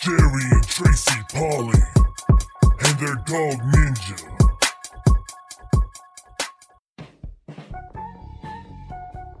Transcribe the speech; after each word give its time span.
Jerry 0.00 0.44
and 0.52 0.66
Tracy 0.68 1.20
Polly, 1.34 1.82
and 2.60 2.98
their 3.00 3.16
dog 3.26 3.58
Ninja. 3.72 4.18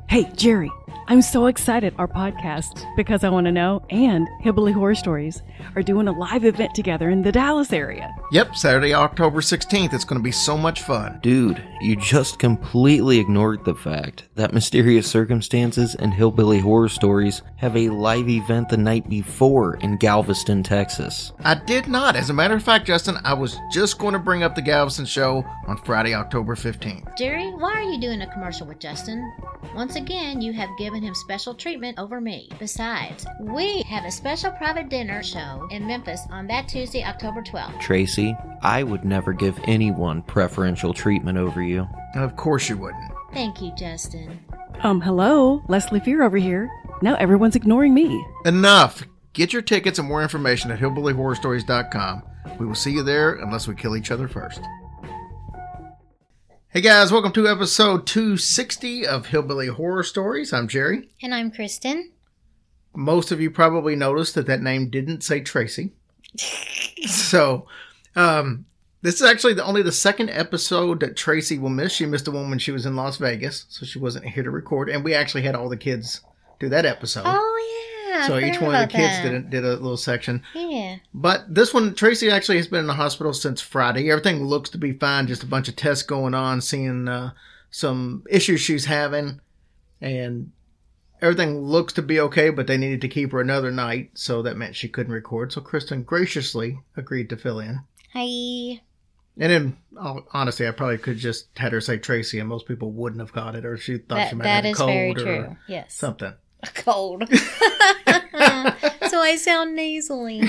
Hey, 0.08 0.28
Jerry, 0.34 0.70
I'm 1.10 1.22
so 1.22 1.46
excited 1.46 1.94
our 1.96 2.06
podcast, 2.06 2.84
Because 2.94 3.24
I 3.24 3.30
Want 3.30 3.46
to 3.46 3.50
Know, 3.50 3.82
and 3.88 4.28
Hillbilly 4.40 4.72
Horror 4.72 4.94
Stories 4.94 5.40
are 5.74 5.82
doing 5.82 6.06
a 6.06 6.12
live 6.12 6.44
event 6.44 6.74
together 6.74 7.08
in 7.08 7.22
the 7.22 7.32
Dallas 7.32 7.72
area. 7.72 8.14
Yep, 8.30 8.54
Saturday, 8.54 8.92
October 8.92 9.40
16th. 9.40 9.94
It's 9.94 10.04
going 10.04 10.20
to 10.20 10.22
be 10.22 10.30
so 10.32 10.58
much 10.58 10.82
fun. 10.82 11.18
Dude, 11.22 11.64
you 11.80 11.96
just 11.96 12.38
completely 12.38 13.18
ignored 13.18 13.64
the 13.64 13.74
fact 13.74 14.24
that 14.34 14.52
Mysterious 14.52 15.06
Circumstances 15.06 15.94
and 15.94 16.12
Hillbilly 16.12 16.58
Horror 16.58 16.90
Stories 16.90 17.40
have 17.56 17.74
a 17.74 17.88
live 17.88 18.28
event 18.28 18.68
the 18.68 18.76
night 18.76 19.08
before 19.08 19.76
in 19.76 19.96
Galveston, 19.96 20.62
Texas. 20.62 21.32
I 21.42 21.54
did 21.54 21.88
not. 21.88 22.16
As 22.16 22.28
a 22.28 22.34
matter 22.34 22.54
of 22.54 22.62
fact, 22.62 22.86
Justin, 22.86 23.16
I 23.24 23.32
was 23.32 23.56
just 23.72 23.98
going 23.98 24.12
to 24.12 24.18
bring 24.18 24.42
up 24.42 24.54
the 24.54 24.60
Galveston 24.60 25.06
show 25.06 25.42
on 25.66 25.78
Friday, 25.78 26.12
October 26.12 26.54
15th. 26.54 27.16
Jerry, 27.16 27.48
why 27.52 27.72
are 27.72 27.90
you 27.90 27.98
doing 27.98 28.20
a 28.20 28.30
commercial 28.30 28.66
with 28.66 28.78
Justin? 28.78 29.32
Once 29.74 29.96
again, 29.96 30.42
you 30.42 30.52
have 30.52 30.68
given 30.78 30.97
him 31.02 31.14
special 31.14 31.54
treatment 31.54 31.98
over 31.98 32.20
me. 32.20 32.48
Besides, 32.58 33.26
we 33.40 33.82
have 33.82 34.04
a 34.04 34.10
special 34.10 34.50
private 34.52 34.88
dinner 34.88 35.22
show 35.22 35.66
in 35.70 35.86
Memphis 35.86 36.22
on 36.30 36.46
that 36.48 36.68
Tuesday, 36.68 37.04
October 37.04 37.42
12th. 37.42 37.80
Tracy, 37.80 38.36
I 38.62 38.82
would 38.82 39.04
never 39.04 39.32
give 39.32 39.58
anyone 39.64 40.22
preferential 40.22 40.92
treatment 40.94 41.38
over 41.38 41.62
you. 41.62 41.86
Of 42.14 42.36
course 42.36 42.68
you 42.68 42.76
wouldn't. 42.76 43.12
Thank 43.32 43.60
you, 43.60 43.72
Justin. 43.76 44.38
Um, 44.82 45.00
hello, 45.00 45.62
Leslie 45.68 46.00
Fear 46.00 46.22
over 46.22 46.36
here. 46.36 46.70
Now 47.02 47.14
everyone's 47.16 47.56
ignoring 47.56 47.94
me. 47.94 48.24
Enough. 48.44 49.04
Get 49.32 49.52
your 49.52 49.62
tickets 49.62 49.98
and 49.98 50.08
more 50.08 50.22
information 50.22 50.70
at 50.70 50.80
hillbillyhorrorstories.com. 50.80 52.22
We 52.58 52.66
will 52.66 52.74
see 52.74 52.92
you 52.92 53.02
there 53.02 53.34
unless 53.34 53.68
we 53.68 53.74
kill 53.74 53.96
each 53.96 54.10
other 54.10 54.26
first. 54.26 54.60
Hey 56.70 56.82
guys, 56.82 57.10
welcome 57.10 57.32
to 57.32 57.48
episode 57.48 58.06
260 58.06 59.06
of 59.06 59.28
Hillbilly 59.28 59.68
Horror 59.68 60.02
Stories. 60.02 60.52
I'm 60.52 60.68
Jerry. 60.68 61.08
And 61.22 61.34
I'm 61.34 61.50
Kristen. 61.50 62.12
Most 62.94 63.32
of 63.32 63.40
you 63.40 63.50
probably 63.50 63.96
noticed 63.96 64.34
that 64.34 64.46
that 64.48 64.60
name 64.60 64.90
didn't 64.90 65.22
say 65.22 65.40
Tracy. 65.40 65.94
so, 67.06 67.66
um, 68.14 68.66
this 69.00 69.14
is 69.14 69.22
actually 69.22 69.54
the, 69.54 69.64
only 69.64 69.80
the 69.80 69.90
second 69.90 70.28
episode 70.28 71.00
that 71.00 71.16
Tracy 71.16 71.58
will 71.58 71.70
miss. 71.70 71.94
She 71.94 72.04
missed 72.04 72.26
the 72.26 72.32
one 72.32 72.50
when 72.50 72.58
she 72.58 72.70
was 72.70 72.84
in 72.84 72.96
Las 72.96 73.16
Vegas, 73.16 73.64
so 73.70 73.86
she 73.86 73.98
wasn't 73.98 74.26
here 74.26 74.42
to 74.42 74.50
record. 74.50 74.90
And 74.90 75.02
we 75.02 75.14
actually 75.14 75.44
had 75.44 75.54
all 75.54 75.70
the 75.70 75.76
kids 75.78 76.20
do 76.60 76.68
that 76.68 76.84
episode. 76.84 77.24
Oh, 77.24 77.64
yeah. 77.64 77.97
So 78.26 78.38
each 78.38 78.60
one 78.60 78.74
of 78.74 78.88
the 78.88 78.96
kids 78.96 79.16
that. 79.18 79.22
did 79.22 79.34
a, 79.34 79.40
did 79.40 79.64
a 79.64 79.72
little 79.72 79.96
section. 79.96 80.42
Yeah. 80.54 80.96
But 81.14 81.52
this 81.52 81.72
one, 81.74 81.94
Tracy 81.94 82.30
actually 82.30 82.56
has 82.56 82.66
been 82.66 82.80
in 82.80 82.86
the 82.86 82.94
hospital 82.94 83.32
since 83.32 83.60
Friday. 83.60 84.10
Everything 84.10 84.44
looks 84.44 84.70
to 84.70 84.78
be 84.78 84.92
fine. 84.92 85.26
Just 85.26 85.42
a 85.42 85.46
bunch 85.46 85.68
of 85.68 85.76
tests 85.76 86.04
going 86.04 86.34
on, 86.34 86.60
seeing 86.60 87.08
uh, 87.08 87.32
some 87.70 88.24
issues 88.30 88.60
she's 88.60 88.86
having, 88.86 89.40
and 90.00 90.52
everything 91.20 91.58
looks 91.58 91.92
to 91.94 92.02
be 92.02 92.20
okay. 92.20 92.50
But 92.50 92.66
they 92.66 92.76
needed 92.76 93.00
to 93.02 93.08
keep 93.08 93.32
her 93.32 93.40
another 93.40 93.70
night, 93.70 94.10
so 94.14 94.42
that 94.42 94.56
meant 94.56 94.76
she 94.76 94.88
couldn't 94.88 95.12
record. 95.12 95.52
So 95.52 95.60
Kristen 95.60 96.02
graciously 96.02 96.80
agreed 96.96 97.30
to 97.30 97.36
fill 97.36 97.60
in. 97.60 97.80
Hi. 98.14 98.80
And 99.40 99.52
then, 99.52 99.76
oh, 99.96 100.24
honestly, 100.32 100.66
I 100.66 100.72
probably 100.72 100.98
could 100.98 101.18
just 101.18 101.46
had 101.56 101.72
her 101.72 101.80
say 101.80 101.98
Tracy, 101.98 102.40
and 102.40 102.48
most 102.48 102.66
people 102.66 102.90
wouldn't 102.90 103.20
have 103.20 103.32
got 103.32 103.54
it, 103.54 103.64
or 103.64 103.76
she 103.76 103.98
thought 103.98 104.16
That, 104.16 104.30
she 104.30 104.34
might 104.34 104.48
have 104.48 104.64
a 104.64 104.72
cold 104.72 104.88
very 104.88 105.10
or 105.10 105.14
true. 105.14 105.56
Yes. 105.68 105.94
something. 105.94 106.34
Cold. 106.74 107.28
so 107.32 109.20
I 109.20 109.36
sound 109.38 109.74
nasally. 109.76 110.42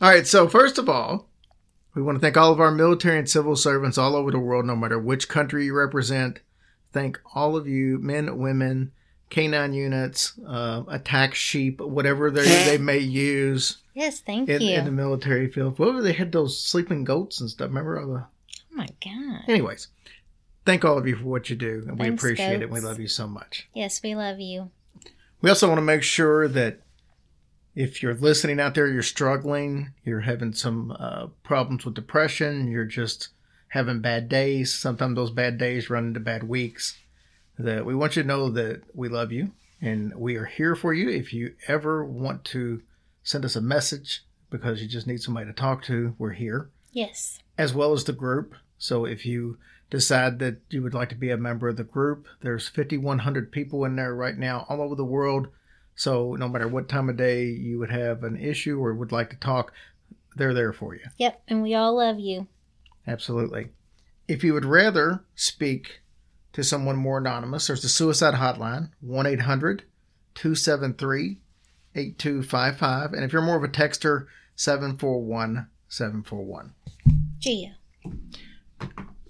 all 0.00 0.10
right, 0.10 0.26
so 0.26 0.48
first 0.48 0.78
of 0.78 0.88
all, 0.88 1.28
we 1.94 2.02
want 2.02 2.16
to 2.16 2.20
thank 2.20 2.36
all 2.36 2.52
of 2.52 2.60
our 2.60 2.70
military 2.70 3.18
and 3.18 3.28
civil 3.28 3.56
servants 3.56 3.98
all 3.98 4.16
over 4.16 4.30
the 4.30 4.38
world, 4.38 4.64
no 4.64 4.76
matter 4.76 4.98
which 4.98 5.28
country 5.28 5.66
you 5.66 5.74
represent. 5.74 6.40
Thank 6.92 7.20
all 7.34 7.56
of 7.56 7.66
you, 7.66 7.98
men, 7.98 8.38
women, 8.38 8.92
canine 9.30 9.72
units, 9.72 10.38
uh, 10.46 10.82
attack 10.88 11.34
sheep, 11.34 11.80
whatever 11.80 12.30
they, 12.30 12.44
they 12.64 12.78
may 12.78 12.98
use 12.98 13.78
Yes, 13.94 14.20
thank 14.20 14.48
in, 14.48 14.62
you. 14.62 14.74
in 14.74 14.84
the 14.84 14.90
military 14.90 15.50
field. 15.50 15.78
What 15.78 15.94
were 15.94 16.02
they 16.02 16.12
had 16.14 16.32
those 16.32 16.58
sleeping 16.58 17.04
goats 17.04 17.40
and 17.40 17.50
stuff? 17.50 17.68
Remember 17.68 18.00
all 18.00 18.06
the. 18.06 18.24
oh 18.24 18.26
my 18.76 18.88
God. 19.04 19.42
Anyways, 19.48 19.88
thank 20.64 20.84
all 20.84 20.96
of 20.96 21.06
you 21.06 21.16
for 21.16 21.24
what 21.24 21.50
you 21.50 21.56
do, 21.56 21.84
and 21.86 21.98
we 21.98 22.06
Thanks, 22.06 22.22
appreciate 22.22 22.62
it. 22.62 22.70
We 22.70 22.80
love 22.80 23.00
you 23.00 23.08
so 23.08 23.26
much. 23.26 23.68
Yes, 23.74 24.02
we 24.02 24.14
love 24.14 24.40
you. 24.40 24.70
We 25.42 25.48
also 25.50 25.66
want 25.68 25.78
to 25.78 25.82
make 25.82 26.02
sure 26.02 26.46
that 26.48 26.78
if 27.74 28.02
you're 28.02 28.14
listening 28.14 28.60
out 28.60 28.74
there, 28.74 28.86
you're 28.86 29.02
struggling, 29.02 29.92
you're 30.04 30.20
having 30.20 30.52
some 30.52 30.94
uh, 30.98 31.26
problems 31.42 31.84
with 31.84 31.94
depression, 31.94 32.68
you're 32.70 32.84
just 32.84 33.28
having 33.68 34.00
bad 34.00 34.28
days. 34.28 34.72
Sometimes 34.74 35.16
those 35.16 35.30
bad 35.30 35.58
days 35.58 35.90
run 35.90 36.06
into 36.08 36.20
bad 36.20 36.44
weeks. 36.44 36.98
That 37.58 37.84
we 37.84 37.94
want 37.94 38.16
you 38.16 38.22
to 38.22 38.28
know 38.28 38.50
that 38.50 38.82
we 38.94 39.08
love 39.08 39.30
you 39.32 39.52
and 39.80 40.14
we 40.14 40.36
are 40.36 40.44
here 40.46 40.74
for 40.74 40.94
you. 40.94 41.08
If 41.10 41.32
you 41.32 41.54
ever 41.68 42.04
want 42.04 42.44
to 42.46 42.82
send 43.22 43.44
us 43.44 43.56
a 43.56 43.60
message 43.60 44.24
because 44.50 44.80
you 44.82 44.88
just 44.88 45.06
need 45.06 45.22
somebody 45.22 45.46
to 45.46 45.52
talk 45.52 45.82
to, 45.84 46.14
we're 46.18 46.32
here 46.32 46.70
Yes. 46.92 47.40
as 47.58 47.74
well 47.74 47.92
as 47.92 48.04
the 48.04 48.12
group. 48.12 48.54
So 48.78 49.04
if 49.04 49.24
you 49.26 49.58
decide 49.92 50.38
that 50.38 50.56
you 50.70 50.82
would 50.82 50.94
like 50.94 51.10
to 51.10 51.14
be 51.14 51.30
a 51.30 51.36
member 51.36 51.68
of 51.68 51.76
the 51.76 51.84
group, 51.84 52.26
there's 52.40 52.66
5,100 52.66 53.52
people 53.52 53.84
in 53.84 53.94
there 53.94 54.14
right 54.14 54.38
now 54.38 54.64
all 54.70 54.80
over 54.80 54.94
the 54.94 55.04
world. 55.04 55.48
So 55.94 56.34
no 56.34 56.48
matter 56.48 56.66
what 56.66 56.88
time 56.88 57.10
of 57.10 57.18
day 57.18 57.44
you 57.44 57.78
would 57.78 57.90
have 57.90 58.24
an 58.24 58.38
issue 58.38 58.82
or 58.82 58.94
would 58.94 59.12
like 59.12 59.28
to 59.30 59.36
talk, 59.36 59.70
they're 60.34 60.54
there 60.54 60.72
for 60.72 60.94
you. 60.94 61.04
Yep. 61.18 61.42
And 61.46 61.62
we 61.62 61.74
all 61.74 61.98
love 61.98 62.18
you. 62.18 62.46
Absolutely. 63.06 63.68
If 64.26 64.42
you 64.42 64.54
would 64.54 64.64
rather 64.64 65.24
speak 65.34 66.00
to 66.54 66.64
someone 66.64 66.96
more 66.96 67.18
anonymous, 67.18 67.66
there's 67.66 67.82
the 67.82 67.90
suicide 67.90 68.34
hotline, 68.34 68.92
1 69.02 69.26
800 69.26 69.84
273 70.34 71.38
8255. 71.94 73.12
And 73.12 73.24
if 73.24 73.32
you're 73.34 73.42
more 73.42 73.58
of 73.58 73.64
a 73.64 73.68
texter, 73.68 74.24
741 74.56 75.68
741. 75.88 76.72
Gia. 77.40 77.76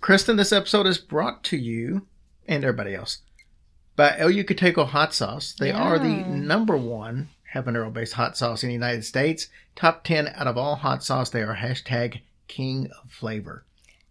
Kristen, 0.02 0.34
this 0.36 0.52
episode 0.52 0.86
is 0.88 0.98
brought 0.98 1.44
to 1.44 1.56
you 1.56 2.08
and 2.48 2.64
everybody 2.64 2.92
else 2.92 3.18
by 3.94 4.18
El 4.18 4.30
Yucateco 4.30 4.84
Hot 4.88 5.14
Sauce. 5.14 5.54
They 5.56 5.70
are 5.70 5.96
the 5.96 6.08
number 6.26 6.76
one 6.76 7.28
habanero 7.54 7.92
based 7.92 8.14
hot 8.14 8.36
sauce 8.36 8.64
in 8.64 8.68
the 8.68 8.74
United 8.74 9.04
States. 9.04 9.46
Top 9.76 10.02
10 10.02 10.32
out 10.34 10.48
of 10.48 10.58
all 10.58 10.74
hot 10.74 11.04
sauce. 11.04 11.30
They 11.30 11.42
are 11.42 11.54
hashtag 11.54 12.22
king 12.48 12.88
of 13.00 13.12
flavor. 13.12 13.64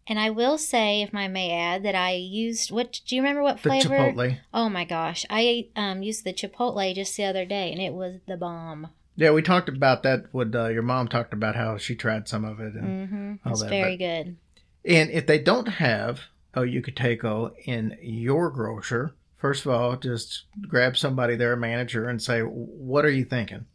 And 0.07 0.17
I 0.17 0.29
will 0.29 0.57
say, 0.57 1.01
if 1.01 1.13
I 1.13 1.27
may 1.27 1.51
add, 1.51 1.83
that 1.83 1.93
I 1.95 2.13
used 2.13 2.71
what? 2.71 3.01
Do 3.05 3.13
you 3.13 3.21
remember 3.21 3.43
what 3.43 3.59
flavor? 3.59 3.89
The? 3.89 3.95
Chipotle. 3.95 4.37
Oh 4.53 4.69
my 4.69 4.85
gosh, 4.85 5.25
I 5.29 5.67
um 5.75 6.03
used 6.03 6.23
the 6.23 6.33
Chipotle 6.33 6.95
just 6.95 7.17
the 7.17 7.25
other 7.25 7.45
day, 7.45 7.69
and 7.69 7.81
it 7.81 7.91
was 7.93 8.21
the 8.29 8.37
bomb. 8.37 8.87
Yeah, 9.17 9.31
we 9.31 9.41
talked 9.41 9.67
about 9.67 10.03
that. 10.03 10.33
With 10.33 10.55
uh, 10.55 10.69
your 10.69 10.83
mom 10.83 11.09
talked 11.09 11.33
about 11.33 11.57
how 11.57 11.77
she 11.77 11.95
tried 11.95 12.29
some 12.29 12.45
of 12.45 12.61
it, 12.61 12.75
and 12.75 13.09
Mm-hmm. 13.09 13.33
all 13.45 13.51
It's 13.51 13.61
that, 13.61 13.69
very 13.69 13.97
good. 13.97 14.37
And 14.85 15.09
if 15.11 15.27
they 15.27 15.39
don't 15.39 15.67
have 15.67 16.21
El 16.55 16.63
Yucateco 16.63 17.53
in 17.65 17.97
your 18.01 18.49
grocer, 18.49 19.13
first 19.37 19.65
of 19.65 19.71
all, 19.71 19.95
just 19.95 20.43
grab 20.67 20.97
somebody 20.97 21.35
there, 21.35 21.53
a 21.53 21.57
manager, 21.57 22.07
and 22.09 22.21
say, 22.21 22.41
"What 22.41 23.05
are 23.05 23.11
you 23.11 23.23
thinking?" 23.25 23.65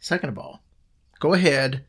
Second 0.00 0.30
of 0.30 0.38
all, 0.38 0.62
go 1.20 1.32
ahead 1.34 1.84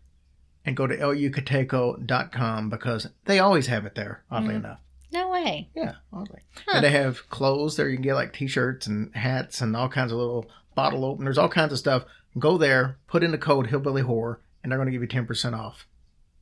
and 0.66 0.76
go 0.78 0.86
to 0.88 0.96
elyucateco.com 0.98 2.70
because 2.70 3.08
they 3.26 3.40
always 3.40 3.68
have 3.68 3.86
it 3.86 3.96
there. 3.96 4.24
Oddly 4.31 4.54
Mhm. 4.56 4.58
enough, 4.58 4.80
No 5.12 5.30
way. 5.30 5.70
yeah, 5.76 5.96
oddly. 6.12 6.42
Huh. 6.68 6.74
And 6.78 6.86
they 6.86 6.92
have 6.92 7.30
clothes 7.30 7.76
there. 7.78 7.90
You 7.90 7.96
can 7.98 8.04
get 8.04 8.16
like 8.16 8.34
T-shirts 8.34 8.88
and 8.88 9.14
hats 9.16 9.62
and 9.62 9.76
all 9.76 9.90
kinds 9.90 10.12
of 10.12 10.18
little 10.18 10.50
bottle 10.76 11.06
openers, 11.06 11.38
all 11.38 11.50
kinds 11.50 11.74
of 11.74 11.80
stuff. 11.80 12.06
Go 12.38 12.58
there, 12.58 12.98
put 13.08 13.24
in 13.24 13.31
the 13.31 13.38
code 13.38 13.68
Hillbilly 13.68 14.02
Horror, 14.04 14.40
and 14.64 14.72
they're 14.72 14.78
going 14.78 14.86
to 14.88 14.92
give 14.92 15.02
you 15.02 15.08
ten 15.08 15.26
percent 15.26 15.56
off. 15.56 15.86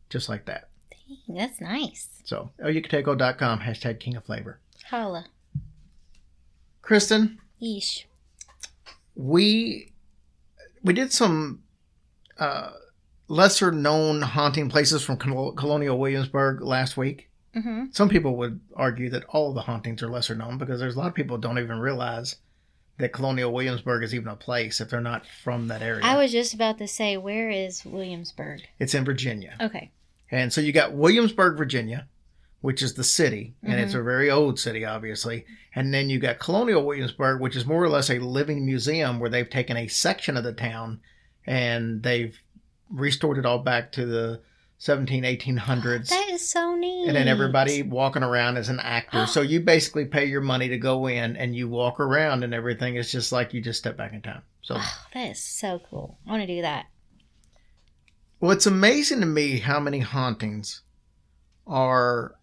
just 0.09 0.29
like 0.29 0.45
that. 0.45 0.69
That's 1.27 1.61
nice. 1.61 2.09
So, 2.23 2.51
elyucateco.com, 2.63 3.59
hashtag 3.59 3.99
king 3.99 4.15
of 4.15 4.25
flavor. 4.25 4.59
Holla. 4.89 5.25
Kristen, 6.81 7.39
Yeesh. 7.61 8.05
we 9.15 9.91
we 10.83 10.93
did 10.93 11.11
some 11.11 11.63
uh, 12.39 12.71
lesser 13.27 13.71
known 13.71 14.21
haunting 14.21 14.69
places 14.69 15.03
from 15.03 15.17
Colonial 15.17 15.99
Williamsburg 15.99 16.61
last 16.61 16.95
week. 16.95 17.29
Mm-hmm. 17.55 17.85
Some 17.91 18.09
people 18.09 18.37
would 18.37 18.59
argue 18.75 19.09
that 19.09 19.25
all 19.25 19.53
the 19.53 19.61
hauntings 19.61 20.03
are 20.03 20.09
lesser 20.09 20.35
known 20.35 20.57
because 20.57 20.79
there's 20.79 20.95
a 20.95 20.99
lot 20.99 21.07
of 21.07 21.15
people 21.15 21.37
don't 21.37 21.57
even 21.57 21.79
realize 21.79 22.37
that 22.97 23.13
Colonial 23.13 23.51
Williamsburg 23.51 24.03
is 24.03 24.13
even 24.13 24.27
a 24.27 24.35
place 24.35 24.79
if 24.79 24.89
they're 24.89 25.01
not 25.01 25.25
from 25.43 25.67
that 25.67 25.81
area. 25.81 26.03
I 26.03 26.17
was 26.17 26.31
just 26.31 26.53
about 26.53 26.77
to 26.79 26.87
say, 26.87 27.17
where 27.17 27.49
is 27.49 27.85
Williamsburg? 27.85 28.61
it's 28.79 28.93
in 28.93 29.05
Virginia. 29.05 29.55
Okay. 29.59 29.91
And 30.31 30.51
so 30.51 30.61
you 30.61 30.71
got 30.71 30.93
Williamsburg, 30.93 31.57
Virginia, 31.57 32.07
which 32.61 32.81
is 32.81 32.95
the 32.95 33.03
city, 33.03 33.55
and 33.63 33.79
it's 33.79 33.91
mm-hmm. 33.91 34.01
a 34.01 34.03
very 34.03 34.29
old 34.29 34.59
city, 34.59 34.83
obviously. 34.83 35.45
And 35.75 35.93
then 35.93 36.09
you 36.09 36.19
got 36.19 36.39
Colonial 36.39 36.85
Williamsburg, 36.85 37.39
which 37.39 37.55
is 37.55 37.65
more 37.65 37.83
or 37.83 37.89
less 37.89 38.09
a 38.09 38.19
living 38.19 38.65
museum 38.65 39.19
where 39.19 39.29
they've 39.29 39.49
taken 39.49 39.77
a 39.77 39.87
section 39.87 40.35
of 40.35 40.43
the 40.43 40.53
town 40.53 40.99
and 41.45 42.03
they've 42.03 42.37
restored 42.89 43.37
it 43.37 43.45
all 43.45 43.59
back 43.59 43.91
to 43.93 44.05
the 44.05 44.41
17, 44.79 45.23
1800s. 45.23 46.09
That 46.09 46.29
is 46.29 46.47
so 46.47 46.75
neat. 46.75 47.07
and 47.07 47.15
then 47.15 47.27
everybody 47.27 47.83
walking 47.83 48.23
around 48.23 48.57
as 48.57 48.69
an 48.69 48.79
actor. 48.79 49.25
so 49.27 49.41
you 49.41 49.61
basically 49.61 50.05
pay 50.05 50.25
your 50.25 50.41
money 50.41 50.67
to 50.69 50.77
go 50.77 51.07
in 51.07 51.35
and 51.37 51.55
you 51.55 51.67
walk 51.67 51.99
around 51.99 52.43
and 52.43 52.53
everything 52.53 52.95
is 52.95 53.11
just 53.11 53.31
like 53.31 53.53
you 53.53 53.61
just 53.61 53.79
step 53.79 53.97
back 53.97 54.13
in 54.13 54.21
time. 54.21 54.41
So 54.61 54.75
Oh, 54.77 55.05
that 55.13 55.31
is 55.31 55.43
so 55.43 55.81
cool. 55.89 56.17
I 56.27 56.31
want 56.31 56.43
to 56.43 56.47
do 56.47 56.61
that. 56.61 56.87
Well, 58.39 58.51
it's 58.51 58.65
amazing 58.65 59.19
to 59.21 59.25
me 59.25 59.59
how 59.59 59.79
many 59.79 59.99
hauntings 59.99 60.81
are 61.65 62.35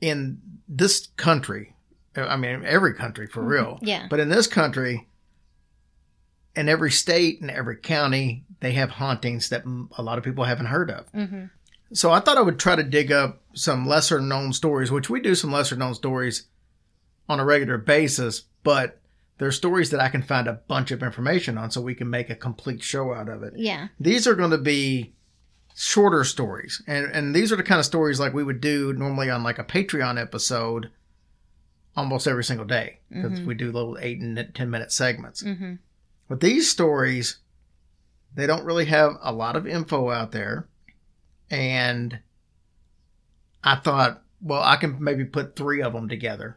in 0.00 0.40
this 0.68 1.08
country. 1.16 1.74
I 2.16 2.36
mean, 2.36 2.62
every 2.64 2.94
country 2.94 3.26
for 3.26 3.42
real. 3.42 3.78
Yeah. 3.82 4.06
But 4.08 4.20
in 4.20 4.28
this 4.28 4.46
country, 4.46 5.08
in 6.56 6.68
every 6.68 6.90
state 6.90 7.40
and 7.40 7.50
every 7.50 7.76
county, 7.76 8.44
they 8.60 8.72
have 8.72 8.90
hauntings 8.90 9.48
that 9.48 9.64
a 9.96 10.02
lot 10.02 10.18
of 10.18 10.24
people 10.24 10.44
haven't 10.44 10.66
heard 10.66 10.90
of. 10.90 11.10
Mm-hmm. 11.12 11.46
So 11.92 12.10
I 12.10 12.20
thought 12.20 12.38
I 12.38 12.42
would 12.42 12.58
try 12.58 12.76
to 12.76 12.82
dig 12.82 13.12
up 13.12 13.42
some 13.52 13.86
lesser 13.86 14.20
known 14.20 14.52
stories, 14.52 14.90
which 14.90 15.10
we 15.10 15.20
do 15.20 15.34
some 15.34 15.52
lesser 15.52 15.76
known 15.76 15.94
stories 15.94 16.46
on 17.28 17.40
a 17.40 17.44
regular 17.44 17.78
basis, 17.78 18.42
but 18.62 19.00
they're 19.38 19.50
stories 19.52 19.90
that 19.90 20.00
I 20.00 20.08
can 20.08 20.22
find 20.22 20.46
a 20.46 20.52
bunch 20.68 20.90
of 20.92 21.02
information 21.02 21.58
on 21.58 21.70
so 21.70 21.80
we 21.80 21.94
can 21.94 22.08
make 22.08 22.30
a 22.30 22.36
complete 22.36 22.82
show 22.82 23.12
out 23.12 23.28
of 23.28 23.42
it 23.42 23.54
Yeah. 23.56 23.88
these 23.98 24.26
are 24.26 24.34
going 24.34 24.50
to 24.52 24.58
be 24.58 25.12
shorter 25.76 26.22
stories 26.24 26.80
and 26.86 27.06
and 27.06 27.34
these 27.34 27.50
are 27.52 27.56
the 27.56 27.62
kind 27.64 27.80
of 27.80 27.84
stories 27.84 28.20
like 28.20 28.32
we 28.32 28.44
would 28.44 28.60
do 28.60 28.92
normally 28.92 29.28
on 29.28 29.42
like 29.42 29.58
a 29.58 29.64
patreon 29.64 30.20
episode 30.20 30.88
almost 31.96 32.28
every 32.28 32.44
single 32.44 32.64
day 32.66 32.98
because 33.10 33.40
we 33.40 33.54
do 33.54 33.72
little 33.72 33.98
eight 34.00 34.20
and 34.20 34.50
ten 34.54 34.70
minute 34.70 34.92
segments 34.92 35.42
Mm-hmm. 35.42 35.74
but 36.28 36.40
these 36.40 36.70
stories 36.70 37.38
they 38.36 38.46
don't 38.46 38.64
really 38.64 38.84
have 38.84 39.16
a 39.20 39.32
lot 39.32 39.56
of 39.56 39.66
info 39.66 40.10
out 40.10 40.30
there 40.30 40.68
and 41.50 42.20
i 43.64 43.74
thought 43.76 44.22
well 44.40 44.62
i 44.62 44.76
can 44.76 44.96
maybe 45.02 45.24
put 45.24 45.56
three 45.56 45.82
of 45.82 45.92
them 45.92 46.08
together 46.08 46.56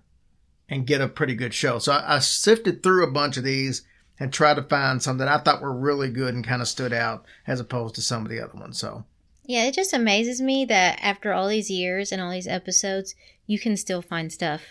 and 0.69 0.88
get 0.88 1.02
a 1.02 1.08
pretty 1.08 1.36
good 1.36 1.54
show 1.54 1.80
so 1.80 1.92
i, 1.92 2.16
I 2.16 2.19
sifted 2.19 2.81
through 2.84 3.04
a 3.04 3.12
bunch 3.12 3.38
of 3.38 3.44
these 3.44 3.84
and 4.19 4.34
tried 4.34 4.56
to 4.56 4.64
find 4.64 5.02
some 5.02 5.18
that 5.19 5.28
i 5.28 5.38
thought 5.38 5.62
were 5.62 5.74
really 5.74 6.10
good 6.10 6.34
and 6.34 6.46
kind 6.46 6.62
of 6.62 6.68
stood 6.68 6.94
out 6.94 7.25
as 7.46 7.60
opposed 7.60 7.96
to 7.96 8.02
some 8.02 8.24
of 8.24 8.30
the 8.30 8.40
other 8.42 8.58
ones 8.60 8.78
so 8.78 9.06
Yeah, 9.46 9.64
it 9.66 9.74
just 9.75 9.94
amazes 9.94 10.42
me 10.42 10.66
that 10.66 11.00
after 11.02 11.31
all 11.31 11.48
these 11.48 11.69
years 11.72 12.12
and 12.12 12.22
all 12.22 12.31
these 12.31 12.48
episodes, 12.50 13.16
you 13.46 13.58
can 13.58 13.78
still 13.78 14.02
find 14.02 14.30
stuff 14.34 14.62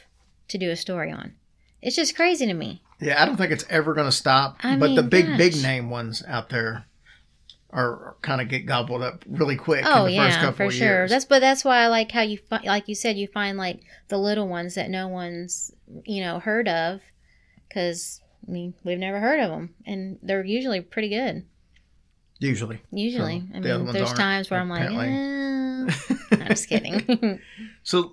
to 0.48 0.58
do 0.58 0.70
a 0.70 0.76
story 0.76 1.10
on. 1.10 1.32
It's 1.80 1.96
just 1.96 2.14
crazy 2.14 2.44
to 2.46 2.52
me. 2.54 2.82
yeah 3.00 3.22
i 3.22 3.24
don't 3.24 3.36
think 3.38 3.52
it's 3.52 3.64
ever 3.70 3.94
going 3.94 4.06
to 4.08 4.12
stop 4.12 4.58
I 4.62 4.76
but 4.76 4.94
the 4.94 5.00
mean, 5.02 5.08
big 5.08 5.36
big 5.38 5.52
gosh. 5.54 5.62
name 5.62 5.88
ones 5.88 6.22
out 6.28 6.50
there 6.50 6.84
are 7.76 8.16
kind 8.22 8.40
of 8.40 8.48
get 8.48 8.64
gobbled 8.66 9.02
up 9.02 9.22
really 9.28 9.54
quick 9.54 9.84
Oh 9.86 10.06
in 10.06 10.12
the 10.12 10.16
first 10.16 10.36
yeah, 10.38 10.40
couple 10.40 10.56
for 10.56 10.64
of 10.64 10.72
sure. 10.72 10.86
years. 10.86 11.10
That's 11.10 11.26
but 11.26 11.40
that's 11.40 11.64
why 11.64 11.78
I 11.82 11.86
like 11.88 12.10
how 12.10 12.22
you 12.22 12.38
fi- 12.38 12.62
like 12.64 12.88
you 12.88 12.94
said 12.94 13.16
you 13.18 13.28
find 13.28 13.58
like 13.58 13.80
the 14.08 14.16
little 14.18 14.48
ones 14.48 14.74
that 14.76 14.88
no 14.90 15.08
one's 15.08 15.72
you 16.04 16.22
know 16.22 16.38
heard 16.40 16.68
of 16.68 17.02
because 17.68 18.22
I 18.48 18.50
mean 18.50 18.74
we've 18.82 18.98
never 18.98 19.20
heard 19.20 19.40
of 19.40 19.50
them 19.50 19.74
and 19.86 20.18
they're 20.22 20.44
usually 20.44 20.80
pretty 20.80 21.10
good. 21.10 21.44
usually 22.38 22.80
Usually, 22.90 23.40
So, 23.52 23.56
I 23.56 23.60
the 23.60 23.78
mean 23.78 23.92
there's 23.92 24.12
times 24.14 24.50
where 24.50 24.60
I'm 24.60 24.70
like, 24.70 24.90
eh. 24.90 25.92
I'm 26.32 26.48
just 26.48 26.68
kidding. 26.68 27.40
So 27.82 28.12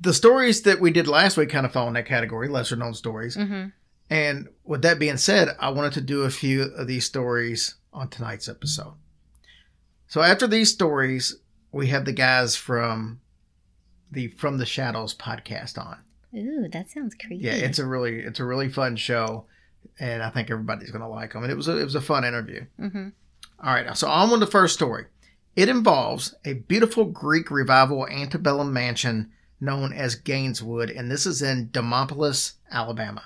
the 0.00 0.14
stories 0.14 0.62
that 0.62 0.80
we 0.80 0.90
did 0.92 1.06
last 1.08 1.36
week 1.36 1.50
kind 1.50 1.66
of 1.66 1.72
fall 1.72 1.88
in 1.88 1.94
that 1.94 2.06
category, 2.06 2.48
lesser 2.48 2.76
known 2.76 2.94
stories. 2.94 3.34
hmm 3.34 3.66
And 4.10 4.48
with 4.64 4.82
that 4.82 4.98
being 4.98 5.16
said, 5.18 5.48
I 5.60 5.70
wanted 5.70 5.92
to 5.94 6.00
do 6.00 6.22
a 6.22 6.30
few 6.30 6.62
of 6.62 6.86
these 6.86 7.04
stories 7.04 7.74
on 7.92 8.08
tonight's 8.08 8.48
episode. 8.48 8.94
So 10.08 10.20
after 10.22 10.46
these 10.46 10.70
stories, 10.72 11.36
we 11.72 11.86
have 11.88 12.04
the 12.04 12.12
guys 12.12 12.54
from 12.56 13.20
the 14.10 14.28
From 14.28 14.58
the 14.58 14.66
Shadows 14.66 15.14
podcast 15.14 15.78
on. 15.78 15.98
Ooh, 16.34 16.68
that 16.72 16.90
sounds 16.90 17.14
creepy. 17.14 17.44
Yeah, 17.44 17.52
it's 17.52 17.78
a 17.78 17.86
really 17.86 18.20
it's 18.20 18.40
a 18.40 18.44
really 18.44 18.68
fun 18.68 18.96
show, 18.96 19.44
and 19.98 20.22
I 20.22 20.30
think 20.30 20.50
everybody's 20.50 20.90
going 20.90 21.02
to 21.02 21.08
like 21.08 21.32
them. 21.32 21.42
And 21.42 21.52
it 21.52 21.56
was 21.56 21.68
a, 21.68 21.76
it 21.78 21.84
was 21.84 21.94
a 21.94 22.00
fun 22.00 22.24
interview. 22.24 22.64
hmm 22.78 23.08
All 23.62 23.72
right, 23.74 23.96
so 23.96 24.08
on 24.08 24.30
with 24.30 24.40
the 24.40 24.46
first 24.46 24.74
story. 24.74 25.06
It 25.56 25.68
involves 25.68 26.34
a 26.46 26.54
beautiful 26.54 27.04
Greek 27.04 27.50
revival 27.50 28.06
antebellum 28.08 28.72
mansion 28.72 29.30
known 29.60 29.92
as 29.92 30.16
Gaineswood, 30.16 30.98
and 30.98 31.10
this 31.10 31.26
is 31.26 31.42
in 31.42 31.68
Demopolis, 31.68 32.54
Alabama. 32.70 33.22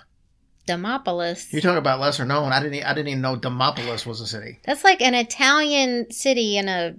Demopolis. 0.66 1.52
You 1.52 1.60
talk 1.60 1.78
about 1.78 2.00
lesser 2.00 2.24
known. 2.24 2.52
I 2.52 2.62
didn't. 2.62 2.84
I 2.84 2.92
didn't 2.94 3.08
even 3.08 3.20
know 3.22 3.36
Demopolis 3.36 4.04
was 4.06 4.20
a 4.20 4.26
city 4.26 4.58
That's 4.64 4.84
like 4.84 5.00
an 5.00 5.14
Italian 5.14 6.10
city 6.10 6.56
in 6.58 6.68
a 6.68 6.94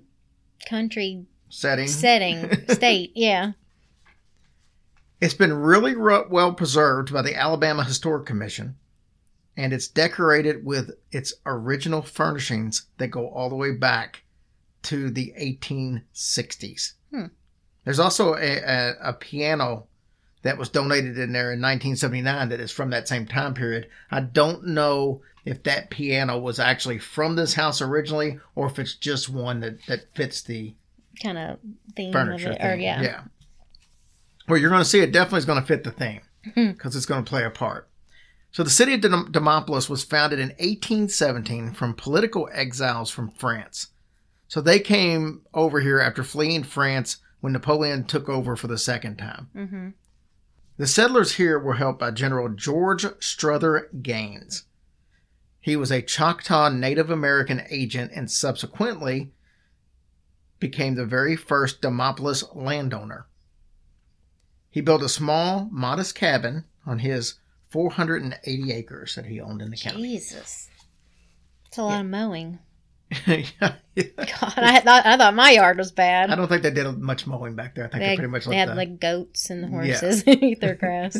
country 0.69 1.25
setting. 1.49 1.87
setting 1.87 2.67
state. 2.69 3.11
Yeah. 3.15 3.51
It's 5.19 5.33
been 5.33 5.53
really 5.53 5.95
ru- 5.95 6.27
well 6.29 6.53
preserved 6.53 7.11
by 7.11 7.21
the 7.23 7.35
Alabama 7.35 7.83
Historic 7.83 8.25
Commission, 8.25 8.75
and 9.55 9.73
it's 9.73 9.87
decorated 9.87 10.63
with 10.63 10.91
its 11.11 11.33
original 11.45 12.01
furnishings 12.03 12.85
that 12.99 13.07
go 13.07 13.27
all 13.27 13.49
the 13.49 13.55
way 13.55 13.71
back 13.71 14.23
to 14.83 15.09
the 15.09 15.33
1860s. 15.39 16.93
Hmm. 17.11 17.25
There's 17.83 17.99
also 17.99 18.35
a, 18.35 18.57
a, 18.59 18.93
a 19.01 19.13
piano 19.13 19.87
that 20.43 20.57
was 20.57 20.69
donated 20.69 21.17
in 21.17 21.31
there 21.33 21.51
in 21.51 21.59
1979 21.61 22.49
that 22.49 22.59
is 22.59 22.71
from 22.71 22.89
that 22.91 23.07
same 23.07 23.25
time 23.25 23.53
period. 23.53 23.87
I 24.11 24.21
don't 24.21 24.67
know 24.67 25.21
if 25.45 25.63
that 25.63 25.89
piano 25.89 26.37
was 26.37 26.59
actually 26.59 26.99
from 26.99 27.35
this 27.35 27.53
house 27.55 27.81
originally 27.81 28.39
or 28.55 28.67
if 28.67 28.79
it's 28.79 28.95
just 28.95 29.29
one 29.29 29.61
that, 29.61 29.85
that 29.87 30.13
fits 30.15 30.41
the 30.41 30.75
Kind 31.23 31.37
of 31.37 31.57
theme 31.95 32.11
furniture 32.13 32.49
of 32.51 32.55
it. 32.57 32.63
Or 32.63 32.75
yeah. 32.75 33.01
yeah. 33.01 33.21
Well, 34.47 34.59
you're 34.59 34.69
going 34.69 34.81
to 34.83 34.85
see 34.89 34.99
it 34.99 35.11
definitely 35.11 35.39
is 35.39 35.45
going 35.45 35.59
to 35.61 35.65
fit 35.67 35.83
the 35.83 35.91
theme 35.91 36.21
Hmm. 36.53 36.71
because 36.71 36.95
it's 36.95 37.05
going 37.07 37.23
to 37.25 37.29
play 37.29 37.43
a 37.43 37.49
part. 37.49 37.89
So 38.51 38.63
the 38.63 38.69
city 38.69 38.93
of 38.93 39.01
Dem- 39.01 39.31
Demopolis 39.31 39.89
was 39.89 40.03
founded 40.03 40.39
in 40.39 40.49
1817 40.49 41.73
from 41.73 41.93
political 41.93 42.47
exiles 42.53 43.09
from 43.09 43.31
France. 43.31 43.87
So 44.47 44.61
they 44.61 44.79
came 44.79 45.41
over 45.53 45.81
here 45.81 45.99
after 45.99 46.23
fleeing 46.23 46.63
France 46.63 47.17
when 47.41 47.51
Napoleon 47.53 48.05
took 48.05 48.29
over 48.29 48.55
for 48.55 48.67
the 48.67 48.77
second 48.77 49.17
time. 49.17 49.49
hmm 49.53 49.89
The 50.77 50.87
settlers 50.87 51.33
here 51.33 51.57
were 51.57 51.75
helped 51.75 51.99
by 51.99 52.11
General 52.11 52.49
George 52.49 53.05
Strother 53.19 53.89
Gaines. 54.01 54.65
He 55.59 55.75
was 55.75 55.91
a 55.91 56.03
Choctaw 56.03 56.69
Native 56.69 57.09
American 57.09 57.63
agent 57.69 58.11
and 58.13 58.29
subsequently 58.29 59.31
became 60.59 60.95
the 60.95 61.05
very 61.05 61.35
first 61.35 61.81
Demopolis 61.81 62.43
landowner. 62.55 63.27
He 64.69 64.81
built 64.81 65.01
a 65.01 65.09
small, 65.09 65.67
modest 65.71 66.13
cabin 66.13 66.65
on 66.85 66.99
his 66.99 67.35
480 67.69 68.71
acres 68.71 69.15
that 69.15 69.25
he 69.25 69.41
owned 69.41 69.61
in 69.61 69.71
the 69.71 69.77
county. 69.77 70.01
Jesus. 70.03 70.69
It's 71.65 71.77
a 71.77 71.83
lot 71.83 72.01
of 72.01 72.07
mowing. 72.07 72.59
Yeah. 73.25 73.43
God, 74.17 74.53
I 74.57 74.79
thought 74.81 75.05
I 75.05 75.17
thought 75.17 75.33
my 75.33 75.51
yard 75.51 75.77
was 75.77 75.91
bad. 75.91 76.29
I 76.29 76.35
don't 76.35 76.47
think 76.47 76.61
they 76.61 76.71
did 76.71 76.85
much 76.99 77.25
mowing 77.25 77.55
back 77.55 77.73
there. 77.73 77.85
I 77.85 77.89
think 77.89 78.01
they 78.01 78.07
they, 78.09 78.15
pretty 78.15 78.31
much 78.31 78.45
they 78.45 78.55
had 78.55 78.69
the, 78.69 78.75
like 78.75 78.99
goats 78.99 79.49
and 79.49 79.63
the 79.63 79.67
Yeah. 79.67 79.97
horses 79.99 80.23
eat 80.27 80.59
their 80.61 80.75
grass. 80.75 81.15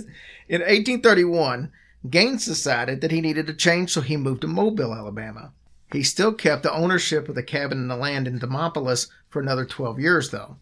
In 0.47 0.61
1831, 0.61 1.71
Gaines 2.09 2.45
decided 2.45 3.01
that 3.01 3.11
he 3.11 3.21
needed 3.21 3.49
a 3.49 3.53
change, 3.53 3.91
so 3.91 4.01
he 4.01 4.15
moved 4.17 4.41
to 4.41 4.47
Mobile, 4.47 4.93
Alabama. 4.93 5.53
He 5.91 6.03
still 6.03 6.33
kept 6.33 6.63
the 6.63 6.73
ownership 6.73 7.29
of 7.29 7.35
the 7.35 7.43
cabin 7.43 7.79
and 7.79 7.89
the 7.89 7.95
land 7.95 8.27
in 8.27 8.39
Demopolis 8.39 9.07
for 9.29 9.41
another 9.41 9.65
12 9.65 9.99
years, 9.99 10.29
though. 10.29 10.57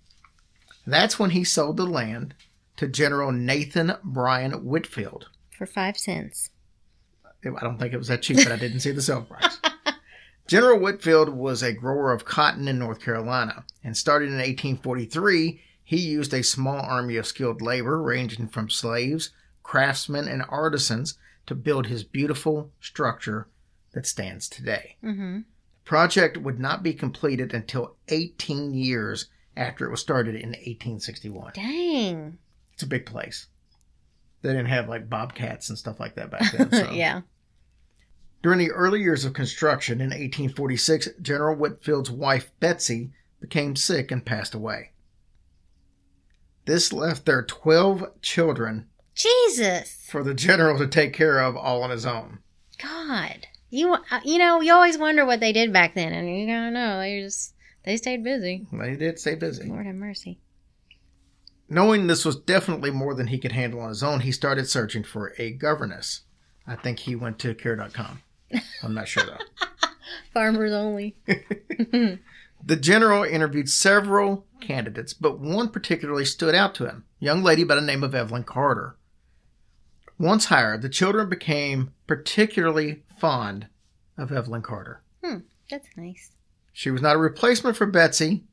That's 0.88 1.20
when 1.20 1.32
he 1.32 1.44
sold 1.44 1.78
the 1.78 1.86
land 1.86 2.36
to 2.78 2.88
General 2.88 3.32
Nathan 3.32 3.94
Bryan 4.04 4.64
Whitfield. 4.66 5.30
For 5.50 5.66
five 5.66 5.98
cents. 5.98 6.52
I 7.44 7.62
don't 7.62 7.78
think 7.78 7.94
it 7.94 7.98
was 7.98 8.08
that 8.08 8.22
cheap, 8.22 8.38
but 8.38 8.52
I 8.52 8.56
didn't 8.58 8.80
see 8.80 8.92
the 8.92 9.02
sale 9.02 9.24
price. 9.24 9.58
General 10.48 10.80
Whitfield 10.80 11.30
was 11.30 11.64
a 11.64 11.74
grower 11.74 12.12
of 12.12 12.26
cotton 12.26 12.68
in 12.68 12.78
North 12.78 13.02
Carolina 13.02 13.66
and 13.84 13.98
started 13.98 14.30
in 14.30 14.36
1843. 14.36 15.62
He 15.84 15.98
used 15.98 16.34
a 16.34 16.44
small 16.44 16.80
army 16.80 17.16
of 17.16 17.26
skilled 17.26 17.62
labor, 17.62 18.02
ranging 18.02 18.48
from 18.48 18.70
slaves, 18.70 19.32
craftsmen, 19.64 20.28
and 20.28 20.44
artisans, 20.50 21.18
to 21.48 21.56
build 21.56 21.88
his 21.88 22.04
beautiful 22.04 22.72
structure 22.80 23.48
that 23.94 24.06
stands 24.06 24.48
today. 24.48 24.98
Mm-hmm. 25.04 25.38
The 25.38 25.44
project 25.84 26.38
would 26.38 26.60
not 26.60 26.84
be 26.84 26.94
completed 26.94 27.54
until 27.54 27.96
18 28.08 28.74
years 28.74 29.28
after 29.58 29.86
it 29.86 29.92
was 29.92 30.00
started 30.00 30.36
in 30.36 30.50
1861. 30.50 31.54
Dang. 31.54 32.38
It's 32.74 32.84
a 32.84 32.88
big 32.88 33.06
place. 33.06 33.48
They 34.42 34.50
didn't 34.50 34.66
have 34.68 34.90
like 34.90 35.10
bobcats 35.10 35.70
and 35.70 35.78
stuff 35.78 36.00
like 36.00 36.16
that 36.16 36.30
back 36.30 36.52
then. 36.58 36.72
So. 36.72 36.92
yeah. 36.92 37.22
During 38.46 38.60
the 38.60 38.74
early 38.74 39.02
years 39.02 39.26
of 39.26 39.34
construction 39.34 40.00
in 40.00 40.10
1846, 40.10 41.10
General 41.20 41.56
Whitfield's 41.56 42.12
wife 42.12 42.52
Betsy 42.60 43.10
became 43.40 43.76
sick 43.76 44.12
and 44.12 44.24
passed 44.24 44.54
away. 44.54 44.92
This 46.66 46.94
left 46.94 47.26
their 47.26 47.42
12 47.42 48.22
children 48.22 48.88
Jesus. 49.16 50.08
for 50.12 50.24
the 50.24 50.36
general 50.36 50.78
to 50.78 50.86
take 50.86 51.12
care 51.12 51.40
of 51.40 51.58
all 51.58 51.82
on 51.82 51.90
his 51.90 52.06
own. 52.06 52.38
God. 52.78 53.48
You 53.72 53.98
you 54.24 54.38
know, 54.38 54.62
you 54.62 54.72
always 54.74 55.00
wonder 55.00 55.26
what 55.26 55.40
they 55.40 55.52
did 55.52 55.74
back 55.74 55.96
then 55.96 56.14
and 56.14 56.30
you 56.30 56.46
gotta 56.46 56.70
know, 56.70 57.00
they 57.00 57.22
just 57.22 57.56
they 57.84 57.98
stayed 57.98 58.24
busy. 58.24 58.68
They 58.72 58.96
did 58.96 59.18
stay 59.18 59.34
busy. 59.34 59.68
Lord 59.68 59.88
have 59.88 59.96
mercy. 59.96 60.38
Knowing 61.68 62.06
this 62.06 62.24
was 62.24 62.36
definitely 62.36 62.92
more 62.92 63.16
than 63.16 63.26
he 63.26 63.40
could 63.40 63.54
handle 63.54 63.80
on 63.80 63.90
his 63.90 64.04
own, 64.04 64.20
he 64.20 64.32
started 64.32 64.70
searching 64.70 65.04
for 65.04 65.34
a 65.40 65.50
governess. 65.50 66.22
I 66.68 66.76
think 66.76 67.00
he 67.00 67.16
went 67.16 67.40
to 67.40 67.56
care.com. 67.56 68.22
I'm 68.84 68.94
not 68.94 69.08
sure 69.08 69.24
though. 69.24 69.68
Farmers 70.34 70.72
only. 70.72 71.16
The 72.66 72.76
general 72.76 73.24
interviewed 73.24 73.70
several 73.70 74.48
candidates, 74.60 75.14
but 75.14 75.40
one 75.40 75.70
particularly 75.70 76.26
stood 76.26 76.56
out 76.56 76.74
to 76.76 76.88
him 76.88 77.06
a 77.22 77.26
young 77.26 77.44
lady 77.44 77.64
by 77.64 77.76
the 77.76 77.82
name 77.82 78.04
of 78.04 78.16
Evelyn 78.16 78.44
Carter. 78.44 78.98
Once 80.18 80.46
hired, 80.46 80.82
the 80.82 80.90
children 80.90 81.30
became 81.30 81.92
particularly 82.08 83.04
fond 83.20 83.68
of 84.18 84.32
Evelyn 84.32 84.64
Carter. 84.64 85.04
Hmm. 85.24 85.40
That's 85.70 85.90
nice. 85.96 86.32
She 86.74 86.90
was 86.90 87.04
not 87.04 87.16
a 87.16 87.20
replacement 87.20 87.78
for 87.78 87.86
Betsy, 87.86 88.46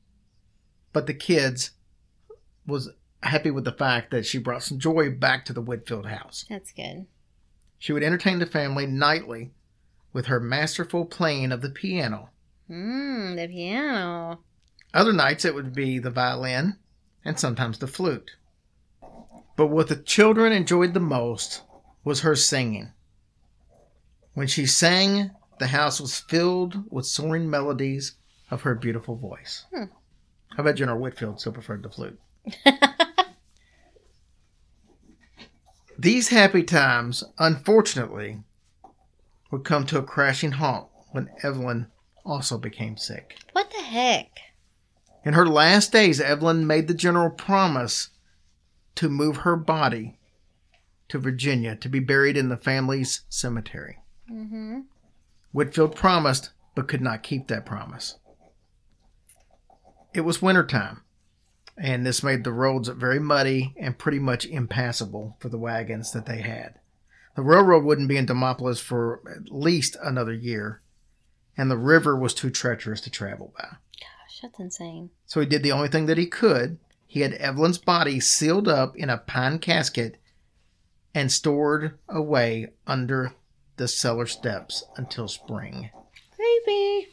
but 0.93 1.07
the 1.07 1.15
kids 1.15 1.71
was 2.67 2.91
happy 3.23 3.51
with 3.51 3.65
the 3.65 3.73
fact 3.73 4.11
that 4.11 4.27
she 4.27 4.39
brought 4.39 4.63
some 4.63 4.79
joy 4.79 5.11
back 5.11 5.47
to 5.47 5.55
the 5.55 5.63
Whitfield 5.63 6.07
house. 6.07 6.45
That's 6.51 6.73
good. 6.73 7.07
She 7.79 7.95
would 7.95 8.03
entertain 8.03 8.41
the 8.41 8.47
family 8.47 8.87
nightly 8.87 9.53
with 10.13 10.27
her 10.27 10.41
masterful 10.41 11.05
playing 11.05 11.53
of 11.53 11.63
the 11.63 11.71
piano. 11.71 12.31
Mmm, 12.71 13.37
the 13.37 13.49
piano. 13.49 14.41
Other 14.95 15.13
nights 15.13 15.45
it 15.45 15.55
would 15.55 15.75
be 15.75 15.99
the 15.99 16.11
violin 16.11 16.77
and 17.25 17.39
sometimes 17.39 17.79
the 17.79 17.87
flute. 17.87 18.33
But 19.57 19.69
what 19.69 19.89
the 19.89 19.97
children 19.97 20.53
enjoyed 20.53 20.95
the 20.95 21.01
most 21.01 21.63
was 22.05 22.21
her 22.21 22.35
singing. 22.35 22.93
When 24.35 24.47
she 24.47 24.67
sang, 24.67 25.31
the 25.59 25.69
house 25.69 26.01
was 26.01 26.19
filled 26.19 26.91
with 26.91 27.07
soaring 27.07 27.49
melodies 27.49 28.17
of 28.51 28.63
her 28.63 28.75
beautiful 28.75 29.17
voice. 29.17 29.67
Hmm. 29.75 29.85
I 30.57 30.63
bet 30.63 30.77
General 30.77 30.99
Whitfield 30.99 31.41
still 31.41 31.53
preferred 31.53 31.83
the 31.83 31.91
flute. 31.91 32.19
These 35.99 36.29
happy 36.29 36.63
times, 36.65 37.23
unfortunately, 37.39 38.43
would 39.53 39.65
come 39.65 39.87
to 39.87 39.99
a 39.99 40.03
crashing 40.03 40.53
halt 40.53 40.91
when 41.13 41.29
Evelyn 41.43 41.87
also 42.25 42.59
became 42.59 42.97
sick. 42.97 43.37
What 43.53 43.71
the 43.71 43.83
heck? 43.83 44.31
In 45.25 45.35
her 45.35 45.47
last 45.47 45.93
days, 45.93 46.21
Evelyn 46.21 46.67
made 46.67 46.89
the 46.89 46.95
general 46.95 47.31
promise 47.31 48.09
to 48.97 49.09
move 49.09 49.39
her 49.39 49.55
body 49.55 50.19
to 51.09 51.19
Virginia 51.19 51.77
to 51.77 51.89
be 51.89 52.01
buried 52.01 52.37
in 52.37 52.49
the 52.49 52.57
family's 52.57 53.23
cemetery. 53.29 53.99
Mm-hmm. 54.31 54.81
Whitfield 55.53 55.95
promised, 55.95 56.51
but 56.75 56.89
could 56.89 57.03
not 57.03 57.23
keep 57.23 57.49
that 57.49 57.67
promise. 57.67 58.17
It 60.15 60.23
was 60.23 60.41
wintertime, 60.41 61.03
and 61.77 62.07
this 62.07 62.23
made 62.23 62.45
the 62.45 62.53
roads 62.53 62.89
very 62.89 63.21
muddy 63.21 63.75
and 63.79 63.99
pretty 63.99 64.19
much 64.19 64.47
impassable 64.47 65.37
for 65.41 65.51
the 65.51 65.59
wagons 65.59 66.13
that 66.13 66.25
they 66.25 66.41
had. 66.41 66.79
The 67.35 67.43
railroad 67.43 67.85
wouldn't 67.85 68.09
be 68.09 68.17
in 68.17 68.27
Demopolis 68.27 68.81
for 68.81 69.23
at 69.35 69.51
least 69.51 69.97
another 70.03 70.35
year, 70.35 70.83
and 71.57 71.71
the 71.71 71.79
river 71.79 72.17
was 72.17 72.35
too 72.35 72.51
treacherous 72.51 73.01
to 73.03 73.11
travel 73.11 73.55
by. 73.57 73.77
Gosh, 74.01 74.41
that's 74.43 74.61
insane. 74.61 75.11
So 75.27 75.41
he 75.41 75.47
did 75.47 75.63
the 75.63 75.73
only 75.73 75.89
thing 75.89 76.07
that 76.07 76.19
he 76.19 76.27
could. 76.27 76.79
He 77.07 77.21
had 77.21 77.33
Evelyn's 77.35 77.79
body 77.79 78.21
sealed 78.21 78.69
up 78.69 78.97
in 78.97 79.11
a 79.11 79.19
pine 79.19 79.59
casket 79.59 80.19
and 81.15 81.31
stored 81.31 81.99
away 82.09 82.69
under 82.87 83.35
the 83.77 83.89
cellar 83.89 84.27
steps 84.27 84.85
until 84.97 85.29
spring. 85.29 85.91
Creepy. 86.35 87.09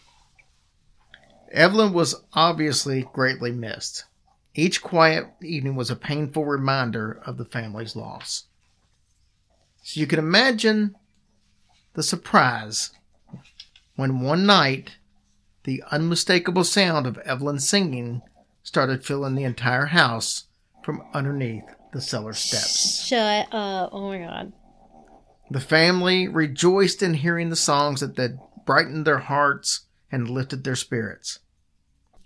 Evelyn 1.51 1.93
was 1.93 2.23
obviously 2.33 3.07
greatly 3.13 3.51
missed. 3.51 4.05
Each 4.53 4.81
quiet 4.81 5.27
evening 5.41 5.75
was 5.75 5.89
a 5.89 5.95
painful 5.95 6.45
reminder 6.45 7.21
of 7.25 7.38
the 7.38 7.45
family's 7.45 7.95
loss. 7.95 8.45
So 9.89 10.00
you 10.00 10.05
can 10.05 10.19
imagine 10.19 10.93
the 11.96 12.03
surprise 12.03 12.91
when 13.96 14.22
one 14.22 14.46
night 14.46 14.98
the 15.63 15.81
unmistakable 15.89 16.63
sound 16.63 17.08
of 17.08 17.17
Evelyn 17.25 17.58
singing 17.58 18.22
started 18.62 19.03
filling 19.03 19.34
the 19.34 19.46
entire 19.46 19.88
house 19.88 20.43
from 20.84 21.01
underneath 21.12 21.63
the 21.91 22.01
cellar 22.01 22.34
steps. 22.34 23.03
Shut 23.03 23.48
up. 23.51 23.89
Oh 23.91 24.10
my 24.10 24.19
god. 24.19 24.53
The 25.50 25.60
family 25.60 26.27
rejoiced 26.27 27.01
in 27.01 27.15
hearing 27.15 27.50
the 27.50 27.55
songs 27.55 28.01
that, 28.01 28.15
that 28.15 28.38
brightened 28.67 29.08
their 29.08 29.17
hearts 29.17 29.88
and 30.12 30.29
lifted 30.29 30.63
their 30.63 30.75
spirits. 30.75 31.39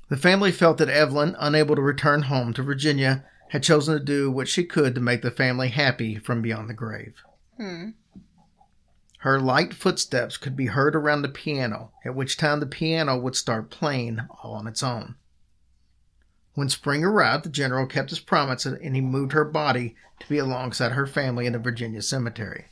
The 0.10 0.18
family 0.18 0.52
felt 0.52 0.80
that 0.80 0.90
Evelyn, 0.90 1.34
unable 1.40 1.78
to 1.78 1.82
return 1.82 2.24
home 2.24 2.52
to 2.56 2.62
Virginia, 2.62 3.24
had 3.52 3.64
chosen 3.64 3.98
to 3.98 4.04
do 4.04 4.30
what 4.30 4.50
she 4.50 4.66
could 4.66 4.94
to 4.96 5.00
make 5.00 5.22
the 5.22 5.32
family 5.32 5.70
happy 5.70 6.18
from 6.18 6.42
beyond 6.42 6.70
the 6.70 6.74
grave. 6.74 7.24
Hmm. 7.58 7.90
Her 9.20 9.40
light 9.40 9.74
footsteps 9.74 10.36
could 10.36 10.56
be 10.56 10.66
heard 10.66 10.96
around 10.96 11.22
the 11.22 11.30
piano, 11.30 11.92
at 12.04 12.16
which 12.16 12.36
time 12.36 12.60
the 12.60 12.66
piano 12.66 13.18
would 13.18 13.36
start 13.36 13.70
playing 13.70 14.20
all 14.42 14.54
on 14.54 14.68
its 14.68 14.84
own. 14.84 15.16
When 16.56 16.70
spring 16.70 17.04
arrived, 17.04 17.46
the 17.46 17.50
general 17.50 17.88
kept 17.88 18.10
his 18.10 18.20
promise 18.20 18.66
and 18.66 18.96
he 18.96 19.02
moved 19.02 19.32
her 19.32 19.46
body 19.46 19.96
to 20.20 20.28
be 20.28 20.38
alongside 20.38 20.92
her 20.92 21.08
family 21.08 21.46
in 21.46 21.54
the 21.54 21.60
Virginia 21.60 22.02
cemetery. 22.02 22.66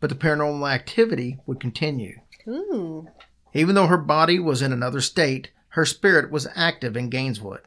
But 0.00 0.10
the 0.10 0.16
paranormal 0.16 0.70
activity 0.70 1.38
would 1.46 1.60
continue. 1.60 2.20
Ooh. 2.46 3.08
Even 3.52 3.74
though 3.74 3.88
her 3.88 3.98
body 3.98 4.38
was 4.38 4.62
in 4.62 4.72
another 4.72 5.00
state, 5.00 5.50
her 5.70 5.84
spirit 5.84 6.30
was 6.30 6.46
active 6.54 6.96
in 6.96 7.10
Gaineswood. 7.10 7.60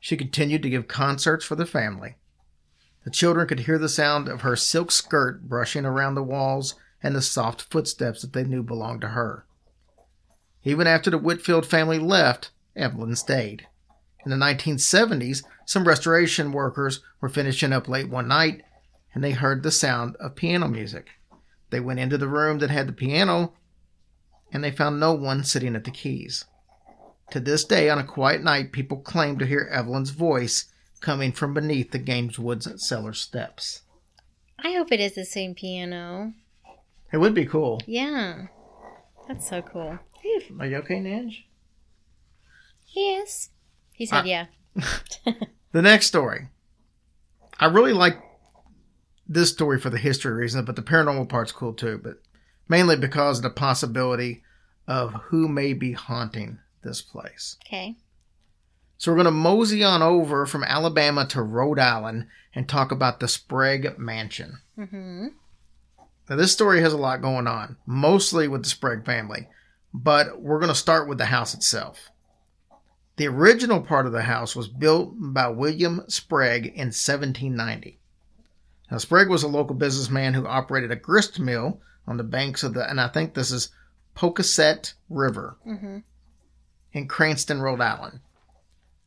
She 0.00 0.16
continued 0.16 0.62
to 0.62 0.70
give 0.70 0.88
concerts 0.88 1.44
for 1.44 1.56
the 1.56 1.66
family. 1.66 2.16
The 3.04 3.10
children 3.10 3.46
could 3.46 3.60
hear 3.60 3.78
the 3.78 3.88
sound 3.88 4.28
of 4.28 4.40
her 4.40 4.56
silk 4.56 4.90
skirt 4.90 5.42
brushing 5.42 5.84
around 5.84 6.14
the 6.14 6.22
walls 6.22 6.74
and 7.02 7.14
the 7.14 7.22
soft 7.22 7.62
footsteps 7.62 8.22
that 8.22 8.32
they 8.32 8.44
knew 8.44 8.62
belonged 8.62 9.02
to 9.02 9.08
her. 9.08 9.44
Even 10.64 10.86
after 10.86 11.10
the 11.10 11.18
Whitfield 11.18 11.66
family 11.66 11.98
left, 11.98 12.50
Evelyn 12.74 13.14
stayed. 13.14 13.66
In 14.24 14.30
the 14.30 14.38
1970s, 14.38 15.44
some 15.66 15.86
restoration 15.86 16.50
workers 16.50 17.00
were 17.20 17.28
finishing 17.28 17.74
up 17.74 17.88
late 17.88 18.08
one 18.08 18.26
night 18.26 18.62
and 19.14 19.22
they 19.22 19.32
heard 19.32 19.62
the 19.62 19.70
sound 19.70 20.16
of 20.16 20.34
piano 20.34 20.66
music. 20.66 21.08
They 21.68 21.80
went 21.80 22.00
into 22.00 22.16
the 22.16 22.28
room 22.28 22.58
that 22.60 22.70
had 22.70 22.88
the 22.88 22.92
piano 22.92 23.52
and 24.50 24.64
they 24.64 24.70
found 24.70 24.98
no 24.98 25.12
one 25.12 25.44
sitting 25.44 25.76
at 25.76 25.84
the 25.84 25.90
keys. 25.90 26.46
To 27.32 27.40
this 27.40 27.64
day, 27.64 27.90
on 27.90 27.98
a 27.98 28.04
quiet 28.04 28.42
night, 28.42 28.72
people 28.72 28.98
claim 28.98 29.38
to 29.38 29.46
hear 29.46 29.68
Evelyn's 29.70 30.10
voice 30.10 30.66
coming 31.00 31.32
from 31.32 31.54
beneath 31.54 31.90
the 31.90 31.98
Gaineswood's 31.98 32.86
cellar 32.86 33.12
steps. 33.12 33.82
I 34.58 34.72
hope 34.72 34.92
it 34.92 35.00
is 35.00 35.14
the 35.14 35.24
same 35.24 35.54
piano. 35.54 36.32
It 37.12 37.18
would 37.18 37.34
be 37.34 37.44
cool. 37.46 37.82
Yeah. 37.86 38.46
That's 39.28 39.48
so 39.48 39.62
cool. 39.62 39.98
Are 40.58 40.66
you 40.66 40.76
okay, 40.78 40.96
Nanj? 40.96 41.44
Yes. 42.94 43.50
He 43.92 44.06
said, 44.06 44.22
Ah. 44.22 44.24
yeah. 44.24 44.46
The 45.72 45.82
next 45.82 46.06
story. 46.06 46.48
I 47.58 47.66
really 47.66 47.92
like 47.92 48.16
this 49.26 49.50
story 49.50 49.80
for 49.80 49.90
the 49.90 49.98
history 49.98 50.32
reason, 50.32 50.64
but 50.64 50.76
the 50.76 50.82
paranormal 50.82 51.28
part's 51.28 51.50
cool 51.50 51.72
too, 51.74 52.00
but 52.02 52.18
mainly 52.68 52.94
because 52.96 53.38
of 53.38 53.42
the 53.42 53.50
possibility 53.50 54.44
of 54.86 55.12
who 55.14 55.48
may 55.48 55.72
be 55.72 55.90
haunting 55.92 56.58
this 56.84 57.02
place. 57.02 57.56
Okay. 57.66 57.96
So 58.96 59.10
we're 59.10 59.16
going 59.16 59.24
to 59.26 59.30
mosey 59.30 59.82
on 59.84 60.02
over 60.02 60.46
from 60.46 60.64
Alabama 60.64 61.26
to 61.28 61.42
Rhode 61.42 61.78
Island 61.78 62.26
and 62.54 62.68
talk 62.68 62.92
about 62.92 63.20
the 63.20 63.28
Sprague 63.28 63.98
Mansion. 63.98 64.58
Mm-hmm. 64.78 65.26
Now, 66.28 66.36
this 66.36 66.52
story 66.52 66.80
has 66.80 66.92
a 66.92 66.98
lot 66.98 67.20
going 67.20 67.46
on, 67.46 67.76
mostly 67.86 68.48
with 68.48 68.62
the 68.62 68.70
Sprague 68.70 69.04
family, 69.04 69.48
but 69.92 70.40
we're 70.40 70.58
going 70.58 70.70
to 70.70 70.74
start 70.74 71.08
with 71.08 71.18
the 71.18 71.26
house 71.26 71.52
itself. 71.52 72.10
The 73.16 73.28
original 73.28 73.80
part 73.80 74.06
of 74.06 74.12
the 74.12 74.22
house 74.22 74.56
was 74.56 74.68
built 74.68 75.14
by 75.18 75.48
William 75.48 76.02
Sprague 76.08 76.66
in 76.66 76.88
1790. 76.88 77.98
Now, 78.90 78.98
Sprague 78.98 79.28
was 79.28 79.42
a 79.42 79.48
local 79.48 79.76
businessman 79.76 80.34
who 80.34 80.46
operated 80.46 80.90
a 80.90 80.96
grist 80.96 81.38
mill 81.38 81.80
on 82.06 82.16
the 82.16 82.24
banks 82.24 82.62
of 82.62 82.74
the, 82.74 82.88
and 82.88 83.00
I 83.00 83.08
think 83.08 83.34
this 83.34 83.50
is 83.50 83.70
Pocasset 84.16 84.94
River 85.10 85.56
in 86.92 87.08
Cranston, 87.08 87.60
Rhode 87.60 87.80
Island. 87.80 88.20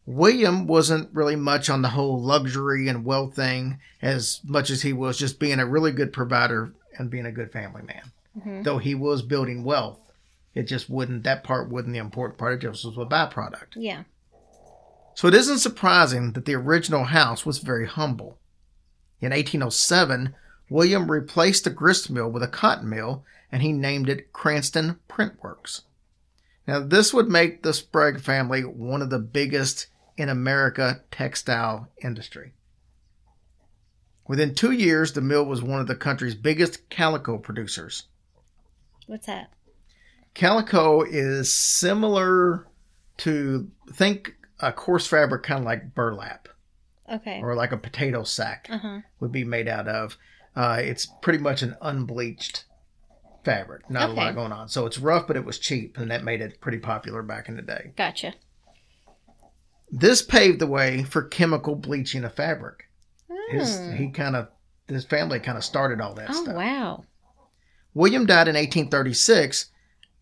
William 0.07 0.67
wasn't 0.67 1.13
really 1.13 1.35
much 1.35 1.69
on 1.69 1.81
the 1.81 1.89
whole 1.89 2.19
luxury 2.19 2.87
and 2.87 3.03
wealth 3.03 3.35
thing 3.35 3.77
as 4.01 4.39
much 4.45 4.69
as 4.69 4.81
he 4.81 4.93
was 4.93 5.17
just 5.17 5.37
being 5.37 5.59
a 5.59 5.65
really 5.65 5.91
good 5.91 6.13
provider 6.13 6.71
and 6.97 7.09
being 7.09 7.25
a 7.25 7.31
good 7.31 7.51
family 7.51 7.81
man. 7.81 8.11
Mm-hmm. 8.39 8.63
Though 8.63 8.77
he 8.77 8.95
was 8.95 9.21
building 9.21 9.65
wealth, 9.65 9.99
it 10.55 10.63
just 10.63 10.89
wouldn't, 10.89 11.23
that 11.23 11.43
part 11.43 11.69
wasn't 11.69 11.91
the 11.91 11.99
important 11.99 12.39
part. 12.39 12.53
Of 12.53 12.59
it 12.59 12.71
just 12.71 12.85
was 12.85 12.95
a 12.95 13.01
byproduct. 13.01 13.75
Yeah. 13.75 14.03
So 15.13 15.27
it 15.27 15.33
isn't 15.33 15.59
surprising 15.59 16.31
that 16.33 16.45
the 16.45 16.55
original 16.55 17.03
house 17.03 17.45
was 17.45 17.57
very 17.57 17.85
humble. 17.85 18.37
In 19.19 19.31
1807, 19.31 20.33
William 20.69 21.11
replaced 21.11 21.65
the 21.65 21.69
grist 21.69 22.09
mill 22.09 22.29
with 22.29 22.43
a 22.43 22.47
cotton 22.47 22.89
mill 22.89 23.25
and 23.51 23.61
he 23.61 23.73
named 23.73 24.07
it 24.07 24.31
Cranston 24.31 24.99
Print 25.09 25.33
Works. 25.43 25.81
Now, 26.65 26.79
this 26.79 27.13
would 27.13 27.27
make 27.27 27.63
the 27.63 27.73
Sprague 27.73 28.21
family 28.21 28.61
one 28.61 29.01
of 29.01 29.09
the 29.09 29.19
biggest 29.19 29.87
in 30.17 30.29
America 30.29 31.01
textile 31.11 31.87
industry. 32.03 32.53
Within 34.27 34.53
two 34.55 34.71
years, 34.71 35.13
the 35.13 35.21
mill 35.21 35.45
was 35.45 35.61
one 35.61 35.79
of 35.79 35.87
the 35.87 35.95
country's 35.95 36.35
biggest 36.35 36.89
calico 36.89 37.37
producers. 37.37 38.03
What's 39.05 39.27
that? 39.27 39.51
Calico 40.33 41.01
is 41.03 41.51
similar 41.53 42.67
to, 43.17 43.71
think 43.93 44.35
a 44.59 44.71
coarse 44.73 45.07
fabric 45.07 45.43
kind 45.43 45.59
of 45.59 45.65
like 45.65 45.95
burlap 45.95 46.49
Okay. 47.09 47.39
or 47.41 47.55
like 47.55 47.71
a 47.71 47.77
potato 47.77 48.23
sack 48.23 48.67
Uh 48.69 48.77
huh. 48.79 48.99
would 49.19 49.31
be 49.31 49.43
made 49.45 49.67
out 49.67 49.87
of. 49.87 50.17
Uh, 50.55 50.77
it's 50.81 51.07
pretty 51.21 51.39
much 51.39 51.61
an 51.61 51.75
unbleached 51.81 52.65
fabric, 53.45 53.89
not 53.89 54.09
a 54.09 54.13
lot 54.13 54.35
going 54.35 54.51
on. 54.51 54.67
So 54.67 54.85
it's 54.85 54.97
rough, 54.97 55.25
but 55.27 55.37
it 55.37 55.45
was 55.45 55.57
cheap, 55.59 55.97
and 55.97 56.11
that 56.11 56.23
made 56.23 56.41
it 56.41 56.59
pretty 56.59 56.79
popular 56.79 57.21
back 57.23 57.47
in 57.47 57.55
the 57.55 57.61
day. 57.61 57.91
Gotcha. 57.95 58.33
This 59.89 60.21
paved 60.21 60.59
the 60.59 60.67
way 60.67 61.03
for 61.03 61.23
chemical 61.23 61.75
bleaching 61.75 62.23
of 62.23 62.33
fabric. 62.33 62.89
His 63.49 63.77
Hmm. 63.79 63.95
he 63.95 64.09
kind 64.09 64.35
of 64.35 64.49
his 64.87 65.05
family 65.05 65.39
kind 65.39 65.57
of 65.57 65.63
started 65.63 65.99
all 66.01 66.13
that 66.15 66.29
Oh 66.29 66.43
stuff. 66.43 66.55
wow. 66.55 67.03
William 67.93 68.25
died 68.25 68.47
in 68.47 68.55
1836 68.55 69.71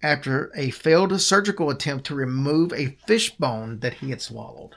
after 0.04 0.52
a 0.56 0.70
failed 0.72 1.20
surgical 1.22 1.70
attempt 1.70 2.06
to 2.08 2.16
remove 2.16 2.72
a 2.74 2.98
fish 3.08 3.36
bone 3.38 3.80
that 3.80 3.96
he 3.96 4.10
had 4.12 4.22
swallowed. 4.22 4.72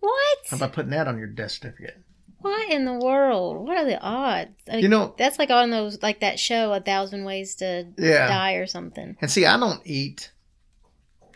What? 0.00 0.38
How 0.50 0.56
about 0.58 0.72
putting 0.72 0.90
that 0.92 1.08
on 1.08 1.18
your 1.18 1.26
death 1.26 1.52
certificate? 1.52 1.98
What 2.40 2.70
in 2.70 2.84
the 2.84 2.94
world? 2.94 3.66
What 3.66 3.76
are 3.78 3.84
the 3.84 4.00
odds? 4.00 4.52
I 4.68 4.74
mean, 4.76 4.82
You 4.82 4.88
know- 4.88 5.14
that's 5.18 5.38
like 5.38 5.50
on 5.50 5.70
those 5.70 6.02
like 6.02 6.20
that 6.20 6.38
show, 6.38 6.72
A 6.72 6.80
Thousand 6.80 7.24
Ways 7.24 7.56
to 7.56 7.88
Yeah. 7.98 8.28
Die 8.28 8.52
or 8.54 8.66
something. 8.66 9.16
And 9.20 9.30
see, 9.30 9.44
I 9.44 9.58
don't 9.58 9.80
eat 9.84 10.30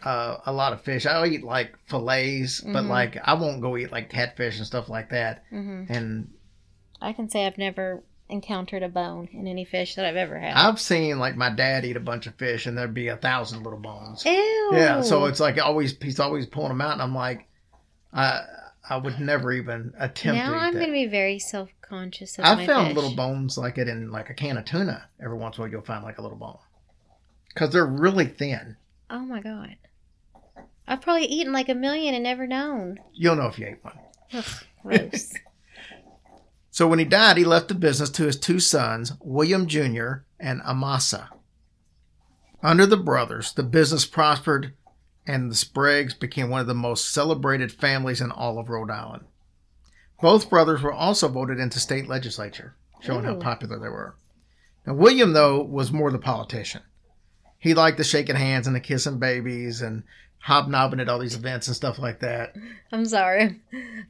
uh, 0.05 0.39
a 0.47 0.53
lot 0.53 0.73
of 0.73 0.83
fish. 0.83 1.07
I'll 1.07 1.27
eat 1.27 1.43
like 1.43 1.75
fillets, 1.87 2.61
but 2.61 2.85
Mhm. 2.85 2.89
like 2.89 3.17
I 3.23 3.35
won't 3.35 3.61
go 3.61 3.77
eat 3.77 3.93
like 3.93 4.11
catfish 4.11 4.59
and 4.59 4.67
stuff 4.67 4.89
like 4.89 5.11
that. 5.11 5.45
hmm 5.51 5.85
And 5.89 6.33
I 7.01 7.13
can 7.13 7.29
say 7.29 7.47
I've 7.47 7.59
never 7.59 8.03
encountered 8.29 8.83
a 8.83 8.89
bone 8.89 9.29
in 9.33 9.47
any 9.47 9.65
fish 9.65 9.95
that 9.97 10.05
I've 10.07 10.17
ever 10.17 10.39
had. 10.39 10.55
I've 10.55 10.81
seen 10.81 11.19
like 11.19 11.37
my 11.37 11.51
dad 11.51 11.85
eat 11.85 11.97
a 11.97 12.01
bunch 12.01 12.27
of 12.27 12.35
fish, 12.37 12.67
and 12.67 12.77
there'd 12.79 12.95
be 12.95 13.09
a 13.09 13.17
thousand 13.17 13.63
little 13.63 13.79
bones. 13.81 14.25
Ew. 14.25 14.71
Yeah, 14.73 15.03
so 15.03 15.27
it's 15.27 15.41
like 15.41 15.59
always 15.59 15.97
he's 16.01 16.19
always 16.21 16.47
pulling 16.47 16.69
them 16.69 16.81
out, 16.81 16.93
and 16.95 17.03
I'm 17.03 17.15
like, 17.15 17.47
I 18.13 18.43
I 18.89 18.97
would 18.97 19.21
never 19.21 19.53
even 19.53 19.93
attempt 19.99 20.43
now 20.45 20.55
I'm 20.59 20.73
going 20.73 20.87
to 20.87 20.93
be 20.93 21.07
very 21.07 21.39
self 21.39 21.71
conscious 21.83 22.39
of 22.39 22.45
I 22.45 22.67
found 22.67 22.89
fish. 22.89 22.97
little 22.97 23.15
bones 23.15 23.57
like 23.59 23.79
it 23.79 23.87
in 23.89 24.11
like 24.11 24.31
a 24.31 24.35
can 24.35 24.57
of 24.57 24.65
tuna. 24.65 25.05
Every 25.23 25.37
once 25.37 25.57
in 25.57 25.61
a 25.61 25.65
while, 25.65 25.71
you'll 25.73 25.83
find 25.83 26.03
like 26.03 26.19
a 26.19 26.23
little 26.23 26.39
bone 26.39 26.59
because 27.49 27.71
they're 27.71 27.87
really 27.87 28.27
thin. 28.27 28.77
Oh 29.11 29.21
my 29.21 29.41
god. 29.41 29.77
I've 30.87 31.01
probably 31.01 31.27
eaten 31.27 31.53
like 31.53 31.69
a 31.69 31.75
million 31.75 32.15
and 32.15 32.25
never 32.25 32.47
known. 32.47 32.99
You'll 33.13 33.37
know 33.37 33.47
if 33.47 33.59
you 33.59 33.67
ate 33.67 33.85
one. 33.85 33.99
Ugh, 34.33 34.45
gross. 34.83 35.33
So 36.75 36.89
when 36.89 36.99
he 36.99 37.05
died, 37.05 37.37
he 37.37 37.45
left 37.45 37.69
the 37.69 37.75
business 37.75 38.09
to 38.09 38.25
his 38.25 38.41
two 38.41 38.59
sons, 38.59 39.13
William 39.21 39.67
Jr. 39.67 40.25
and 40.41 40.63
Amasa. 40.63 41.29
Under 42.63 42.87
the 42.87 42.97
brothers, 42.97 43.53
the 43.53 43.63
business 43.63 44.07
prospered 44.07 44.73
and 45.27 45.51
the 45.51 45.55
Spragues 45.55 46.19
became 46.19 46.49
one 46.49 46.63
of 46.63 46.67
the 46.67 46.75
most 46.75 47.13
celebrated 47.13 47.73
families 47.73 48.23
in 48.23 48.31
all 48.31 48.59
of 48.59 48.71
Rhode 48.71 48.91
Island. 48.91 49.25
Both 50.23 50.49
brothers 50.49 50.83
were 50.83 50.93
also 50.93 51.29
voted 51.29 51.59
into 51.59 51.79
state 51.79 52.09
legislature, 52.09 52.75
showing 53.01 53.25
how 53.25 53.37
popular 53.37 53.79
they 53.79 53.89
were. 53.89 54.17
Now, 54.87 54.95
William, 54.95 55.33
though, 55.33 55.63
was 55.63 55.93
more 55.93 56.11
the 56.11 56.19
politician. 56.19 56.83
He 57.59 57.75
liked 57.75 57.99
the 57.99 58.05
shaking 58.05 58.37
hands 58.37 58.67
and 58.67 58.75
the 58.75 58.81
kissing 58.81 59.19
babies 59.19 59.83
and 59.83 60.05
hobnobbing 60.43 61.01
at 61.01 61.09
all 61.09 61.21
these 61.21 61.37
events 61.37 61.69
and 61.69 61.77
stuff 61.77 61.99
like 61.99 62.21
that. 62.21 62.55
I'm 62.91 63.05
sorry. 63.07 63.61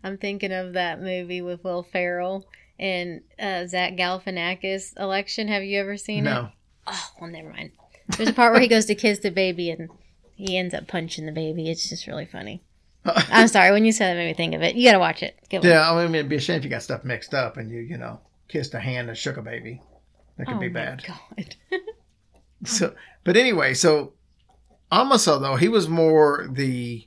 I'm 0.02 0.16
thinking 0.16 0.52
of 0.52 0.72
that 0.72 1.00
movie 1.00 1.42
with 1.42 1.62
Will 1.62 1.82
Ferrell 1.82 2.46
and 2.78 3.20
uh, 3.38 3.66
Zach 3.66 3.96
Galifianakis 3.96 4.98
election. 4.98 5.48
Have 5.48 5.62
you 5.62 5.78
ever 5.78 5.96
seen 5.96 6.26
it? 6.26 6.30
No. 6.30 6.48
Oh, 6.86 7.10
well, 7.20 7.30
never 7.30 7.50
mind. 7.50 7.72
There's 8.16 8.30
a 8.30 8.34
part 8.34 8.52
where 8.52 8.62
he 8.62 8.68
goes 8.68 8.86
to 8.86 8.94
kiss 8.94 9.18
the 9.18 9.30
baby 9.30 9.70
and 9.70 9.90
he 10.34 10.56
ends 10.56 10.74
up 10.74 10.88
punching 10.88 11.26
the 11.26 11.32
baby. 11.32 11.70
It's 11.70 11.88
just 11.88 12.06
really 12.06 12.26
funny. 12.26 12.62
I'm 13.04 13.48
sorry. 13.48 13.70
When 13.70 13.84
you 13.84 13.92
said 13.92 14.14
that, 14.14 14.18
made 14.18 14.28
me 14.28 14.34
think 14.34 14.54
of 14.54 14.62
it. 14.62 14.74
You 14.74 14.88
got 14.88 14.92
to 14.92 14.98
watch 14.98 15.22
it. 15.22 15.38
Good 15.50 15.58
one. 15.58 15.68
Yeah, 15.68 15.90
I 15.90 16.06
mean, 16.06 16.14
it'd 16.14 16.28
be 16.28 16.36
a 16.36 16.40
shame 16.40 16.56
if 16.56 16.64
you 16.64 16.70
got 16.70 16.82
stuff 16.82 17.04
mixed 17.04 17.34
up 17.34 17.58
and 17.58 17.70
you, 17.70 17.80
you 17.80 17.98
know, 17.98 18.20
kissed 18.48 18.74
a 18.74 18.80
hand 18.80 19.08
and 19.08 19.18
shook 19.18 19.36
a 19.36 19.42
baby. 19.42 19.82
That 20.38 20.46
could 20.46 20.56
oh 20.56 20.60
be 20.60 20.68
bad. 20.68 21.04
God. 21.06 21.56
So, 22.64 22.94
but 23.24 23.36
anyway, 23.36 23.74
so 23.74 24.12
Amasa 24.92 25.38
though 25.40 25.56
he 25.56 25.68
was 25.68 25.88
more 25.88 26.46
the 26.52 27.06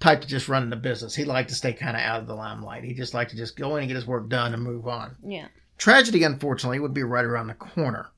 type 0.00 0.20
to 0.20 0.26
just 0.26 0.48
run 0.48 0.68
the 0.68 0.76
business. 0.76 1.14
He 1.14 1.24
liked 1.24 1.48
to 1.50 1.54
stay 1.54 1.72
kind 1.72 1.96
of 1.96 2.02
out 2.02 2.20
of 2.20 2.26
the 2.26 2.34
limelight. 2.34 2.82
He 2.82 2.92
just 2.92 3.14
liked 3.14 3.30
to 3.30 3.36
just 3.36 3.56
go 3.56 3.76
in 3.76 3.82
and 3.82 3.88
get 3.88 3.94
his 3.94 4.06
work 4.06 4.28
done 4.28 4.52
and 4.52 4.62
move 4.62 4.88
on. 4.88 5.16
yeah. 5.24 5.46
Tragedy, 5.78 6.22
unfortunately, 6.22 6.78
would 6.78 6.94
be 6.94 7.02
right 7.02 7.24
around 7.24 7.48
the 7.48 7.54
corner. 7.54 8.10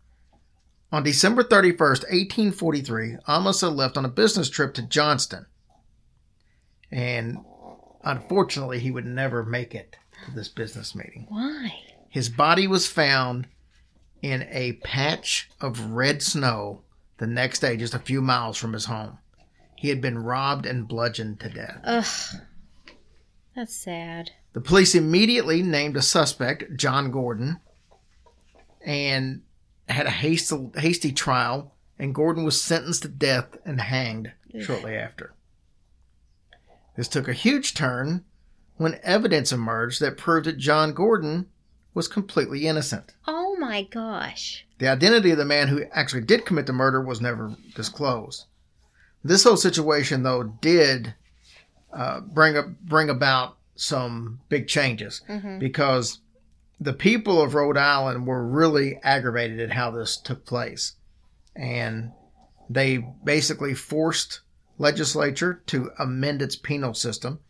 On 0.92 1.02
December 1.02 1.42
31st, 1.42 2.04
1843, 2.04 3.16
Amasa 3.26 3.70
left 3.70 3.96
on 3.96 4.04
a 4.04 4.08
business 4.08 4.50
trip 4.50 4.74
to 4.74 4.82
Johnston. 4.82 5.46
And 6.92 7.38
unfortunately, 8.04 8.80
he 8.80 8.90
would 8.90 9.06
never 9.06 9.44
make 9.44 9.74
it 9.74 9.96
to 10.26 10.30
this 10.32 10.48
business 10.48 10.94
meeting. 10.94 11.26
Why? 11.28 11.74
His 12.08 12.28
body 12.28 12.66
was 12.66 12.86
found 12.86 13.48
in 14.22 14.46
a 14.50 14.74
patch 14.84 15.50
of 15.60 15.90
red 15.90 16.22
snow 16.22 16.83
the 17.18 17.26
next 17.26 17.60
day, 17.60 17.76
just 17.76 17.94
a 17.94 17.98
few 17.98 18.20
miles 18.20 18.56
from 18.56 18.72
his 18.72 18.86
home. 18.86 19.18
He 19.76 19.88
had 19.88 20.00
been 20.00 20.18
robbed 20.18 20.66
and 20.66 20.88
bludgeoned 20.88 21.40
to 21.40 21.48
death. 21.48 21.80
Ugh. 21.84 22.40
That's 23.54 23.74
sad. 23.74 24.30
The 24.52 24.60
police 24.60 24.94
immediately 24.94 25.62
named 25.62 25.96
a 25.96 26.02
suspect, 26.02 26.76
John 26.76 27.10
Gordon, 27.10 27.60
and 28.84 29.42
had 29.88 30.06
a 30.06 30.10
hasty, 30.10 30.70
hasty 30.76 31.12
trial, 31.12 31.74
and 31.98 32.14
Gordon 32.14 32.44
was 32.44 32.60
sentenced 32.62 33.02
to 33.02 33.08
death 33.08 33.56
and 33.64 33.80
hanged 33.80 34.32
shortly 34.60 34.96
after. 34.96 35.34
This 36.96 37.08
took 37.08 37.28
a 37.28 37.32
huge 37.32 37.74
turn 37.74 38.24
when 38.76 38.98
evidence 39.02 39.52
emerged 39.52 40.00
that 40.00 40.16
proved 40.16 40.46
that 40.46 40.58
John 40.58 40.92
Gordon 40.94 41.46
was 41.92 42.08
completely 42.08 42.66
innocent. 42.66 43.14
Oh 43.26 43.43
my 43.58 43.82
gosh. 43.82 44.66
The 44.78 44.88
identity 44.88 45.30
of 45.30 45.38
the 45.38 45.44
man 45.44 45.68
who 45.68 45.84
actually 45.92 46.22
did 46.22 46.44
commit 46.44 46.66
the 46.66 46.72
murder 46.72 47.00
was 47.00 47.20
never 47.20 47.54
disclosed. 47.74 48.46
This 49.22 49.44
whole 49.44 49.56
situation, 49.56 50.22
though, 50.22 50.42
did 50.42 51.14
uh, 51.92 52.20
bring 52.20 52.56
up 52.56 52.66
bring 52.82 53.08
about 53.08 53.56
some 53.76 54.40
big 54.48 54.68
changes 54.68 55.22
because 55.58 56.20
the 56.80 56.92
people 56.92 57.40
of 57.40 57.54
Rhode 57.54 57.78
Island 57.78 58.26
were 58.26 58.46
really 58.46 58.98
aggravated 59.02 59.60
at 59.60 59.72
how 59.72 59.90
this 59.90 60.16
took 60.16 60.44
place, 60.44 60.94
and 61.56 62.12
they 62.68 62.98
basically 63.24 63.74
forced 63.74 64.40
legislature 64.78 65.62
to 65.66 65.90
amend 65.98 66.42
its 66.42 66.56
penal 66.56 66.94
system. 66.94 67.40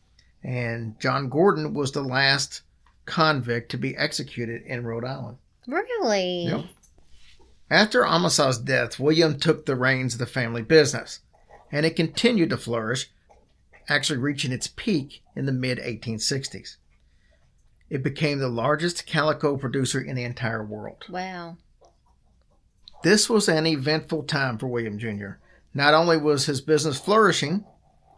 And 0.43 1.01
John 1.01 1.29
Gordon 1.29 1.73
was 1.73 1.93
the 1.93 2.03
last 2.03 2.62
convict 3.07 3.71
to 3.71 3.79
be 3.79 3.97
executed 3.97 4.62
in 4.62 4.85
Rhode 4.85 5.05
Island. 5.05 5.38
Really? 5.66 6.44
Yep. 6.46 6.64
After 7.70 8.05
Amasa's 8.05 8.59
death, 8.59 9.00
William 9.00 9.38
took 9.38 9.66
the 9.66 9.77
reins 9.77 10.14
of 10.14 10.18
the 10.18 10.27
family 10.27 10.62
business, 10.62 11.20
and 11.72 11.87
it 11.87 11.96
continued 11.96 12.50
to 12.50 12.57
flourish, 12.57 13.11
actually 13.88 14.18
reaching 14.18 14.53
its 14.53 14.66
peak 14.66 15.22
in 15.35 15.46
the 15.46 15.53
mid 15.53 15.79
1860s. 15.79 16.77
It 17.90 18.03
became 18.03 18.38
the 18.38 18.48
largest 18.48 19.07
calico 19.07 19.57
producer 19.57 20.00
in 20.00 20.16
the 20.16 20.24
entire 20.24 20.64
world. 20.64 21.05
Wow. 21.09 21.57
This 23.03 23.29
was 23.29 23.48
an 23.48 23.66
eventful 23.66 24.24
time 24.24 24.59
for 24.59 24.66
William 24.66 24.98
Jr., 24.98 25.38
Not 25.74 25.94
only 25.94 26.16
was 26.16 26.46
his 26.46 26.61
business 26.61 26.98
flourishing, 26.98 27.64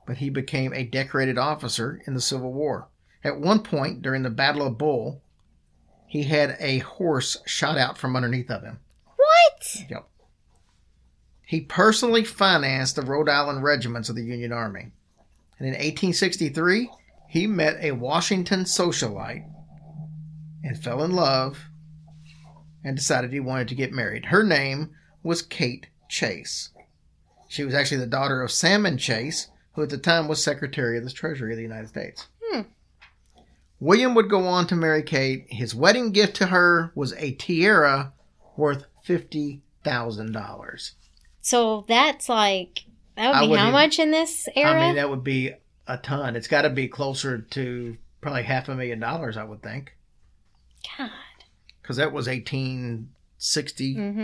but 0.06 0.18
he 0.18 0.30
became 0.30 0.72
a 0.72 0.85
decorated 0.85 1.38
officer 1.38 2.00
in 2.06 2.14
the 2.14 2.20
Civil 2.20 2.52
War. 2.52 2.88
At 3.24 3.40
one 3.40 3.62
point 3.62 4.02
during 4.02 4.22
the 4.22 4.30
Battle 4.30 4.66
of 4.66 4.78
Bull, 4.78 5.22
he 6.16 6.22
had 6.22 6.57
a 6.61 6.79
horse 6.79 7.37
shot 7.44 7.76
out 7.76 7.98
from 7.98 8.16
underneath 8.16 8.50
of 8.50 8.62
him. 8.62 8.79
What? 9.05 9.85
Yep. 9.90 10.09
He 11.42 11.61
personally 11.61 12.24
financed 12.24 12.96
the 12.96 13.02
Rhode 13.02 13.29
Island 13.29 13.62
regiments 13.62 14.09
of 14.09 14.16
the 14.16 14.24
Union 14.24 14.50
Army. 14.50 14.92
And 15.59 15.68
in 15.68 15.74
1863, 15.74 16.90
he 17.29 17.46
met 17.46 17.76
a 17.83 17.92
Washington 17.92 18.61
socialite 18.64 19.46
and 20.64 20.83
fell 20.83 21.05
in 21.05 21.12
love 21.12 21.66
and 22.83 22.96
decided 22.96 23.31
he 23.31 23.40
wanted 23.40 23.68
to 23.68 23.74
get 23.74 23.92
married. 23.92 24.26
Her 24.26 24.42
name 24.42 24.94
was 25.22 25.42
Kate 25.42 25.88
Chase. 26.09 26.70
She 27.46 27.62
was 27.62 27.74
actually 27.74 27.98
the 27.98 28.07
daughter 28.07 28.40
of 28.40 28.50
Salmon 28.50 28.96
Chase, 28.96 29.48
who 29.74 29.83
at 29.83 29.90
the 29.90 29.98
time 29.98 30.29
was 30.29 30.42
Secretary 30.42 30.96
of 30.96 31.05
the 31.05 31.11
Treasury 31.11 31.52
of 31.52 31.59
the 31.59 31.62
United 31.62 31.88
States. 31.88 32.26
William 33.78 34.14
would 34.14 34.30
go 34.30 34.46
on 34.46 34.66
to 34.68 34.74
marry 34.74 35.02
Kate. 35.02 35.46
His 35.50 35.74
wedding 35.74 36.12
gift 36.12 36.36
to 36.36 36.46
her 36.46 36.92
was 36.94 37.12
a 37.14 37.32
tiara 37.32 38.12
worth 38.56 38.86
$50,000. 39.06 40.92
So 41.42 41.84
that's 41.86 42.28
like 42.28 42.84
that 43.16 43.40
would 43.42 43.50
be 43.50 43.56
how 43.56 43.70
much 43.70 43.98
in 43.98 44.10
this 44.10 44.48
era? 44.56 44.70
I 44.70 44.86
mean, 44.86 44.96
that 44.96 45.10
would 45.10 45.24
be 45.24 45.52
a 45.86 45.98
ton. 45.98 46.36
It's 46.36 46.48
got 46.48 46.62
to 46.62 46.70
be 46.70 46.88
closer 46.88 47.38
to 47.38 47.96
probably 48.20 48.42
half 48.42 48.68
a 48.68 48.74
million 48.74 48.98
dollars, 48.98 49.36
I 49.36 49.44
would 49.44 49.62
think, 49.62 49.96
God. 50.98 51.10
because 51.80 51.96
that 51.96 52.12
was 52.12 52.26
1860. 52.26 53.94
Mm-hmm. 53.94 54.20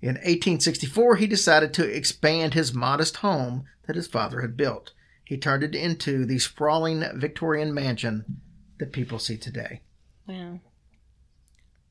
In 0.00 0.16
1864, 0.16 1.16
he 1.16 1.26
decided 1.26 1.74
to 1.74 1.84
expand 1.84 2.54
his 2.54 2.74
modest 2.74 3.18
home 3.18 3.64
that 3.86 3.96
his 3.96 4.06
father 4.06 4.40
had 4.40 4.56
built. 4.56 4.92
He 5.24 5.38
turned 5.38 5.62
it 5.62 5.74
into 5.74 6.26
the 6.26 6.38
sprawling 6.38 7.02
Victorian 7.14 7.72
mansion 7.72 8.40
that 8.78 8.92
people 8.92 9.18
see 9.18 9.36
today. 9.36 9.80
Wow. 10.26 10.60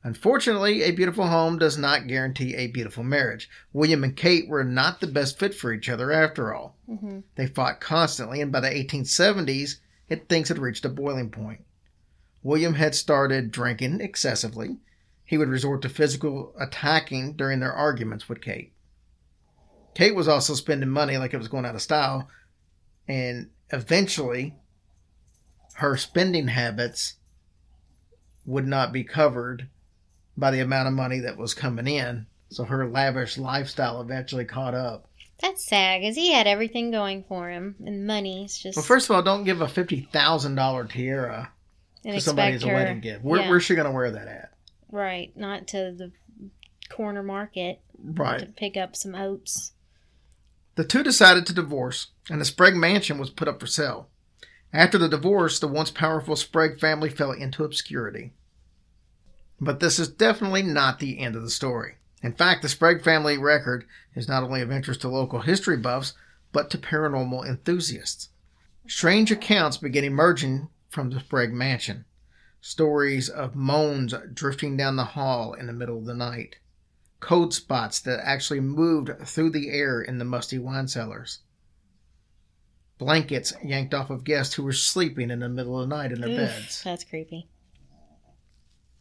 Unfortunately, 0.04 0.82
a 0.82 0.90
beautiful 0.90 1.26
home 1.26 1.58
does 1.58 1.78
not 1.78 2.06
guarantee 2.06 2.54
a 2.54 2.66
beautiful 2.66 3.02
marriage. 3.02 3.48
William 3.72 4.04
and 4.04 4.14
Kate 4.14 4.46
were 4.48 4.62
not 4.62 5.00
the 5.00 5.06
best 5.06 5.38
fit 5.38 5.54
for 5.54 5.72
each 5.72 5.88
other 5.88 6.12
after 6.12 6.54
all. 6.54 6.76
Mm-hmm. 6.88 7.20
They 7.36 7.46
fought 7.46 7.80
constantly, 7.80 8.42
and 8.42 8.52
by 8.52 8.60
the 8.60 8.68
1870s, 8.68 9.76
it, 10.10 10.28
things 10.28 10.48
had 10.48 10.58
reached 10.58 10.84
a 10.84 10.90
boiling 10.90 11.30
point. 11.30 11.64
William 12.42 12.74
had 12.74 12.94
started 12.94 13.50
drinking 13.50 14.02
excessively. 14.02 14.76
He 15.24 15.38
would 15.38 15.48
resort 15.48 15.80
to 15.82 15.88
physical 15.88 16.54
attacking 16.60 17.32
during 17.32 17.60
their 17.60 17.72
arguments 17.72 18.28
with 18.28 18.42
Kate. 18.42 18.74
Kate 19.94 20.14
was 20.14 20.28
also 20.28 20.52
spending 20.52 20.90
money 20.90 21.16
like 21.16 21.32
it 21.32 21.38
was 21.38 21.48
going 21.48 21.64
out 21.64 21.74
of 21.74 21.80
style, 21.80 22.28
and 23.08 23.50
eventually, 23.70 24.54
her 25.74 25.96
spending 25.96 26.48
habits 26.48 27.14
would 28.46 28.66
not 28.66 28.92
be 28.92 29.04
covered 29.04 29.68
by 30.36 30.50
the 30.50 30.60
amount 30.60 30.88
of 30.88 30.94
money 30.94 31.20
that 31.20 31.36
was 31.36 31.54
coming 31.54 31.86
in. 31.86 32.26
So 32.50 32.64
her 32.64 32.86
lavish 32.88 33.38
lifestyle 33.38 34.00
eventually 34.00 34.44
caught 34.44 34.74
up. 34.74 35.08
That's 35.40 35.64
sad 35.66 36.00
because 36.00 36.14
he 36.14 36.32
had 36.32 36.46
everything 36.46 36.90
going 36.90 37.24
for 37.24 37.50
him, 37.50 37.74
and 37.84 38.06
money's 38.06 38.56
just. 38.56 38.76
Well, 38.76 38.84
first 38.84 39.10
of 39.10 39.16
all, 39.16 39.22
don't 39.22 39.44
give 39.44 39.60
a 39.60 39.68
fifty 39.68 40.00
thousand 40.12 40.54
dollar 40.54 40.84
tiara 40.84 41.50
and 42.04 42.14
to 42.14 42.20
somebody 42.20 42.54
as 42.54 42.62
a 42.62 42.68
wedding 42.68 43.00
gift. 43.00 43.24
Where, 43.24 43.40
yeah, 43.40 43.48
Where's 43.50 43.64
she 43.64 43.74
going 43.74 43.86
to 43.86 43.92
wear 43.92 44.10
that 44.12 44.28
at? 44.28 44.50
right, 44.92 45.36
not 45.36 45.66
to 45.68 45.92
the 45.96 46.12
corner 46.88 47.22
market 47.22 47.80
Right. 47.98 48.38
to 48.38 48.46
pick 48.46 48.76
up 48.76 48.94
some 48.94 49.14
oats. 49.16 49.72
The 50.76 50.84
two 50.84 51.04
decided 51.04 51.46
to 51.46 51.52
divorce, 51.52 52.08
and 52.28 52.40
the 52.40 52.44
Sprague 52.44 52.74
mansion 52.74 53.18
was 53.18 53.30
put 53.30 53.46
up 53.46 53.60
for 53.60 53.66
sale. 53.66 54.08
After 54.72 54.98
the 54.98 55.08
divorce, 55.08 55.60
the 55.60 55.68
once 55.68 55.92
powerful 55.92 56.34
Sprague 56.34 56.80
family 56.80 57.08
fell 57.08 57.30
into 57.30 57.62
obscurity. 57.62 58.32
But 59.60 59.78
this 59.78 60.00
is 60.00 60.08
definitely 60.08 60.62
not 60.62 60.98
the 60.98 61.20
end 61.20 61.36
of 61.36 61.42
the 61.42 61.50
story. 61.50 61.94
In 62.22 62.32
fact, 62.32 62.62
the 62.62 62.68
Sprague 62.68 63.04
family 63.04 63.38
record 63.38 63.84
is 64.16 64.26
not 64.26 64.42
only 64.42 64.62
of 64.62 64.72
interest 64.72 65.02
to 65.02 65.08
local 65.08 65.42
history 65.42 65.76
buffs, 65.76 66.14
but 66.52 66.70
to 66.70 66.78
paranormal 66.78 67.46
enthusiasts. 67.46 68.30
Strange 68.88 69.30
accounts 69.30 69.76
begin 69.76 70.02
emerging 70.02 70.68
from 70.88 71.10
the 71.10 71.20
Sprague 71.20 71.52
mansion. 71.52 72.04
Stories 72.60 73.28
of 73.28 73.54
moans 73.54 74.12
drifting 74.32 74.76
down 74.76 74.96
the 74.96 75.04
hall 75.04 75.52
in 75.52 75.66
the 75.66 75.72
middle 75.72 75.98
of 75.98 76.06
the 76.06 76.14
night 76.14 76.56
cold 77.24 77.54
spots 77.54 78.00
that 78.00 78.20
actually 78.22 78.60
moved 78.60 79.10
through 79.26 79.50
the 79.50 79.70
air 79.70 80.02
in 80.02 80.18
the 80.18 80.24
musty 80.24 80.58
wine 80.58 80.86
cellars. 80.86 81.40
Blankets 82.98 83.54
yanked 83.64 83.94
off 83.94 84.10
of 84.10 84.24
guests 84.24 84.54
who 84.54 84.62
were 84.62 84.72
sleeping 84.72 85.30
in 85.30 85.40
the 85.40 85.48
middle 85.48 85.80
of 85.80 85.88
the 85.88 85.96
night 85.96 86.12
in 86.12 86.20
their 86.20 86.30
Oof, 86.30 86.36
beds. 86.36 86.82
That's 86.84 87.02
creepy. 87.02 87.48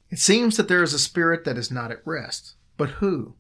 It 0.10 0.20
seems 0.20 0.58
that 0.58 0.68
there 0.68 0.82
is 0.84 0.94
a 0.94 1.00
spirit 1.00 1.44
that 1.44 1.58
is 1.58 1.70
not 1.70 1.92
at 1.92 2.06
rest. 2.06 2.56
But 2.78 2.90
who? 2.92 3.36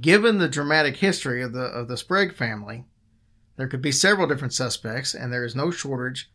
Given 0.00 0.38
the 0.38 0.48
dramatic 0.48 0.98
history 0.98 1.42
of 1.42 1.52
the 1.52 1.64
of 1.64 1.88
the 1.88 1.96
Sprague 1.96 2.34
family, 2.34 2.84
there 3.56 3.66
could 3.66 3.82
be 3.82 3.92
several 3.92 4.28
different 4.28 4.54
suspects, 4.54 5.12
and 5.12 5.32
there 5.32 5.44
is 5.44 5.56
no 5.56 5.70
shortage 5.70 6.30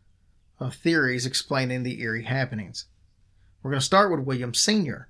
of 0.60 0.76
theories 0.76 1.26
explaining 1.26 1.84
the 1.84 2.02
eerie 2.02 2.24
happenings. 2.24 2.86
We're 3.64 3.72
going 3.72 3.80
to 3.80 3.86
start 3.86 4.12
with 4.12 4.28
William 4.28 4.54
Sr. 4.54 5.10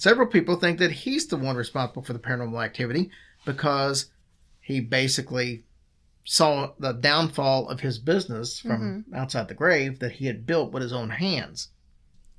Several 0.00 0.26
people 0.26 0.56
think 0.56 0.78
that 0.78 0.90
he's 0.90 1.26
the 1.26 1.36
one 1.36 1.56
responsible 1.56 2.00
for 2.00 2.14
the 2.14 2.18
paranormal 2.18 2.64
activity 2.64 3.10
because 3.44 4.10
he 4.58 4.80
basically 4.80 5.64
saw 6.24 6.72
the 6.78 6.92
downfall 6.92 7.68
of 7.68 7.80
his 7.80 7.98
business 7.98 8.60
from 8.60 9.04
mm-hmm. 9.04 9.14
outside 9.14 9.48
the 9.48 9.54
grave 9.54 9.98
that 9.98 10.12
he 10.12 10.24
had 10.24 10.46
built 10.46 10.72
with 10.72 10.82
his 10.82 10.94
own 10.94 11.10
hands. 11.10 11.68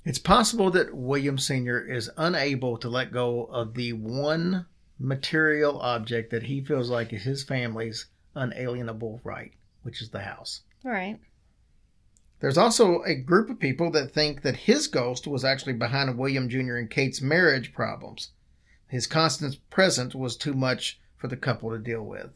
It's 0.04 0.18
possible 0.18 0.72
that 0.72 0.92
William 0.92 1.38
Sr. 1.38 1.78
is 1.78 2.10
unable 2.16 2.78
to 2.78 2.88
let 2.88 3.12
go 3.12 3.44
of 3.44 3.74
the 3.74 3.92
one 3.92 4.66
material 4.98 5.80
object 5.82 6.32
that 6.32 6.42
he 6.42 6.64
feels 6.64 6.90
like 6.90 7.12
is 7.12 7.22
his 7.22 7.44
family's 7.44 8.06
unalienable 8.34 9.20
right, 9.22 9.52
which 9.84 10.02
is 10.02 10.10
the 10.10 10.22
house. 10.22 10.62
All 10.84 10.90
right. 10.90 11.20
There's 12.42 12.58
also 12.58 13.02
a 13.04 13.14
group 13.14 13.50
of 13.50 13.60
people 13.60 13.92
that 13.92 14.10
think 14.10 14.42
that 14.42 14.56
his 14.56 14.88
ghost 14.88 15.28
was 15.28 15.44
actually 15.44 15.74
behind 15.74 16.18
William 16.18 16.48
Jr. 16.48 16.74
and 16.74 16.90
Kate's 16.90 17.22
marriage 17.22 17.72
problems. 17.72 18.32
His 18.88 19.06
constant 19.06 19.58
presence 19.70 20.12
was 20.12 20.36
too 20.36 20.52
much 20.52 20.98
for 21.16 21.28
the 21.28 21.36
couple 21.36 21.70
to 21.70 21.78
deal 21.78 22.02
with. 22.02 22.30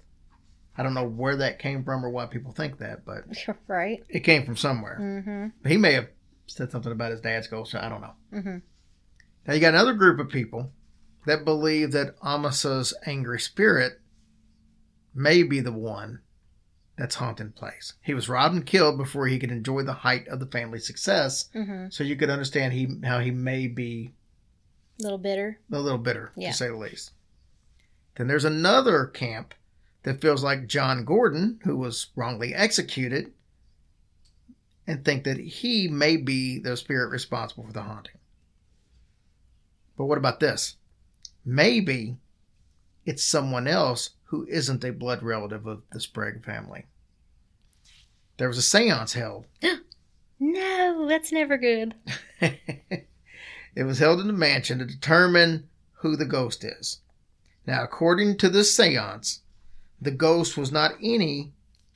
I 0.79 0.85
don't 0.85 0.95
know 0.95 1.09
where 1.09 1.35
that 1.35 1.59
came 1.59 1.83
from 1.83 2.05
or 2.05 2.11
why 2.11 2.27
people 2.27 2.53
think 2.53 2.79
that, 2.79 3.05
but 3.05 3.25
right. 3.67 4.05
it 4.09 4.21
came 4.21 4.47
from 4.47 4.57
somewhere. 4.57 4.97
Mm-hmm. 5.01 5.69
He 5.69 5.77
may 5.77 5.95
have 5.95 6.09
said 6.47 6.71
something 6.71 6.93
about 6.93 7.11
his 7.11 7.21
dad's 7.21 7.49
ghost. 7.49 7.75
I 7.75 7.89
don't 7.89 8.01
know. 8.01 8.15
Mm-hmm. 8.33 8.59
Now 9.49 9.55
you 9.55 9.61
got 9.61 9.75
another 9.75 9.95
group 9.95 10.21
of 10.21 10.29
people 10.29 10.71
that 11.27 11.45
believe 11.45 11.91
that 11.93 12.17
Amasa's 12.21 12.95
angry 13.07 13.41
spirit 13.41 14.01
may 15.13 15.43
be 15.43 15.59
the 15.59 15.73
one 15.73 16.21
that's 16.97 17.17
haunting 17.17 17.53
place. 17.53 17.93
He 18.03 18.15
was 18.15 18.29
robbed 18.29 18.55
and 18.55 18.65
killed 18.67 18.97
before 18.99 19.27
he 19.27 19.39
could 19.39 19.51
enjoy 19.51 19.83
the 19.83 19.93
height 19.93 20.27
of 20.29 20.41
the 20.41 20.47
family's 20.47 20.87
success. 20.87 21.49
Mm-hmm. 21.55 21.87
So 21.91 22.05
you 22.05 22.17
could 22.17 22.31
understand 22.31 22.73
he 22.73 22.89
how 23.05 23.19
he 23.21 23.31
may 23.31 23.67
be 23.67 24.13
A 25.01 25.03
little 25.03 25.19
bitter. 25.19 25.59
a 25.71 25.79
little 25.79 25.99
bitter, 25.99 26.33
Yeah. 26.37 26.51
to 26.51 26.57
say 26.57 26.69
the 26.69 26.77
least. 26.77 27.13
Then 28.17 28.29
there's 28.29 28.47
another 28.47 29.05
camp 29.07 29.53
that 30.05 30.21
feels 30.23 30.43
like 30.43 30.67
John 30.69 31.05
Gordon, 31.05 31.61
who 31.65 31.77
was 31.77 32.07
wrongly 32.17 32.55
executed, 32.55 33.33
and 34.87 35.05
think 35.05 35.25
that 35.25 35.37
he 35.39 35.89
may 35.89 36.17
be 36.17 36.59
the 36.61 36.77
spirit 36.77 37.09
responsible 37.11 37.65
for 37.67 37.73
the 37.73 37.83
haunting. 37.83 38.15
But 39.99 40.07
what 40.07 40.17
about 40.19 40.41
this? 40.41 40.77
Maybe 41.45 42.17
it's 43.05 43.23
someone 43.25 43.67
else 43.67 44.11
who 44.27 44.47
isn't 44.49 44.85
a 44.85 44.93
blood 44.93 45.23
relative 45.23 45.67
of 45.67 45.83
the 45.93 46.01
Sprague 46.01 46.45
family. 46.45 46.87
There 48.39 48.49
was 48.49 48.59
a 48.59 48.63
seance 48.63 49.15
held 49.15 49.47
No, 50.41 51.07
that's 51.09 51.33
never 51.33 51.57
good. 51.57 51.95
it 52.41 53.85
was 53.85 53.99
held 53.99 54.21
in 54.21 54.27
the 54.27 54.33
mansion 54.35 54.79
to 54.79 54.85
determine 54.85 55.69
who 56.01 56.17
the 56.17 56.27
ghost 56.27 56.63
is. 56.65 57.01
Now, 57.67 57.83
according 57.83 58.37
to 58.39 58.49
this 58.51 58.75
seance, 58.77 59.41
the 60.01 60.11
ghost 60.11 60.57
was 60.59 60.71
not 60.71 60.93
any 61.03 61.53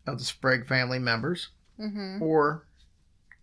of 0.07 0.19
the 0.19 0.25
Sprague 0.25 0.67
family 0.67 0.99
members 0.99 1.49
Mm-hmm. 1.79 2.23
or 2.23 2.67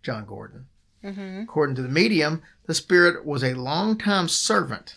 John 0.02 0.24
Gordon. 0.24 0.66
Mm-hmm. 1.02 1.40
According 1.42 1.74
to 1.76 1.82
the 1.82 1.88
medium, 1.88 2.40
the 2.66 2.74
spirit 2.74 3.24
was 3.24 3.42
a 3.42 3.54
longtime 3.54 4.28
servant. 4.28 4.94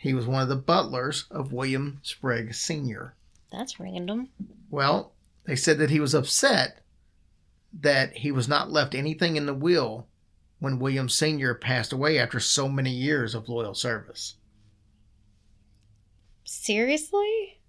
He 0.00 0.14
was 0.14 0.26
one 0.26 0.40
of 0.40 0.48
the 0.48 0.56
butlers 0.56 1.26
of 1.30 1.52
William 1.52 2.00
Sprague 2.02 2.54
Sr. 2.54 3.14
That's 3.52 3.78
random. 3.78 4.30
Well, 4.70 5.12
they 5.44 5.56
said 5.56 5.76
that 5.76 5.90
he 5.90 6.00
was 6.00 6.14
upset 6.14 6.78
that 7.70 8.16
he 8.16 8.32
was 8.32 8.48
not 8.48 8.72
left 8.72 8.94
anything 8.94 9.36
in 9.36 9.44
the 9.44 9.52
will 9.52 10.06
when 10.58 10.78
William 10.78 11.10
Sr. 11.10 11.52
passed 11.52 11.92
away 11.92 12.18
after 12.18 12.40
so 12.40 12.66
many 12.66 12.88
years 12.90 13.34
of 13.34 13.50
loyal 13.50 13.74
service. 13.74 14.36
Seriously? 16.44 17.60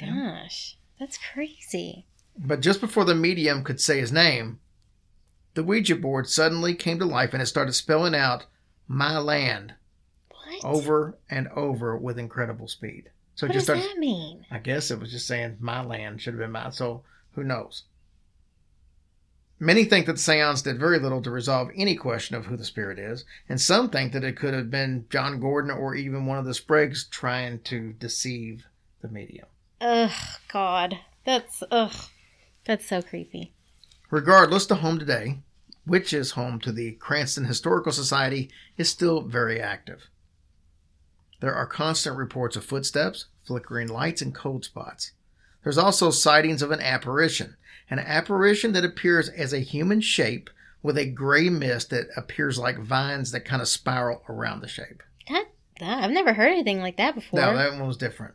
Gosh, 0.00 0.76
that's 0.98 1.20
crazy. 1.32 2.04
But 2.36 2.62
just 2.62 2.80
before 2.80 3.04
the 3.04 3.14
medium 3.14 3.62
could 3.62 3.80
say 3.80 4.00
his 4.00 4.10
name, 4.10 4.58
the 5.54 5.62
Ouija 5.62 5.94
board 5.94 6.28
suddenly 6.28 6.74
came 6.74 6.98
to 6.98 7.04
life 7.04 7.32
and 7.32 7.40
it 7.40 7.46
started 7.46 7.74
spelling 7.74 8.16
out 8.16 8.46
my 8.88 9.18
land 9.18 9.74
What? 10.48 10.64
over 10.64 11.18
and 11.30 11.48
over 11.48 11.96
with 11.96 12.18
incredible 12.18 12.68
speed. 12.68 13.10
So 13.34 13.46
what 13.46 13.52
just 13.52 13.66
does 13.66 13.78
started 13.78 13.96
that 13.96 14.00
mean? 14.00 14.46
I 14.50 14.58
guess 14.58 14.90
it 14.90 14.98
was 14.98 15.12
just 15.12 15.26
saying 15.26 15.58
my 15.60 15.84
land 15.84 16.20
should 16.20 16.34
have 16.34 16.40
been 16.40 16.52
mine. 16.52 16.72
So 16.72 17.02
who 17.32 17.44
knows? 17.44 17.84
Many 19.60 19.84
think 19.84 20.06
that 20.06 20.12
the 20.14 20.18
seance 20.18 20.62
did 20.62 20.78
very 20.78 21.00
little 21.00 21.20
to 21.22 21.30
resolve 21.30 21.68
any 21.74 21.96
question 21.96 22.36
of 22.36 22.46
who 22.46 22.56
the 22.56 22.64
spirit 22.64 22.98
is, 22.98 23.24
and 23.48 23.60
some 23.60 23.90
think 23.90 24.12
that 24.12 24.22
it 24.22 24.36
could 24.36 24.54
have 24.54 24.70
been 24.70 25.06
John 25.10 25.40
Gordon 25.40 25.72
or 25.72 25.96
even 25.96 26.26
one 26.26 26.38
of 26.38 26.44
the 26.44 26.54
Spriggs 26.54 27.04
trying 27.04 27.60
to 27.62 27.92
deceive 27.94 28.66
the 29.02 29.08
medium. 29.08 29.46
Ugh, 29.80 30.10
God, 30.52 31.00
that's 31.24 31.62
ugh, 31.72 32.08
that's 32.64 32.86
so 32.86 33.02
creepy. 33.02 33.52
Regardless, 34.10 34.64
the 34.66 34.76
home 34.76 34.98
today, 34.98 35.40
which 35.84 36.12
is 36.12 36.32
home 36.32 36.60
to 36.60 36.70
the 36.70 36.92
Cranston 36.92 37.44
Historical 37.44 37.92
Society, 37.92 38.50
is 38.76 38.88
still 38.88 39.22
very 39.22 39.60
active. 39.60 40.08
There 41.40 41.54
are 41.54 41.66
constant 41.66 42.16
reports 42.16 42.56
of 42.56 42.64
footsteps, 42.64 43.26
flickering 43.44 43.88
lights, 43.88 44.22
and 44.22 44.34
cold 44.34 44.64
spots. 44.64 45.12
There's 45.62 45.78
also 45.78 46.10
sightings 46.10 46.62
of 46.62 46.70
an 46.70 46.80
apparition, 46.80 47.56
an 47.90 47.98
apparition 47.98 48.72
that 48.72 48.84
appears 48.84 49.28
as 49.28 49.52
a 49.52 49.60
human 49.60 50.00
shape 50.00 50.50
with 50.82 50.96
a 50.96 51.06
gray 51.06 51.48
mist 51.48 51.90
that 51.90 52.08
appears 52.16 52.58
like 52.58 52.78
vines 52.78 53.32
that 53.32 53.44
kind 53.44 53.60
of 53.62 53.68
spiral 53.68 54.22
around 54.28 54.60
the 54.60 54.68
shape. 54.68 55.02
That, 55.28 55.46
that 55.80 56.04
I've 56.04 56.10
never 56.10 56.32
heard 56.32 56.52
anything 56.52 56.80
like 56.80 56.96
that 56.96 57.14
before. 57.14 57.40
No, 57.40 57.56
that 57.56 57.72
one 57.72 57.86
was 57.86 57.96
different. 57.96 58.34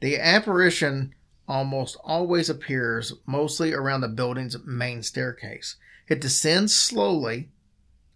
The 0.00 0.18
apparition 0.18 1.14
almost 1.48 1.96
always 2.04 2.50
appears 2.50 3.14
mostly 3.24 3.72
around 3.72 4.00
the 4.00 4.08
building's 4.08 4.56
main 4.64 5.02
staircase. 5.02 5.76
It 6.08 6.20
descends 6.20 6.74
slowly 6.74 7.50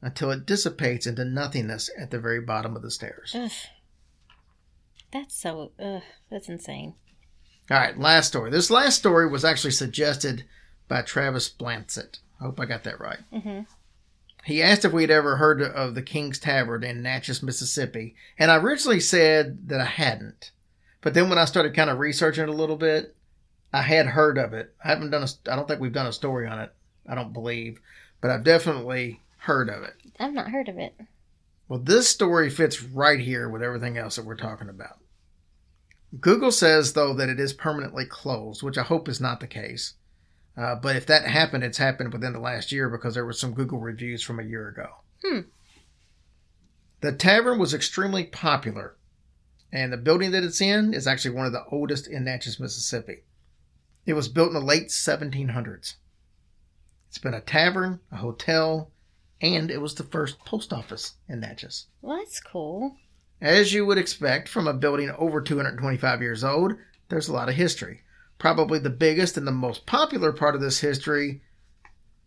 until 0.03 0.31
it 0.31 0.47
dissipates 0.47 1.07
into 1.07 1.25
nothingness 1.25 1.91
at 1.99 2.11
the 2.11 2.19
very 2.19 2.41
bottom 2.41 2.77
of 2.77 2.83
the 2.83 2.91
stairs. 2.91 3.35
Ugh. 3.37 3.51
That's 5.13 5.35
so 5.35 5.73
ugh, 5.83 6.03
that's 6.31 6.49
insane. 6.49 6.95
All 7.71 7.79
right, 7.79 7.99
last 7.99 8.29
story. 8.29 8.51
This 8.51 8.71
last 8.71 8.99
story 8.99 9.29
was 9.29 9.45
actually 9.45 9.71
suggested 9.73 10.45
by 10.89 11.03
Travis 11.03 11.49
Blancett. 11.49 12.19
I 12.41 12.45
hope 12.45 12.59
I 12.59 12.67
got 12.67 12.85
that 12.85 13.01
right. 13.01 13.19
Mm-hmm. 13.33 13.61
He 14.45 14.63
asked 14.63 14.85
if 14.85 14.93
we'd 14.93 15.11
ever 15.11 15.37
heard 15.37 15.61
of 15.63 15.95
the 15.95 16.03
King's 16.03 16.39
Tavern 16.39 16.83
in 16.83 17.03
Natchez, 17.03 17.43
Mississippi, 17.43 18.17
and 18.39 18.51
I 18.51 18.57
originally 18.57 19.01
said 19.01 19.69
that 19.69 19.81
I 19.81 19.85
hadn't. 19.85 20.53
But 21.03 21.15
then 21.15 21.29
when 21.29 21.39
I 21.39 21.45
started 21.45 21.75
kind 21.75 21.91
of 21.91 21.99
researching 21.99 22.45
it 22.45 22.49
a 22.49 22.55
little 22.55 22.77
bit, 22.77 23.15
I 23.73 23.83
had 23.83 24.07
heard 24.07 24.39
of 24.39 24.53
it. 24.53 24.75
I 24.83 24.89
haven't 24.89 25.11
done 25.11 25.23
a, 25.23 25.53
I 25.53 25.57
don't 25.57 25.69
think 25.69 25.81
we've 25.81 25.93
done 25.93 26.07
a 26.07 26.13
story 26.13 26.47
on 26.47 26.59
it. 26.59 26.73
I 27.07 27.15
don't 27.15 27.33
believe, 27.33 27.81
but 28.21 28.31
I've 28.31 28.45
definitely 28.45 29.21
heard 29.39 29.69
of 29.69 29.83
it. 29.83 29.95
I've 30.19 30.33
not 30.33 30.51
heard 30.51 30.69
of 30.69 30.79
it. 30.79 30.95
Well, 31.69 31.79
this 31.79 32.09
story 32.09 32.51
fits 32.51 32.83
right 32.83 33.21
here 33.21 33.49
with 33.49 33.63
everything 33.63 33.97
else 33.97 34.17
that 34.17 34.25
we're 34.25 34.37
talking 34.37 34.69
about. 34.69 34.99
Google 36.19 36.51
says, 36.51 36.95
though, 36.95 37.15
that 37.15 37.29
it 37.29 37.39
is 37.39 37.53
permanently 37.53 38.05
closed, 38.05 38.63
which 38.63 38.79
I 38.79 38.83
hope 38.83 39.09
is 39.09 39.21
not 39.21 39.41
the 39.41 39.47
case. 39.47 39.95
Uh, 40.57 40.75
but 40.75 40.97
if 40.97 41.07
that 41.07 41.25
happened, 41.25 41.63
it's 41.63 41.79
happened 41.79 42.13
within 42.13 42.33
the 42.33 42.41
last 42.41 42.73
year 42.73 42.89
because 42.89 43.15
there 43.15 43.25
were 43.25 43.33
some 43.33 43.55
Google 43.55 43.79
reviews 43.79 44.23
from 44.23 44.41
a 44.41 44.45
year 44.45 44.69
ago. 44.69 44.89
Hmm. 45.25 45.41
The 47.01 47.13
tavern 47.13 47.59
was 47.59 47.73
extremely 47.73 48.25
popular, 48.25 48.97
and 49.73 49.93
the 49.93 49.97
building 49.97 50.33
that 50.33 50.43
it's 50.43 50.61
in 50.61 50.93
is 50.93 51.07
actually 51.07 51.35
one 51.35 51.47
of 51.47 51.53
the 51.53 51.65
oldest 51.71 52.09
in 52.09 52.25
Natchez, 52.25 52.59
Mississippi. 52.59 53.23
It 54.05 54.15
was 54.15 54.29
built 54.29 54.49
in 54.49 54.55
the 54.55 54.61
late 54.61 54.89
1700s. 54.89 55.95
It's 57.09 57.19
been 57.19 57.35
a 57.35 57.41
tavern, 57.41 58.01
a 58.11 58.17
hotel, 58.17 58.91
and 59.41 59.71
it 59.71 59.81
was 59.81 59.95
the 59.95 60.05
first 60.05 60.45
post 60.45 60.73
office 60.73 61.15
in 61.29 61.41
Natchez. 61.41 61.87
Well, 62.03 62.19
that's 62.19 62.41
cool. 62.41 62.97
As 63.41 63.73
you 63.73 63.87
would 63.87 63.99
expect 63.99 64.49
from 64.49 64.69
a 64.69 64.75
building 64.75 65.11
over 65.17 65.41
225 65.41 66.21
years 66.21 66.45
old, 66.45 66.75
there's 67.09 67.29
a 67.29 67.33
lot 67.33 67.49
of 67.49 67.55
history. 67.55 68.03
Probably 68.39 68.79
the 68.79 68.91
biggest 68.91 69.37
and 69.37 69.47
the 69.47 69.53
most 69.53 69.87
popular 69.87 70.33
part 70.33 70.55
of 70.55 70.61
this 70.61 70.81
history 70.81 71.43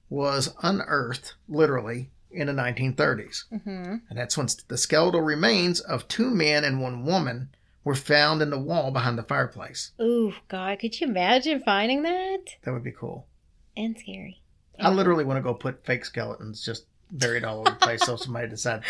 was 0.09 0.55
unearthed, 0.61 1.35
literally, 1.47 2.11
in 2.31 2.47
the 2.47 2.53
1930s. 2.53 3.45
Mm-hmm. 3.51 3.95
And 4.09 4.19
that's 4.19 4.37
when 4.37 4.47
the 4.67 4.77
skeletal 4.77 5.21
remains 5.21 5.79
of 5.79 6.07
two 6.07 6.29
men 6.29 6.63
and 6.63 6.81
one 6.81 7.05
woman 7.05 7.49
were 7.83 7.95
found 7.95 8.41
in 8.41 8.49
the 8.49 8.59
wall 8.59 8.91
behind 8.91 9.17
the 9.17 9.23
fireplace. 9.23 9.91
Ooh, 10.01 10.33
God, 10.47 10.79
could 10.79 10.99
you 10.99 11.07
imagine 11.07 11.61
finding 11.63 12.03
that? 12.03 12.39
That 12.63 12.73
would 12.73 12.83
be 12.83 12.91
cool. 12.91 13.27
And 13.75 13.97
scary. 13.97 14.41
I 14.79 14.89
literally 14.89 15.25
want 15.25 15.37
to 15.37 15.43
go 15.43 15.53
put 15.53 15.85
fake 15.85 16.05
skeletons 16.05 16.63
just 16.63 16.85
buried 17.11 17.43
all 17.43 17.59
over 17.59 17.69
the 17.69 17.75
place 17.75 18.01
so 18.03 18.15
somebody 18.15 18.47
decided 18.47 18.83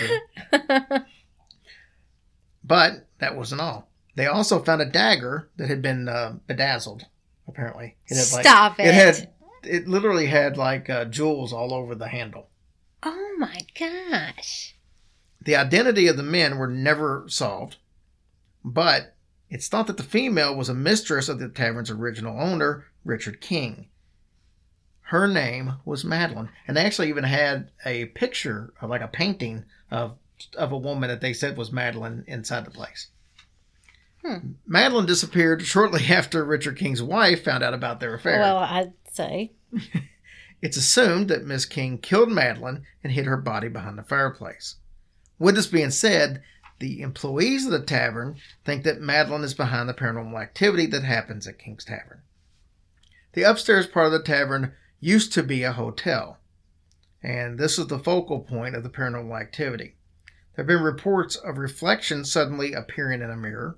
to. 0.52 1.06
But 2.64 3.08
that 3.20 3.36
wasn't 3.36 3.62
all. 3.62 3.90
They 4.16 4.26
also 4.28 4.64
found 4.64 4.82
a 4.82 4.86
dagger 4.86 5.50
that 5.58 5.70
had 5.70 5.82
been 5.82 6.08
uh, 6.08 6.38
bedazzled. 6.48 7.06
Apparently, 7.48 7.98
it 8.08 8.16
had 8.16 8.26
Stop 8.26 8.80
It 8.80 8.88
it. 8.88 8.94
had. 8.94 9.30
It 9.64 9.88
literally 9.88 10.28
had 10.28 10.58
like 10.58 10.90
uh, 10.90 11.06
jewels 11.06 11.52
all 11.54 11.74
over 11.74 11.96
the 11.96 12.08
handle. 12.08 12.50
Oh 13.02 13.36
my 13.38 13.60
gosh. 13.78 14.76
The 15.42 15.56
identity 15.56 16.08
of 16.08 16.16
the 16.18 16.24
men 16.24 16.58
were 16.58 16.68
never 16.68 17.26
solved, 17.28 17.78
but 18.64 19.16
it's 19.50 19.68
thought 19.68 19.88
that 19.88 19.98
the 19.98 20.04
female 20.04 20.56
was 20.56 20.70
a 20.70 20.74
mistress 20.74 21.28
of 21.28 21.40
the 21.40 21.50
tavern's 21.50 21.90
original 21.90 22.40
owner, 22.40 22.86
Richard 23.04 23.42
King. 23.42 23.88
Her 25.08 25.28
name 25.28 25.74
was 25.86 26.06
Madeline, 26.06 26.50
and 26.68 26.76
they 26.78 26.86
actually 26.86 27.10
even 27.10 27.26
had 27.26 27.72
a 27.86 28.06
picture 28.06 28.74
of 28.82 28.90
like 28.90 29.02
a 29.02 29.08
painting 29.08 29.66
of 29.92 30.18
of 30.56 30.72
a 30.72 30.78
woman 30.78 31.10
that 31.10 31.22
they 31.22 31.34
said 31.34 31.58
was 31.58 31.72
Madeline 31.72 32.24
inside 32.28 32.66
the 32.66 32.72
place. 32.72 33.08
Hmm. 34.24 34.54
Madeline 34.66 35.06
disappeared 35.06 35.64
shortly 35.64 36.06
after 36.10 36.44
Richard 36.44 36.78
King's 36.78 37.04
wife 37.04 37.44
found 37.44 37.64
out 37.64 37.74
about 37.74 38.00
their 38.00 38.16
affair. 38.16 38.40
Well, 38.40 38.58
I'd 38.58 38.94
say. 39.12 39.52
It's 40.64 40.78
assumed 40.78 41.28
that 41.28 41.44
Miss 41.44 41.66
King 41.66 41.98
killed 41.98 42.32
Madeline 42.32 42.86
and 43.04 43.12
hid 43.12 43.26
her 43.26 43.36
body 43.36 43.68
behind 43.68 43.98
the 43.98 44.04
fireplace. 44.04 44.76
With 45.38 45.56
this 45.56 45.68
being 45.68 45.92
said, 45.92 46.42
the 46.80 47.02
employees 47.02 47.66
of 47.66 47.74
the 47.74 47.82
tavern 47.82 48.38
think 48.64 48.86
that 48.86 49.02
Madeline 49.02 49.44
is 49.44 49.54
behind 49.54 49.90
the 49.90 49.94
paranormal 49.94 50.42
activity 50.42 50.86
that 50.86 51.04
happens 51.04 51.48
at 51.48 51.60
King's 51.60 51.84
Tavern. 51.84 52.22
The 53.34 53.44
upstairs 53.44 53.88
part 53.88 54.06
of 54.06 54.14
the 54.14 54.24
tavern 54.24 54.74
used 55.02 55.34
to 55.34 55.44
be 55.44 55.64
a 55.64 55.74
hotel, 55.74 56.38
and 57.22 57.60
this 57.60 57.78
is 57.78 57.88
the 57.88 58.00
focal 58.00 58.40
point 58.40 58.74
of 58.74 58.84
the 58.84 58.90
paranormal 58.90 59.38
activity. 59.38 59.96
There 60.56 60.64
have 60.64 60.68
been 60.68 60.84
reports 60.84 61.36
of 61.36 61.58
reflections 61.58 62.32
suddenly 62.32 62.74
appearing 62.74 63.22
in 63.22 63.30
a 63.30 63.36
mirror. 63.36 63.78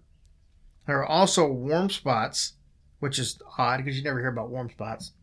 There 0.88 1.00
are 1.00 1.06
also 1.06 1.48
warm 1.48 1.90
spots, 1.90 2.54
which 3.00 3.18
is 3.18 3.42
odd 3.58 3.78
because 3.78 3.98
you 3.98 4.04
never 4.04 4.20
hear 4.20 4.30
about 4.30 4.50
warm 4.50 4.70
spots. 4.70 5.14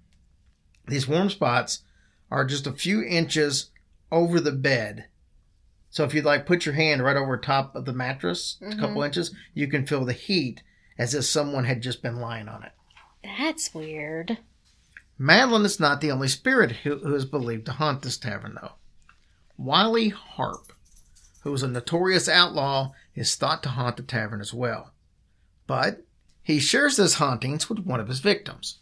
These 0.88 1.06
warm 1.06 1.30
spots 1.30 1.84
are 2.30 2.44
just 2.44 2.66
a 2.66 2.72
few 2.72 3.02
inches 3.02 3.70
over 4.10 4.40
the 4.40 4.52
bed. 4.52 5.06
So 5.90 6.04
if 6.04 6.14
you'd 6.14 6.24
like 6.24 6.46
put 6.46 6.64
your 6.64 6.74
hand 6.74 7.04
right 7.04 7.16
over 7.16 7.36
top 7.36 7.76
of 7.76 7.84
the 7.84 7.92
mattress, 7.92 8.56
a 8.62 8.70
couple 8.70 8.88
mm-hmm. 8.88 9.04
inches, 9.04 9.34
you 9.52 9.68
can 9.68 9.86
feel 9.86 10.06
the 10.06 10.14
heat 10.14 10.62
as 10.98 11.14
if 11.14 11.24
someone 11.24 11.64
had 11.64 11.82
just 11.82 12.02
been 12.02 12.16
lying 12.16 12.48
on 12.48 12.62
it. 12.62 12.72
That's 13.38 13.74
weird. 13.74 14.38
Madeline 15.18 15.66
is 15.66 15.78
not 15.78 16.00
the 16.00 16.10
only 16.10 16.28
spirit 16.28 16.72
who, 16.72 16.98
who 16.98 17.14
is 17.14 17.26
believed 17.26 17.66
to 17.66 17.72
haunt 17.72 18.02
this 18.02 18.16
tavern, 18.16 18.56
though. 18.60 18.72
Wiley 19.58 20.10
Harpe, 20.10 20.72
who 21.42 21.52
is 21.52 21.62
a 21.62 21.68
notorious 21.68 22.28
outlaw, 22.28 22.92
is 23.14 23.34
thought 23.34 23.62
to 23.62 23.70
haunt 23.70 23.96
the 23.96 24.02
tavern 24.02 24.40
as 24.40 24.54
well. 24.54 24.92
But 25.66 26.04
he 26.42 26.58
shares 26.58 26.96
his 26.96 27.14
hauntings 27.14 27.68
with 27.68 27.80
one 27.80 28.00
of 28.00 28.08
his 28.08 28.20
victims. 28.20 28.78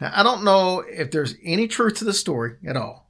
Now, 0.00 0.12
I 0.14 0.22
don't 0.22 0.44
know 0.44 0.80
if 0.80 1.10
there's 1.10 1.36
any 1.42 1.68
truth 1.68 1.96
to 1.98 2.04
the 2.04 2.12
story 2.12 2.56
at 2.66 2.76
all, 2.76 3.08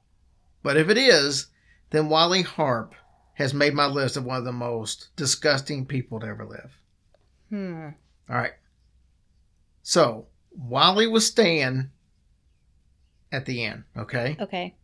but 0.61 0.77
if 0.77 0.89
it 0.89 0.97
is, 0.97 1.47
then 1.89 2.09
Wiley 2.09 2.43
Harpe 2.43 2.93
has 3.33 3.53
made 3.53 3.73
my 3.73 3.85
list 3.85 4.17
of 4.17 4.23
one 4.23 4.37
of 4.37 4.45
the 4.45 4.51
most 4.51 5.09
disgusting 5.15 5.85
people 5.85 6.19
to 6.19 6.27
ever 6.27 6.45
live. 6.45 6.77
Hmm. 7.49 7.89
All 8.29 8.35
right. 8.35 8.53
So, 9.83 10.27
Wiley 10.51 11.07
was 11.07 11.27
staying 11.27 11.89
at 13.31 13.45
the 13.45 13.63
inn, 13.65 13.83
okay? 13.97 14.37
Okay. 14.39 14.75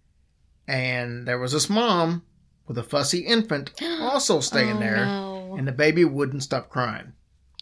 And 0.67 1.28
there 1.28 1.39
was 1.39 1.54
this 1.54 1.70
mom 1.70 2.24
with 2.72 2.78
a 2.78 2.90
fussy 2.90 3.20
infant 3.20 3.72
also 4.00 4.40
staying 4.40 4.78
oh, 4.78 4.80
there, 4.80 5.06
No. 5.06 5.56
and 5.58 5.68
the 5.68 5.74
baby 5.74 6.06
wouldn't 6.06 6.44
stop 6.44 6.70
crying. 6.70 7.12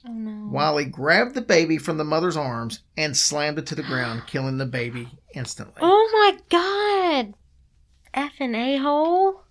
Oh 0.05 0.11
no. 0.13 0.49
Wiley 0.51 0.85
grabbed 0.85 1.33
the 1.33 1.41
baby 1.41 1.79
from 1.79 1.97
the 1.97 2.03
mother's 2.03 2.37
arms 2.37 2.81
and 2.95 3.17
slammed 3.17 3.57
it 3.57 3.65
to 3.67 3.75
the 3.75 3.81
ground, 3.81 4.23
killing 4.27 4.59
the 4.59 4.67
baby 4.67 5.09
instantly. 5.33 5.81
Oh 5.81 6.09
my 6.13 6.37
god. 6.49 7.33
Effing 8.13 8.55
a 8.55 8.77
hole. 8.77 9.41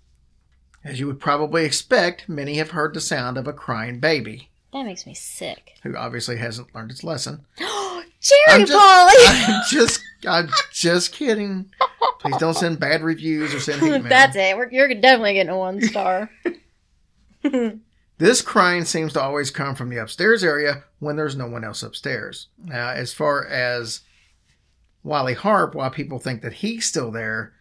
As 0.84 1.00
you 1.00 1.08
would 1.08 1.18
probably 1.20 1.64
expect, 1.64 2.28
many 2.28 2.58
have 2.58 2.70
heard 2.70 2.94
the 2.94 3.00
sound 3.00 3.36
of 3.36 3.48
a 3.48 3.52
crying 3.52 3.98
baby. 3.98 4.50
That 4.72 4.84
makes 4.84 5.06
me 5.06 5.14
sick. 5.14 5.74
who 5.82 5.96
obviously 5.96 6.36
hasn't 6.36 6.72
learned 6.72 6.92
its 6.92 7.02
lesson. 7.02 7.44
Jerry 8.20 8.40
I'm 8.60 8.66
just, 8.66 8.78
Polly! 8.78 9.14
I'm 9.26 9.62
just, 9.70 10.00
I'm 10.26 10.48
just 10.72 11.12
kidding. 11.12 11.70
Please 12.20 12.36
don't 12.38 12.54
send 12.54 12.80
bad 12.80 13.02
reviews 13.02 13.54
or 13.54 13.60
send 13.60 13.80
hate 13.80 13.90
mail. 13.90 14.02
That's 14.02 14.36
it. 14.36 14.56
We're, 14.56 14.70
you're 14.70 14.88
definitely 14.94 15.34
getting 15.34 15.52
a 15.52 15.58
one 15.58 15.80
star. 15.80 16.30
This 18.18 18.42
crying 18.42 18.84
seems 18.84 19.12
to 19.12 19.22
always 19.22 19.52
come 19.52 19.76
from 19.76 19.90
the 19.90 19.98
upstairs 19.98 20.42
area 20.42 20.82
when 20.98 21.14
there's 21.14 21.36
no 21.36 21.46
one 21.46 21.62
else 21.62 21.84
upstairs. 21.84 22.48
Now, 22.58 22.90
as 22.90 23.12
far 23.14 23.46
as 23.46 24.00
Wally 25.04 25.36
Harpe, 25.36 25.76
while 25.76 25.90
people 25.90 26.18
think 26.18 26.42
that 26.42 26.54
he's 26.54 26.84
still 26.84 27.12
there, 27.12 27.52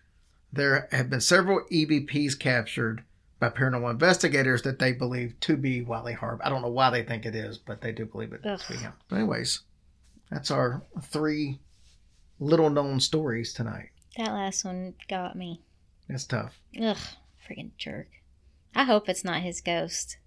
there 0.52 0.88
have 0.92 1.12
been 1.12 1.22
several 1.22 1.62
EVPs 1.72 2.40
captured 2.40 3.04
by 3.40 3.50
paranormal 3.50 3.92
investigators 3.92 4.64
that 4.64 4.80
they 4.80 4.94
believe 4.94 5.40
to 5.42 5.56
be 5.56 5.82
Wally 5.82 6.16
Harpe. 6.16 6.42
I 6.44 6.50
don't 6.50 6.64
know 6.64 6.70
why 6.70 6.90
they 6.90 7.04
think 7.04 7.28
it 7.28 7.36
is, 7.36 7.60
but 7.60 7.82
they 7.82 7.92
do 7.92 8.08
believe 8.08 8.34
it 8.34 8.42
Ugh. 8.44 8.60
to 8.60 8.74
be 8.74 8.80
him. 8.80 8.94
But 9.10 9.18
anyways, 9.18 9.60
that's 10.32 10.52
our 10.52 10.82
three 11.04 11.60
little 12.40 12.70
known 12.70 13.00
stories 13.00 13.54
tonight. 13.54 13.90
that 14.18 14.32
last 14.34 14.66
one 14.66 14.94
got 15.10 15.36
me. 15.36 15.62
That's 16.10 16.26
tough. 16.26 16.60
Ugh, 16.82 16.98
freaking 17.50 17.72
jerk. 17.78 18.08
I 18.76 18.84
hope 18.84 19.10
it's 19.10 19.24
not 19.24 19.42
his 19.42 19.62
ghost. 19.62 20.18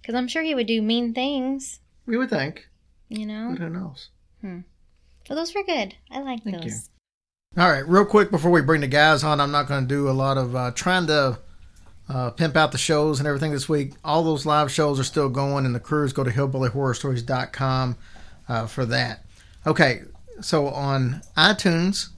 Because 0.00 0.14
I'm 0.14 0.28
sure 0.28 0.42
he 0.42 0.54
would 0.54 0.66
do 0.66 0.82
mean 0.82 1.14
things, 1.14 1.80
We 2.06 2.16
would 2.16 2.30
think, 2.30 2.68
you 3.08 3.24
know? 3.26 3.48
but 3.52 3.58
who 3.60 3.68
knows? 3.70 4.08
Hmm. 4.40 4.60
But 5.28 5.36
those 5.36 5.54
were 5.54 5.62
good. 5.62 5.94
I 6.10 6.20
like 6.20 6.42
Thank 6.44 6.62
those. 6.62 6.90
you. 7.56 7.62
All 7.62 7.70
right, 7.70 7.86
real 7.88 8.04
quick 8.04 8.30
before 8.30 8.50
we 8.50 8.60
bring 8.60 8.80
the 8.82 8.86
guys 8.88 9.22
on, 9.24 9.40
I'm 9.40 9.52
not 9.52 9.68
going 9.68 9.82
to 9.82 9.88
do 9.88 10.08
a 10.08 10.12
lot 10.12 10.36
of 10.36 10.54
uh, 10.56 10.70
trying 10.72 11.06
to 11.06 11.38
uh, 12.08 12.30
pimp 12.32 12.56
out 12.56 12.72
the 12.72 12.78
shows 12.78 13.18
and 13.20 13.26
everything 13.28 13.52
this 13.52 13.68
week. 13.68 13.92
All 14.04 14.22
those 14.24 14.44
live 14.44 14.70
shows 14.70 14.98
are 15.00 15.04
still 15.04 15.28
going, 15.30 15.64
and 15.64 15.74
the 15.74 15.80
crews 15.80 16.12
go 16.12 16.24
to 16.24 16.30
hillbillyhorrorstories.com 16.30 17.96
uh, 18.48 18.66
for 18.66 18.84
that. 18.86 19.23
Okay, 19.66 20.02
so 20.42 20.68
on 20.68 21.22
iTunes, 21.38 22.08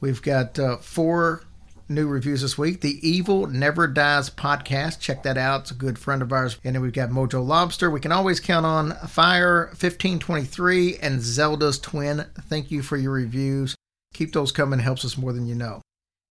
we've 0.00 0.22
got 0.22 0.58
uh, 0.58 0.78
four 0.78 1.42
new 1.90 2.08
reviews 2.08 2.40
this 2.40 2.56
week. 2.56 2.80
The 2.80 3.06
Evil 3.06 3.46
Never 3.46 3.86
Dies 3.86 4.30
podcast. 4.30 4.98
Check 4.98 5.22
that 5.22 5.36
out. 5.36 5.62
It's 5.62 5.70
a 5.72 5.74
good 5.74 5.98
friend 5.98 6.22
of 6.22 6.32
ours. 6.32 6.56
And 6.64 6.74
then 6.74 6.80
we've 6.80 6.94
got 6.94 7.10
Mojo 7.10 7.46
Lobster. 7.46 7.90
We 7.90 8.00
can 8.00 8.12
always 8.12 8.40
count 8.40 8.64
on 8.64 8.92
Fire 9.08 9.66
1523 9.66 10.96
and 10.96 11.20
Zelda's 11.20 11.78
Twin. 11.78 12.24
Thank 12.48 12.70
you 12.70 12.80
for 12.80 12.96
your 12.96 13.12
reviews. 13.12 13.74
Keep 14.14 14.32
those 14.32 14.50
coming. 14.50 14.78
Helps 14.78 15.04
us 15.04 15.18
more 15.18 15.34
than 15.34 15.46
you 15.46 15.54
know. 15.54 15.82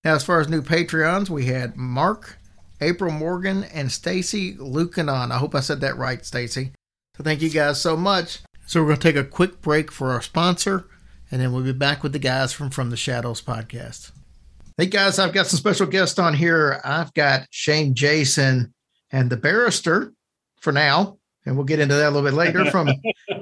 Now, 0.03 0.15
as 0.15 0.23
far 0.23 0.39
as 0.39 0.49
new 0.49 0.63
Patreons, 0.63 1.29
we 1.29 1.45
had 1.45 1.77
Mark, 1.77 2.37
April 2.81 3.11
Morgan, 3.11 3.65
and 3.65 3.91
Stacy 3.91 4.55
Lucanon. 4.55 5.31
I 5.31 5.37
hope 5.37 5.53
I 5.53 5.59
said 5.59 5.81
that 5.81 5.97
right, 5.97 6.25
Stacy. 6.25 6.71
So 7.17 7.23
thank 7.23 7.43
you 7.43 7.49
guys 7.49 7.79
so 7.79 7.95
much. 7.95 8.39
So 8.67 8.81
we're 8.81 8.87
going 8.87 8.99
to 8.99 9.03
take 9.03 9.15
a 9.15 9.23
quick 9.23 9.61
break 9.61 9.91
for 9.91 10.11
our 10.11 10.21
sponsor, 10.21 10.87
and 11.29 11.39
then 11.39 11.53
we'll 11.53 11.63
be 11.63 11.71
back 11.71 12.01
with 12.01 12.13
the 12.13 12.19
guys 12.19 12.51
from 12.51 12.71
From 12.71 12.89
the 12.89 12.97
Shadows 12.97 13.39
podcast. 13.39 14.11
Hey 14.77 14.87
guys, 14.87 15.19
I've 15.19 15.33
got 15.33 15.45
some 15.45 15.59
special 15.59 15.85
guests 15.85 16.17
on 16.17 16.33
here. 16.33 16.81
I've 16.83 17.13
got 17.13 17.47
Shane 17.51 17.93
Jason 17.93 18.73
and 19.11 19.29
the 19.29 19.37
barrister 19.37 20.13
for 20.59 20.73
now, 20.73 21.19
and 21.45 21.55
we'll 21.55 21.65
get 21.65 21.79
into 21.79 21.93
that 21.93 22.09
a 22.09 22.11
little 22.11 22.27
bit 22.27 22.33
later 22.33 22.65
from 22.71 22.89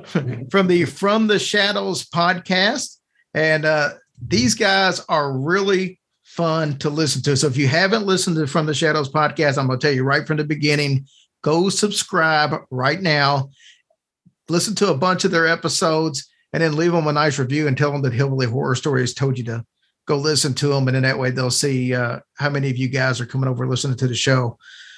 from 0.51 0.67
the 0.67 0.83
From 0.83 1.27
the 1.27 1.39
Shadows 1.39 2.05
podcast. 2.09 2.97
And 3.33 3.63
uh, 3.63 3.91
these 4.21 4.55
guys 4.55 4.99
are 5.07 5.31
really 5.31 6.01
fun 6.23 6.77
to 6.79 6.89
listen 6.89 7.21
to. 7.23 7.37
So 7.37 7.47
if 7.47 7.55
you 7.55 7.69
haven't 7.69 8.05
listened 8.05 8.35
to 8.35 8.45
From 8.45 8.65
the 8.65 8.73
Shadows 8.73 9.09
podcast, 9.09 9.57
I'm 9.57 9.67
going 9.67 9.79
to 9.79 9.87
tell 9.87 9.95
you 9.95 10.03
right 10.03 10.27
from 10.27 10.37
the 10.37 10.43
beginning, 10.43 11.07
go 11.41 11.69
subscribe 11.69 12.59
right 12.71 13.01
now. 13.01 13.49
Listen 14.49 14.75
to 14.75 14.91
a 14.91 14.97
bunch 14.97 15.25
of 15.25 15.31
their 15.31 15.47
episodes 15.47 16.27
and 16.51 16.61
then 16.61 16.75
leave 16.75 16.91
them 16.91 17.07
a 17.07 17.13
nice 17.13 17.39
review 17.39 17.67
and 17.67 17.77
tell 17.77 17.91
them 17.91 18.01
that 18.03 18.13
Hillbilly 18.13 18.45
Horror 18.45 18.75
Stories 18.75 19.13
told 19.13 19.37
you 19.37 19.43
to 19.45 19.65
go 20.05 20.17
listen 20.17 20.53
to 20.55 20.67
them. 20.67 20.87
And 20.87 20.95
then 20.95 21.03
that 21.03 21.17
way 21.17 21.31
they'll 21.31 21.49
see 21.49 21.93
uh, 21.93 22.19
how 22.35 22.49
many 22.49 22.69
of 22.69 22.77
you 22.77 22.87
guys 22.87 23.19
are 23.21 23.25
coming 23.25 23.49
over 23.49 23.67
listening 23.67 23.97
to 23.97 24.07
the 24.07 24.15
show. 24.15 24.57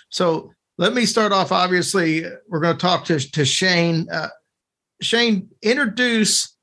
So 0.10 0.52
let 0.78 0.94
me 0.94 1.06
start 1.06 1.32
off. 1.32 1.52
Obviously, 1.52 2.26
we're 2.48 2.60
going 2.60 2.76
to 2.76 2.82
talk 2.82 3.06
to, 3.06 3.20
to 3.20 3.46
Shane. 3.46 4.08
Uh, 4.12 4.30
Shane, 5.02 5.50
introduce 5.62 6.56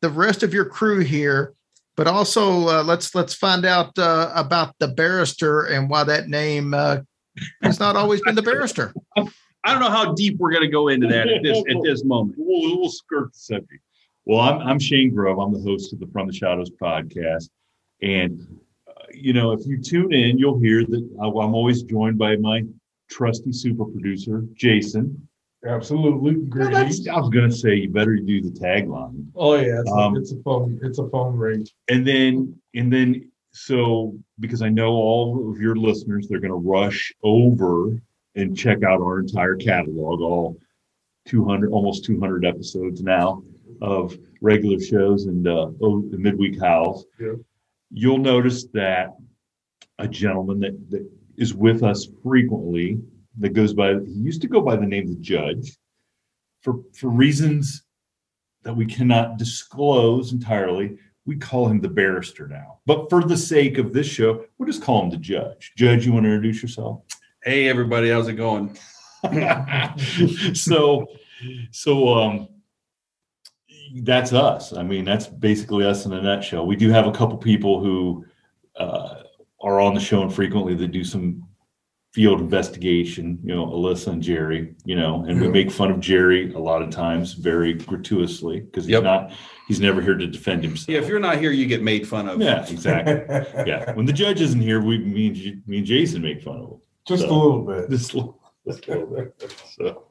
the 0.00 0.10
rest 0.10 0.42
of 0.42 0.54
your 0.54 0.64
crew 0.64 1.00
here, 1.00 1.54
but 1.96 2.06
also 2.06 2.68
uh, 2.68 2.82
let's 2.84 3.14
let's 3.14 3.34
find 3.34 3.64
out 3.64 3.98
uh, 3.98 4.30
about 4.34 4.74
the 4.78 4.88
barrister 4.88 5.62
and 5.64 5.90
why 5.90 6.04
that 6.04 6.28
name 6.28 6.74
uh, 6.74 6.98
has 7.62 7.80
not 7.80 7.96
always 7.96 8.20
been 8.22 8.34
the 8.34 8.42
barrister. 8.42 8.94
I 9.64 9.72
don't 9.72 9.80
know 9.82 9.90
how 9.90 10.12
deep 10.14 10.38
we're 10.38 10.50
going 10.50 10.62
to 10.62 10.68
go 10.70 10.88
into 10.88 11.06
that 11.08 11.28
at 11.28 11.42
this 11.42 11.58
at 11.68 11.76
this 11.82 12.04
moment. 12.04 12.36
We'll, 12.48 12.78
we'll 12.80 12.88
skirt 12.90 13.32
the 13.32 13.38
subject. 13.38 13.82
Well, 14.24 14.40
I'm, 14.40 14.60
I'm 14.60 14.78
Shane 14.78 15.14
Grove. 15.14 15.38
I'm 15.38 15.52
the 15.52 15.60
host 15.60 15.92
of 15.92 16.00
the 16.00 16.06
From 16.08 16.26
the 16.26 16.32
Shadows 16.32 16.70
podcast. 16.70 17.48
And, 18.02 18.40
uh, 18.86 18.92
you 19.12 19.32
know, 19.32 19.52
if 19.52 19.66
you 19.66 19.80
tune 19.82 20.12
in, 20.12 20.38
you'll 20.38 20.58
hear 20.58 20.84
that 20.84 21.08
I- 21.20 21.24
I'm 21.26 21.54
always 21.54 21.82
joined 21.82 22.18
by 22.18 22.36
my 22.36 22.62
trusty 23.10 23.52
super 23.52 23.84
producer, 23.86 24.44
Jason. 24.54 25.28
Absolutely. 25.66 26.36
Well, 26.36 26.46
Great. 26.48 26.72
that's- 26.72 27.08
I 27.08 27.18
was 27.18 27.30
going 27.30 27.50
to 27.50 27.56
say, 27.56 27.74
you 27.74 27.88
better 27.90 28.16
do 28.16 28.40
the 28.40 28.50
tagline. 28.50 29.26
oh 29.34 29.54
yeah, 29.56 29.80
it's, 29.80 29.90
Um, 29.90 30.16
it's 30.16 30.32
a 30.32 30.36
phone. 30.42 30.78
It's 30.82 30.98
a 30.98 31.08
phone 31.08 31.36
ring. 31.36 31.66
And 31.88 32.06
then, 32.06 32.54
and 32.74 32.92
then, 32.92 33.30
so 33.50 34.16
because 34.40 34.62
I 34.62 34.68
know 34.68 34.92
all 34.92 35.50
of 35.50 35.60
your 35.60 35.74
listeners, 35.74 36.28
they're 36.28 36.38
going 36.40 36.52
to 36.52 36.68
rush 36.68 37.12
over 37.22 37.98
and 38.38 38.56
check 38.56 38.82
out 38.82 39.00
our 39.00 39.18
entire 39.18 39.56
catalog, 39.56 40.20
all 40.20 40.56
200, 41.26 41.70
almost 41.70 42.04
200 42.04 42.46
episodes 42.46 43.02
now 43.02 43.42
of 43.82 44.16
regular 44.40 44.80
shows 44.80 45.26
and 45.26 45.46
uh, 45.46 45.66
the 45.80 46.16
midweek 46.18 46.60
howls. 46.60 47.04
Yeah. 47.20 47.34
You'll 47.90 48.18
notice 48.18 48.66
that 48.74 49.16
a 49.98 50.06
gentleman 50.06 50.60
that, 50.60 50.90
that 50.90 51.10
is 51.36 51.54
with 51.54 51.82
us 51.82 52.06
frequently 52.22 53.00
that 53.38 53.50
goes 53.50 53.74
by, 53.74 53.94
he 53.94 54.12
used 54.12 54.42
to 54.42 54.48
go 54.48 54.60
by 54.60 54.76
the 54.76 54.86
name 54.86 55.04
of 55.04 55.10
the 55.10 55.22
judge 55.22 55.76
for, 56.62 56.80
for 56.94 57.08
reasons 57.08 57.84
that 58.62 58.74
we 58.74 58.86
cannot 58.86 59.38
disclose 59.38 60.32
entirely 60.32 60.96
we 61.28 61.36
call 61.36 61.68
him 61.68 61.78
the 61.78 61.88
barrister 61.88 62.48
now. 62.48 62.78
But 62.86 63.10
for 63.10 63.22
the 63.22 63.36
sake 63.36 63.76
of 63.76 63.92
this 63.92 64.06
show, 64.06 64.46
we'll 64.56 64.66
just 64.66 64.82
call 64.82 65.04
him 65.04 65.10
the 65.10 65.18
judge. 65.18 65.72
Judge, 65.76 66.06
you 66.06 66.14
want 66.14 66.24
to 66.24 66.30
introduce 66.30 66.62
yourself? 66.62 67.02
Hey, 67.44 67.68
everybody, 67.68 68.10
how's 68.10 68.28
it 68.28 68.34
going? 68.34 68.76
so, 70.54 71.06
so 71.70 72.08
um, 72.18 72.48
that's 74.02 74.32
us. 74.32 74.72
I 74.72 74.82
mean, 74.82 75.04
that's 75.04 75.26
basically 75.26 75.84
us 75.84 76.04
in 76.04 76.12
a 76.12 76.20
nutshell. 76.20 76.66
We 76.66 76.76
do 76.76 76.90
have 76.90 77.06
a 77.06 77.12
couple 77.12 77.36
people 77.38 77.80
who 77.80 78.24
uh, 78.76 79.22
are 79.60 79.80
on 79.80 79.94
the 79.94 80.00
show 80.00 80.22
and 80.22 80.34
frequently 80.34 80.74
that 80.74 80.88
do 80.88 81.04
some 81.04 81.44
field 82.12 82.40
investigation. 82.40 83.38
You 83.44 83.54
know, 83.54 83.66
Alyssa 83.66 84.08
and 84.08 84.22
Jerry. 84.22 84.74
You 84.84 84.96
know, 84.96 85.24
and 85.28 85.40
we 85.40 85.46
make 85.48 85.70
fun 85.70 85.92
of 85.92 86.00
Jerry 86.00 86.52
a 86.54 86.58
lot 86.58 86.82
of 86.82 86.90
times, 86.90 87.34
very 87.34 87.74
gratuitously, 87.74 88.60
because 88.60 88.84
he's 88.84 88.92
Yep. 88.94 89.02
not. 89.04 89.32
He's 89.68 89.80
never 89.80 90.00
here 90.00 90.16
to 90.16 90.26
defend 90.26 90.64
himself. 90.64 90.88
Yeah, 90.88 90.98
if 90.98 91.08
you're 91.08 91.20
not 91.20 91.38
here, 91.38 91.52
you 91.52 91.66
get 91.66 91.82
made 91.82 92.08
fun 92.08 92.28
of. 92.28 92.40
Yeah, 92.40 92.66
exactly. 92.66 93.14
yeah. 93.66 93.92
When 93.92 94.06
the 94.06 94.12
judge 94.12 94.40
isn't 94.40 94.60
here, 94.60 94.80
we 94.80 94.98
me 94.98 95.28
and, 95.28 95.68
me 95.68 95.78
and 95.78 95.86
Jason 95.86 96.20
make 96.20 96.42
fun 96.42 96.56
of 96.56 96.70
him. 96.70 96.80
Just 97.08 97.22
So- 97.22 97.30
a 97.30 97.34
little 97.34 97.62
bit. 97.64 97.90
This 97.90 98.14
little, 98.14 98.38
this 98.66 98.86
little 98.86 99.06
bit. 99.06 99.54
So 99.76 100.04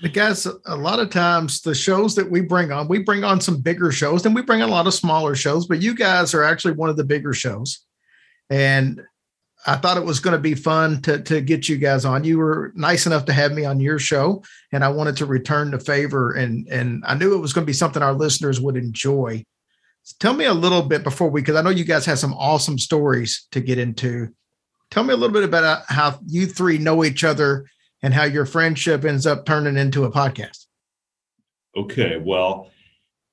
The 0.00 0.08
guys, 0.08 0.46
a 0.66 0.76
lot 0.76 0.98
of 0.98 1.10
times 1.10 1.60
the 1.60 1.74
shows 1.74 2.16
that 2.16 2.28
we 2.30 2.40
bring 2.40 2.72
on, 2.72 2.88
we 2.88 2.98
bring 2.98 3.22
on 3.22 3.40
some 3.40 3.60
bigger 3.60 3.92
shows, 3.92 4.26
and 4.26 4.34
we 4.34 4.42
bring 4.42 4.60
on 4.60 4.68
a 4.68 4.72
lot 4.72 4.86
of 4.88 4.94
smaller 4.94 5.34
shows, 5.36 5.66
but 5.66 5.80
you 5.80 5.94
guys 5.94 6.34
are 6.34 6.42
actually 6.42 6.74
one 6.74 6.90
of 6.90 6.96
the 6.96 7.04
bigger 7.04 7.32
shows. 7.32 7.84
And 8.50 9.00
I 9.64 9.76
thought 9.76 9.96
it 9.96 10.04
was 10.04 10.18
going 10.18 10.32
to 10.32 10.40
be 10.40 10.56
fun 10.56 11.00
to, 11.02 11.22
to 11.22 11.40
get 11.40 11.68
you 11.68 11.76
guys 11.78 12.04
on. 12.04 12.24
You 12.24 12.38
were 12.38 12.72
nice 12.74 13.06
enough 13.06 13.26
to 13.26 13.32
have 13.32 13.52
me 13.52 13.64
on 13.64 13.78
your 13.78 14.00
show, 14.00 14.42
and 14.72 14.82
I 14.82 14.88
wanted 14.88 15.16
to 15.18 15.26
return 15.26 15.70
the 15.70 15.78
favor. 15.78 16.32
And, 16.32 16.66
and 16.68 17.04
I 17.06 17.14
knew 17.14 17.34
it 17.34 17.40
was 17.40 17.52
going 17.52 17.64
to 17.64 17.70
be 17.70 17.72
something 17.72 18.02
our 18.02 18.12
listeners 18.14 18.60
would 18.60 18.76
enjoy. 18.76 19.44
Tell 20.18 20.34
me 20.34 20.46
a 20.46 20.52
little 20.54 20.82
bit 20.82 21.04
before 21.04 21.30
we, 21.30 21.40
because 21.42 21.54
I 21.54 21.62
know 21.62 21.70
you 21.70 21.84
guys 21.84 22.04
have 22.06 22.18
some 22.18 22.34
awesome 22.34 22.76
stories 22.76 23.46
to 23.52 23.60
get 23.60 23.78
into. 23.78 24.34
Tell 24.92 25.04
me 25.04 25.14
a 25.14 25.16
little 25.16 25.32
bit 25.32 25.42
about 25.42 25.84
how 25.88 26.20
you 26.26 26.44
three 26.46 26.76
know 26.76 27.02
each 27.02 27.24
other 27.24 27.64
and 28.02 28.12
how 28.12 28.24
your 28.24 28.44
friendship 28.44 29.06
ends 29.06 29.26
up 29.26 29.46
turning 29.46 29.78
into 29.78 30.04
a 30.04 30.10
podcast. 30.12 30.66
okay, 31.74 32.18
well, 32.18 32.70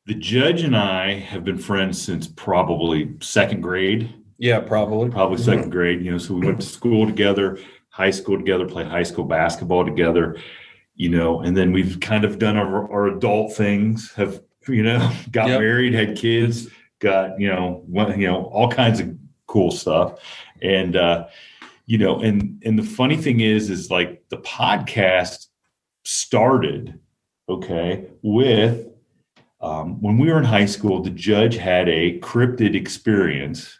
the 0.05 0.13
judge 0.13 0.63
and 0.63 0.75
I 0.75 1.19
have 1.19 1.43
been 1.43 1.57
friends 1.57 2.01
since 2.01 2.27
probably 2.27 3.11
second 3.19 3.59
grade. 3.61 4.13
Yeah, 4.37 4.61
probably. 4.61 5.09
probably 5.09 5.37
second 5.37 5.69
grade, 5.69 6.01
you 6.03 6.11
know, 6.13 6.17
so 6.17 6.33
we 6.33 6.45
went 6.45 6.61
to 6.61 6.65
school 6.65 7.05
together, 7.05 7.59
high 7.89 8.11
school 8.11 8.37
together, 8.37 8.65
played 8.65 8.87
high 8.87 9.03
school 9.03 9.25
basketball 9.25 9.83
together, 9.83 10.37
you 10.95 11.09
know, 11.09 11.41
and 11.41 11.57
then 11.57 11.73
we've 11.73 11.99
kind 11.99 12.23
of 12.23 12.39
done 12.39 12.55
our, 12.55 12.89
our 12.89 13.07
adult 13.07 13.53
things, 13.53 14.13
have, 14.13 14.41
you 14.69 14.81
know, 14.83 15.11
got 15.31 15.49
Yep. 15.49 15.59
married, 15.59 15.93
had 15.93 16.15
kids, 16.17 16.69
got, 16.99 17.37
you 17.37 17.49
know, 17.49 17.83
one, 17.85 18.17
you 18.17 18.27
know, 18.27 18.45
all 18.45 18.71
kinds 18.71 19.01
of 19.01 19.13
cool 19.47 19.71
stuff. 19.71 20.19
And, 20.61 20.95
uh, 20.95 21.27
you 21.89 21.97
know, 21.97 22.19
and, 22.19 22.61
and 22.63 22.77
the 22.77 22.83
funny 22.83 23.17
thing 23.17 23.39
is, 23.39 23.69
is 23.69 23.89
like 23.89 24.23
the 24.29 24.37
podcast 24.37 25.47
started 26.05 26.99
okay, 27.49 28.05
with 28.21 28.87
um, 29.61 30.01
when 30.01 30.17
we 30.17 30.31
were 30.31 30.37
in 30.37 30.45
high 30.45 30.67
school, 30.67 31.01
the 31.01 31.09
judge 31.09 31.57
had 31.57 31.89
a 31.89 32.19
cryptid 32.19 32.75
experience. 32.75 33.79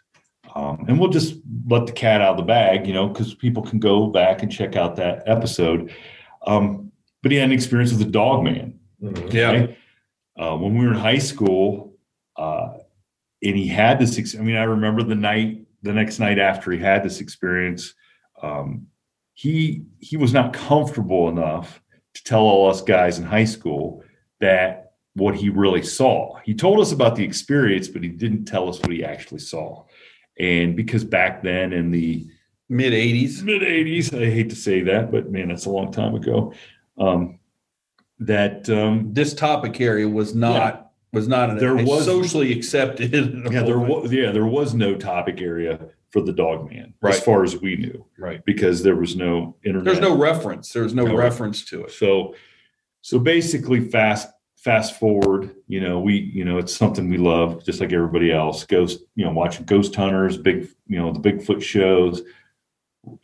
Um, 0.54 0.84
and 0.88 0.98
we'll 0.98 1.10
just 1.10 1.36
let 1.68 1.86
the 1.86 1.92
cat 1.92 2.20
out 2.20 2.32
of 2.32 2.36
the 2.36 2.42
bag, 2.42 2.86
you 2.86 2.92
know, 2.92 3.06
because 3.06 3.34
people 3.34 3.62
can 3.62 3.78
go 3.78 4.08
back 4.08 4.42
and 4.42 4.50
check 4.50 4.74
out 4.74 4.96
that 4.96 5.22
episode. 5.26 5.94
Um, 6.46 6.90
but 7.22 7.30
he 7.30 7.38
had 7.38 7.46
an 7.46 7.52
experience 7.52 7.92
with 7.92 8.00
the 8.00 8.10
dog 8.10 8.42
man. 8.42 8.78
Yeah. 9.00 9.50
okay? 9.50 9.78
Uh, 10.36 10.56
when 10.56 10.76
we 10.76 10.84
were 10.84 10.92
in 10.92 10.98
high 10.98 11.18
school, 11.18 11.96
uh, 12.36 12.70
and 13.42 13.56
he 13.56 13.68
had 13.68 14.00
this, 14.00 14.18
ex- 14.18 14.36
I 14.36 14.40
mean, 14.40 14.56
I 14.56 14.64
remember 14.64 15.02
the 15.02 15.14
night, 15.14 15.66
the 15.82 15.92
next 15.92 16.18
night 16.18 16.38
after 16.38 16.70
he 16.70 16.78
had 16.78 17.02
this 17.02 17.20
experience, 17.20 17.94
um, 18.42 18.86
he 19.34 19.84
he 19.98 20.16
was 20.16 20.32
not 20.32 20.52
comfortable 20.52 21.28
enough 21.28 21.82
to 22.14 22.24
tell 22.24 22.40
all 22.40 22.70
us 22.70 22.82
guys 22.82 23.18
in 23.18 23.24
high 23.24 23.44
school 23.44 24.02
that 24.40 24.92
what 25.14 25.34
he 25.34 25.48
really 25.48 25.82
saw. 25.82 26.36
He 26.44 26.54
told 26.54 26.80
us 26.80 26.92
about 26.92 27.16
the 27.16 27.24
experience, 27.24 27.88
but 27.88 28.02
he 28.02 28.08
didn't 28.08 28.44
tell 28.44 28.68
us 28.68 28.80
what 28.80 28.92
he 28.92 29.04
actually 29.04 29.40
saw. 29.40 29.84
And 30.38 30.76
because 30.76 31.04
back 31.04 31.42
then 31.42 31.72
in 31.72 31.90
the 31.90 32.26
Mid 32.70 32.92
80s. 32.92 33.42
mid 33.42 33.62
80s, 33.62 34.14
I 34.14 34.30
hate 34.30 34.50
to 34.50 34.56
say 34.56 34.82
that, 34.82 35.10
but 35.10 35.28
man, 35.28 35.48
that's 35.48 35.66
a 35.66 35.70
long 35.70 35.90
time 35.90 36.14
ago. 36.14 36.54
Um, 36.96 37.40
that 38.20 38.70
um, 38.70 39.12
This 39.12 39.34
topic 39.34 39.80
area 39.80 40.08
was 40.08 40.36
not 40.36 40.89
was 41.12 41.26
not 41.28 41.50
an, 41.50 41.58
There 41.58 41.74
was- 41.76 42.04
socially 42.04 42.52
accepted. 42.52 43.12
yeah, 43.12 43.62
there 43.62 43.78
was 43.78 44.12
yeah, 44.12 44.30
there 44.32 44.46
was 44.46 44.74
no 44.74 44.94
topic 44.94 45.40
area 45.40 45.80
for 46.10 46.20
the 46.22 46.32
dog 46.32 46.68
man 46.70 46.92
Right. 47.00 47.14
as 47.14 47.20
far 47.20 47.44
as 47.44 47.60
we 47.60 47.76
knew 47.76 48.04
right. 48.18 48.44
because 48.44 48.82
there 48.82 48.96
was 48.96 49.14
no 49.16 49.56
internet. 49.64 49.84
There's 49.86 50.00
no 50.00 50.16
reference. 50.16 50.72
There's 50.72 50.94
no 50.94 51.04
No. 51.06 51.16
reference 51.16 51.64
to 51.66 51.84
it. 51.84 51.92
So, 51.92 52.34
so 53.02 53.18
basically, 53.18 53.80
fast 53.80 54.28
fast 54.56 54.98
forward. 54.98 55.54
You 55.68 55.80
know, 55.80 56.00
we 56.00 56.16
you 56.18 56.44
know 56.44 56.58
it's 56.58 56.74
something 56.74 57.08
we 57.08 57.16
love, 57.16 57.64
just 57.64 57.80
like 57.80 57.92
everybody 57.92 58.32
else. 58.32 58.64
Ghost, 58.64 59.00
you 59.14 59.24
know, 59.24 59.32
watching 59.32 59.64
ghost 59.66 59.94
hunters, 59.94 60.36
big 60.36 60.68
you 60.86 60.98
know 60.98 61.12
the 61.12 61.20
Bigfoot 61.20 61.62
shows, 61.62 62.22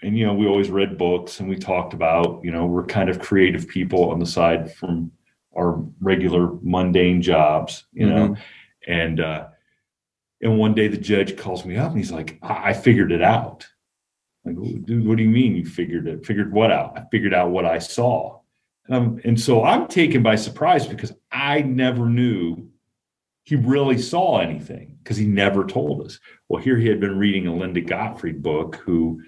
and 0.03 0.17
you 0.17 0.25
know 0.27 0.35
we 0.35 0.47
always 0.47 0.71
read 0.71 0.97
books 0.99 1.41
and 1.41 1.49
we 1.49 1.57
talked 1.57 1.93
about 1.93 2.41
you 2.45 2.51
know 2.51 2.67
we're 2.67 2.85
kind 2.87 3.11
of 3.11 3.19
creative 3.21 3.69
people 3.69 4.11
on 4.11 4.19
the 4.19 4.27
side 4.27 4.73
from 4.75 5.11
our 5.57 5.83
regular 6.01 6.51
mundane 6.63 7.23
jobs, 7.23 7.85
you 7.93 8.07
know, 8.07 8.37
and 8.87 9.21
uh, 9.21 9.49
and 10.41 10.59
one 10.59 10.75
day 10.75 10.89
the 10.89 10.97
judge 10.99 11.37
calls 11.37 11.65
me 11.65 11.77
up 11.77 11.91
and 11.91 11.99
he's 11.99 12.13
like, 12.13 12.39
I, 12.43 12.71
I 12.71 12.73
figured 12.73 13.13
it 13.13 13.23
out. 13.23 13.67
Like, 14.45 14.57
dude, 14.85 15.07
what 15.07 15.17
do 15.17 15.25
you 15.25 15.31
mean 15.31 15.57
you 15.57 15.65
figured 15.65 16.07
it? 16.07 16.25
Figured 16.25 16.53
what 16.53 16.71
out? 16.71 16.97
I 16.97 17.05
figured 17.11 17.35
out 17.35 17.51
what 17.51 17.65
I 17.65 17.79
saw. 17.79 18.41
Um, 18.89 19.21
and 19.25 19.41
so 19.41 19.65
I'm 19.65 19.89
taken 19.89 20.23
by 20.23 20.37
surprise 20.37 20.87
because 20.87 21.13
I 21.33 21.63
never 21.63 22.07
knew 22.07 22.69
he 23.43 23.57
really 23.57 23.99
saw 23.99 24.39
anything 24.39 24.99
because 25.03 25.17
he 25.17 25.27
never 25.27 25.65
told 25.65 26.05
us. 26.05 26.19
Well, 26.49 26.63
here 26.63 26.77
he 26.77 26.89
had 26.89 27.01
been 27.01 27.19
reading 27.19 27.47
a 27.47 27.55
Linda 27.55 27.81
Godfrey 27.81 28.33
book, 28.33 28.77
who, 28.77 29.23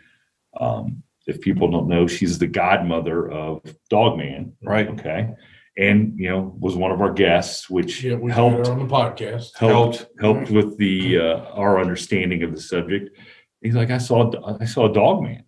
um, 0.59 1.03
if 1.27 1.41
people 1.41 1.71
don't 1.71 1.89
know, 1.89 2.07
she's 2.07 2.39
the 2.39 2.47
godmother 2.47 3.31
of 3.31 3.63
Dogman, 3.91 4.57
Right. 4.63 4.89
Okay, 4.89 5.31
and 5.79 6.19
you 6.19 6.29
know 6.29 6.55
was 6.59 6.75
one 6.77 6.91
of 6.91 7.01
our 7.01 7.13
guests, 7.13 7.71
which 7.71 8.03
Yeah, 8.03 8.17
we 8.17 8.31
helped 8.33 8.67
on 8.69 8.79
the 8.81 8.85
podcast. 8.93 9.57
helped 9.57 10.07
helped 10.21 10.51
with 10.51 10.77
the 10.79 11.19
uh, 11.19 11.39
our 11.55 11.81
understanding 11.81 12.43
of 12.43 12.55
the 12.55 12.61
subject. 12.61 13.17
He's 13.63 13.75
like, 13.75 13.91
I 13.91 13.99
saw 13.99 14.31
I 14.61 14.65
saw 14.65 14.91
a 14.91 14.93
dog 14.93 15.23
man. 15.23 15.45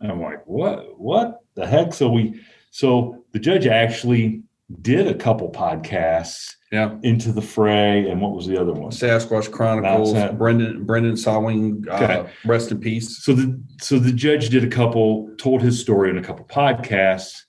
And 0.00 0.12
I'm 0.12 0.20
like, 0.22 0.46
what 0.46 0.98
what 0.98 1.40
the 1.54 1.66
heck? 1.66 1.92
So 1.92 2.08
we 2.10 2.40
so 2.70 3.24
the 3.32 3.38
judge 3.38 3.66
actually 3.66 4.42
did 4.82 5.06
a 5.06 5.14
couple 5.14 5.50
podcasts 5.50 6.54
Yeah. 6.72 6.96
into 7.02 7.30
the 7.32 7.40
fray, 7.42 8.08
and 8.10 8.20
what 8.20 8.32
was 8.34 8.46
the 8.46 8.60
other 8.60 8.72
one? 8.72 8.90
Sasquatch 8.90 9.50
Chronicles, 9.50 10.12
That's. 10.12 10.34
Brendan 10.36 10.84
Brendan 10.84 11.16
Sawing, 11.16 11.84
uh, 11.90 11.94
Okay. 11.94 12.30
rest 12.44 12.70
in 12.72 12.78
peace. 12.80 13.24
So 13.24 13.32
the 13.32 13.60
so 13.80 13.98
the 13.98 14.12
judge 14.12 14.50
did 14.50 14.62
a 14.64 14.68
couple, 14.68 15.30
told 15.38 15.62
his 15.62 15.80
story 15.80 16.10
in 16.10 16.18
a 16.18 16.22
couple 16.22 16.44
podcasts, 16.46 17.42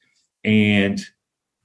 and 0.44 1.00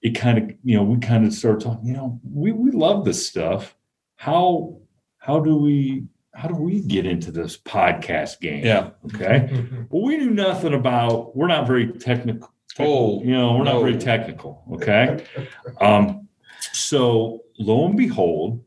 it 0.02 0.10
kind 0.10 0.38
of 0.38 0.56
you 0.64 0.76
know 0.76 0.82
we 0.82 0.98
kind 0.98 1.26
of 1.26 1.32
started 1.32 1.62
talking. 1.62 1.86
You 1.86 1.94
know, 1.94 2.20
we 2.24 2.52
we 2.52 2.70
love 2.70 3.04
this 3.04 3.26
stuff. 3.26 3.74
How 4.16 4.78
how 5.18 5.40
do 5.40 5.56
we 5.56 6.04
how 6.34 6.48
do 6.48 6.54
we 6.54 6.80
get 6.80 7.06
into 7.06 7.30
this 7.30 7.56
podcast 7.56 8.40
game? 8.40 8.64
Yeah. 8.64 8.90
Okay. 9.06 9.48
Well, 9.90 10.04
we 10.04 10.16
knew 10.16 10.30
nothing 10.30 10.74
about. 10.74 11.36
We're 11.36 11.46
not 11.46 11.66
very 11.66 11.92
technical. 11.92 12.50
Oh, 12.78 13.22
you 13.22 13.32
know, 13.32 13.56
we're 13.56 13.64
not 13.64 13.80
very 13.80 13.98
technical. 13.98 14.64
Okay. 14.72 15.24
um, 15.80 16.26
so 16.72 17.42
lo 17.58 17.86
and 17.86 17.96
behold, 17.96 18.64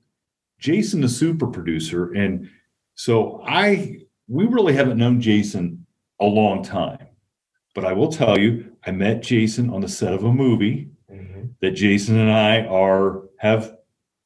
Jason, 0.59 1.01
the 1.01 1.09
super 1.09 1.47
producer, 1.47 2.13
and 2.13 2.49
so 2.93 3.41
I, 3.45 3.99
we 4.27 4.45
really 4.45 4.73
haven't 4.73 4.97
known 4.97 5.21
Jason 5.21 5.85
a 6.19 6.25
long 6.25 6.63
time, 6.63 7.07
but 7.73 7.83
I 7.83 7.93
will 7.93 8.11
tell 8.11 8.39
you, 8.39 8.71
I 8.85 8.91
met 8.91 9.23
Jason 9.23 9.69
on 9.69 9.81
the 9.81 9.89
set 9.89 10.13
of 10.13 10.23
a 10.23 10.31
movie. 10.31 10.91
That 11.65 11.71
Jason 11.71 12.19
and 12.19 12.31
I 12.31 12.65
are 12.67 13.23
have 13.39 13.77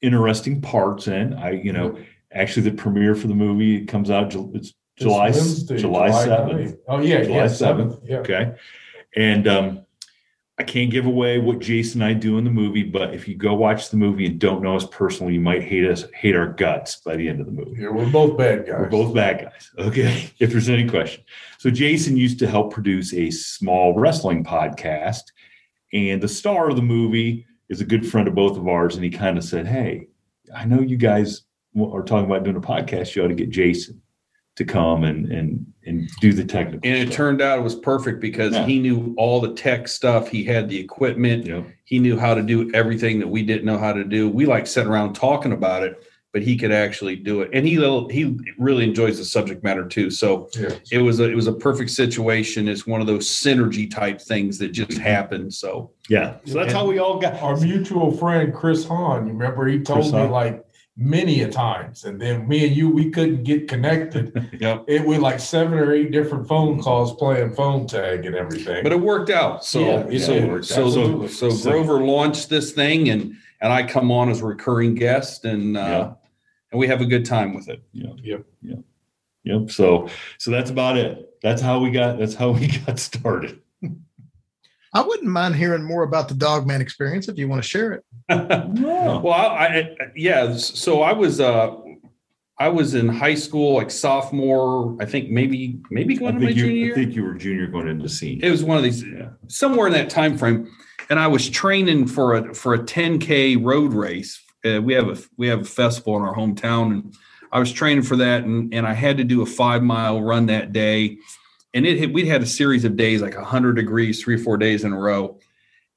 interesting 0.02 0.62
parts 0.62 1.08
in. 1.08 1.34
I, 1.34 1.52
you 1.52 1.74
know, 1.74 1.98
actually 2.34 2.70
the 2.70 2.76
premiere 2.76 3.16
for 3.16 3.28
the 3.28 3.36
movie 3.36 3.78
it 3.78 3.86
comes 3.88 4.12
out. 4.12 4.34
It's 4.54 4.74
July 4.98 5.32
Wednesday, 5.32 5.78
July 5.78 6.12
seventh. 6.12 6.76
Oh, 6.88 7.00
yeah, 7.00 7.24
July 7.24 7.46
7th. 7.46 8.02
7th. 8.02 8.02
Yeah. 8.04 8.18
Okay. 8.18 8.56
And 9.16 9.48
um, 9.48 9.86
I 10.58 10.64
can't 10.64 10.92
give 10.92 11.06
away 11.06 11.40
what 11.40 11.60
Jason 11.60 12.02
and 12.02 12.12
I 12.12 12.14
do 12.14 12.38
in 12.38 12.44
the 12.44 12.52
movie, 12.52 12.84
but 12.84 13.14
if 13.14 13.26
you 13.28 13.36
go 13.36 13.54
watch 13.54 13.90
the 13.90 13.98
movie 13.98 14.26
and 14.26 14.38
don't 14.38 14.62
know 14.62 14.76
us 14.76 14.86
personally, 14.92 15.34
you 15.36 15.40
might 15.40 15.64
hate 15.64 15.86
us, 15.86 16.04
hate 16.14 16.36
our 16.36 16.48
guts 16.48 16.98
by 16.98 17.16
the 17.16 17.30
end 17.30 17.40
of 17.40 17.46
the 17.46 17.54
movie. 17.54 17.82
Yeah, 17.82 17.92
we're 17.92 18.12
both 18.12 18.38
bad 18.38 18.68
guys. 18.68 18.76
We're 18.78 18.90
both 18.90 19.16
bad 19.16 19.46
guys. 19.46 19.72
Okay. 19.78 20.32
If 20.40 20.52
there's 20.52 20.70
any 20.70 20.88
question. 20.88 21.24
So 21.60 21.70
Jason 21.70 22.18
used 22.18 22.40
to 22.40 22.48
help 22.48 22.74
produce 22.74 23.14
a 23.14 23.32
small 23.32 23.98
wrestling 23.98 24.44
podcast. 24.44 25.24
And 25.94 26.22
the 26.22 26.28
star 26.28 26.70
of 26.70 26.76
the 26.76 26.82
movie 26.82 27.46
is 27.70 27.82
a 27.82 27.86
good 27.86 28.10
friend 28.10 28.28
of 28.28 28.36
both 28.36 28.58
of 28.58 28.68
ours. 28.68 28.96
And 28.96 29.04
he 29.04 29.10
kind 29.10 29.38
of 29.38 29.44
said, 29.44 29.68
Hey, 29.68 30.08
I 30.56 30.66
know 30.66 30.82
you 30.82 30.98
guys 30.98 31.44
are 31.80 32.04
talking 32.04 32.26
about 32.26 32.44
doing 32.44 32.56
a 32.56 32.62
podcast. 32.62 33.16
You 33.16 33.24
ought 33.24 33.30
to 33.30 33.36
get 33.36 33.50
Jason 33.50 34.02
to 34.56 34.66
come 34.66 35.04
and 35.04 35.32
and 35.32 35.66
and 35.86 36.10
do 36.20 36.34
the 36.34 36.44
technical. 36.44 36.82
And 36.84 36.98
it 36.98 37.08
stuff." 37.08 37.16
turned 37.16 37.42
out 37.42 37.60
it 37.60 37.62
was 37.64 37.76
perfect 37.76 38.20
because 38.20 38.54
Yeah. 38.54 38.66
he 38.66 38.80
knew 38.80 39.14
all 39.18 39.40
the 39.40 39.54
tech 39.54 39.88
stuff. 39.88 40.28
He 40.30 40.44
had 40.44 40.68
the 40.70 40.78
equipment. 40.80 41.46
Yeah. 41.46 41.64
He 41.86 41.98
knew 42.00 42.18
how 42.18 42.34
to 42.36 42.44
do 42.44 42.70
everything 42.74 43.20
that 43.20 43.28
we 43.28 43.42
didn't 43.44 43.66
know 43.66 43.78
how 43.78 43.94
to 43.94 44.04
do. 44.04 44.30
We 44.30 44.46
like 44.46 44.68
sat 44.68 44.86
around 44.86 45.14
talking 45.14 45.54
about 45.54 45.84
it, 45.84 46.04
but 46.32 46.42
he 46.44 46.56
could 46.58 46.72
actually 46.72 47.16
do 47.16 47.42
it. 47.42 47.50
And 47.54 47.66
he 47.68 47.76
he 48.12 48.38
really 48.58 48.84
enjoys 48.84 49.18
the 49.18 49.26
subject 49.26 49.64
matter 49.64 49.88
too. 49.88 50.10
So 50.12 50.48
Yeah. 50.60 50.70
it 50.92 51.00
was 51.00 51.20
a 51.20 51.30
it 51.30 51.36
was 51.36 51.48
a 51.48 51.54
perfect 51.54 51.90
situation. 51.90 52.68
It's 52.68 52.86
one 52.86 53.02
of 53.02 53.08
those 53.08 53.28
synergy 53.28 53.90
type 53.90 54.22
things 54.22 54.58
that 54.60 54.70
just 54.72 54.98
happened. 54.98 55.54
So 55.54 55.92
Yeah. 56.10 56.36
So 56.46 56.54
that's 56.60 56.74
how 56.74 56.86
we 56.88 57.00
all 57.00 57.20
got. 57.20 57.42
Our 57.42 57.58
mutual 57.58 58.12
friend 58.12 58.54
Chris 58.54 58.86
Hahn, 58.86 59.26
you 59.28 59.34
remember 59.34 59.66
he 59.68 59.80
told 59.80 60.00
Chris 60.02 60.12
me 60.14 60.20
Hahn. 60.20 60.32
like 60.32 60.64
many 61.02 61.42
a 61.44 61.48
times, 61.50 62.04
and 62.04 62.20
then 62.22 62.46
me 62.48 62.68
and 62.68 62.76
you 62.76 62.90
we 62.90 63.10
couldn't 63.10 63.44
get 63.44 63.68
connected. 63.68 64.34
Yep. 64.60 64.84
It 64.88 65.06
was 65.06 65.20
like 65.20 65.40
seven 65.40 65.80
or 65.80 65.94
eight 65.94 66.12
different 66.12 66.48
phone 66.48 66.80
calls 66.82 67.16
playing 67.16 67.54
phone 67.56 67.88
tag 67.88 68.26
and 68.26 68.36
everything. 68.36 68.84
but 68.84 68.92
it 68.92 69.00
worked 69.02 69.30
out. 69.32 69.64
So 69.66 69.80
Yeah, 69.80 70.00
it 70.10 70.20
so 70.20 70.34
did. 70.34 70.66
so, 70.66 71.28
so 71.28 71.50
So- 71.50 71.72
Grover 71.72 72.02
launched 72.04 72.50
this 72.50 72.72
thing 72.72 73.10
and 73.10 73.34
and 73.62 73.74
I 73.74 73.84
come 73.84 74.10
on 74.12 74.30
as 74.30 74.40
a 74.42 74.46
recurring 74.46 74.96
guest 74.96 75.44
and 75.46 75.76
uh 75.78 75.80
Yeah. 75.80 76.12
And 76.72 76.80
we 76.80 76.88
have 76.88 77.02
a 77.02 77.06
good 77.06 77.26
time 77.26 77.54
with 77.54 77.70
it. 77.70 77.82
Yeah. 77.94 78.12
Yep. 78.24 78.46
Yep. 78.62 78.80
Yep. 79.44 79.72
So 79.72 80.10
so 80.38 80.52
that's 80.52 80.70
about 80.70 80.98
it. 80.98 81.30
That's 81.42 81.62
how 81.62 81.80
we 81.80 81.92
got 81.92 82.18
that's 82.20 82.36
how 82.36 82.52
we 82.52 82.68
got 82.86 83.00
started. 83.00 83.60
I 84.92 85.02
wouldn't 85.04 85.30
mind 85.30 85.56
hearing 85.56 85.84
more 85.84 86.02
about 86.02 86.30
the 86.30 86.34
Dogman 86.34 86.82
experience 86.82 87.28
if 87.28 87.38
you 87.38 87.48
want 87.48 87.62
to 87.64 87.68
share 87.68 87.94
it. 87.94 88.04
Well, 88.30 89.30
I, 89.34 89.66
I 89.66 89.96
yeah. 90.16 90.56
So 90.58 91.02
I 91.02 91.14
was 91.14 91.40
uh 91.40 91.76
I 92.62 92.68
was 92.68 92.94
in 92.94 93.08
high 93.08 93.36
school, 93.36 93.76
like 93.76 93.90
sophomore. 93.90 94.98
I 95.00 95.06
think 95.06 95.30
maybe 95.30 95.80
maybe 95.92 96.16
I 96.16 96.20
going 96.20 96.34
to 96.36 96.40
my 96.42 96.48
think, 96.48 96.58
junior 96.58 96.86
you, 96.88 96.92
I 96.92 96.96
think 96.96 97.16
you 97.16 97.24
were 97.24 97.34
junior 97.36 97.68
going 97.68 97.88
into 97.88 98.10
senior. 98.10 98.46
It 98.46 98.52
was 98.52 98.64
one 98.64 98.78
of 98.78 98.84
these 98.84 99.04
Yeah. 99.04 99.30
somewhere 99.48 99.88
in 99.88 99.94
that 99.94 100.10
time 100.10 100.38
frame, 100.38 100.70
and 101.10 101.20
I 101.20 101.28
was 101.28 101.50
training 101.50 102.08
for 102.08 102.36
a 102.36 102.54
for 102.54 102.74
a 102.74 102.80
10k 102.80 103.64
road 103.64 103.94
race. 103.94 104.44
Uh, 104.66 104.82
we 104.82 104.94
have 104.94 105.08
a 105.08 105.18
we 105.38 105.48
have 105.48 105.62
a 105.62 105.66
festival 105.66 106.18
in 106.18 106.24
our 106.24 106.36
hometown, 106.36 106.92
and 106.92 107.16
I 107.52 107.60
was 107.60 107.72
training 107.72 108.04
for 108.04 108.16
that, 108.18 108.44
and 108.44 108.74
and 108.74 108.86
I 108.86 108.94
had 108.94 109.18
to 109.18 109.24
do 109.24 109.42
a 109.42 109.46
five 109.46 109.84
mile 109.84 110.22
run 110.22 110.48
that 110.48 110.74
day, 110.74 111.18
and 111.74 111.86
it 111.86 112.14
we'd 112.14 112.28
had 112.28 112.42
a 112.42 112.48
series 112.48 112.86
of 112.86 112.98
days 112.98 113.22
like 113.22 113.36
100 113.36 113.76
degrees, 113.76 114.22
three 114.22 114.36
or 114.36 114.40
four 114.40 114.58
days 114.58 114.84
in 114.84 114.94
a 114.94 115.00
row. 115.00 115.40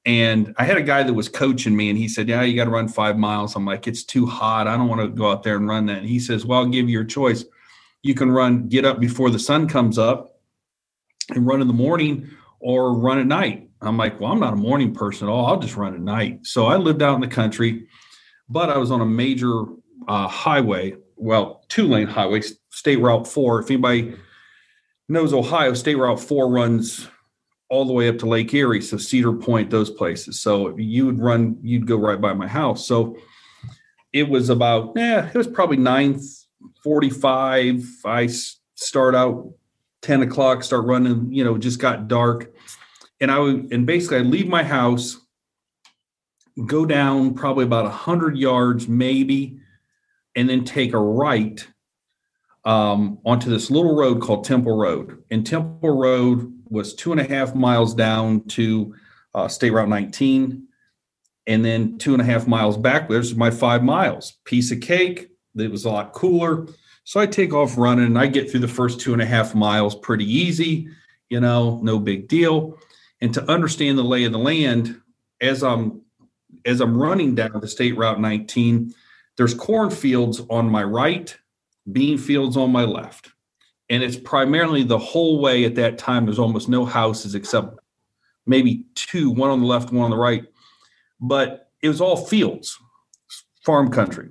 And 0.04 0.52
I 0.58 0.64
had 0.64 0.78
a 0.78 0.82
guy 0.82 1.04
that 1.04 1.12
was 1.12 1.28
coaching 1.28 1.76
me, 1.76 1.88
and 1.88 1.98
he 1.98 2.08
said, 2.08 2.28
"Yeah, 2.28 2.42
you 2.42 2.56
got 2.56 2.64
to 2.64 2.70
run 2.70 2.88
five 2.88 3.16
miles." 3.16 3.54
I'm 3.54 3.64
like, 3.64 3.86
"It's 3.86 4.04
too 4.04 4.26
hot. 4.26 4.66
I 4.66 4.76
don't 4.76 4.88
want 4.88 5.00
to 5.00 5.08
go 5.08 5.30
out 5.30 5.42
there 5.42 5.56
and 5.56 5.68
run 5.68 5.86
that." 5.86 5.98
And 5.98 6.08
he 6.08 6.18
says, 6.18 6.44
"Well, 6.44 6.60
I'll 6.60 6.66
give 6.66 6.88
you 6.88 6.92
your 6.92 7.04
choice. 7.04 7.44
You 8.02 8.14
can 8.14 8.30
run, 8.30 8.68
get 8.68 8.84
up 8.84 8.98
before 8.98 9.30
the 9.30 9.38
sun 9.38 9.68
comes 9.68 9.98
up, 9.98 10.40
and 11.30 11.46
run 11.46 11.60
in 11.60 11.68
the 11.68 11.72
morning, 11.72 12.30
or 12.62 12.94
run 12.94 13.18
at 13.18 13.26
night. 13.26 13.68
I'm 13.82 13.96
like, 13.96 14.20
well, 14.20 14.32
I'm 14.32 14.40
not 14.40 14.52
a 14.52 14.56
morning 14.56 14.94
person 14.94 15.28
at 15.28 15.30
all. 15.30 15.46
I'll 15.46 15.58
just 15.58 15.76
run 15.76 15.94
at 15.94 16.00
night. 16.00 16.46
So 16.46 16.66
I 16.66 16.76
lived 16.76 17.02
out 17.02 17.16
in 17.16 17.20
the 17.20 17.26
country, 17.26 17.86
but 18.48 18.70
I 18.70 18.78
was 18.78 18.90
on 18.90 19.00
a 19.00 19.06
major 19.06 19.64
uh, 20.08 20.26
highway, 20.28 20.96
well, 21.16 21.64
two 21.68 21.86
lane 21.86 22.08
highway, 22.08 22.42
State 22.70 23.00
Route 23.00 23.26
4. 23.26 23.60
If 23.60 23.70
anybody 23.70 24.14
knows 25.08 25.32
Ohio, 25.32 25.72
State 25.74 25.96
Route 25.96 26.20
4 26.20 26.50
runs 26.50 27.08
all 27.68 27.84
the 27.86 27.92
way 27.92 28.08
up 28.08 28.18
to 28.18 28.26
Lake 28.26 28.52
Erie, 28.52 28.82
so 28.82 28.98
Cedar 28.98 29.32
Point, 29.32 29.70
those 29.70 29.88
places. 29.88 30.40
So 30.40 30.76
you 30.76 31.06
would 31.06 31.20
run, 31.20 31.56
you'd 31.62 31.86
go 31.86 31.96
right 31.96 32.20
by 32.20 32.34
my 32.34 32.46
house. 32.46 32.86
So 32.86 33.16
it 34.12 34.28
was 34.28 34.50
about, 34.50 34.92
yeah, 34.94 35.28
it 35.28 35.34
was 35.34 35.46
probably 35.46 35.78
9:45. 35.78 37.86
I 38.04 38.28
start 38.74 39.14
out 39.14 39.54
10 40.02 40.22
o'clock, 40.22 40.64
start 40.64 40.84
running, 40.84 41.32
you 41.32 41.44
know, 41.44 41.56
just 41.56 41.78
got 41.78 42.08
dark. 42.08 42.52
And 43.20 43.30
I 43.30 43.38
would, 43.38 43.72
and 43.72 43.86
basically 43.86 44.18
I 44.18 44.20
leave 44.20 44.48
my 44.48 44.64
house, 44.64 45.16
go 46.66 46.84
down 46.86 47.34
probably 47.34 47.64
about 47.64 47.84
100 47.84 48.36
yards, 48.36 48.88
maybe, 48.88 49.58
and 50.34 50.48
then 50.48 50.64
take 50.64 50.92
a 50.92 50.98
right 50.98 51.66
um, 52.64 53.18
onto 53.24 53.50
this 53.50 53.70
little 53.70 53.94
road 53.94 54.20
called 54.20 54.44
Temple 54.44 54.76
Road. 54.76 55.22
And 55.30 55.46
Temple 55.46 55.90
Road 55.90 56.52
was 56.68 56.94
two 56.94 57.12
and 57.12 57.20
a 57.20 57.24
half 57.24 57.54
miles 57.54 57.94
down 57.94 58.44
to 58.48 58.94
uh, 59.34 59.48
State 59.48 59.70
Route 59.70 59.88
19. 59.88 60.66
And 61.46 61.64
then 61.64 61.98
two 61.98 62.12
and 62.12 62.22
a 62.22 62.24
half 62.24 62.46
miles 62.46 62.76
back, 62.76 63.08
there's 63.08 63.34
my 63.34 63.50
five 63.50 63.82
miles. 63.82 64.38
Piece 64.44 64.70
of 64.70 64.80
cake. 64.80 65.28
It 65.56 65.70
was 65.70 65.84
a 65.84 65.90
lot 65.90 66.12
cooler. 66.12 66.66
So 67.04 67.20
I 67.20 67.26
take 67.26 67.52
off 67.52 67.76
running 67.76 68.06
and 68.06 68.18
I 68.18 68.28
get 68.28 68.50
through 68.50 68.60
the 68.60 68.68
first 68.68 69.00
two 69.00 69.12
and 69.12 69.20
a 69.20 69.26
half 69.26 69.54
miles 69.54 69.96
pretty 69.96 70.24
easy, 70.24 70.88
you 71.28 71.40
know, 71.40 71.80
no 71.82 71.98
big 71.98 72.28
deal. 72.28 72.78
And 73.20 73.34
to 73.34 73.50
understand 73.50 73.98
the 73.98 74.04
lay 74.04 74.24
of 74.24 74.32
the 74.32 74.38
land, 74.38 75.00
as 75.40 75.64
I'm 75.64 76.02
as 76.66 76.80
I'm 76.80 76.96
running 76.96 77.34
down 77.34 77.60
the 77.60 77.68
state 77.68 77.96
route 77.96 78.20
19, 78.20 78.94
there's 79.36 79.54
cornfields 79.54 80.40
on 80.50 80.68
my 80.68 80.84
right, 80.84 81.36
bean 81.90 82.18
fields 82.18 82.56
on 82.56 82.70
my 82.70 82.84
left. 82.84 83.30
And 83.90 84.02
it's 84.02 84.16
primarily 84.16 84.82
the 84.84 84.98
whole 84.98 85.40
way 85.40 85.64
at 85.64 85.74
that 85.74 85.98
time, 85.98 86.24
there's 86.24 86.38
almost 86.38 86.68
no 86.68 86.84
houses 86.84 87.34
except 87.34 87.78
maybe 88.46 88.84
two, 88.94 89.30
one 89.30 89.50
on 89.50 89.60
the 89.60 89.66
left, 89.66 89.92
one 89.92 90.04
on 90.04 90.10
the 90.10 90.16
right. 90.16 90.44
But 91.20 91.70
it 91.82 91.88
was 91.88 92.00
all 92.00 92.16
fields, 92.16 92.78
farm 93.64 93.90
country 93.90 94.30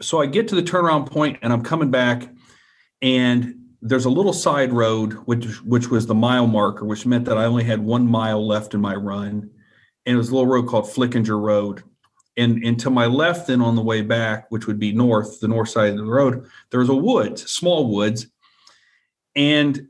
so 0.00 0.20
I 0.20 0.26
get 0.26 0.48
to 0.48 0.54
the 0.54 0.62
turnaround 0.62 1.10
point 1.10 1.38
and 1.42 1.52
I'm 1.52 1.62
coming 1.62 1.90
back 1.90 2.28
and 3.02 3.54
there's 3.82 4.04
a 4.04 4.10
little 4.10 4.32
side 4.32 4.72
road 4.72 5.14
which 5.24 5.62
which 5.62 5.88
was 5.88 6.06
the 6.06 6.14
mile 6.14 6.46
marker 6.46 6.84
which 6.84 7.06
meant 7.06 7.24
that 7.26 7.38
I 7.38 7.44
only 7.44 7.64
had 7.64 7.80
1 7.80 8.06
mile 8.06 8.46
left 8.46 8.74
in 8.74 8.80
my 8.80 8.94
run 8.94 9.50
and 10.06 10.14
it 10.14 10.16
was 10.16 10.30
a 10.30 10.34
little 10.34 10.50
road 10.50 10.68
called 10.68 10.86
Flickinger 10.86 11.40
Road 11.40 11.82
and 12.36 12.64
and 12.64 12.78
to 12.80 12.90
my 12.90 13.06
left 13.06 13.46
then 13.46 13.60
on 13.60 13.76
the 13.76 13.82
way 13.82 14.02
back 14.02 14.50
which 14.50 14.66
would 14.66 14.78
be 14.78 14.92
north 14.92 15.40
the 15.40 15.48
north 15.48 15.68
side 15.68 15.90
of 15.90 15.98
the 15.98 16.04
road 16.04 16.46
there 16.70 16.80
was 16.80 16.88
a 16.88 16.94
woods 16.94 17.48
small 17.50 17.92
woods 17.92 18.26
and 19.36 19.86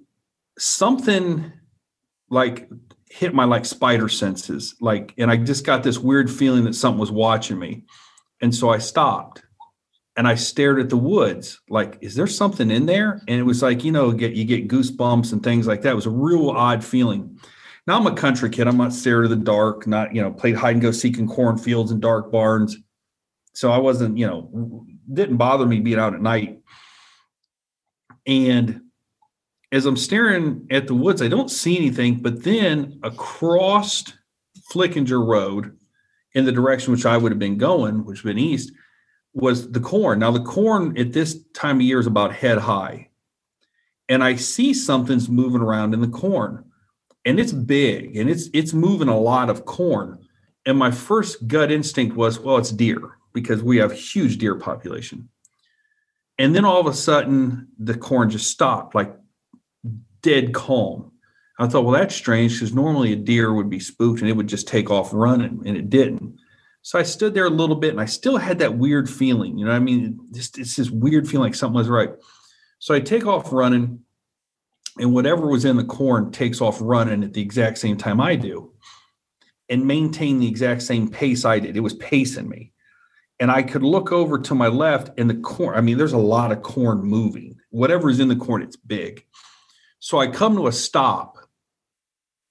something 0.59 1.53
like 2.31 2.69
hit 3.09 3.35
my 3.35 3.45
like 3.45 3.65
spider 3.65 4.09
senses 4.09 4.75
like 4.81 5.15
and 5.19 5.31
I 5.31 5.37
just 5.37 5.65
got 5.65 5.83
this 5.83 5.99
weird 5.99 6.31
feeling 6.31 6.65
that 6.65 6.75
something 6.75 7.01
was 7.01 7.11
watching 7.11 7.59
me 7.59 7.85
and 8.41 8.55
so 8.55 8.71
I 8.71 8.79
stopped 8.79 9.43
and 10.17 10.29
I 10.29 10.35
stared 10.37 10.79
at 10.79 10.91
the 10.91 10.97
woods, 10.97 11.61
like, 11.69 11.99
is 12.01 12.15
there 12.15 12.27
something 12.27 12.71
in 12.71 12.87
there? 12.87 13.21
And 13.27 13.41
it 13.41 13.43
was 13.43 13.63
like, 13.63 13.83
you 13.83 13.91
know, 13.91 14.13
get 14.13 14.35
you 14.35 14.45
get 14.45 14.69
goosebumps 14.69 15.33
and 15.33 15.43
things 15.43 15.67
like 15.67 15.83
that. 15.83 15.91
It 15.91 15.97
was 15.97 16.07
a 16.07 16.11
real 16.11 16.51
odd 16.51 16.85
feeling. 16.85 17.39
Now 17.87 17.99
I'm 17.99 18.07
a 18.07 18.15
country 18.15 18.51
kid. 18.51 18.67
I'm 18.67 18.77
not 18.77 18.93
scared 18.93 19.25
of 19.25 19.31
the 19.31 19.37
dark. 19.37 19.87
Not 19.87 20.15
you 20.15 20.23
know, 20.23 20.33
played 20.33 20.57
hide 20.57 20.73
and 20.73 20.83
go 20.83 20.91
seek 20.91 21.19
in 21.19 21.29
cornfields 21.29 21.91
and 21.91 22.01
dark 22.01 22.33
barns. 22.33 22.77
So 23.53 23.71
I 23.71 23.79
wasn't, 23.79 24.19
you 24.19 24.27
know, 24.27 24.87
didn't 25.13 25.37
bother 25.37 25.67
me 25.67 25.81
being 25.81 25.99
out 25.99 26.15
at 26.15 26.23
night. 26.23 26.61
And 28.27 28.81
as 29.71 29.87
I'm 29.87 29.97
staring 29.97 30.67
at 30.71 30.87
the 30.87 30.95
woods, 30.95 31.21
I 31.21 31.29
don't 31.29 31.51
see 31.51 31.77
anything. 31.77 32.17
But 32.17 32.43
then 32.43 33.01
across 33.03 34.05
Flickinger 34.73 35.25
Road, 35.25 35.77
in 36.35 36.45
the 36.45 36.53
direction 36.53 36.93
which 36.93 37.07
I 37.07 37.17
would 37.17 37.33
have 37.33 37.39
been 37.39 37.59
going, 37.59 38.05
which 38.05 38.25
been 38.25 38.39
east, 38.39 38.73
was 39.35 39.71
the 39.71 39.81
corn. 39.81 40.21
Now, 40.21 40.31
the 40.31 40.43
corn 40.43 40.97
at 40.99 41.13
this 41.13 41.39
time 41.55 41.77
of 41.77 41.83
year 41.83 42.01
is 42.01 42.07
about 42.07 42.33
head 42.33 42.59
high. 42.59 43.11
And 44.09 44.23
I 44.23 44.37
see 44.37 44.75
something's 44.75 45.29
moving 45.29 45.61
around 45.61 45.95
in 45.95 46.01
the 46.01 46.09
corn. 46.09 46.65
And 47.25 47.41
it's 47.41 47.53
big 47.53 48.17
and 48.17 48.29
it's 48.29 48.49
it's 48.53 48.73
moving 48.73 49.09
a 49.09 49.19
lot 49.19 49.51
of 49.51 49.65
corn. 49.65 50.19
And 50.67 50.79
my 50.79 50.91
first 50.91 51.47
gut 51.47 51.71
instinct 51.71 52.17
was, 52.17 52.39
well, 52.39 52.59
it's 52.59 52.71
deer 52.71 53.19
because 53.33 53.63
we 53.63 53.79
have 53.79 53.93
huge 53.93 54.39
deer 54.39 54.55
population. 54.55 55.29
And 56.39 56.55
then 56.55 56.65
all 56.65 56.81
of 56.81 56.87
a 56.87 56.95
sudden 56.95 57.69
the 57.79 57.97
corn 57.97 58.31
just 58.31 58.51
stopped, 58.51 58.95
like 58.95 59.15
dead 60.23 60.53
calm. 60.53 61.13
I 61.59 61.69
thought, 61.69 61.85
well, 61.85 61.93
that's 61.95 62.15
strange 62.15 62.55
because 62.55 62.75
normally 62.75 63.13
a 63.13 63.17
deer 63.17 63.55
would 63.55 63.71
be 63.71 63.79
spooked 63.79 64.21
and 64.21 64.29
it 64.29 64.37
would 64.37 64.49
just 64.49 64.67
take 64.67 64.91
off 64.91 65.11
running, 65.13 65.63
and 65.65 65.77
it 65.77 65.89
didn't. 65.89 66.37
So 66.83 66.99
I 66.99 67.03
stood 67.03 67.33
there 67.33 67.47
a 67.47 67.51
little 67.51 67.77
bit 67.77 67.93
and 67.93 68.01
I 68.01 68.05
still 68.05 68.37
had 68.37 68.59
that 68.59 68.77
weird 68.77 69.09
feeling. 69.09 69.57
You 69.57 69.65
know 69.65 69.73
I 69.73 69.79
mean? 69.79 70.19
Just 70.33 70.59
it's 70.59 70.77
this 70.77 70.91
weird 70.91 71.27
feeling 71.27 71.47
like 71.47 71.55
something 71.55 71.77
was 71.77 71.89
right. 71.89 72.11
So 72.79 72.95
I 72.95 73.01
take 73.01 73.27
off 73.27 73.53
running, 73.53 74.01
and 74.99 75.13
whatever 75.13 75.47
was 75.47 75.65
in 75.65 75.77
the 75.77 75.85
corn 75.85 76.31
takes 76.31 76.61
off 76.61 76.79
running 76.81 77.25
at 77.25 77.33
the 77.33 77.41
exact 77.41 77.79
same 77.79 77.97
time 77.97 78.21
I 78.21 78.37
do 78.37 78.73
and 79.69 79.87
maintain 79.87 80.39
the 80.39 80.49
exact 80.49 80.83
same 80.83 81.09
pace 81.09 81.45
I 81.45 81.59
did. 81.59 81.77
It 81.77 81.81
was 81.81 81.95
pacing 81.95 82.49
me. 82.49 82.73
And 83.41 83.51
I 83.51 83.63
could 83.63 83.83
look 83.83 84.13
over 84.13 84.39
to 84.39 84.55
my 84.55 84.69
left 84.69 85.11
and 85.19 85.29
the 85.29 85.35
corn, 85.35 85.77
I 85.77 85.81
mean, 85.81 85.99
there's 85.99 86.13
a 86.13 86.19
lot 86.19 86.53
of 86.53 86.63
corn 86.63 87.03
moving. 87.03 87.57
Whatever's 87.71 88.21
in 88.21 88.29
the 88.29 88.37
corn, 88.37 88.63
it's 88.63 88.77
big. 88.77 89.25
So 89.99 90.21
I 90.21 90.29
come 90.29 90.55
to 90.57 90.69
a 90.69 90.73
stop 90.73 91.37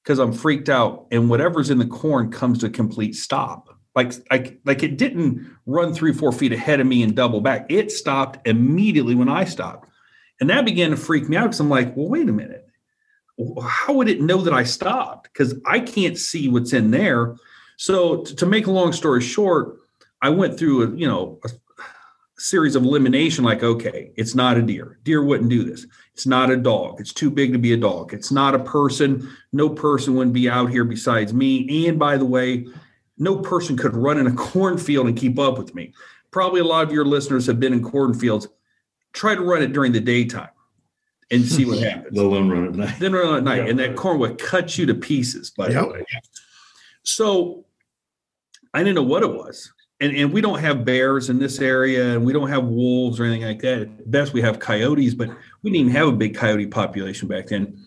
because 0.03 0.19
I'm 0.19 0.33
freaked 0.33 0.67
out, 0.67 1.07
and 1.11 1.29
whatever's 1.29 1.69
in 1.69 1.77
the 1.77 1.85
corn 1.85 2.29
comes 2.29 2.59
to 2.59 2.65
a 2.65 2.69
complete 2.69 3.15
stop 3.15 3.73
like 3.95 4.13
like 4.31 4.59
like 4.65 4.83
it 4.83 4.97
didn't 4.97 5.47
run 5.65 5.93
three 5.93 6.13
four 6.13 6.31
feet 6.31 6.51
ahead 6.51 6.79
of 6.79 6.87
me 6.87 7.03
and 7.03 7.15
double 7.15 7.41
back 7.41 7.65
it 7.69 7.91
stopped 7.91 8.45
immediately 8.47 9.15
when 9.15 9.29
i 9.29 9.43
stopped 9.43 9.87
and 10.39 10.49
that 10.49 10.65
began 10.65 10.91
to 10.91 10.97
freak 10.97 11.29
me 11.29 11.37
out 11.37 11.43
because 11.43 11.59
i'm 11.59 11.69
like 11.69 11.95
well 11.95 12.09
wait 12.09 12.29
a 12.29 12.33
minute. 12.33 12.67
How 13.63 13.93
would 13.93 14.09
it 14.09 14.21
know 14.21 14.41
that 14.41 14.53
i 14.53 14.63
stopped? 14.63 15.29
Because 15.31 15.55
i 15.65 15.79
can't 15.79 16.17
see 16.17 16.49
what's 16.49 16.73
in 16.73 16.91
there. 16.91 17.35
So 17.77 18.23
to, 18.23 18.35
to 18.35 18.45
make 18.45 18.67
a 18.67 18.71
long 18.71 18.93
story 18.93 19.21
short 19.21 19.77
i 20.21 20.29
went 20.29 20.57
through 20.57 20.83
a 20.83 20.95
you 20.95 21.07
know 21.07 21.39
a 21.45 21.49
series 22.37 22.75
of 22.75 22.83
elimination 22.83 23.43
like 23.43 23.63
okay 23.63 24.11
it's 24.15 24.35
not 24.35 24.57
a 24.57 24.61
deer. 24.61 24.99
Deer 25.03 25.23
wouldn't 25.23 25.49
do 25.49 25.63
this. 25.63 25.85
It's 26.13 26.27
not 26.27 26.51
a 26.51 26.57
dog. 26.57 26.99
It's 26.99 27.13
too 27.13 27.31
big 27.31 27.53
to 27.53 27.59
be 27.59 27.73
a 27.73 27.77
dog. 27.77 28.13
It's 28.13 28.31
not 28.31 28.53
a 28.53 28.59
person. 28.59 29.29
No 29.51 29.69
person 29.69 30.15
wouldn't 30.15 30.33
be 30.33 30.49
out 30.49 30.69
here 30.69 30.83
besides 30.83 31.33
me. 31.33 31.87
And 31.87 31.97
by 31.97 32.17
the 32.17 32.25
way 32.25 32.67
no 33.17 33.37
person 33.37 33.77
could 33.77 33.95
run 33.95 34.17
in 34.17 34.27
a 34.27 34.33
cornfield 34.35 35.07
and 35.07 35.17
keep 35.17 35.39
up 35.39 35.57
with 35.57 35.73
me. 35.75 35.93
Probably 36.31 36.61
a 36.61 36.65
lot 36.65 36.85
of 36.85 36.91
your 36.91 37.05
listeners 37.05 37.45
have 37.47 37.59
been 37.59 37.73
in 37.73 37.83
cornfields. 37.83 38.47
Try 39.13 39.35
to 39.35 39.41
run 39.41 39.61
it 39.61 39.73
during 39.73 39.91
the 39.91 39.99
daytime 39.99 40.49
and 41.31 41.45
see 41.45 41.65
what 41.65 41.79
happens. 41.83 42.15
Let 42.17 42.25
alone 42.25 42.49
run 42.49 42.65
at 42.67 42.75
night. 42.75 42.99
Then 42.99 43.13
run 43.13 43.35
at 43.37 43.43
night, 43.43 43.69
and 43.69 43.77
that 43.79 43.95
corn 43.95 44.19
would 44.19 44.37
cut 44.39 44.77
you 44.77 44.85
to 44.87 44.95
pieces. 44.95 45.51
By 45.51 45.69
Yep. 45.69 45.81
the 45.83 45.89
way, 45.93 46.05
so 47.03 47.65
I 48.73 48.79
didn't 48.79 48.95
know 48.95 49.03
what 49.03 49.23
it 49.23 49.31
was, 49.31 49.71
and 49.99 50.15
and 50.15 50.33
we 50.33 50.41
don't 50.41 50.59
have 50.59 50.83
bears 50.85 51.29
in 51.29 51.37
this 51.39 51.59
area, 51.59 52.15
and 52.15 52.25
we 52.25 52.33
don't 52.33 52.49
have 52.49 52.63
wolves 52.65 53.19
or 53.19 53.25
anything 53.25 53.45
like 53.47 53.61
that. 53.61 53.81
At 53.83 54.11
best, 54.11 54.33
we 54.33 54.41
have 54.41 54.59
coyotes, 54.59 55.13
but 55.13 55.29
we 55.61 55.69
didn't 55.71 55.87
even 55.87 55.91
have 55.95 56.07
a 56.07 56.11
big 56.13 56.35
coyote 56.35 56.67
population 56.67 57.27
back 57.27 57.47
then. 57.47 57.77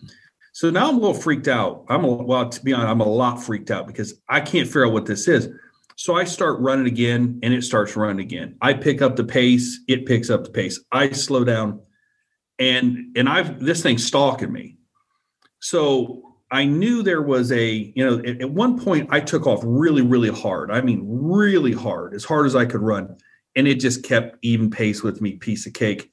So 0.53 0.71
now 0.71 0.87
I'm 0.89 0.95
a 0.95 0.99
little 0.99 1.13
freaked 1.13 1.47
out. 1.47 1.85
I'm 1.87 2.03
a, 2.03 2.07
well, 2.07 2.49
to 2.49 2.63
be 2.63 2.73
honest, 2.73 2.89
I'm 2.89 3.01
a 3.01 3.07
lot 3.07 3.35
freaked 3.43 3.69
out 3.69 3.85
because 3.85 4.15
I 4.27 4.39
can't 4.39 4.65
figure 4.65 4.87
out 4.87 4.91
what 4.93 5.05
this 5.05 5.27
is. 5.27 5.49
So 5.97 6.15
I 6.15 6.23
start 6.23 6.59
running 6.59 6.85
again, 6.85 7.39
and 7.43 7.53
it 7.53 7.63
starts 7.63 7.95
running 7.95 8.19
again. 8.19 8.55
I 8.61 8.73
pick 8.73 9.01
up 9.01 9.15
the 9.15 9.23
pace, 9.23 9.81
it 9.87 10.05
picks 10.05 10.29
up 10.29 10.43
the 10.43 10.51
pace. 10.51 10.79
I 10.91 11.09
slow 11.11 11.43
down, 11.43 11.81
and 12.59 13.17
and 13.17 13.27
I've 13.27 13.59
this 13.59 13.83
thing's 13.83 14.05
stalking 14.05 14.53
me. 14.53 14.77
So 15.59 16.21
I 16.51 16.65
knew 16.65 17.03
there 17.03 17.23
was 17.23 17.51
a, 17.51 17.91
you 17.95 18.05
know, 18.05 18.19
at, 18.19 18.41
at 18.41 18.49
one 18.51 18.79
point 18.79 19.09
I 19.11 19.19
took 19.19 19.47
off 19.47 19.59
really, 19.63 20.03
really 20.03 20.29
hard. 20.29 20.71
I 20.71 20.81
mean, 20.81 21.01
really 21.03 21.73
hard, 21.73 22.13
as 22.13 22.23
hard 22.23 22.45
as 22.45 22.55
I 22.55 22.65
could 22.65 22.81
run, 22.81 23.17
and 23.55 23.67
it 23.67 23.79
just 23.79 24.03
kept 24.03 24.37
even 24.43 24.69
pace 24.69 25.03
with 25.03 25.19
me, 25.19 25.35
piece 25.35 25.65
of 25.65 25.73
cake 25.73 26.11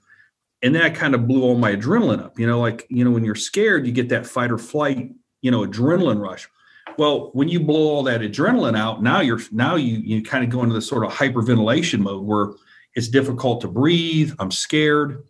and 0.64 0.78
I 0.78 0.88
kind 0.88 1.14
of 1.14 1.28
blew 1.28 1.42
all 1.42 1.56
my 1.56 1.76
adrenaline 1.76 2.24
up. 2.24 2.38
You 2.38 2.46
know, 2.46 2.58
like 2.58 2.86
you 2.88 3.04
know, 3.04 3.10
when 3.10 3.22
you're 3.22 3.34
scared, 3.34 3.86
you 3.86 3.92
get 3.92 4.08
that 4.08 4.26
fight 4.26 4.50
or 4.50 4.56
flight, 4.58 5.10
you 5.42 5.50
know, 5.50 5.60
adrenaline 5.60 6.20
rush. 6.20 6.48
Well, 6.96 7.30
when 7.32 7.48
you 7.48 7.60
blow 7.60 7.88
all 7.88 8.02
that 8.04 8.20
adrenaline 8.20 8.76
out, 8.76 9.02
now 9.02 9.20
you're 9.20 9.40
now 9.50 9.76
you 9.76 9.96
you 9.96 10.22
kind 10.22 10.44
of 10.44 10.50
go 10.50 10.62
into 10.62 10.74
this 10.74 10.88
sort 10.88 11.04
of 11.04 11.12
hyperventilation 11.12 12.00
mode 12.00 12.24
where 12.24 12.52
it's 12.94 13.08
difficult 13.08 13.60
to 13.62 13.68
breathe. 13.68 14.32
I'm 14.38 14.50
scared, 14.50 15.24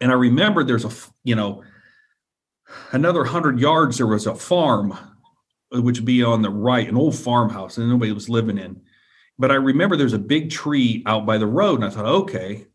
and 0.00 0.10
I 0.10 0.14
remember 0.14 0.62
there's 0.62 0.84
a 0.84 0.92
you 1.24 1.34
know 1.34 1.64
another 2.92 3.24
hundred 3.24 3.60
yards, 3.60 3.98
there 3.98 4.06
was 4.06 4.26
a 4.26 4.34
farm, 4.34 4.92
uh, 5.74 5.82
which 5.82 5.98
would 5.98 6.06
be 6.06 6.22
on 6.22 6.42
the 6.42 6.50
right, 6.50 6.88
an 6.88 6.96
old 6.96 7.16
farmhouse, 7.16 7.78
and 7.78 7.88
nobody 7.88 8.12
was 8.12 8.28
living 8.28 8.58
in. 8.58 8.80
But 9.38 9.50
I 9.50 9.54
remember 9.54 9.96
there's 9.96 10.12
a 10.12 10.18
big 10.18 10.50
tree 10.50 11.02
out 11.06 11.26
by 11.26 11.38
the 11.38 11.46
road, 11.46 11.76
and 11.76 11.84
I 11.84 11.90
thought, 11.90 12.06
okay, 12.06 12.66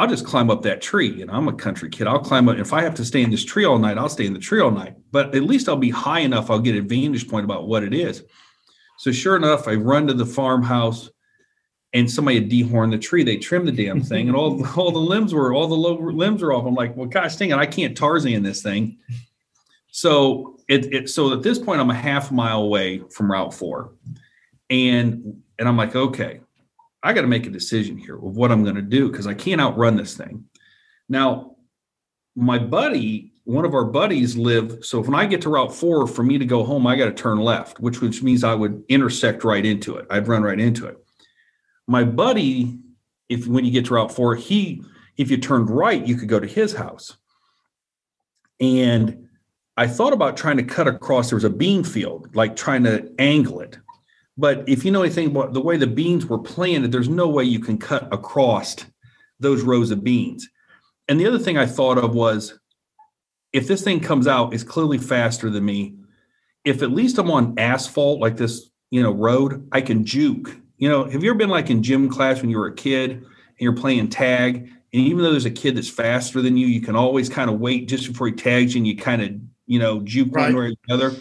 I'll 0.00 0.08
just 0.08 0.24
climb 0.24 0.50
up 0.50 0.62
that 0.62 0.80
tree. 0.80 1.24
Know, 1.24 1.32
I'm 1.32 1.46
a 1.46 1.52
country 1.52 1.90
kid. 1.90 2.06
I'll 2.06 2.20
climb 2.20 2.48
up. 2.48 2.56
If 2.56 2.72
I 2.72 2.80
have 2.82 2.94
to 2.94 3.04
stay 3.04 3.20
in 3.20 3.30
this 3.30 3.44
tree 3.44 3.66
all 3.66 3.78
night, 3.78 3.98
I'll 3.98 4.08
stay 4.08 4.24
in 4.24 4.32
the 4.32 4.40
tree 4.40 4.60
all 4.60 4.70
night. 4.70 4.96
But 5.12 5.34
at 5.34 5.42
least 5.42 5.68
I'll 5.68 5.76
be 5.76 5.90
high 5.90 6.20
enough. 6.20 6.50
I'll 6.50 6.58
get 6.58 6.74
a 6.74 6.80
vantage 6.80 7.28
point 7.28 7.44
about 7.44 7.68
what 7.68 7.82
it 7.82 7.92
is. 7.92 8.24
So 8.96 9.12
sure 9.12 9.36
enough, 9.36 9.68
I 9.68 9.74
run 9.74 10.06
to 10.06 10.14
the 10.14 10.24
farmhouse 10.24 11.10
and 11.92 12.10
somebody 12.10 12.40
had 12.40 12.50
dehorned 12.50 12.92
the 12.92 12.98
tree. 12.98 13.24
They 13.24 13.36
trimmed 13.36 13.68
the 13.68 13.72
damn 13.72 14.00
thing, 14.00 14.28
and 14.28 14.36
all 14.36 14.66
all 14.78 14.90
the 14.90 14.98
limbs 14.98 15.34
were 15.34 15.52
all 15.52 15.68
the 15.68 15.74
lower 15.74 16.12
limbs 16.12 16.40
were 16.40 16.54
off. 16.54 16.64
I'm 16.64 16.74
like, 16.74 16.96
well, 16.96 17.06
gosh 17.06 17.36
dang 17.36 17.50
it, 17.50 17.58
I 17.58 17.66
can't 17.66 17.96
Tarzan 17.96 18.42
this 18.42 18.62
thing. 18.62 18.98
So 19.90 20.56
it, 20.68 20.94
it 20.94 21.08
so 21.10 21.32
at 21.32 21.42
this 21.42 21.58
point, 21.58 21.80
I'm 21.80 21.90
a 21.90 21.94
half 21.94 22.30
mile 22.30 22.62
away 22.62 23.02
from 23.10 23.30
Route 23.30 23.52
Four, 23.52 23.92
and 24.70 25.42
and 25.58 25.68
I'm 25.68 25.76
like, 25.76 25.94
okay, 25.94 26.40
I 27.02 27.12
got 27.12 27.22
to 27.22 27.26
make 27.26 27.46
a 27.46 27.50
decision 27.50 27.96
here 27.96 28.16
of 28.16 28.36
what 28.36 28.52
I'm 28.52 28.62
going 28.62 28.76
to 28.76 28.82
do 28.82 29.10
because 29.10 29.26
I 29.26 29.34
can't 29.34 29.60
outrun 29.60 29.96
this 29.96 30.16
thing. 30.16 30.44
Now, 31.08 31.56
my 32.36 32.58
buddy, 32.58 33.32
one 33.44 33.64
of 33.64 33.74
our 33.74 33.84
buddies, 33.84 34.36
live. 34.36 34.84
So 34.84 35.00
when 35.00 35.14
I 35.14 35.26
get 35.26 35.40
to 35.42 35.48
Route 35.48 35.74
Four, 35.74 36.06
for 36.06 36.22
me 36.22 36.38
to 36.38 36.44
go 36.44 36.62
home, 36.62 36.86
I 36.86 36.96
got 36.96 37.06
to 37.06 37.12
turn 37.12 37.38
left, 37.38 37.80
which 37.80 38.00
which 38.00 38.22
means 38.22 38.44
I 38.44 38.54
would 38.54 38.84
intersect 38.88 39.44
right 39.44 39.64
into 39.64 39.96
it. 39.96 40.06
I'd 40.10 40.28
run 40.28 40.42
right 40.42 40.60
into 40.60 40.86
it 40.86 40.98
my 41.90 42.04
buddy, 42.04 42.78
if 43.28 43.48
when 43.48 43.64
you 43.64 43.72
get 43.72 43.86
to 43.86 43.94
Route 43.94 44.12
Four, 44.12 44.36
he 44.36 44.84
if 45.16 45.28
you 45.28 45.36
turned 45.36 45.68
right, 45.68 46.06
you 46.06 46.14
could 46.14 46.28
go 46.28 46.38
to 46.38 46.46
his 46.46 46.72
house. 46.72 47.16
And 48.60 49.28
I 49.76 49.88
thought 49.88 50.12
about 50.12 50.36
trying 50.36 50.58
to 50.58 50.62
cut 50.62 50.86
across. 50.86 51.30
There 51.30 51.36
was 51.36 51.44
a 51.44 51.50
bean 51.50 51.82
field, 51.82 52.34
like 52.34 52.54
trying 52.54 52.84
to 52.84 53.12
angle 53.18 53.60
it. 53.60 53.76
But 54.40 54.68
if 54.68 54.84
you 54.84 54.90
know 54.90 55.02
anything 55.02 55.28
about 55.28 55.52
the 55.52 55.60
way 55.60 55.76
the 55.76 55.86
beans 55.86 56.26
were 56.26 56.38
planted, 56.38 56.90
there's 56.90 57.08
no 57.08 57.28
way 57.28 57.44
you 57.44 57.60
can 57.60 57.78
cut 57.78 58.12
across 58.12 58.76
those 59.38 59.62
rows 59.62 59.90
of 59.90 60.02
beans. 60.02 60.48
And 61.08 61.20
the 61.20 61.26
other 61.26 61.38
thing 61.38 61.58
I 61.58 61.66
thought 61.66 61.98
of 61.98 62.14
was 62.14 62.58
if 63.52 63.68
this 63.68 63.82
thing 63.82 64.00
comes 64.00 64.26
out, 64.26 64.54
it's 64.54 64.62
clearly 64.62 64.98
faster 64.98 65.50
than 65.50 65.64
me. 65.64 65.96
If 66.64 66.82
at 66.82 66.90
least 66.90 67.18
I'm 67.18 67.30
on 67.30 67.58
asphalt 67.58 68.20
like 68.20 68.36
this, 68.36 68.70
you 68.90 69.02
know, 69.02 69.12
road, 69.12 69.68
I 69.72 69.80
can 69.80 70.04
juke 70.04 70.56
you 70.80 70.88
know, 70.88 71.04
have 71.04 71.22
you 71.22 71.30
ever 71.30 71.38
been 71.38 71.50
like 71.50 71.68
in 71.68 71.82
gym 71.82 72.08
class 72.08 72.40
when 72.40 72.50
you 72.50 72.58
were 72.58 72.66
a 72.66 72.74
kid 72.74 73.10
and 73.10 73.26
you're 73.58 73.74
playing 73.74 74.08
tag? 74.08 74.56
And 74.56 75.02
even 75.02 75.22
though 75.22 75.30
there's 75.30 75.44
a 75.44 75.50
kid 75.50 75.76
that's 75.76 75.90
faster 75.90 76.40
than 76.40 76.56
you, 76.56 76.66
you 76.66 76.80
can 76.80 76.96
always 76.96 77.28
kind 77.28 77.50
of 77.50 77.60
wait 77.60 77.86
just 77.86 78.08
before 78.08 78.26
he 78.26 78.32
tags 78.32 78.74
you 78.74 78.78
and 78.78 78.86
you 78.86 78.96
kind 78.96 79.22
of, 79.22 79.30
you 79.66 79.78
know, 79.78 80.00
juke 80.00 80.34
right. 80.34 80.54
one 80.54 80.56
way 80.56 80.70
or 80.70 80.70
the 80.70 80.94
other. 80.94 81.16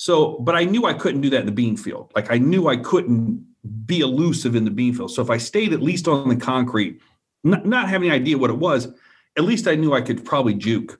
So, 0.00 0.38
but 0.38 0.56
I 0.56 0.64
knew 0.64 0.86
I 0.86 0.94
couldn't 0.94 1.20
do 1.20 1.28
that 1.28 1.40
in 1.40 1.44
the 1.44 1.52
bean 1.52 1.76
field. 1.76 2.10
Like 2.16 2.32
I 2.32 2.38
knew 2.38 2.68
I 2.68 2.78
couldn't 2.78 3.46
be 3.84 4.00
elusive 4.00 4.56
in 4.56 4.64
the 4.64 4.70
bean 4.70 4.94
field. 4.94 5.10
So 5.10 5.20
if 5.20 5.28
I 5.28 5.36
stayed 5.36 5.74
at 5.74 5.82
least 5.82 6.08
on 6.08 6.30
the 6.30 6.36
concrete, 6.36 7.02
not, 7.44 7.66
not 7.66 7.90
having 7.90 8.08
any 8.08 8.18
idea 8.18 8.38
what 8.38 8.48
it 8.48 8.56
was, 8.56 8.88
at 9.36 9.44
least 9.44 9.68
I 9.68 9.74
knew 9.74 9.92
I 9.92 10.00
could 10.00 10.24
probably 10.24 10.54
juke. 10.54 10.98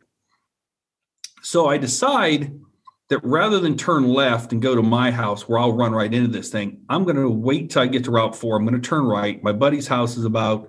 So 1.41 1.67
I 1.67 1.79
decide 1.79 2.61
that 3.09 3.25
rather 3.25 3.59
than 3.59 3.79
turn 3.79 4.07
left 4.07 4.53
and 4.53 4.61
go 4.61 4.75
to 4.75 4.83
my 4.83 5.11
house 5.11 5.49
where 5.49 5.59
I'll 5.59 5.73
run 5.73 5.93
right 5.93 6.13
into 6.13 6.29
this 6.29 6.51
thing, 6.51 6.83
I'm 6.91 7.05
going 7.05 7.17
to 7.17 7.31
wait 7.31 7.71
till 7.71 7.81
I 7.81 7.87
get 7.87 8.05
to 8.05 8.11
Route 8.11 8.37
4. 8.37 8.59
I'm 8.59 8.67
going 8.67 8.79
to 8.79 8.87
turn 8.87 9.07
right. 9.07 9.43
My 9.43 9.53
buddy's 9.55 9.89
house 9.89 10.19
is 10.19 10.27
about 10.27 10.69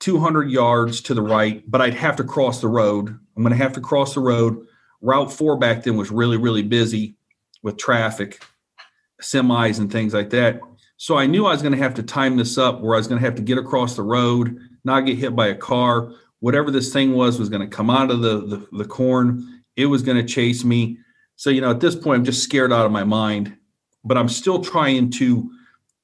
200 0.00 0.50
yards 0.50 1.00
to 1.02 1.14
the 1.14 1.22
right, 1.22 1.62
but 1.70 1.80
I'd 1.80 1.94
have 1.94 2.16
to 2.16 2.24
cross 2.24 2.60
the 2.60 2.66
road. 2.66 3.16
I'm 3.36 3.44
going 3.44 3.56
to 3.56 3.62
have 3.62 3.74
to 3.74 3.80
cross 3.80 4.14
the 4.14 4.20
road. 4.20 4.66
Route 5.00 5.32
4 5.32 5.58
back 5.58 5.84
then 5.84 5.96
was 5.96 6.10
really, 6.10 6.38
really 6.38 6.64
busy 6.64 7.15
with 7.66 7.76
traffic, 7.76 8.42
semis, 9.20 9.78
and 9.78 9.92
things 9.92 10.14
like 10.14 10.30
that. 10.30 10.60
So 10.96 11.18
I 11.18 11.26
knew 11.26 11.44
I 11.44 11.52
was 11.52 11.60
going 11.60 11.74
to 11.74 11.82
have 11.82 11.94
to 11.94 12.02
time 12.02 12.38
this 12.38 12.56
up 12.56 12.80
where 12.80 12.94
I 12.94 12.98
was 12.98 13.08
going 13.08 13.20
to 13.20 13.26
have 13.26 13.34
to 13.34 13.42
get 13.42 13.58
across 13.58 13.94
the 13.94 14.02
road, 14.02 14.58
not 14.84 15.00
get 15.00 15.18
hit 15.18 15.36
by 15.36 15.48
a 15.48 15.54
car. 15.54 16.12
Whatever 16.40 16.70
this 16.70 16.90
thing 16.92 17.12
was 17.12 17.38
was 17.38 17.50
going 17.50 17.68
to 17.68 17.76
come 17.76 17.90
out 17.90 18.10
of 18.10 18.22
the, 18.22 18.46
the, 18.46 18.66
the 18.78 18.84
corn. 18.86 19.62
It 19.76 19.86
was 19.86 20.02
going 20.02 20.16
to 20.16 20.24
chase 20.24 20.64
me 20.64 20.98
so, 21.36 21.50
you 21.50 21.60
know, 21.60 21.70
at 21.70 21.80
this 21.80 21.94
point, 21.94 22.20
I'm 22.20 22.24
just 22.24 22.42
scared 22.42 22.72
out 22.72 22.86
of 22.86 22.92
my 22.92 23.04
mind, 23.04 23.56
but 24.04 24.16
I'm 24.16 24.28
still 24.28 24.64
trying 24.64 25.10
to, 25.10 25.50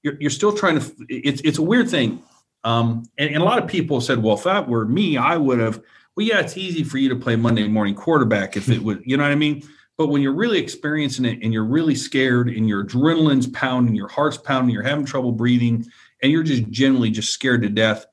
you're, 0.03 0.21
you're 0.21 0.31
still 0.31 0.53
trying 0.53 0.79
to, 0.79 0.95
it's, 1.09 1.41
it's 1.43 1.59
a 1.59 1.63
weird 1.63 1.89
thing. 1.89 2.23
Um, 2.65 3.05
and, 3.19 3.31
and 3.31 3.43
a 3.43 3.45
lot 3.45 3.61
of 3.61 3.69
people 3.69 4.01
said, 4.01 4.23
well, 4.23 4.37
if 4.37 4.45
that 4.45 4.69
were 4.69 4.85
me, 4.85 5.17
I 5.17 5.39
would 5.39 5.59
have, 5.59 5.83
well, 6.17 6.27
yeah, 6.27 6.41
it's 6.41 6.59
easy 6.59 6.85
for 6.85 6.99
you 6.99 7.09
to 7.09 7.17
play 7.17 7.35
Monday 7.35 7.67
morning 7.67 7.95
quarterback 7.95 8.57
if 8.57 8.69
it 8.69 8.81
would, 8.83 9.03
you 9.07 9.17
know 9.17 9.23
what 9.23 9.33
I 9.33 9.37
mean? 9.37 9.67
But 9.99 10.09
when 10.09 10.23
you're 10.23 10.35
really 10.35 10.59
experiencing 10.59 11.25
it 11.25 11.41
and 11.43 11.53
you're 11.53 11.65
really 11.65 11.95
scared 11.95 12.49
and 12.49 12.69
your 12.69 12.85
adrenaline's 12.85 13.47
pounding, 13.49 13.95
your 13.95 14.09
heart's 14.09 14.39
pounding, 14.39 14.75
you're 14.75 14.83
having 14.83 15.05
trouble 15.05 15.33
breathing, 15.33 15.87
and 16.23 16.33
you're 16.33 16.43
just 16.43 16.69
generally 16.71 17.11
just 17.11 17.33
scared 17.33 17.63
to 17.63 17.69
death, 17.69 18.07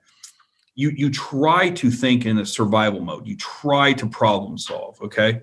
you 0.75 0.91
you 0.95 1.09
try 1.09 1.69
to 1.69 1.91
think 1.91 2.25
in 2.25 2.38
a 2.38 2.45
survival 2.45 3.01
mode. 3.01 3.27
You 3.27 3.36
try 3.38 3.93
to 3.93 4.07
problem 4.07 4.57
solve. 4.57 5.01
Okay. 5.01 5.41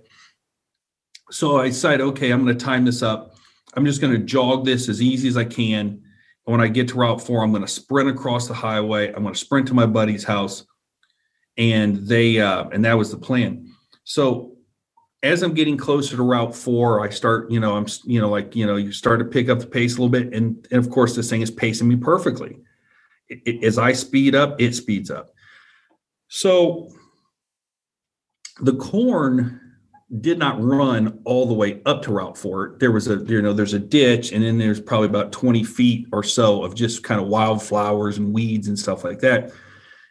So 1.31 1.59
I 1.59 1.69
decided, 1.69 2.03
okay, 2.03 2.31
I'm 2.31 2.45
going 2.45 2.57
to 2.57 2.65
time 2.65 2.85
this 2.85 3.03
up. 3.03 3.35
I'm 3.75 3.85
just 3.85 4.01
going 4.01 4.13
to 4.13 4.19
jog 4.19 4.65
this 4.65 4.89
as 4.89 5.03
easy 5.03 5.29
as 5.29 5.37
I 5.37 5.45
can. 5.45 5.87
And 6.47 6.53
when 6.53 6.61
I 6.61 6.69
get 6.69 6.89
to 6.89 6.95
Route 6.95 7.21
4, 7.21 7.43
I'm 7.43 7.51
going 7.51 7.63
to 7.63 7.69
sprint 7.69 8.09
across 8.09 8.47
the 8.47 8.55
highway. 8.55 9.09
I'm 9.09 9.23
going 9.23 9.35
to 9.35 9.41
sprint 9.41 9.67
to 9.69 9.75
my 9.75 9.87
buddy's 9.87 10.23
house. 10.23 10.65
And 11.59 11.97
they, 11.97 12.39
uh, 12.39 12.69
and 12.69 12.85
that 12.85 12.95
was 12.95 13.11
the 13.11 13.17
plan. 13.17 13.73
So 14.05 14.56
as 15.23 15.43
I'm 15.43 15.55
getting 15.55 15.77
closer 15.77 16.17
to 16.17 16.23
Route 16.23 16.55
4, 16.55 17.01
I 17.01 17.11
start, 17.11 17.51
you 17.51 17.61
know, 17.61 17.77
I'm, 17.77 17.87
you 18.05 18.21
know, 18.21 18.29
like, 18.29 18.55
you 18.55 18.67
know, 18.67 18.77
you 18.77 18.93
start 18.93 19.19
to 19.19 19.25
pick 19.25 19.49
up 19.49 19.59
the 19.59 19.67
pace 19.67 19.97
a 19.97 20.01
little 20.01 20.09
bit. 20.09 20.35
And, 20.35 20.67
and 20.71 20.79
of 20.79 20.91
course, 20.91 21.17
this 21.17 21.31
thing 21.31 21.41
is 21.41 21.51
pacing 21.51 21.89
me 21.89 21.97
perfectly. 21.97 22.59
It, 23.29 23.41
it, 23.47 23.65
as 23.65 23.79
I 23.79 23.93
speed 23.93 24.35
up, 24.35 24.61
it 24.61 24.75
speeds 24.75 25.11
up. 25.11 25.33
So 26.29 26.89
the 28.61 28.75
corn 28.75 29.61
did 30.21 30.39
not 30.39 30.63
run 30.63 31.21
all 31.25 31.47
the 31.47 31.55
way 31.55 31.81
up 31.87 32.03
to 32.03 32.13
Route 32.13 32.39
4. 32.39 32.77
There 32.79 32.93
was 32.93 33.09
a, 33.09 33.17
you 33.25 33.43
know, 33.43 33.53
there's 33.53 33.75
a 33.75 33.79
ditch, 33.79 34.33
and 34.33 34.45
then 34.45 34.59
there's 34.59 34.81
probably 34.81 35.09
about 35.09 35.33
20 35.33 35.65
feet 35.65 36.07
or 36.13 36.23
so 36.23 36.63
of 36.63 36.75
just 36.75 37.03
kind 37.03 37.21
of 37.21 37.27
wildflowers 37.27 38.19
and 38.19 38.33
weeds 38.33 38.69
and 38.69 38.79
stuff 38.79 39.03
like 39.03 39.21
that. 39.21 39.51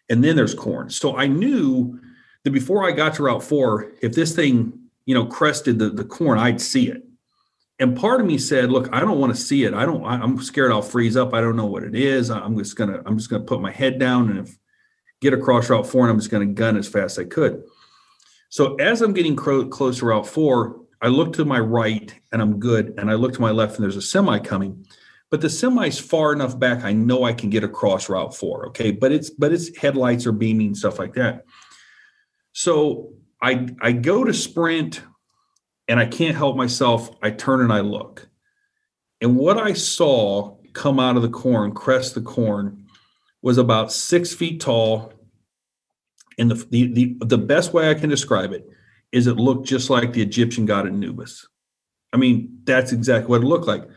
And 0.10 0.24
then 0.24 0.36
there's 0.36 0.53
corn. 0.53 0.89
So 0.89 1.16
I 1.16 1.28
knew 1.28 1.99
that 2.43 2.51
before 2.51 2.86
I 2.86 2.91
got 2.91 3.16
to 3.16 3.24
Route 3.24 3.43
4, 3.43 3.93
if 4.01 4.14
this 4.14 4.36
thing, 4.36 4.80
you 5.06 5.14
know, 5.14 5.26
crested 5.26 5.80
the, 5.80 5.89
the 5.89 6.03
corn, 6.03 6.39
I'd 6.39 6.62
see 6.62 6.89
it. 6.89 7.03
And 7.78 7.97
part 7.97 8.22
of 8.22 8.28
me 8.28 8.38
said, 8.38 8.72
look, 8.72 8.88
I 8.93 9.01
don't 9.01 9.20
want 9.20 9.36
to 9.36 9.41
see 9.41 9.66
it. 9.66 9.74
I 9.74 9.86
don't, 9.86 10.06
I'm 10.06 10.41
scared 10.41 10.72
I'll 10.72 10.82
freeze 10.82 11.18
up. 11.18 11.34
I 11.34 11.41
don't 11.41 11.58
know 11.58 11.66
what 11.66 11.84
it 11.84 11.93
is. 11.93 12.32
I'm 12.32 12.58
just 12.58 12.76
gonna, 12.78 13.01
I'm 13.06 13.18
just 13.18 13.30
gonna 13.30 13.43
put 13.43 13.62
my 13.62 13.72
head 13.72 13.99
down 13.99 14.30
and 14.30 14.47
if, 14.47 14.58
get 15.22 15.34
across 15.34 15.70
Route 15.70 15.88
4 15.88 16.03
and 16.03 16.12
I'm 16.12 16.20
just 16.20 16.32
gonna 16.32 16.45
gun 16.45 16.78
as 16.78 16.88
fast 16.88 17.18
as 17.18 17.26
I 17.26 17.28
could. 17.28 17.64
So 18.49 18.76
as 18.76 19.01
I'm 19.01 19.14
getting 19.14 19.36
cro- 19.36 19.68
close 19.68 19.99
to 19.99 20.06
Route 20.06 20.28
4, 20.28 20.80
I 21.01 21.08
look 21.08 21.34
to 21.34 21.45
my 21.45 21.60
right 21.60 22.14
and 22.32 22.41
I'm 22.41 22.60
good. 22.60 22.93
And 22.97 23.10
I 23.10 23.16
look 23.16 23.34
to 23.34 23.41
my 23.41 23.51
left 23.51 23.76
and 23.76 23.84
there's 23.84 23.97
a 23.97 24.01
semi 24.01 24.39
coming. 24.39 24.86
But 25.30 25.41
the 25.41 25.49
semi's 25.49 25.99
far 25.99 26.32
enough 26.32 26.58
back, 26.58 26.84
I 26.84 26.93
know 26.93 27.24
I 27.24 27.34
can 27.34 27.49
get 27.49 27.64
across 27.64 28.08
Route 28.08 28.36
4. 28.36 28.68
Okay. 28.68 28.91
But 28.91 29.12
it's 29.12 29.30
but 29.30 29.51
its 29.51 29.76
headlights 29.76 30.26
are 30.26 30.32
beaming, 30.32 30.76
stuff 30.76 30.99
like 30.99 31.16
that. 31.16 31.43
So 32.53 33.14
I 33.41 33.67
I 33.81 33.91
go 33.91 34.23
to 34.23 34.33
sprint 34.33 35.01
and 35.88 35.99
I 35.99 36.05
can't 36.05 36.36
help 36.36 36.55
myself. 36.55 37.09
I 37.21 37.31
turn 37.31 37.61
and 37.61 37.71
I 37.71 37.81
look. 37.81 38.27
And 39.21 39.36
what 39.36 39.57
I 39.57 39.73
saw 39.73 40.57
come 40.73 40.99
out 40.99 41.15
of 41.15 41.21
the 41.21 41.29
corn, 41.29 41.73
crest 41.73 42.15
the 42.15 42.21
corn, 42.21 42.86
was 43.41 43.57
about 43.57 43.91
six 43.91 44.33
feet 44.33 44.59
tall, 44.59 45.13
and 46.38 46.51
the, 46.51 46.55
the, 46.69 46.93
the, 46.93 47.17
the 47.25 47.38
best 47.38 47.73
way 47.73 47.89
I 47.89 47.93
can 47.93 48.09
describe 48.09 48.51
it 48.51 48.67
is 49.11 49.27
it 49.27 49.38
looked 49.38 49.67
just 49.67 49.89
like 49.89 50.13
the 50.13 50.21
Egyptian 50.21 50.65
god 50.65 50.88
Anubis. 50.88 51.47
I 52.11 52.17
mean, 52.17 52.59
that's 52.63 52.91
exactly 52.91 53.29
what 53.29 53.41
it 53.41 53.47
looked 53.47 53.67
like, 53.67 53.88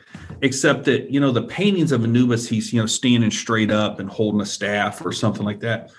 except 0.42 0.84
that, 0.84 1.10
you 1.10 1.18
know, 1.20 1.32
the 1.32 1.42
paintings 1.42 1.92
of 1.92 2.04
Anubis, 2.04 2.48
he's, 2.48 2.72
you 2.72 2.80
know, 2.80 2.86
standing 2.86 3.30
straight 3.30 3.70
up 3.70 4.00
and 4.00 4.10
holding 4.10 4.40
a 4.40 4.46
staff 4.46 5.04
or 5.04 5.12
something 5.12 5.44
like 5.44 5.60
that. 5.60 5.90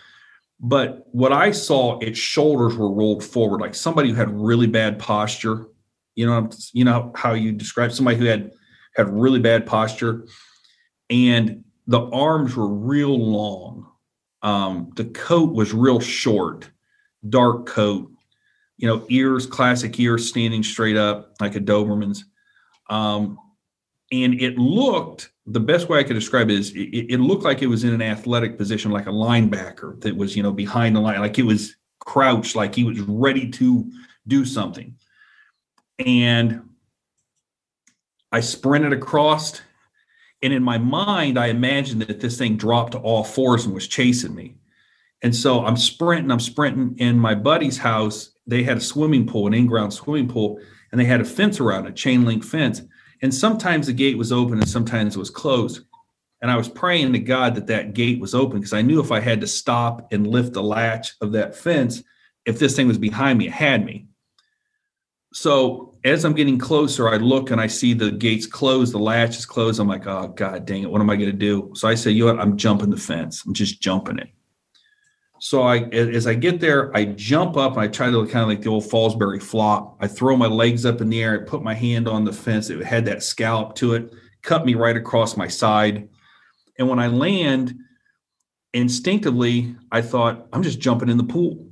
But 0.60 1.07
what 1.12 1.32
I 1.32 1.51
saw, 1.51 1.99
its 1.99 2.20
shoulders 2.20 2.76
were 2.76 2.91
rolled 2.91 3.24
forward, 3.24 3.62
like 3.62 3.76
somebody 3.76 4.10
who 4.10 4.16
had 4.16 4.30
really 4.30 4.68
bad 4.68 4.99
posture. 4.99 5.68
You 6.16 6.26
know, 6.26 6.49
you 6.74 6.84
know 6.84 7.14
how 7.16 7.34
you 7.34 7.53
describe 7.53 7.93
somebody 7.93 8.18
who 8.18 8.26
had 8.26 8.51
had 8.95 9.10
really 9.10 9.39
bad 9.39 9.66
posture, 9.66 10.28
and 11.10 11.64
the 11.88 12.01
arms 12.12 12.55
were 12.55 12.68
real 12.68 13.18
long, 13.18 13.89
um, 14.41 14.91
the 14.95 15.05
coat 15.05 15.53
was 15.53 15.74
real 15.74 15.99
short, 15.99 16.70
dark 17.28 17.66
coat, 17.66 18.12
you 18.78 18.88
know, 18.88 19.05
ears, 19.10 19.45
classic 19.45 19.99
ears 19.99 20.30
standing 20.30 20.64
straight 20.64 20.95
up 20.95 21.34
like 21.41 21.55
a 21.55 21.60
Doberman's. 21.60 22.26
Um, 22.89 23.38
and 24.12 24.41
it 24.41 24.57
looked, 24.57 25.32
the 25.45 25.60
best 25.60 25.89
way 25.89 25.99
I 25.99 26.03
could 26.03 26.16
describe 26.16 26.49
it 26.49 26.60
is 26.60 26.72
it, 26.72 27.12
it, 27.12 27.20
looked 27.20 27.43
like 27.43 27.62
it 27.62 27.68
was 27.68 27.84
in 27.84 27.93
an 27.93 28.01
athletic 28.01 28.57
position, 28.57 28.91
like 28.91 29.07
a 29.07 29.12
linebacker 29.12 30.01
that 30.01 30.16
was, 30.16 30.36
you 30.36 30.43
know, 30.43 30.51
behind 30.51 30.95
the 30.95 30.99
line, 30.99 31.20
like 31.20 31.38
it 31.38 31.43
was 31.43 31.76
crouched, 31.99 32.55
like 32.55 32.74
he 32.74 32.84
was 32.84 32.99
ready 33.01 33.49
to 33.49 33.91
do 34.28 34.45
something. 34.45 34.95
and 35.99 36.62
I 38.32 38.39
sprinted 38.41 38.93
across. 38.93 39.62
And 40.41 40.53
in 40.53 40.64
my 40.64 40.78
mind, 40.78 41.38
I 41.38 41.47
imagined 41.47 42.01
that 42.03 42.20
this 42.20 42.38
thing 42.38 42.57
dropped 42.57 42.93
to 42.93 42.99
all 42.99 43.24
fours 43.24 43.66
and 43.66 43.74
was 43.74 43.88
chasing 43.88 44.36
me. 44.36 44.55
And 45.22 45.36
so 45.36 45.66
I'm 45.66 45.76
sprinting, 45.76 46.32
I'm 46.32 46.39
sprinting. 46.39 46.95
In 46.97 47.20
my 47.20 47.36
buddy's 47.36 47.78
house, 47.78 48.32
they 48.47 48.64
had 48.64 48.78
a 48.78 48.82
swimming 48.82 49.28
pool, 49.28 49.47
an 49.47 49.53
in 49.53 49.68
ground 49.68 49.93
swimming 49.93 50.30
pool, 50.30 50.60
and 50.91 50.99
they 50.99 51.05
had 51.05 51.22
a 51.22 51.26
fence 51.26 51.60
around 51.60 51.88
it, 51.88 51.95
chain 51.95 52.24
link 52.24 52.43
fence. 52.43 52.82
And 53.22 53.34
sometimes 53.34 53.88
the 53.88 53.93
gate 53.93 54.17
was 54.17 54.32
open 54.32 54.59
and 54.59 54.70
sometimes 54.70 55.15
it 55.15 55.20
was 55.20 55.30
closed. 55.30 55.82
And 56.41 56.49
I 56.49 56.55
was 56.55 56.70
praying 56.70 57.13
to 57.13 57.20
God 57.20 57.55
that 57.55 57.67
that 57.67 57.93
gate 57.93 58.20
was 58.20 58.34
open 58.34 58.59
because 58.59 58.74
I 58.74 58.82
knew 58.82 59.01
if 59.01 59.11
I 59.11 59.20
had 59.20 59.41
to 59.41 59.47
stop 59.47 60.13
and 60.13 60.26
lift 60.26 60.53
the 60.53 60.63
latch 60.63 61.15
of 61.22 61.34
that 61.34 61.55
fence, 61.55 62.01
if 62.45 62.59
this 62.59 62.76
thing 62.76 62.88
was 62.88 62.97
behind 62.97 63.38
me, 63.39 63.47
it 63.47 63.53
had 63.53 63.86
me. 63.86 64.07
So 65.34 65.97
as 66.03 66.24
I'm 66.24 66.34
getting 66.34 66.57
closer, 66.57 67.09
I 67.09 67.17
look 67.17 67.51
and 67.51 67.59
I 67.59 67.67
see 67.67 67.93
the 67.93 68.11
gates 68.11 68.45
closed, 68.45 68.93
the 68.93 68.99
latch 68.99 69.38
is 69.38 69.45
closed. 69.45 69.80
I'm 69.80 69.88
like, 69.88 70.07
oh 70.07 70.30
God 70.30 70.65
dang 70.65 70.84
it, 70.84 70.89
what 70.89 71.01
am 71.01 71.09
I 71.09 71.17
going 71.17 71.32
to 71.32 71.38
do? 71.38 71.72
So 71.76 71.88
I 71.88 71.95
say, 71.95 72.11
you 72.11 72.26
know 72.26 72.34
what? 72.34 72.41
I'm 72.41 72.57
jumping 72.57 72.89
the 72.89 72.97
fence. 72.97 73.43
I'm 73.45 73.53
just 73.53 73.82
jumping 73.82 74.20
it. 74.20 74.30
So 75.41 75.63
I, 75.63 75.79
as 75.89 76.27
I 76.27 76.33
get 76.33 76.59
there, 76.59 76.95
I 76.95 77.05
jump 77.05 77.55
up 77.55 77.73
and 77.73 77.81
I 77.81 77.87
try 77.87 78.11
to 78.11 78.25
kind 78.25 78.43
of 78.43 78.49
like 78.49 78.61
the 78.61 78.69
old 78.69 78.83
Fosbury 78.83 79.41
flop. 79.41 79.97
I 80.01 80.07
throw 80.07 80.35
my 80.35 80.47
legs 80.47 80.85
up 80.85 81.01
in 81.01 81.09
the 81.09 81.23
air. 81.23 81.41
I 81.41 81.49
put 81.49 81.63
my 81.63 81.73
hand 81.73 82.07
on 82.07 82.25
the 82.25 82.33
fence. 82.33 82.69
It 82.69 82.83
had 82.83 83.05
that 83.05 83.23
scallop 83.23 83.75
to 83.75 83.93
it, 83.93 84.13
cut 84.41 84.65
me 84.65 84.75
right 84.75 84.97
across 84.97 85.37
my 85.37 85.47
side. 85.47 86.09
And 86.77 86.89
when 86.89 86.99
I 86.99 87.07
land, 87.07 87.73
instinctively, 88.73 89.75
I 89.91 90.01
thought, 90.01 90.47
I'm 90.51 90.63
just 90.63 90.79
jumping 90.79 91.09
in 91.09 91.17
the 91.17 91.23
pool. 91.23 91.67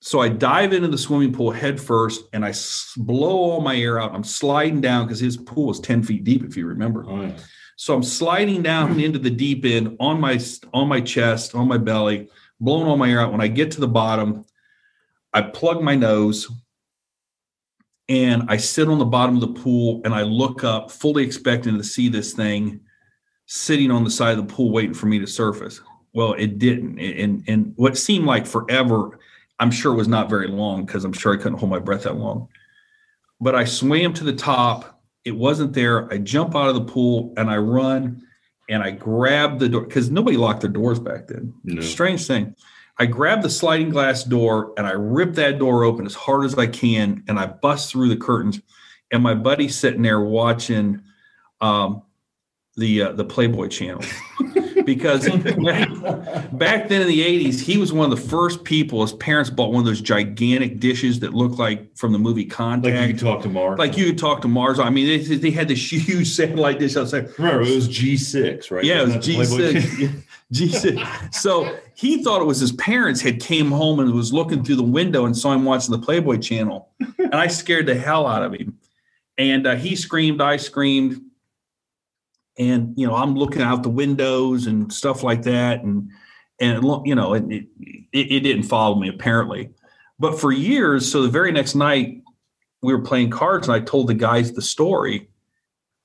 So 0.00 0.20
I 0.20 0.28
dive 0.28 0.72
into 0.72 0.88
the 0.88 0.98
swimming 0.98 1.32
pool 1.32 1.52
head 1.52 1.80
first 1.80 2.24
and 2.32 2.44
I 2.44 2.52
blow 2.96 3.36
all 3.36 3.60
my 3.60 3.76
air 3.76 4.00
out. 4.00 4.12
I'm 4.12 4.24
sliding 4.24 4.80
down 4.80 5.06
because 5.06 5.20
his 5.20 5.36
pool 5.36 5.68
was 5.68 5.78
10 5.78 6.02
feet 6.02 6.24
deep, 6.24 6.42
if 6.44 6.56
you 6.56 6.66
remember. 6.66 7.04
Oh, 7.08 7.32
so 7.76 7.94
I'm 7.94 8.02
sliding 8.02 8.62
down 8.62 8.98
into 8.98 9.20
the 9.20 9.30
deep 9.30 9.64
end 9.64 9.96
on 10.00 10.20
my 10.20 10.40
on 10.74 10.88
my 10.88 11.00
chest, 11.00 11.54
on 11.54 11.68
my 11.68 11.78
belly, 11.78 12.28
blowing 12.62 12.86
all 12.86 12.96
my 12.96 13.10
air 13.10 13.20
out. 13.20 13.32
When 13.32 13.40
I 13.40 13.48
get 13.48 13.72
to 13.72 13.80
the 13.80 13.88
bottom, 13.88 14.46
I 15.34 15.42
plug 15.42 15.82
my 15.82 15.96
nose 15.96 16.50
and 18.08 18.44
I 18.48 18.56
sit 18.56 18.88
on 18.88 18.98
the 18.98 19.04
bottom 19.04 19.34
of 19.34 19.40
the 19.40 19.60
pool 19.60 20.00
and 20.04 20.14
I 20.14 20.22
look 20.22 20.64
up, 20.64 20.90
fully 20.90 21.24
expecting 21.24 21.76
to 21.76 21.84
see 21.84 22.08
this 22.08 22.32
thing 22.32 22.80
sitting 23.46 23.90
on 23.90 24.04
the 24.04 24.10
side 24.10 24.38
of 24.38 24.46
the 24.46 24.54
pool 24.54 24.70
waiting 24.70 24.94
for 24.94 25.06
me 25.06 25.18
to 25.18 25.26
surface. 25.26 25.80
Well, 26.14 26.34
it 26.34 26.58
didn't. 26.58 26.98
And 26.98 27.42
and 27.48 27.72
what 27.76 27.98
seemed 27.98 28.26
like 28.26 28.46
forever, 28.46 29.18
I'm 29.58 29.70
sure 29.70 29.92
was 29.92 30.08
not 30.08 30.30
very 30.30 30.48
long 30.48 30.84
because 30.84 31.04
I'm 31.04 31.12
sure 31.12 31.34
I 31.34 31.38
couldn't 31.38 31.58
hold 31.58 31.70
my 31.70 31.78
breath 31.78 32.04
that 32.04 32.16
long. 32.16 32.48
But 33.40 33.56
I 33.56 33.64
swam 33.64 34.12
to 34.14 34.24
the 34.24 34.32
top. 34.32 35.02
It 35.24 35.32
wasn't 35.32 35.72
there. 35.72 36.12
I 36.12 36.18
jump 36.18 36.54
out 36.54 36.68
of 36.68 36.74
the 36.74 36.84
pool 36.84 37.34
and 37.36 37.50
I 37.50 37.56
run 37.56 38.22
and 38.68 38.82
I 38.82 38.90
grab 38.90 39.58
the 39.58 39.68
door 39.68 39.82
because 39.82 40.10
nobody 40.10 40.36
locked 40.36 40.60
their 40.60 40.70
doors 40.70 40.98
back 40.98 41.28
then. 41.28 41.54
Strange 41.82 42.26
thing. 42.26 42.54
I 42.98 43.06
grab 43.06 43.42
the 43.42 43.50
sliding 43.50 43.90
glass 43.90 44.22
door 44.22 44.72
and 44.76 44.86
I 44.86 44.92
rip 44.92 45.34
that 45.34 45.58
door 45.58 45.84
open 45.84 46.06
as 46.06 46.14
hard 46.14 46.44
as 46.44 46.56
I 46.56 46.66
can 46.66 47.24
and 47.26 47.38
I 47.38 47.46
bust 47.46 47.90
through 47.90 48.08
the 48.08 48.16
curtains. 48.16 48.60
And 49.10 49.22
my 49.22 49.34
buddy's 49.34 49.76
sitting 49.76 50.02
there 50.02 50.20
watching 50.20 51.02
um, 51.60 52.02
the 52.76 53.02
uh, 53.02 53.12
the 53.12 53.24
Playboy 53.24 53.68
channel 53.68 54.02
because 54.84 55.28
back 56.52 56.88
then 56.88 57.02
in 57.02 57.08
the 57.08 57.46
80s, 57.46 57.60
he 57.60 57.78
was 57.78 57.92
one 57.92 58.10
of 58.10 58.18
the 58.18 58.28
first 58.28 58.64
people. 58.64 59.02
His 59.02 59.12
parents 59.14 59.50
bought 59.50 59.72
one 59.72 59.80
of 59.80 59.86
those 59.86 60.00
gigantic 60.00 60.80
dishes 60.80 61.20
that 61.20 61.34
looked 61.34 61.58
like 61.58 61.96
from 61.96 62.12
the 62.12 62.18
movie 62.18 62.44
Contact. 62.44 62.94
Like 62.94 63.08
you 63.08 63.14
could 63.14 63.20
talk 63.20 63.42
to 63.42 63.48
Mars. 63.48 63.78
Like 63.78 63.96
you 63.96 64.06
could 64.06 64.18
talk 64.18 64.42
to 64.42 64.48
Mars. 64.48 64.78
I 64.78 64.90
mean, 64.90 65.06
they, 65.06 65.36
they 65.36 65.50
had 65.50 65.68
this 65.68 65.92
huge 65.92 66.28
satellite 66.28 66.78
dish 66.78 66.96
outside. 66.96 67.28
Remember, 67.38 67.62
it 67.62 67.74
was 67.74 67.88
G6, 67.88 68.70
right? 68.70 68.84
Yeah, 68.84 69.02
it 69.02 69.06
was 69.06 69.14
Wasn't 69.16 69.58
that 69.58 69.74
the 69.74 70.08
G6. 70.08 70.22
G6. 70.52 71.32
So 71.32 71.76
he 71.94 72.22
thought 72.22 72.40
it 72.40 72.44
was 72.44 72.60
his 72.60 72.72
parents 72.72 73.20
had 73.20 73.40
came 73.40 73.70
home 73.70 74.00
and 74.00 74.12
was 74.12 74.32
looking 74.32 74.64
through 74.64 74.76
the 74.76 74.82
window 74.82 75.24
and 75.24 75.36
saw 75.36 75.52
him 75.52 75.64
watching 75.64 75.92
the 75.92 75.98
Playboy 75.98 76.38
channel. 76.38 76.90
And 77.18 77.34
I 77.34 77.46
scared 77.46 77.86
the 77.86 77.94
hell 77.94 78.26
out 78.26 78.42
of 78.42 78.52
him. 78.52 78.78
And 79.38 79.66
uh, 79.66 79.76
he 79.76 79.96
screamed, 79.96 80.40
I 80.40 80.56
screamed. 80.56 81.22
And, 82.58 82.94
you 82.96 83.06
know, 83.06 83.14
I'm 83.14 83.34
looking 83.34 83.62
out 83.62 83.82
the 83.82 83.88
windows 83.88 84.66
and 84.66 84.92
stuff 84.92 85.22
like 85.22 85.42
that. 85.42 85.82
And, 85.82 86.10
and 86.60 86.84
you 87.04 87.14
know, 87.14 87.34
it, 87.34 87.44
it, 87.48 87.66
it 88.12 88.40
didn't 88.40 88.64
follow 88.64 88.96
me 88.96 89.08
apparently. 89.08 89.70
But 90.18 90.38
for 90.38 90.52
years, 90.52 91.10
so 91.10 91.22
the 91.22 91.28
very 91.28 91.50
next 91.50 91.74
night, 91.74 92.22
we 92.82 92.92
were 92.92 93.02
playing 93.02 93.30
cards 93.30 93.68
and 93.68 93.74
I 93.74 93.80
told 93.80 94.08
the 94.08 94.14
guys 94.14 94.52
the 94.52 94.62
story 94.62 95.28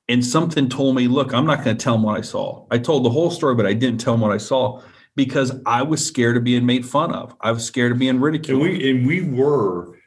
and 0.08 0.26
something 0.26 0.70
told 0.70 0.95
me, 0.95 1.08
look, 1.08 1.34
I'm 1.34 1.45
not 1.45 1.64
going 1.64 1.76
to 1.76 1.84
tell 1.84 1.95
them 1.95 2.04
what 2.04 2.18
I 2.18 2.22
saw. 2.22 2.66
I 2.72 2.78
told 2.78 3.04
the 3.04 3.10
whole 3.10 3.30
story, 3.30 3.56
but 3.56 3.66
I 3.66 3.74
didn't 3.74 4.00
tell 4.00 4.14
them 4.14 4.22
what 4.22 4.32
I 4.32 4.38
saw 4.38 4.82
because 5.16 5.52
I 5.66 5.82
was 5.82 6.06
scared 6.06 6.38
of 6.38 6.43
being 6.43 6.66
made 6.66 6.86
fun 6.86 7.14
of. 7.14 7.36
I 7.41 7.52
was 7.52 7.66
scared 7.66 7.91
of 7.91 8.00
being 8.00 8.20
ridiculed 8.20 8.62
and 8.62 8.72
we 8.72 8.89
and 8.89 9.08
we 9.08 9.22
were 9.22 9.98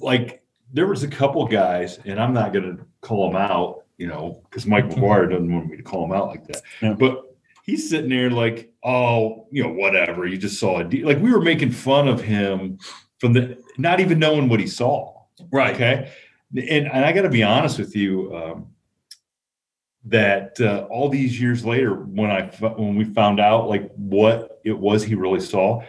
like 0.00 0.40
there 0.72 0.86
was 0.86 1.02
a 1.02 1.08
couple 1.08 1.46
guys, 1.46 1.98
and 2.04 2.20
I'm 2.20 2.32
not 2.32 2.52
going 2.52 2.76
to 2.76 2.84
call 3.00 3.30
them 3.30 3.40
out, 3.40 3.84
you 4.00 4.06
know, 4.06 4.40
because 4.44 4.66
Mike 4.66 4.88
McGuire 4.88 5.30
doesn't 5.30 5.52
want 5.52 5.68
me 5.68 5.76
to 5.76 5.82
call 5.82 6.06
him 6.06 6.12
out 6.12 6.28
like 6.28 6.46
that. 6.46 6.62
Yeah. 6.80 6.94
But 6.94 7.22
he's 7.64 7.90
sitting 7.90 8.08
there 8.08 8.30
like, 8.30 8.72
oh, 8.82 9.46
you 9.50 9.62
know, 9.62 9.68
whatever. 9.68 10.26
You 10.26 10.38
just 10.38 10.58
saw 10.58 10.80
a 10.80 10.84
like 11.04 11.18
we 11.18 11.30
were 11.30 11.42
making 11.42 11.72
fun 11.72 12.08
of 12.08 12.22
him 12.22 12.78
from 13.18 13.34
the 13.34 13.62
not 13.76 14.00
even 14.00 14.18
knowing 14.18 14.48
what 14.48 14.58
he 14.58 14.66
saw. 14.66 15.14
Right. 15.52 15.74
Okay. 15.74 16.10
And, 16.56 16.88
and 16.88 17.04
I 17.04 17.12
got 17.12 17.22
to 17.22 17.28
be 17.28 17.42
honest 17.42 17.78
with 17.78 17.94
you. 17.94 18.34
Um, 18.34 18.66
that 20.06 20.58
uh, 20.62 20.86
all 20.90 21.10
these 21.10 21.38
years 21.38 21.62
later, 21.62 21.94
when 21.94 22.30
I 22.30 22.46
when 22.46 22.96
we 22.96 23.04
found 23.04 23.38
out 23.38 23.68
like 23.68 23.92
what 23.96 24.62
it 24.64 24.76
was 24.76 25.04
he 25.04 25.14
really 25.14 25.40
saw, 25.40 25.82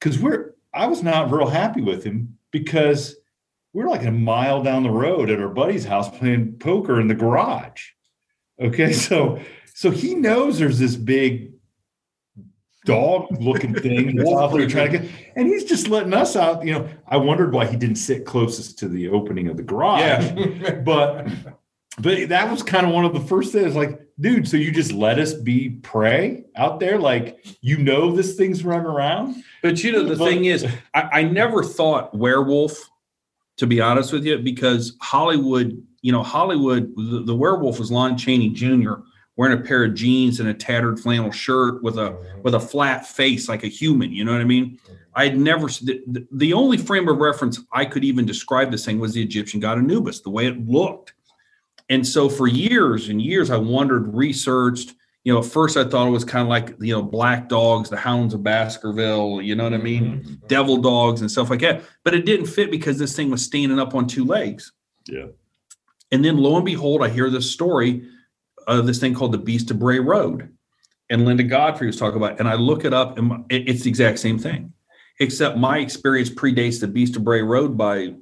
because 0.00 0.18
we're 0.18 0.54
I 0.74 0.88
was 0.88 1.04
not 1.04 1.30
real 1.30 1.46
happy 1.46 1.80
with 1.80 2.02
him 2.02 2.36
because 2.50 3.14
we're 3.72 3.88
like 3.88 4.04
a 4.04 4.10
mile 4.10 4.62
down 4.62 4.82
the 4.82 4.90
road 4.90 5.30
at 5.30 5.40
our 5.40 5.48
buddy's 5.48 5.84
house 5.84 6.08
playing 6.18 6.54
poker 6.58 7.00
in 7.00 7.08
the 7.08 7.14
garage. 7.14 7.90
Okay, 8.60 8.92
so 9.06 9.38
so 9.74 9.90
he 9.90 10.14
knows 10.14 10.58
there's 10.58 10.78
this 10.78 10.96
big 10.96 11.52
dog 12.84 13.28
looking 13.40 13.74
thing 13.74 14.16
that's 14.16 14.30
out 14.30 14.48
there 14.52 14.68
trying 14.68 14.92
to 14.92 14.98
get, 14.98 15.10
and 15.36 15.46
he's 15.46 15.64
just 15.64 15.88
letting 15.88 16.12
us 16.14 16.36
out. 16.36 16.64
You 16.64 16.74
know, 16.74 16.88
I 17.06 17.16
wondered 17.16 17.52
why 17.52 17.66
he 17.66 17.76
didn't 17.76 17.96
sit 17.96 18.24
closest 18.26 18.78
to 18.80 18.88
the 18.88 19.08
opening 19.08 19.48
of 19.48 19.56
the 19.56 19.62
garage, 19.62 20.00
Yeah. 20.00 20.80
but 20.84 21.28
but 21.98 22.28
that 22.30 22.50
was 22.50 22.62
kind 22.62 22.86
of 22.86 22.92
one 22.92 23.04
of 23.04 23.12
the 23.12 23.20
first 23.20 23.52
things 23.52 23.76
like 23.76 24.00
dude 24.18 24.48
so 24.48 24.56
you 24.56 24.70
just 24.72 24.92
let 24.92 25.18
us 25.18 25.34
be 25.34 25.70
prey 25.82 26.44
out 26.56 26.80
there 26.80 26.98
like 26.98 27.44
you 27.60 27.76
know 27.76 28.12
this 28.14 28.34
thing's 28.34 28.64
running 28.64 28.86
around 28.86 29.42
But 29.62 29.82
you 29.84 29.92
know, 29.92 30.02
the 30.04 30.16
But- 30.16 30.24
thing 30.28 30.44
is, 30.46 30.66
I, 30.94 31.02
I 31.02 31.22
never 31.24 31.62
thought 31.62 32.14
werewolf, 32.16 32.88
to 33.62 33.66
be 33.68 33.80
honest 33.80 34.12
with 34.12 34.24
you, 34.26 34.38
because 34.38 34.96
Hollywood, 35.00 35.80
you 36.00 36.10
know, 36.10 36.24
Hollywood, 36.24 36.92
the, 36.96 37.22
the 37.24 37.34
werewolf 37.34 37.78
was 37.78 37.92
Lon 37.92 38.18
Chaney 38.18 38.48
Jr. 38.48 38.94
wearing 39.36 39.56
a 39.56 39.62
pair 39.62 39.84
of 39.84 39.94
jeans 39.94 40.40
and 40.40 40.48
a 40.48 40.54
tattered 40.54 40.98
flannel 40.98 41.30
shirt 41.30 41.80
with 41.80 41.96
a 41.96 42.16
with 42.42 42.56
a 42.56 42.60
flat 42.60 43.06
face 43.06 43.48
like 43.48 43.62
a 43.62 43.68
human. 43.68 44.12
You 44.12 44.24
know 44.24 44.32
what 44.32 44.40
I 44.40 44.44
mean? 44.44 44.80
I 45.14 45.26
had 45.28 45.38
never 45.38 45.68
the, 45.68 46.02
the- 46.08 46.26
the 46.32 46.52
only 46.54 46.76
frame 46.76 47.06
of 47.08 47.18
reference 47.18 47.60
I 47.72 47.84
could 47.84 48.02
even 48.02 48.26
describe 48.26 48.72
this 48.72 48.84
thing 48.84 48.98
was 48.98 49.14
the 49.14 49.22
Egyptian 49.22 49.60
god 49.60 49.78
Anubis, 49.78 50.22
the 50.22 50.30
way 50.30 50.48
it 50.48 50.66
looked. 50.68 51.14
And 51.88 52.04
so 52.04 52.28
for 52.28 52.48
years 52.48 53.10
and 53.10 53.22
years, 53.22 53.48
I 53.48 53.58
wondered, 53.58 54.12
researched. 54.12 54.94
You 55.24 55.32
know, 55.32 55.38
at 55.38 55.44
first 55.44 55.76
I 55.76 55.84
thought 55.84 56.08
it 56.08 56.10
was 56.10 56.24
kind 56.24 56.42
of 56.42 56.48
like 56.48 56.74
you 56.80 56.94
know 56.94 57.02
black 57.02 57.48
dogs, 57.48 57.90
the 57.90 57.96
hounds 57.96 58.34
of 58.34 58.42
Baskerville. 58.42 59.40
You 59.40 59.54
know 59.54 59.64
what 59.64 59.74
I 59.74 59.76
mm-hmm. 59.76 59.84
mean? 59.84 60.42
Devil 60.48 60.78
dogs 60.78 61.20
and 61.20 61.30
stuff 61.30 61.50
like 61.50 61.60
that. 61.60 61.82
But 62.04 62.14
it 62.14 62.26
didn't 62.26 62.46
fit 62.46 62.70
because 62.70 62.98
this 62.98 63.14
thing 63.14 63.30
was 63.30 63.42
standing 63.44 63.78
up 63.78 63.94
on 63.94 64.06
two 64.06 64.24
legs. 64.24 64.72
yeah 65.06 65.26
And 66.10 66.24
then 66.24 66.38
lo 66.38 66.56
and 66.56 66.64
behold, 66.64 67.02
I 67.02 67.08
hear 67.08 67.30
this 67.30 67.50
story 67.50 68.08
of 68.66 68.86
this 68.86 68.98
thing 68.98 69.14
called 69.14 69.32
the 69.32 69.38
Beast 69.38 69.70
of 69.70 69.78
Bray 69.78 69.98
Road. 69.98 70.52
And 71.10 71.24
Linda 71.24 71.42
Godfrey 71.42 71.86
was 71.86 71.98
talking 71.98 72.16
about, 72.16 72.32
it. 72.32 72.40
and 72.40 72.48
I 72.48 72.54
look 72.54 72.84
it 72.84 72.94
up, 72.94 73.18
and 73.18 73.44
it's 73.50 73.82
the 73.82 73.90
exact 73.90 74.18
same 74.18 74.38
thing, 74.38 74.72
except 75.20 75.58
my 75.58 75.78
experience 75.78 76.30
predates 76.30 76.80
the 76.80 76.88
Beast 76.88 77.16
of 77.16 77.24
Bray 77.24 77.42
Road 77.42 77.76
by 77.76 78.14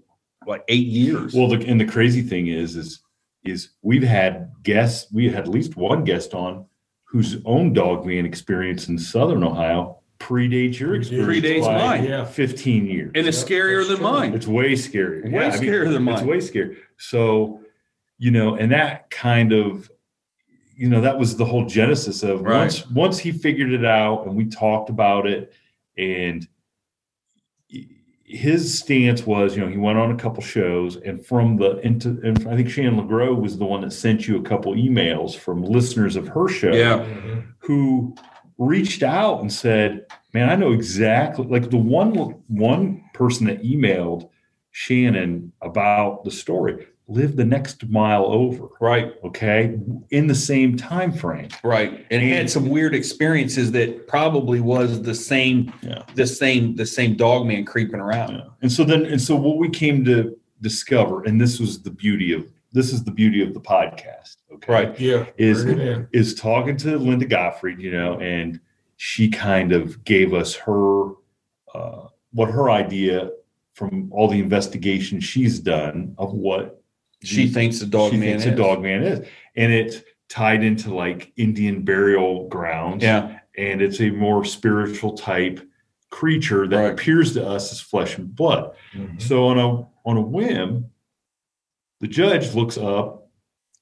like 0.46 0.64
eight 0.68 0.86
years. 0.86 1.34
well 1.34 1.48
the, 1.48 1.64
and 1.66 1.80
the 1.80 1.84
crazy 1.84 2.22
thing 2.22 2.48
is 2.48 2.76
is 2.76 3.00
is 3.44 3.70
we've 3.82 4.02
had 4.02 4.50
guests 4.62 5.10
we 5.12 5.28
had 5.28 5.44
at 5.44 5.48
least 5.48 5.76
one 5.76 6.04
guest 6.04 6.34
on 6.34 6.66
whose 7.10 7.38
own 7.44 7.72
dog 7.72 8.06
man 8.06 8.24
experience 8.24 8.88
in 8.88 8.96
southern 8.96 9.42
ohio 9.42 9.98
predates 10.20 10.78
your 10.78 10.94
experience 10.94 11.44
Predates 11.44 11.64
by 11.64 11.78
mine. 11.78 12.04
Yeah. 12.04 12.24
15 12.24 12.86
years 12.86 13.10
and 13.14 13.26
it's 13.26 13.42
scarier 13.42 13.86
than 13.88 14.00
mine. 14.00 14.32
It's 14.34 14.46
way 14.46 14.72
scarier. 14.74 15.24
Way 15.24 15.48
scarier 15.50 15.90
than 15.92 16.04
mine. 16.04 16.14
It's 16.18 16.22
way 16.22 16.40
scary. 16.40 16.76
So, 16.98 17.62
you 18.18 18.30
know, 18.30 18.54
and 18.54 18.70
that 18.70 19.10
kind 19.10 19.52
of, 19.52 19.90
you 20.76 20.88
know, 20.88 21.00
that 21.00 21.18
was 21.18 21.36
the 21.36 21.44
whole 21.44 21.66
genesis 21.66 22.22
of 22.22 22.42
Right. 22.42 22.58
once 22.58 22.88
once 22.90 23.18
he 23.18 23.32
figured 23.32 23.72
it 23.72 23.84
out 23.84 24.26
and 24.26 24.36
we 24.36 24.44
talked 24.44 24.88
about 24.90 25.26
it, 25.26 25.52
and 25.98 26.46
his 28.30 28.78
stance 28.78 29.26
was, 29.26 29.56
you 29.56 29.62
know, 29.62 29.68
he 29.68 29.76
went 29.76 29.98
on 29.98 30.12
a 30.12 30.16
couple 30.16 30.42
shows, 30.42 30.96
and 30.96 31.24
from 31.24 31.56
the 31.56 31.78
into, 31.78 32.10
and 32.22 32.46
I 32.48 32.56
think 32.56 32.70
Shannon 32.70 32.96
LeGro 32.96 33.40
was 33.40 33.58
the 33.58 33.64
one 33.64 33.80
that 33.80 33.92
sent 33.92 34.28
you 34.28 34.38
a 34.38 34.42
couple 34.42 34.72
emails 34.74 35.34
from 35.36 35.64
listeners 35.64 36.14
of 36.14 36.28
her 36.28 36.46
show, 36.48 36.72
Yeah. 36.72 37.04
who 37.58 38.14
reached 38.58 39.02
out 39.02 39.40
and 39.40 39.52
said, 39.52 40.06
"Man, 40.32 40.48
I 40.48 40.54
know 40.54 40.72
exactly." 40.72 41.44
Like 41.46 41.70
the 41.70 41.76
one 41.76 42.14
one 42.46 43.02
person 43.14 43.46
that 43.46 43.62
emailed 43.64 44.28
Shannon 44.70 45.52
about 45.60 46.24
the 46.24 46.30
story 46.30 46.86
lived 47.10 47.36
the 47.36 47.44
next 47.44 47.88
mile 47.88 48.24
over, 48.26 48.68
Right. 48.80 49.12
okay, 49.24 49.76
in 50.10 50.26
the 50.28 50.34
same 50.34 50.76
time 50.76 51.12
frame. 51.12 51.48
Right. 51.64 52.06
And 52.10 52.22
he 52.22 52.30
had 52.30 52.48
some 52.48 52.68
weird 52.68 52.94
experiences 52.94 53.72
that 53.72 54.06
probably 54.06 54.60
was 54.60 55.02
the 55.02 55.14
same, 55.14 55.72
Yeah. 55.82 56.02
the 56.14 56.26
same, 56.26 56.76
the 56.76 56.86
same 56.86 57.16
dog 57.16 57.46
man 57.46 57.64
creeping 57.64 58.00
around. 58.00 58.34
Yeah. 58.34 58.44
And 58.62 58.70
so 58.70 58.84
then, 58.84 59.04
and 59.04 59.20
so 59.20 59.34
what 59.36 59.58
we 59.58 59.68
came 59.68 60.04
to 60.04 60.36
discover, 60.62 61.24
and 61.24 61.40
this 61.40 61.58
was 61.58 61.82
the 61.82 61.90
beauty 61.90 62.32
of 62.32 62.46
this 62.72 62.92
is 62.92 63.02
the 63.02 63.10
beauty 63.10 63.42
of 63.42 63.52
the 63.52 63.60
podcast. 63.60 64.36
Okay. 64.54 64.72
Right. 64.72 65.00
Yeah. 65.00 65.26
Is 65.36 65.64
bring 65.64 65.80
it 65.80 65.88
in. 65.88 66.08
is 66.12 66.36
talking 66.36 66.76
to 66.78 66.96
Linda 66.98 67.26
Godfrey, 67.26 67.74
you 67.76 67.90
know, 67.90 68.20
and 68.20 68.60
she 68.96 69.28
kind 69.28 69.72
of 69.72 70.04
gave 70.04 70.32
us 70.34 70.54
her 70.54 71.10
uh, 71.74 72.06
what 72.32 72.50
her 72.50 72.70
idea 72.70 73.30
from 73.74 74.08
all 74.12 74.28
the 74.28 74.38
investigation 74.38 75.18
she's 75.18 75.58
done 75.58 76.14
of 76.18 76.32
what 76.32 76.79
She 77.22 77.48
thinks 77.48 77.78
the 77.80 77.86
dog 77.86 78.12
she 78.12 78.16
man 78.18 78.28
thinks 78.30 78.46
is. 78.46 78.52
a 78.52 78.56
dog 78.56 78.82
man 78.82 79.02
is, 79.02 79.26
and 79.56 79.72
it's 79.72 79.98
tied 80.28 80.62
into 80.64 80.94
like 80.94 81.32
Indian 81.36 81.82
burial 81.82 82.48
grounds 82.48 83.02
Yeah. 83.04 83.38
and 83.58 83.82
it's 83.82 84.00
a 84.00 84.10
more 84.10 84.44
spiritual 84.44 85.12
type 85.12 85.60
creature 86.10 86.66
that 86.66 86.76
Right. 86.76 86.92
appears 86.92 87.34
to 87.34 87.46
us 87.46 87.72
as 87.72 87.80
flesh 87.80 88.16
and 88.16 88.34
blood. 88.34 88.72
Mhm. 88.94 89.20
So 89.20 89.46
on 89.46 89.58
a 89.58 89.86
on 90.08 90.16
a 90.16 90.20
whim, 90.22 90.86
the 92.00 92.08
judge 92.08 92.54
looks 92.54 92.78
up 92.78 93.28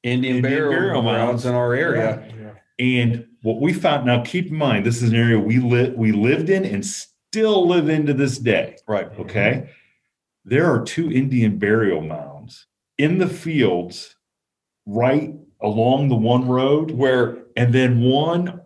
Indian, 0.02 0.36
Indian 0.36 0.52
burial, 0.54 0.70
burial 0.72 1.02
grounds 1.02 1.16
mounds. 1.28 1.46
in 1.46 1.54
our 1.54 1.74
area. 1.74 2.22
Yeah. 2.28 2.34
and 2.80 3.24
what 3.42 3.60
we 3.60 3.72
found 3.72 4.06
now 4.06 4.22
keep 4.22 4.48
in 4.48 4.56
mind 4.56 4.84
this 4.86 5.00
is 5.02 5.10
an 5.10 5.16
area 5.16 5.38
we 5.38 5.58
lit 5.58 5.96
we 5.96 6.10
lived 6.12 6.48
in 6.50 6.64
and 6.64 6.84
still 6.84 7.66
live 7.68 7.88
in 7.88 8.06
to 8.06 8.14
this 8.14 8.38
day. 8.38 8.76
Right. 8.88 9.08
Okay. 9.18 9.68
There 10.44 10.66
are 10.72 10.82
two 10.84 11.10
Indian 11.12 11.58
burial 11.58 12.00
mounds 12.00 12.37
in 12.98 13.18
the 13.18 13.28
fields 13.28 14.16
right 14.86 15.34
along 15.62 16.08
the 16.08 16.14
one 16.14 16.46
road 16.46 16.90
Where 16.90 17.38
and 17.56 17.72
then 17.72 18.00
one 18.00 18.60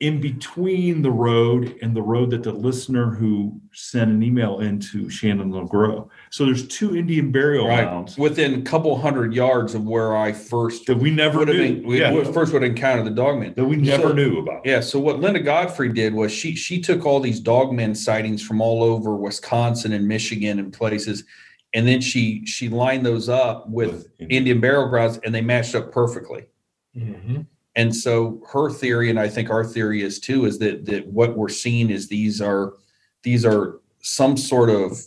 in 0.00 0.18
between 0.18 1.02
the 1.02 1.10
road 1.10 1.76
and 1.82 1.94
the 1.94 2.00
road 2.00 2.30
that 2.30 2.42
the 2.42 2.52
listener 2.52 3.10
who 3.10 3.60
sent 3.74 4.10
an 4.10 4.22
email 4.22 4.60
into 4.60 5.10
Shannon 5.10 5.52
LeGro. 5.52 6.08
So 6.30 6.46
there's 6.46 6.66
two 6.68 6.96
Indian 6.96 7.30
burial 7.30 7.68
right 7.68 7.84
mounds 7.84 8.16
within 8.16 8.54
a 8.54 8.62
couple 8.62 8.96
hundred 8.98 9.34
yards 9.34 9.74
of 9.74 9.84
where 9.84 10.16
I 10.16 10.32
first 10.32 10.86
that 10.86 10.96
we 10.96 11.10
never 11.10 11.40
would 11.40 11.48
have 11.48 11.56
knew. 11.58 11.74
been, 11.80 11.86
we 11.86 12.00
yeah, 12.00 12.24
first 12.32 12.54
would 12.54 12.62
have 12.62 12.70
encountered 12.70 13.04
the 13.04 13.10
dog 13.10 13.40
man. 13.40 13.52
that 13.56 13.64
we 13.66 13.76
never 13.76 14.08
So- 14.08 14.12
knew 14.14 14.38
about. 14.38 14.64
Yeah. 14.64 14.80
So 14.80 14.98
what 14.98 15.20
Linda 15.20 15.40
Godfrey 15.40 15.92
did 15.92 16.14
was 16.14 16.32
she 16.32 16.54
she 16.56 16.80
took 16.80 17.04
all 17.04 17.20
these 17.20 17.38
dogmen 17.40 17.94
sightings 17.94 18.42
from 18.42 18.62
all 18.62 18.82
over 18.82 19.14
Wisconsin 19.14 19.92
and 19.92 20.08
Michigan 20.08 20.58
and 20.58 20.72
places, 20.72 21.24
and 21.74 21.86
then 21.86 22.00
she 22.00 22.44
she 22.46 22.68
lined 22.68 23.04
those 23.06 23.28
up 23.28 23.68
with 23.68 23.90
With 23.92 24.06
Indian- 24.18 24.38
Indian 24.38 24.60
burial 24.60 24.88
grounds, 24.88 25.18
and 25.24 25.34
they 25.34 25.40
matched 25.42 25.74
up 25.74 25.92
perfectly. 25.92 26.46
Mhm. 26.96 27.46
And 27.76 27.94
so 27.94 28.42
her 28.52 28.68
theory, 28.70 29.10
and 29.10 29.18
I 29.20 29.28
think 29.28 29.48
our 29.50 29.64
theory 29.64 30.02
is 30.02 30.18
too, 30.18 30.44
is 30.46 30.58
that 30.58 30.84
that 30.86 31.06
what 31.06 31.36
we're 31.36 31.48
seeing 31.48 31.90
is 31.90 32.08
these 32.08 32.40
are 32.40 32.74
these 33.22 33.44
are 33.44 33.80
some 34.02 34.36
sort 34.36 34.70
of 34.70 34.98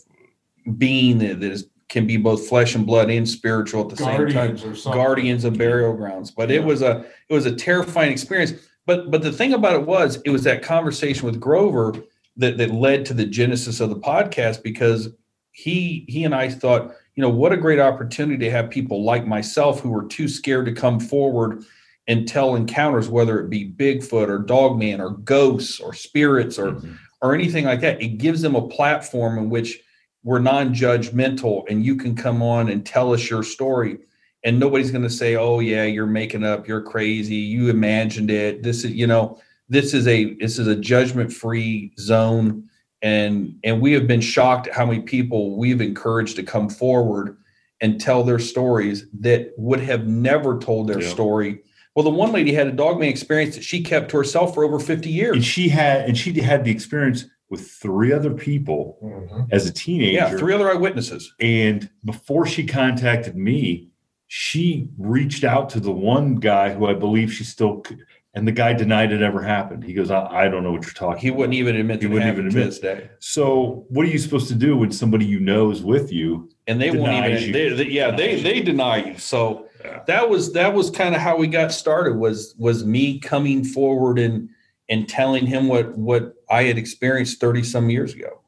being 0.78 1.18
that, 1.18 1.40
that 1.40 1.52
is 1.52 1.68
can 1.90 2.06
be 2.06 2.16
both 2.16 2.48
flesh 2.48 2.74
and 2.74 2.86
blood 2.86 3.10
and 3.10 3.28
spiritual 3.28 3.82
at 3.82 3.90
the 3.90 3.96
same 3.96 4.06
time. 4.28 4.32
Guardians 4.56 4.86
or 4.86 4.92
guardians 4.94 5.44
of 5.44 5.58
burial 5.58 5.92
grounds. 5.94 6.30
But 6.30 6.50
it 6.50 6.64
was 6.64 6.80
a 6.82 7.04
it 7.28 7.34
was 7.34 7.46
a 7.46 7.54
terrifying 7.54 8.10
experience. 8.10 8.54
But 8.86 9.10
but 9.10 9.22
the 9.22 9.30
thing 9.32 9.52
about 9.52 9.74
it 9.74 9.86
was 9.86 10.20
it 10.24 10.30
was 10.30 10.42
that 10.44 10.62
conversation 10.62 11.26
with 11.26 11.38
grover 11.38 11.94
that 12.38 12.56
that 12.58 12.70
led 12.72 13.04
to 13.06 13.14
the 13.14 13.26
genesis 13.26 13.80
of 13.80 13.90
the 13.90 13.96
podcast 13.96 14.62
because 14.62 15.10
he 15.54 16.04
he 16.08 16.24
and 16.24 16.34
i 16.34 16.48
thought 16.48 16.92
you 17.14 17.22
know 17.22 17.28
what 17.30 17.52
a 17.52 17.56
great 17.56 17.78
opportunity 17.78 18.44
to 18.44 18.50
have 18.50 18.68
people 18.68 19.04
like 19.04 19.24
myself 19.24 19.80
who 19.80 19.88
were 19.88 20.04
too 20.06 20.26
scared 20.26 20.66
to 20.66 20.72
come 20.72 20.98
forward 20.98 21.64
and 22.08 22.26
tell 22.28 22.56
encounters 22.56 23.08
whether 23.08 23.40
it 23.40 23.48
be 23.48 23.70
bigfoot 23.70 24.28
or 24.28 24.40
dogman 24.40 25.00
or 25.00 25.10
ghosts 25.10 25.78
or 25.80 25.94
spirits 25.94 26.58
or 26.58 26.72
Mhm. 26.72 26.96
or 27.22 27.34
anything 27.34 27.64
like 27.64 27.80
that. 27.80 28.02
It 28.02 28.18
gives 28.18 28.42
them 28.42 28.54
a 28.54 28.68
platform 28.68 29.38
in 29.38 29.48
which 29.48 29.80
we're 30.24 30.40
non-judgmental 30.40 31.62
and 31.70 31.82
you 31.84 31.96
can 31.96 32.14
come 32.14 32.42
on 32.42 32.68
and 32.68 32.84
tell 32.84 33.14
us 33.14 33.30
your 33.30 33.42
story 33.42 33.98
and 34.42 34.58
nobody's 34.58 34.90
going 34.90 35.04
to 35.04 35.08
say, 35.08 35.36
"Oh 35.36 35.60
yeah, 35.60 35.84
you're 35.84 36.04
making 36.06 36.44
up, 36.44 36.66
you're 36.68 36.82
crazy, 36.82 37.36
you 37.36 37.70
imagined 37.70 38.30
it." 38.30 38.62
This 38.62 38.84
is, 38.84 38.90
you 38.92 39.06
know, 39.06 39.38
this 39.70 39.94
is 39.94 40.06
a 40.08 40.34
this 40.34 40.58
is 40.58 40.66
a 40.66 40.76
judgment-free 40.76 41.92
zone 41.98 42.64
and 43.04 43.54
and 43.62 43.80
we 43.82 43.92
have 43.92 44.06
been 44.08 44.20
shocked 44.22 44.66
at 44.66 44.74
how 44.74 44.86
many 44.86 45.00
people 45.02 45.56
we've 45.58 45.82
encouraged 45.82 46.36
to 46.36 46.42
come 46.42 46.68
forward 46.70 47.36
and 47.82 48.00
tell 48.00 48.24
their 48.24 48.38
stories 48.38 49.06
that 49.20 49.52
would 49.58 49.80
have 49.80 50.06
never 50.08 50.58
told 50.58 50.88
their 50.88 51.02
Yeah. 51.02 51.08
story. 51.10 51.58
Well, 51.94 52.02
the 52.02 52.10
one 52.10 52.32
lady 52.32 52.52
had 52.54 52.66
a 52.66 52.72
dogman 52.72 53.08
experience 53.10 53.54
that 53.56 53.62
she 53.62 53.82
kept 53.82 54.10
to 54.10 54.16
herself 54.16 54.54
for 54.54 54.64
over 54.64 54.80
50 54.80 55.10
years. 55.10 55.36
And 55.36 55.44
she 55.44 55.68
had 55.68 56.06
and 56.08 56.16
she 56.16 56.32
had 56.40 56.64
the 56.64 56.70
experience 56.70 57.26
with 57.50 57.68
three 57.70 58.10
other 58.12 58.32
people 58.32 58.96
Mhm. 59.04 59.48
as 59.52 59.66
a 59.68 59.72
teenager. 59.72 60.12
Yeah, 60.14 60.30
three 60.36 60.54
other 60.54 60.70
eyewitnesses. 60.70 61.32
And 61.40 61.90
before 62.04 62.46
she 62.46 62.64
contacted 62.66 63.36
me, 63.36 63.90
she 64.28 64.88
reached 64.98 65.44
out 65.44 65.68
to 65.70 65.78
the 65.78 65.92
one 65.92 66.36
guy 66.36 66.72
who 66.72 66.86
I 66.86 66.94
believe 66.94 67.30
she 67.32 67.44
still, 67.44 67.82
c- 67.86 67.96
and 68.34 68.46
the 68.48 68.52
guy 68.52 68.72
denied 68.72 69.12
it 69.12 69.22
ever 69.22 69.40
happened. 69.42 69.84
He 69.84 69.94
goes, 69.94 70.10
I, 70.10 70.26
I 70.26 70.48
don't 70.48 70.62
know 70.64 70.72
what 70.72 70.82
you're 70.84 70.92
talking 70.92 71.20
He 71.20 71.28
about. 71.28 71.38
wouldn't 71.38 71.54
even 71.54 71.76
admit 71.76 72.00
He 72.02 72.06
that 72.06 72.10
it 72.10 72.14
wouldn't 72.14 72.26
happened 72.28 72.46
even 72.52 72.60
to 72.62 72.68
admit. 72.68 72.82
this 72.98 73.08
day. 73.08 73.10
So, 73.20 73.86
what 73.88 74.04
are 74.06 74.08
you 74.10 74.18
supposed 74.18 74.48
to 74.48 74.54
do 74.54 74.76
when 74.76 74.90
somebody 74.92 75.24
you 75.24 75.40
know 75.40 75.70
is 75.70 75.82
with 75.82 76.12
you? 76.12 76.50
And 76.66 76.80
they 76.80 76.90
won't 76.90 77.12
even, 77.26 77.42
you. 77.42 77.52
they, 77.52 77.68
they- 77.84 77.90
yeah, 77.90 78.10
they, 78.10 78.28
Denies 78.36 78.42
they 78.42 78.60
deny 78.62 78.96
you. 79.04 79.18
So 79.18 79.68
Yeah. 79.84 80.02
that 80.06 80.28
was, 80.28 80.52
that 80.54 80.72
was 80.74 80.90
kind 80.90 81.14
of 81.14 81.20
how 81.20 81.36
we 81.36 81.46
got 81.46 81.72
started 81.72 82.16
was, 82.16 82.54
was 82.58 82.84
me 82.84 83.18
coming 83.20 83.64
forward 83.64 84.18
and, 84.18 84.48
and 84.88 85.08
telling 85.08 85.46
him 85.46 85.68
what, 85.68 85.96
what 85.96 86.34
I 86.50 86.64
had 86.64 86.76
experienced 86.78 87.40
30 87.40 87.62
some 87.62 87.88
years 87.90 88.14
ago. 88.14 88.40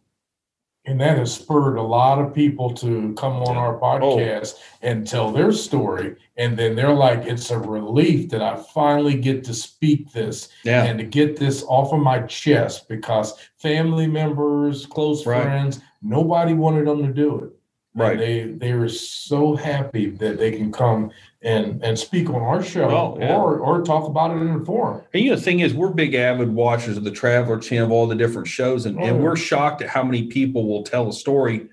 And 0.85 1.01
that 1.01 1.19
has 1.19 1.35
spurred 1.35 1.77
a 1.77 1.83
lot 1.83 2.21
of 2.21 2.33
people 2.33 2.73
to 2.75 3.13
come 3.15 3.35
on 3.43 3.57
our 3.57 3.77
Oh. 3.77 4.17
podcast 4.17 4.55
and 4.83 5.07
tell 5.07 5.31
their 5.33 5.51
story. 5.53 6.15
And 6.39 6.57
then 6.57 6.75
they're 6.75 6.93
like, 6.93 7.25
it's 7.27 7.51
a 7.51 7.59
relief 7.59 8.29
that 8.31 8.43
I 8.43 8.57
finally 8.57 9.15
get 9.15 9.43
to 9.45 9.55
speak 9.55 10.13
this 10.13 10.49
Yeah. 10.65 10.85
and 10.85 10.99
to 10.99 11.05
get 11.05 11.37
this 11.37 11.65
off 11.67 11.93
of 11.93 12.01
my 12.01 12.21
chest 12.23 12.89
because 12.89 13.35
family 13.57 14.07
members, 14.07 14.85
close 14.87 15.25
Right. 15.27 15.43
friends, 15.43 15.81
nobody 16.03 16.53
wanted 16.53 16.87
them 16.87 17.03
to 17.07 17.13
do 17.13 17.37
it. 17.39 17.43
And 17.95 18.03
Right. 18.03 18.19
They 18.19 18.43
they 18.45 18.75
were 18.75 18.91
so 18.91 19.57
happy 19.57 20.11
that 20.11 20.37
they 20.39 20.53
can 20.53 20.71
come 20.71 21.11
and 21.41 21.83
and 21.83 21.99
speak 21.99 22.29
on 22.29 22.43
our 22.43 22.63
show 22.63 22.87
Well, 22.89 23.17
yeah. 23.19 23.35
or 23.37 23.59
or 23.59 23.81
talk 23.83 24.07
about 24.07 24.37
it 24.37 24.43
in 24.43 24.51
a 24.51 24.65
forum. 24.67 25.01
And 25.15 25.23
you 25.25 25.31
know, 25.31 25.37
the 25.37 25.43
thing 25.43 25.61
is, 25.61 25.73
we're 25.73 25.89
big 25.89 26.15
avid 26.15 26.53
watchers 26.53 26.99
of 26.99 27.05
the 27.05 27.11
Traveler 27.11 27.59
Channel, 27.59 27.91
all 27.93 28.07
the 28.07 28.15
different 28.15 28.49
shows, 28.49 28.85
and, 28.85 28.99
and 29.01 29.17
Oh. 29.17 29.21
we're 29.23 29.37
shocked 29.37 29.81
at 29.81 29.89
how 29.89 30.03
many 30.03 30.25
people 30.25 30.67
will 30.69 30.83
tell 30.83 31.09
a 31.09 31.13
story 31.15 31.69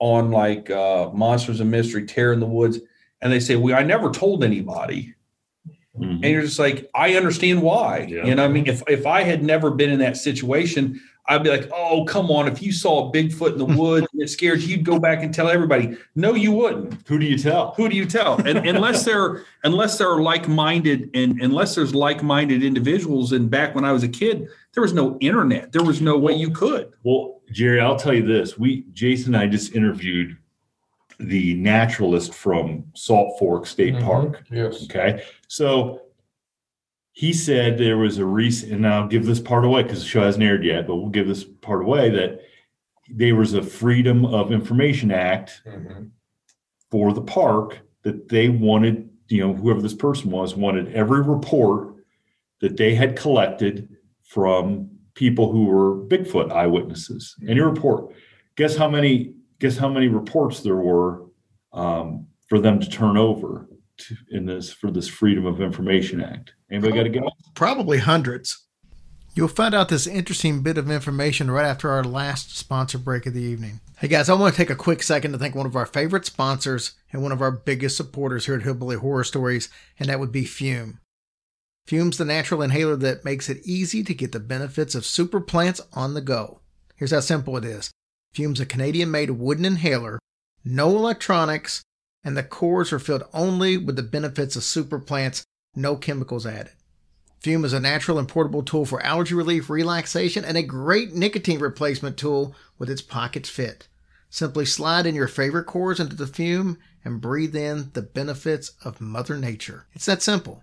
on 0.00 0.32
like 0.32 0.68
uh, 0.70 1.10
Monsters 1.14 1.60
and 1.60 1.70
Mystery, 1.70 2.04
Terror 2.06 2.32
in 2.32 2.40
the 2.40 2.46
Woods, 2.46 2.80
and 3.20 3.32
they 3.32 3.40
say, 3.40 3.56
"We, 3.56 3.72
I 3.72 3.82
never 3.82 4.10
told 4.10 4.44
anybody," 4.44 5.14
mm-hmm. 5.96 6.10
and 6.22 6.24
you're 6.24 6.42
just 6.42 6.58
like, 6.58 6.88
I 6.94 7.14
understand 7.14 7.62
why. 7.62 8.06
Yeah. 8.08 8.24
You 8.24 8.34
know, 8.34 8.42
what 8.42 8.50
I 8.50 8.52
mean, 8.52 8.66
if 8.66 8.82
if 8.88 9.06
I 9.06 9.22
had 9.22 9.42
never 9.42 9.70
been 9.70 9.90
in 9.90 9.98
that 10.00 10.16
situation, 10.16 11.00
I'd 11.26 11.42
be 11.42 11.50
like, 11.50 11.68
"Oh, 11.72 12.04
come 12.04 12.30
on! 12.30 12.48
If 12.48 12.62
you 12.62 12.72
saw 12.72 13.08
a 13.08 13.12
Bigfoot 13.12 13.52
in 13.52 13.58
the 13.58 13.64
woods 13.78 14.06
and 14.12 14.22
it 14.22 14.28
scared 14.28 14.60
you, 14.60 14.76
you'd 14.76 14.84
go 14.84 14.98
back 14.98 15.22
and 15.22 15.32
tell 15.34 15.48
everybody." 15.48 15.96
No, 16.14 16.34
you 16.34 16.52
wouldn't 16.52 17.06
Who 17.06 17.18
do 17.18 17.26
you 17.26 17.38
tell? 17.38 17.74
who 17.76 17.88
do 17.88 17.96
you 17.96 18.06
tell 18.06 18.36
and 18.46 18.58
unless 18.66 19.04
they're 19.04 19.44
unless 19.64 19.98
they're 19.98 20.20
like-minded 20.20 21.10
and 21.14 21.40
unless 21.40 21.74
there's 21.74 21.94
like-minded 21.94 22.62
individuals 22.62 23.32
and 23.32 23.50
back 23.50 23.74
when 23.74 23.84
i 23.84 23.92
was 23.92 24.02
a 24.02 24.08
kid 24.08 24.48
there 24.74 24.82
was 24.82 24.92
no 24.92 25.16
internet 25.20 25.70
there 25.72 25.84
was 25.84 26.00
no 26.00 26.16
way 26.18 26.32
you 26.32 26.50
could 26.50 26.92
Well, 27.02 27.38
Jerry, 27.50 27.80
I'll 27.80 27.96
tell 27.96 28.14
you 28.14 28.26
this. 28.26 28.58
We 28.58 28.84
Jason 28.92 29.34
and 29.34 29.42
I 29.42 29.46
just 29.46 29.74
interviewed 29.74 30.36
the 31.18 31.54
naturalist 31.54 32.32
from 32.34 32.84
Salt 32.94 33.38
Fork 33.38 33.66
State 33.66 33.94
Mhm. 33.94 34.02
Park. 34.02 34.44
Yes. 34.50 34.84
Okay. 34.84 35.22
So 35.48 36.02
he 37.12 37.32
said 37.32 37.76
there 37.78 37.98
was 37.98 38.18
a 38.18 38.24
recent, 38.24 38.72
and 38.72 38.86
I'll 38.86 39.08
give 39.08 39.26
this 39.26 39.40
part 39.40 39.64
away 39.64 39.82
because 39.82 40.00
the 40.00 40.06
show 40.08 40.22
hasn't 40.22 40.44
aired 40.44 40.64
yet, 40.64 40.86
but 40.86 40.96
we'll 40.96 41.08
give 41.10 41.26
this 41.26 41.42
part 41.44 41.82
away 41.82 42.10
that 42.10 42.40
there 43.10 43.34
was 43.34 43.54
a 43.54 43.62
Freedom 43.62 44.24
of 44.24 44.52
Information 44.52 45.10
Act 45.10 45.62
Mhm. 45.66 46.10
for 46.90 47.12
the 47.12 47.22
park 47.22 47.80
that 48.02 48.28
they 48.28 48.48
wanted, 48.48 49.08
you 49.28 49.40
know, 49.40 49.52
whoever 49.54 49.82
this 49.82 49.94
person 49.94 50.30
was, 50.30 50.54
wanted 50.56 50.92
every 50.94 51.22
report 51.22 51.94
that 52.60 52.76
they 52.76 52.94
had 52.94 53.16
collected 53.16 53.88
from 54.22 54.88
people 55.14 55.50
who 55.50 55.64
were 55.64 55.96
Bigfoot 56.06 56.52
eyewitnesses. 56.52 57.34
Any 57.48 57.60
report. 57.60 58.12
Guess 58.56 58.76
how 58.76 58.88
many 58.88 59.34
guess 59.60 59.76
how 59.76 59.88
many 59.88 60.08
reports 60.08 60.60
there 60.60 60.76
were 60.76 61.24
um, 61.72 62.26
for 62.48 62.58
them 62.58 62.80
to 62.80 62.88
turn 62.88 63.16
over 63.16 63.68
to, 63.98 64.16
in 64.30 64.46
this 64.46 64.72
for 64.72 64.90
this 64.90 65.08
Freedom 65.08 65.46
of 65.46 65.60
Information 65.60 66.22
Act? 66.22 66.52
Anybody 66.70 66.94
got 66.94 67.02
to 67.04 67.08
guess? 67.08 67.22
Probably 67.54 67.98
hundreds. 67.98 68.64
You'll 69.34 69.48
find 69.48 69.74
out 69.74 69.88
this 69.88 70.06
interesting 70.06 70.62
bit 70.62 70.78
of 70.78 70.90
information 70.90 71.50
right 71.50 71.66
after 71.66 71.90
our 71.90 72.02
last 72.02 72.56
sponsor 72.56 72.98
break 72.98 73.24
of 73.24 73.34
the 73.34 73.42
evening. 73.42 73.80
Hey 73.98 74.08
guys, 74.08 74.28
I 74.28 74.34
want 74.34 74.52
to 74.52 74.56
take 74.56 74.70
a 74.70 74.74
quick 74.74 75.02
second 75.02 75.32
to 75.32 75.38
thank 75.38 75.54
one 75.54 75.66
of 75.66 75.76
our 75.76 75.86
favorite 75.86 76.24
sponsors 76.24 76.92
and 77.12 77.22
one 77.22 77.30
of 77.30 77.40
our 77.40 77.52
biggest 77.52 77.96
supporters 77.96 78.46
here 78.46 78.56
at 78.56 78.62
Hillbilly 78.62 78.96
Horror 78.96 79.24
Stories, 79.24 79.68
and 79.98 80.08
that 80.08 80.18
would 80.18 80.32
be 80.32 80.44
Fume. 80.44 80.98
Fume's 81.86 82.18
the 82.18 82.24
natural 82.24 82.62
inhaler 82.62 82.96
that 82.96 83.24
makes 83.24 83.48
it 83.48 83.64
easy 83.64 84.02
to 84.02 84.12
get 84.12 84.32
the 84.32 84.40
benefits 84.40 84.94
of 84.94 85.06
super 85.06 85.40
plants 85.40 85.80
on 85.92 86.14
the 86.14 86.20
go. 86.20 86.60
Here's 86.96 87.12
how 87.12 87.20
simple 87.20 87.56
it 87.56 87.64
is 87.64 87.92
Fume's 88.38 88.60
a 88.60 88.66
Canadian 88.66 89.10
made 89.10 89.30
wooden 89.30 89.64
inhaler, 89.64 90.20
no 90.64 90.90
electronics, 90.90 91.82
and 92.22 92.36
the 92.36 92.44
cores 92.44 92.92
are 92.92 93.00
filled 93.00 93.24
only 93.34 93.76
with 93.76 93.96
the 93.96 94.02
benefits 94.04 94.54
of 94.54 94.62
super 94.62 95.00
plants, 95.00 95.42
no 95.74 95.96
chemicals 95.96 96.46
added. 96.46 96.70
Fume 97.40 97.64
is 97.64 97.72
a 97.72 97.80
natural 97.80 98.16
and 98.16 98.28
portable 98.28 98.62
tool 98.62 98.86
for 98.86 99.04
allergy 99.04 99.34
relief, 99.34 99.68
relaxation, 99.68 100.44
and 100.44 100.56
a 100.56 100.62
great 100.62 101.12
nicotine 101.12 101.58
replacement 101.58 102.16
tool 102.16 102.54
with 102.78 102.88
its 102.88 103.02
pockets 103.02 103.48
fit. 103.48 103.88
Simply 104.30 104.64
slide 104.64 105.04
in 105.04 105.16
your 105.16 105.26
favorite 105.26 105.66
cores 105.66 105.98
into 105.98 106.14
the 106.14 106.28
fume 106.28 106.78
and 107.04 107.20
breathe 107.20 107.56
in 107.56 107.90
the 107.94 108.02
benefits 108.02 108.70
of 108.84 109.00
Mother 109.00 109.36
Nature. 109.36 109.86
It's 109.94 110.06
that 110.06 110.22
simple. 110.22 110.62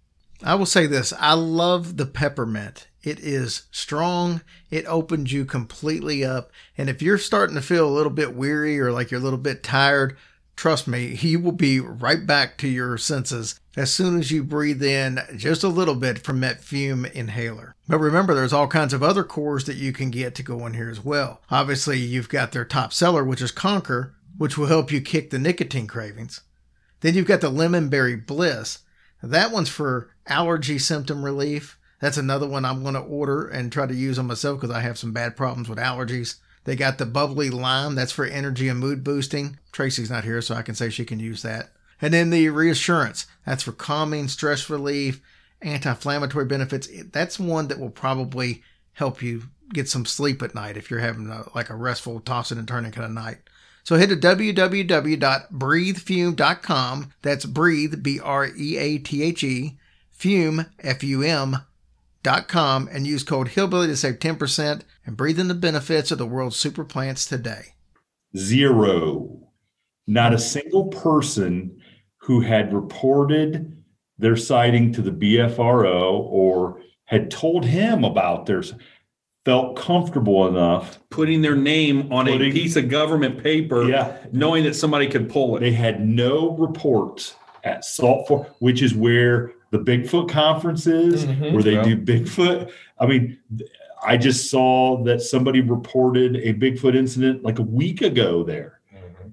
I 0.43 0.55
will 0.55 0.67
say 0.67 0.87
this 0.87 1.13
I 1.19 1.35
love 1.35 1.97
the 1.97 2.07
peppermint. 2.07 2.87
It 3.03 3.21
is 3.21 3.63
strong, 3.71 4.43
it 4.71 4.85
opens 4.87 5.33
you 5.33 5.45
completely 5.45 6.25
up. 6.25 6.51
And 6.77 6.91
if 6.91 7.01
you're 7.01 7.19
starting 7.19 7.55
to 7.57 7.63
feel 7.63 7.89
a 7.89 7.91
little 7.91 8.11
bit 8.11 8.35
weary 8.35 8.79
or 8.79 8.93
like 8.93 9.11
you're 9.11 9.21
a 9.21 9.25
little 9.25 9.39
bit 9.39 9.63
tired, 9.63 10.17
trust 10.57 10.87
me, 10.87 11.07
you 11.21 11.41
will 11.41 11.53
be 11.53 11.81
right 11.81 12.27
back 12.27 12.59
to 12.59 12.69
your 12.69 12.99
senses 12.99 13.59
as 13.77 13.93
soon 13.93 14.19
as 14.19 14.31
you 14.31 14.43
breathe 14.43 14.83
in 14.83 15.21
just 15.37 15.63
a 15.63 15.69
little 15.69 15.95
bit 15.95 16.19
from 16.19 16.41
that 16.41 16.63
fume 16.63 17.05
inhaler. 17.07 17.75
But 17.89 17.99
remember, 17.99 18.35
there's 18.35 18.53
all 18.53 18.67
kinds 18.67 18.93
of 18.93 19.03
other 19.03 19.25
cores 19.25 19.65
that 19.65 19.77
you 19.77 19.93
can 19.93 20.11
get 20.11 20.35
to 20.35 20.43
go 20.43 20.67
in 20.67 20.75
here 20.75 20.91
as 20.91 21.05
well. 21.05 21.41
Obviously, 21.51 21.99
you've 21.99 22.29
got 22.29 22.53
their 22.53 22.65
top 22.65 22.93
seller, 22.93 23.25
which 23.25 23.41
is 23.41 23.53
Conquer, 23.53 24.15
which 24.37 24.59
will 24.59 24.67
help 24.67 24.93
you 24.93 25.01
kick 25.01 25.31
the 25.31 25.39
nicotine 25.39 25.87
cravings. 25.87 26.43
Then 27.01 27.15
you've 27.15 27.27
got 27.27 27.41
the 27.41 27.51
Lemon 27.51 27.89
Berry 27.89 28.17
Bliss. 28.17 28.81
That 29.23 29.53
one's 29.53 29.69
for 29.69 30.11
allergy 30.27 30.79
symptom 30.79 31.25
relief. 31.25 31.79
That's 32.01 32.17
another 32.17 32.47
one 32.47 32.65
I'm 32.65 32.83
going 32.83 32.95
to 32.95 33.01
order 33.01 33.47
and 33.49 33.73
try 33.73 33.87
to 33.87 33.95
use 33.95 34.19
on 34.19 34.27
myself 34.27 34.61
because 34.61 34.75
I 34.75 34.81
have 34.81 34.99
some 34.99 35.13
bad 35.13 35.37
problems 35.37 35.69
with 35.69 35.79
allergies. 35.79 36.37
They 36.65 36.77
got 36.77 36.99
the 36.99 37.07
bubbly 37.07 37.51
lime. 37.51 37.95
That's 37.95 38.13
for 38.13 38.25
energy 38.25 38.69
and 38.69 38.79
mood 38.79 39.03
boosting. 39.03 39.59
Tracy's 39.73 40.11
not 40.11 40.25
here, 40.25 40.41
so 40.43 40.55
I 40.55 40.63
can 40.63 40.75
say 40.75 40.91
she 40.91 41.05
can 41.05 41.19
use 41.19 41.43
that. 41.43 41.71
And 42.01 42.15
then 42.15 42.31
the 42.31 42.49
reassurance. 42.51 43.27
That's 43.45 43.63
for 43.63 43.73
calming, 43.73 44.29
stress 44.29 44.71
relief, 44.71 45.21
anti-inflammatory 45.63 46.45
benefits. 46.45 46.89
That's 47.11 47.39
one 47.39 47.69
that 47.69 47.81
will 47.81 47.91
probably 47.91 48.63
help 48.93 49.23
you 49.23 49.45
get 49.73 49.89
some 49.89 50.05
sleep 50.07 50.43
at 50.43 50.55
night 50.55 50.77
if 50.77 50.91
you're 50.91 51.01
having 51.01 51.29
a, 51.29 51.45
like 51.55 51.71
a 51.71 51.77
restful 51.77 52.21
tossing 52.21 52.59
and 52.59 52.69
turning 52.69 52.93
kind 52.93 53.07
of 53.07 53.13
night. 53.13 53.39
So 53.89 53.97
head 53.97 54.11
to 54.11 54.17
www.breathefume.com. 54.17 57.13
That's 57.23 57.47
breathe, 57.47 58.03
B 58.03 58.21
R 58.21 58.49
E 58.55 58.77
A 58.77 58.99
T 58.99 59.23
H 59.23 59.43
E, 59.43 59.79
fume, 60.11 60.67
F 60.81 61.03
U 61.03 61.23
M, 61.23 61.57
dot 62.23 62.49
com, 62.49 62.87
and 62.93 63.07
use 63.07 63.23
code 63.23 63.49
Hillbilly 63.49 63.87
to 63.87 63.97
save 63.97 64.19
10% 64.19 64.83
and 65.07 65.17
breathe 65.17 65.41
in 65.41 65.49
the 65.49 65.55
benefits 65.55 66.11
of 66.11 66.19
the 66.19 66.27
world's 66.27 66.57
super 66.57 66.85
plants 66.85 67.25
today. 67.25 67.77
Zero. 68.37 69.49
Not 70.07 70.35
a 70.35 70.39
single 70.39 70.89
person 70.89 71.81
who 72.19 72.43
had 72.43 72.75
reported 72.75 73.83
their 74.19 74.37
sighting 74.37 74.93
to 74.93 75.01
the 75.01 75.13
BFRO 75.13 76.27
or 76.29 76.83
had 77.07 77.31
told 77.31 77.65
him 77.65 78.05
about 78.05 78.45
their 78.45 78.63
felt 79.49 79.77
comfortable 79.77 80.47
enough 80.47 80.99
Putting 81.09 81.41
their 81.41 81.57
name 81.57 82.13
on 82.13 82.27
Putting- 82.27 82.51
a 82.51 82.53
piece 82.53 82.77
of 82.77 82.91
government 82.91 83.43
paper, 83.43 83.89
Yeah. 83.89 84.13
knowing 84.31 84.63
that 84.65 84.75
somebody 84.77 85.07
could 85.07 85.31
pull 85.31 85.57
it. 85.57 85.61
They 85.61 85.73
had 85.73 86.07
no 86.07 86.51
reports 86.59 87.35
at 87.65 87.83
Salt 87.83 88.29
Fork, 88.29 88.55
which 88.59 88.83
is 88.83 88.95
where 88.95 89.53
the 89.71 89.79
Bigfoot 89.79 90.29
conference 90.29 90.87
is, 90.87 91.25
Mhm. 91.25 91.53
where 91.55 91.63
they 91.63 91.73
Yeah. 91.73 91.83
do 91.83 91.97
Bigfoot. 91.97 92.69
I 93.01 93.07
mean, 93.07 93.39
I 94.07 94.19
just 94.19 94.51
saw 94.51 95.03
that 95.05 95.23
somebody 95.23 95.63
reported 95.63 96.37
a 96.37 96.53
Bigfoot 96.53 96.95
incident 96.95 97.43
like 97.43 97.59
a 97.59 97.63
week 97.63 98.03
ago 98.03 98.43
there, 98.45 98.81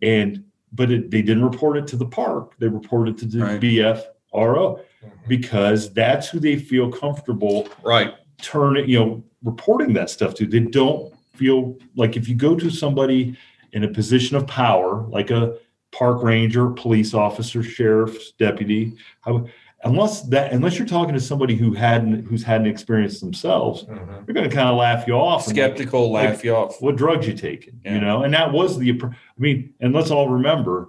and 0.02 0.44
but 0.72 0.92
it, 0.92 1.12
they 1.12 1.22
didn't 1.22 1.44
report 1.44 1.78
it 1.78 1.88
to 1.88 1.98
the 1.98 2.06
park. 2.06 2.54
They 2.60 2.68
reported 2.70 3.16
it 3.16 3.18
to 3.20 3.26
the 3.38 3.44
Right. 3.44 3.60
BFRO 3.62 4.80
because 5.28 5.94
that's 5.94 6.30
who 6.30 6.40
they 6.40 6.56
feel 6.56 6.90
comfortable 6.90 7.68
Right. 7.84 8.14
turning, 8.42 8.90
you 8.90 9.00
know, 9.00 9.24
reporting 9.50 9.94
that 9.94 10.10
stuff 10.10 10.34
to. 10.36 10.46
They 10.46 10.60
don't 10.60 11.14
feel 11.36 11.78
like 11.96 12.18
if 12.18 12.28
you 12.28 12.36
go 12.36 12.56
to 12.56 12.70
somebody 12.70 13.38
in 13.72 13.84
a 13.84 13.88
position 13.88 14.36
of 14.36 14.46
power, 14.48 15.06
like 15.10 15.32
a 15.32 15.58
park 15.92 16.22
ranger, 16.24 16.70
police 16.72 17.14
officer, 17.14 17.64
sheriff's 17.64 18.32
deputy, 18.32 18.94
how- 19.22 19.46
unless 19.84 20.24
that, 20.24 20.52
unless 20.52 20.78
you're 20.80 20.88
talking 20.88 21.14
to 21.14 21.20
somebody 21.20 21.56
who 21.56 21.74
hadn't, 21.74 22.26
who's 22.26 22.44
had 22.44 22.60
an 22.62 22.68
experience 22.68 23.20
themselves, 23.20 23.84
Mhm. 23.86 24.26
they're 24.26 24.34
going 24.34 24.50
to 24.50 24.54
kind 24.56 24.68
of 24.68 24.76
laugh 24.78 25.06
you 25.08 25.14
off. 25.14 25.46
like, 25.48 25.56
Skeptical, 25.56 26.12
like, 26.12 26.30
laugh 26.30 26.44
you 26.44 26.56
off. 26.56 26.82
what 26.82 26.96
drugs 26.96 27.28
you 27.28 27.34
taking, 27.34 27.80
Yeah. 27.86 27.96
you 27.96 28.02
know? 28.02 28.24
And 28.24 28.34
that 28.34 28.52
was 28.52 28.78
the, 28.80 28.92
I 28.92 29.08
mean, 29.38 29.74
and 29.80 29.94
let's 29.94 30.10
all 30.12 30.28
remember 30.30 30.88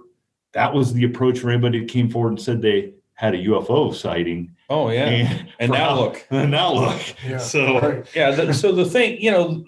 that 0.53 0.73
was 0.73 0.93
the 0.93 1.03
approach 1.03 1.39
for 1.39 1.51
anybody 1.51 1.79
that 1.81 1.89
came 1.89 2.09
forward 2.09 2.29
and 2.29 2.41
said 2.41 2.61
they 2.61 2.93
had 3.17 3.35
a 3.35 3.37
UFO 3.39 3.93
sighting. 3.93 4.55
Oh 4.69 4.89
yeah. 4.89 5.05
And, 5.07 5.53
And 5.59 5.71
now 5.71 5.89
how- 5.89 5.99
look. 6.01 6.27
And 6.31 6.51
now 6.51 6.73
look. 6.73 7.01
Yeah. 7.25 7.37
So, 7.37 7.79
Right. 7.79 8.05
Yeah. 8.15 8.35
th- 8.35 8.55
so 8.55 8.71
the 8.71 8.85
thing, 8.85 9.19
you 9.21 9.31
know, 9.31 9.65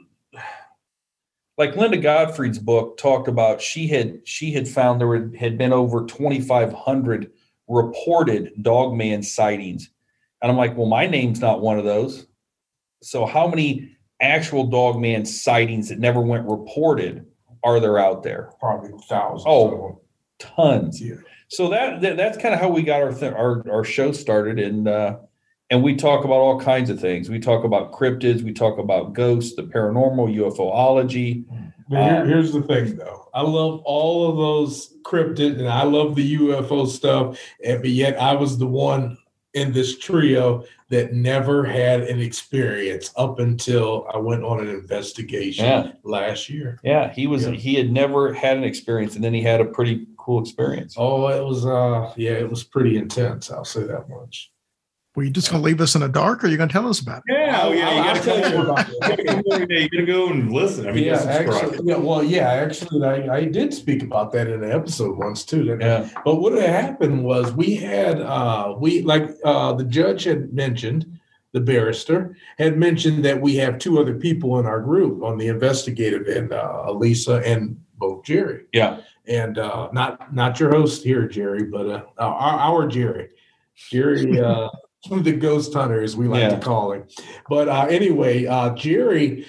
like 1.58 1.76
Linda 1.76 1.98
Godfrey's 1.98 2.60
book 2.60 2.98
talked 2.98 3.28
about, 3.28 3.62
she 3.62 3.88
had 3.88 4.22
she 4.26 4.52
had 4.54 4.68
found 4.68 5.00
there 5.02 5.08
were, 5.08 5.32
had 5.38 5.58
been 5.58 5.74
over 5.74 6.06
twenty 6.06 6.40
five 6.40 6.72
hundred 6.72 7.32
reported 7.68 8.52
dogman 8.62 9.22
sightings, 9.24 9.90
and 10.42 10.50
I'm 10.52 10.58
like, 10.58 10.78
well, 10.78 10.88
my 10.88 11.06
name's 11.06 11.42
not 11.42 11.62
one 11.62 11.78
of 11.78 11.86
those. 11.86 12.28
So 13.02 13.26
how 13.26 13.48
many 13.48 13.96
actual 14.22 14.66
dogman 14.68 15.26
sightings 15.26 15.90
that 15.90 16.00
never 16.00 16.22
went 16.22 16.48
reported 16.48 17.26
are 17.64 17.80
there 17.80 18.00
out 18.00 18.24
there? 18.24 18.52
Probably 18.60 18.92
thousands. 19.10 19.44
Oh. 19.48 20.02
Tons. 20.40 21.02
Yeah. 21.02 21.16
So 21.50 21.70
that, 21.70 22.02
that 22.02 22.16
that's 22.16 22.38
kind 22.38 22.54
of 22.54 22.60
how 22.62 22.70
we 22.70 22.84
got 22.84 23.02
our 23.02 23.12
th- 23.12 23.34
our 23.34 23.64
our 23.70 23.84
show 23.84 24.12
started, 24.12 24.60
and 24.60 24.88
uh, 24.88 25.18
and 25.72 25.84
we 25.84 25.96
talk 25.96 26.24
about 26.24 26.36
all 26.36 26.60
kinds 26.60 26.90
of 26.92 27.00
things. 27.00 27.28
We 27.30 27.40
talk 27.40 27.64
about 27.64 27.92
cryptids, 27.92 28.44
we 28.44 28.54
talk 28.54 28.78
about 28.78 29.14
ghosts, 29.14 29.56
the 29.56 29.64
paranormal, 29.64 30.34
UFOlogy. 30.36 31.46
But 31.90 32.04
here- 32.04 32.22
Uh, 32.22 32.26
here's 32.26 32.52
the 32.54 32.62
thing, 32.62 32.98
though. 32.98 33.30
I 33.34 33.42
love 33.42 33.82
all 33.84 34.30
of 34.30 34.38
those 34.38 34.94
cryptid, 35.04 35.58
and 35.58 35.68
I 35.68 35.84
love 35.84 36.16
the 36.16 36.36
UFO 36.38 36.86
stuff. 36.88 37.40
And 37.66 37.82
but 37.82 37.90
yet, 37.90 38.22
I 38.22 38.36
was 38.36 38.60
the 38.60 38.68
one 38.68 39.18
in 39.56 39.72
this 39.74 39.98
trio 39.98 40.64
that 40.90 41.14
never 41.14 41.64
had 41.66 42.02
an 42.02 42.20
experience 42.20 43.12
up 43.16 43.40
until 43.40 44.08
I 44.14 44.18
went 44.20 44.44
on 44.44 44.60
an 44.60 44.70
investigation 44.70 45.66
Yeah. 45.66 45.92
last 46.04 46.48
year. 46.48 46.80
Yeah, 46.84 47.12
he 47.12 47.26
was 47.26 47.48
Yeah. 47.48 47.54
he 47.54 47.74
had 47.74 47.92
never 47.92 48.34
had 48.34 48.58
an 48.58 48.64
experience, 48.64 49.16
and 49.16 49.24
then 49.24 49.34
he 49.34 49.42
had 49.42 49.62
a 49.62 49.66
pretty 49.66 50.06
cool 50.30 50.42
experience. 50.42 50.94
Oh, 50.96 51.28
it 51.28 51.44
was 51.44 51.66
uh, 51.66 52.14
yeah, 52.16 52.34
it 52.34 52.48
was 52.50 52.64
pretty 52.64 52.98
intense. 52.98 53.50
I'll 53.50 53.66
say 53.66 53.84
that 53.86 54.08
much. 54.10 54.52
Were 55.16 55.24
you 55.24 55.32
just 55.32 55.50
going 55.50 55.62
to 55.64 55.66
leave 55.66 55.82
us 55.82 55.96
in 55.96 56.02
the 56.02 56.08
dark 56.08 56.44
or 56.44 56.48
are 56.48 56.50
you 56.52 56.56
going 56.56 56.70
to 56.70 56.74
tell 56.74 56.88
us 56.88 57.00
about 57.00 57.24
it? 57.26 57.34
yeah, 57.34 57.62
oh, 57.64 57.72
yeah, 57.72 57.92
you 57.96 57.98
I'll- 57.98 58.04
gotta 58.14 58.22
tell 58.24 58.42
tell 58.42 58.54
you 58.54 58.62
about 58.62 58.88
it. 58.90 59.20
you 59.70 59.90
got 59.90 59.98
to 59.98 60.06
go 60.06 60.30
and 60.30 60.52
listen. 60.54 60.88
I 60.88 60.92
mean, 60.92 61.06
yeah, 61.06 61.24
yeah, 61.24 61.30
actually, 61.32 61.80
yeah, 61.84 61.98
well, 61.98 62.24
yeah, 62.24 62.48
actually, 62.48 63.04
I, 63.06 63.38
I 63.38 63.46
did 63.46 63.74
speak 63.74 64.04
about 64.04 64.32
that 64.34 64.48
in 64.48 64.64
an 64.64 64.72
episode 64.72 65.18
once 65.18 65.44
too. 65.44 65.64
Yeah, 65.82 66.08
But 66.24 66.36
what 66.36 66.54
had 66.54 66.70
happened 66.70 67.24
was 67.24 67.52
we 67.54 67.74
had 67.76 68.22
uh 68.22 68.76
we 68.78 69.02
like 69.02 69.32
uh 69.44 69.74
the 69.74 69.84
judge 69.86 70.26
had 70.26 70.54
mentioned, 70.54 71.08
the 71.54 71.60
barrister 71.60 72.38
had 72.60 72.78
mentioned 72.78 73.26
that 73.26 73.42
we 73.42 73.56
have 73.56 73.80
two 73.80 74.00
other 74.00 74.14
people 74.14 74.60
in 74.60 74.68
our 74.68 74.80
group 74.80 75.24
on 75.24 75.40
the 75.40 75.48
investigative 75.48 76.28
end, 76.28 76.54
uh 76.54 76.84
Elisa 76.86 77.38
and 77.44 77.82
both 77.98 78.24
Jerry. 78.24 78.66
yeah, 78.74 79.02
And 79.30 79.58
uh 79.58 79.90
not 79.94 80.34
not 80.34 80.60
your 80.60 80.72
host 80.72 81.04
here, 81.04 81.28
Jerry, 81.28 81.64
but 81.64 81.88
uh 81.88 82.04
our, 82.18 82.60
our 82.60 82.88
Jerry. 82.88 83.30
Jerry 83.76 84.40
uh 84.42 84.70
the 85.22 85.32
ghost 85.32 85.74
hunter, 85.74 86.02
as 86.02 86.18
we 86.18 86.28
like 86.28 86.42
Yeah. 86.42 86.50
to 86.50 86.58
call 86.60 86.92
him. 86.92 87.04
But 87.48 87.70
uh 87.70 87.86
anyway, 87.90 88.46
uh 88.48 88.76
Jerry 88.76 89.46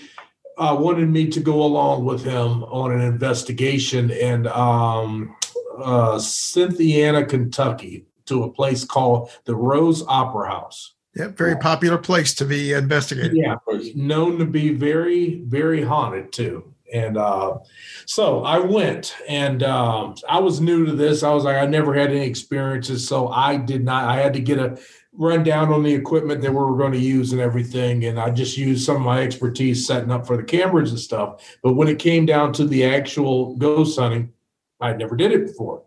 uh, 0.60 0.76
wanted 0.78 1.08
me 1.08 1.26
to 1.26 1.40
go 1.40 1.62
along 1.62 2.04
with 2.04 2.22
him 2.22 2.62
on 2.64 2.92
an 2.92 3.00
investigation 3.00 4.10
in 4.10 4.46
um, 4.48 5.34
uh, 5.82 6.18
Cynthiana, 6.18 7.24
Kentucky, 7.24 8.04
to 8.26 8.42
a 8.44 8.52
place 8.52 8.84
called 8.84 9.30
the 9.46 9.54
Rohs 9.54 10.04
Opera 10.06 10.50
House. 10.50 10.94
Yeah, 11.16 11.28
very 11.28 11.56
popular 11.56 11.96
place 11.98 12.34
to 12.34 12.44
be 12.44 12.74
investigated. 12.74 13.34
Yeah, 13.34 13.56
known 13.96 14.38
to 14.38 14.44
be 14.44 14.74
very, 14.74 15.40
very 15.46 15.82
haunted 15.82 16.30
too. 16.30 16.72
And 16.92 17.16
uh, 17.16 17.58
so 18.06 18.42
I 18.44 18.58
went, 18.58 19.14
and 19.28 19.62
um, 19.62 20.16
I 20.28 20.40
was 20.40 20.60
new 20.60 20.86
to 20.86 20.92
this. 20.92 21.22
I 21.22 21.32
was 21.32 21.44
like, 21.44 21.56
I 21.56 21.66
never 21.66 21.94
had 21.94 22.10
any 22.10 22.26
experiences, 22.26 23.06
so 23.06 23.28
I 23.28 23.56
did 23.56 23.84
not. 23.84 24.04
I 24.04 24.16
had 24.16 24.32
to 24.34 24.40
get 24.40 24.58
a 24.58 24.78
rundown 25.12 25.72
on 25.72 25.82
the 25.82 25.94
equipment 25.94 26.40
that 26.42 26.50
we 26.50 26.56
were 26.56 26.76
going 26.76 26.92
to 26.92 26.98
use 26.98 27.32
and 27.32 27.40
everything, 27.40 28.04
and 28.04 28.18
I 28.18 28.30
just 28.30 28.56
used 28.56 28.84
some 28.84 28.96
of 28.96 29.02
my 29.02 29.22
expertise 29.22 29.86
setting 29.86 30.10
up 30.10 30.26
for 30.26 30.36
the 30.36 30.42
cameras 30.42 30.90
and 30.90 31.00
stuff. 31.00 31.58
But 31.62 31.74
when 31.74 31.88
it 31.88 31.98
came 31.98 32.26
down 32.26 32.52
to 32.54 32.66
the 32.66 32.84
actual 32.84 33.56
ghost 33.56 33.98
hunting, 33.98 34.32
I 34.80 34.92
never 34.92 35.16
did 35.16 35.32
it 35.32 35.46
before, 35.46 35.82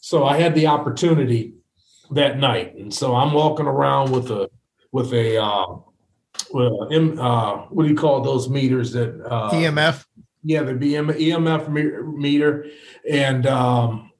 so 0.00 0.24
I 0.24 0.38
had 0.38 0.54
the 0.54 0.68
opportunity 0.68 1.54
that 2.10 2.38
night, 2.38 2.74
and 2.76 2.92
so 2.92 3.14
I'm 3.14 3.32
walking 3.32 3.66
around 3.66 4.12
with 4.12 4.30
a 4.30 4.48
with 4.92 5.12
a 5.12 5.42
uh, 5.42 5.76
M- 6.54 7.18
uh, 7.18 7.56
what 7.68 7.82
do 7.82 7.88
you 7.88 7.96
call 7.96 8.22
those 8.22 8.48
meters 8.48 8.92
that 8.92 9.20
uh, 9.26 9.50
EMF. 9.50 10.04
Yeah, 10.48 10.62
the 10.62 10.72
BM, 10.72 11.12
EMF 11.12 12.16
meter, 12.16 12.66
and 13.06 13.46
um, 13.46 14.10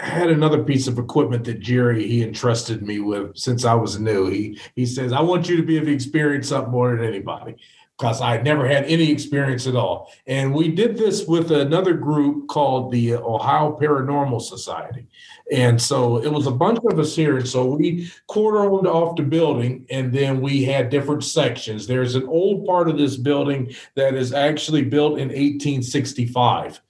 I 0.00 0.04
had 0.04 0.30
another 0.30 0.62
piece 0.62 0.86
of 0.86 1.00
equipment 1.00 1.42
that 1.46 1.58
Jerry 1.58 2.06
he 2.06 2.22
entrusted 2.22 2.80
me 2.80 3.00
with 3.00 3.36
since 3.36 3.64
I 3.64 3.74
was 3.74 3.98
new. 3.98 4.28
He 4.28 4.60
he 4.76 4.86
says, 4.86 5.12
"I 5.12 5.20
want 5.20 5.48
you 5.48 5.56
to 5.56 5.64
be 5.64 5.80
to 5.80 5.92
experience 5.92 6.50
something 6.50 6.70
more 6.70 6.94
than 6.94 7.04
anybody." 7.04 7.56
Because 7.98 8.20
I 8.20 8.40
never 8.40 8.68
had 8.68 8.84
any 8.84 9.10
experience 9.10 9.66
at 9.66 9.74
all. 9.74 10.12
And 10.28 10.54
we 10.54 10.68
did 10.68 10.96
this 10.96 11.26
with 11.26 11.50
another 11.50 11.94
group 11.94 12.46
called 12.46 12.92
the 12.92 13.14
Ohio 13.14 13.76
Paranormal 13.76 14.40
Society. 14.40 15.08
And 15.50 15.80
so 15.80 16.18
it 16.18 16.30
was 16.30 16.46
a 16.46 16.52
bunch 16.52 16.78
of 16.90 16.98
us 16.98 17.16
here. 17.16 17.44
So 17.44 17.64
we 17.74 18.10
quartered 18.26 18.86
off 18.86 19.16
the 19.16 19.22
building 19.22 19.86
and 19.90 20.12
then 20.12 20.40
we 20.40 20.64
had 20.64 20.90
different 20.90 21.24
sections. 21.24 21.86
There's 21.86 22.14
an 22.14 22.26
old 22.28 22.66
part 22.66 22.88
of 22.88 22.98
this 22.98 23.16
building 23.16 23.72
that 23.94 24.14
is 24.14 24.32
actually 24.32 24.82
built 24.82 25.12
in 25.12 25.28
1865. 25.28 26.80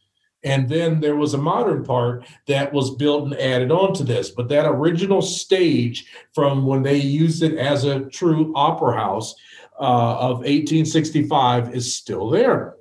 And 0.45 0.69
then 0.69 1.01
there 1.01 1.17
was 1.17 1.35
a 1.35 1.39
modern 1.39 1.85
part 1.85 2.25
that 2.47 2.73
was 2.73 2.95
built 2.95 3.25
and 3.25 3.35
added 3.39 3.71
on 3.71 3.93
to 3.95 4.05
this. 4.05 4.31
But 4.31 4.49
that 4.49 4.67
original 4.67 5.23
stage 5.23 6.07
from 6.33 6.67
when 6.67 6.83
they 6.83 6.97
used 6.97 7.43
it 7.43 7.59
as 7.59 7.85
a 7.85 8.07
true 8.07 8.53
opera 8.57 8.97
house 8.97 9.35
uh, 9.81 10.19
of 10.19 10.39
1865 10.39 11.75
is 11.75 11.95
still 11.95 12.29
there. 12.29 12.75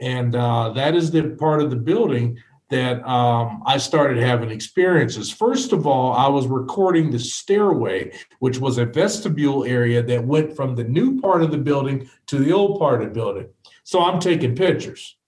And 0.00 0.34
uh, 0.34 0.70
that 0.70 0.94
is 0.94 1.10
the 1.10 1.36
part 1.38 1.62
of 1.62 1.70
the 1.70 1.76
building 1.76 2.38
that 2.72 3.06
um, 3.06 3.62
I 3.66 3.76
started 3.76 4.16
having 4.16 4.50
experiences. 4.50 5.30
First 5.30 5.74
of 5.74 5.86
all, 5.86 6.14
I 6.14 6.26
was 6.26 6.46
recording 6.46 7.10
the 7.10 7.18
stairway, 7.18 8.18
which 8.38 8.58
was 8.58 8.78
a 8.78 8.86
vestibule 8.86 9.64
area 9.64 10.02
that 10.02 10.24
went 10.24 10.56
from 10.56 10.74
the 10.74 10.84
new 10.84 11.20
part 11.20 11.42
of 11.42 11.50
the 11.50 11.58
building 11.58 12.08
to 12.28 12.38
the 12.38 12.50
old 12.50 12.78
part 12.78 13.02
of 13.02 13.08
the 13.08 13.14
building. 13.14 13.48
So 13.84 14.00
I'm 14.02 14.20
taking 14.20 14.56
pictures. 14.56 15.18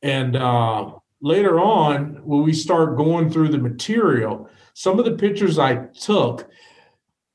And 0.00 0.36
uh, 0.36 0.92
later 1.20 1.58
on, 1.58 2.20
when 2.22 2.44
we 2.44 2.52
start 2.52 2.96
going 2.96 3.30
through 3.30 3.48
the 3.48 3.58
material, 3.58 4.48
some 4.72 5.00
of 5.00 5.06
the 5.06 5.16
pictures 5.16 5.58
I 5.58 5.86
took 5.86 6.48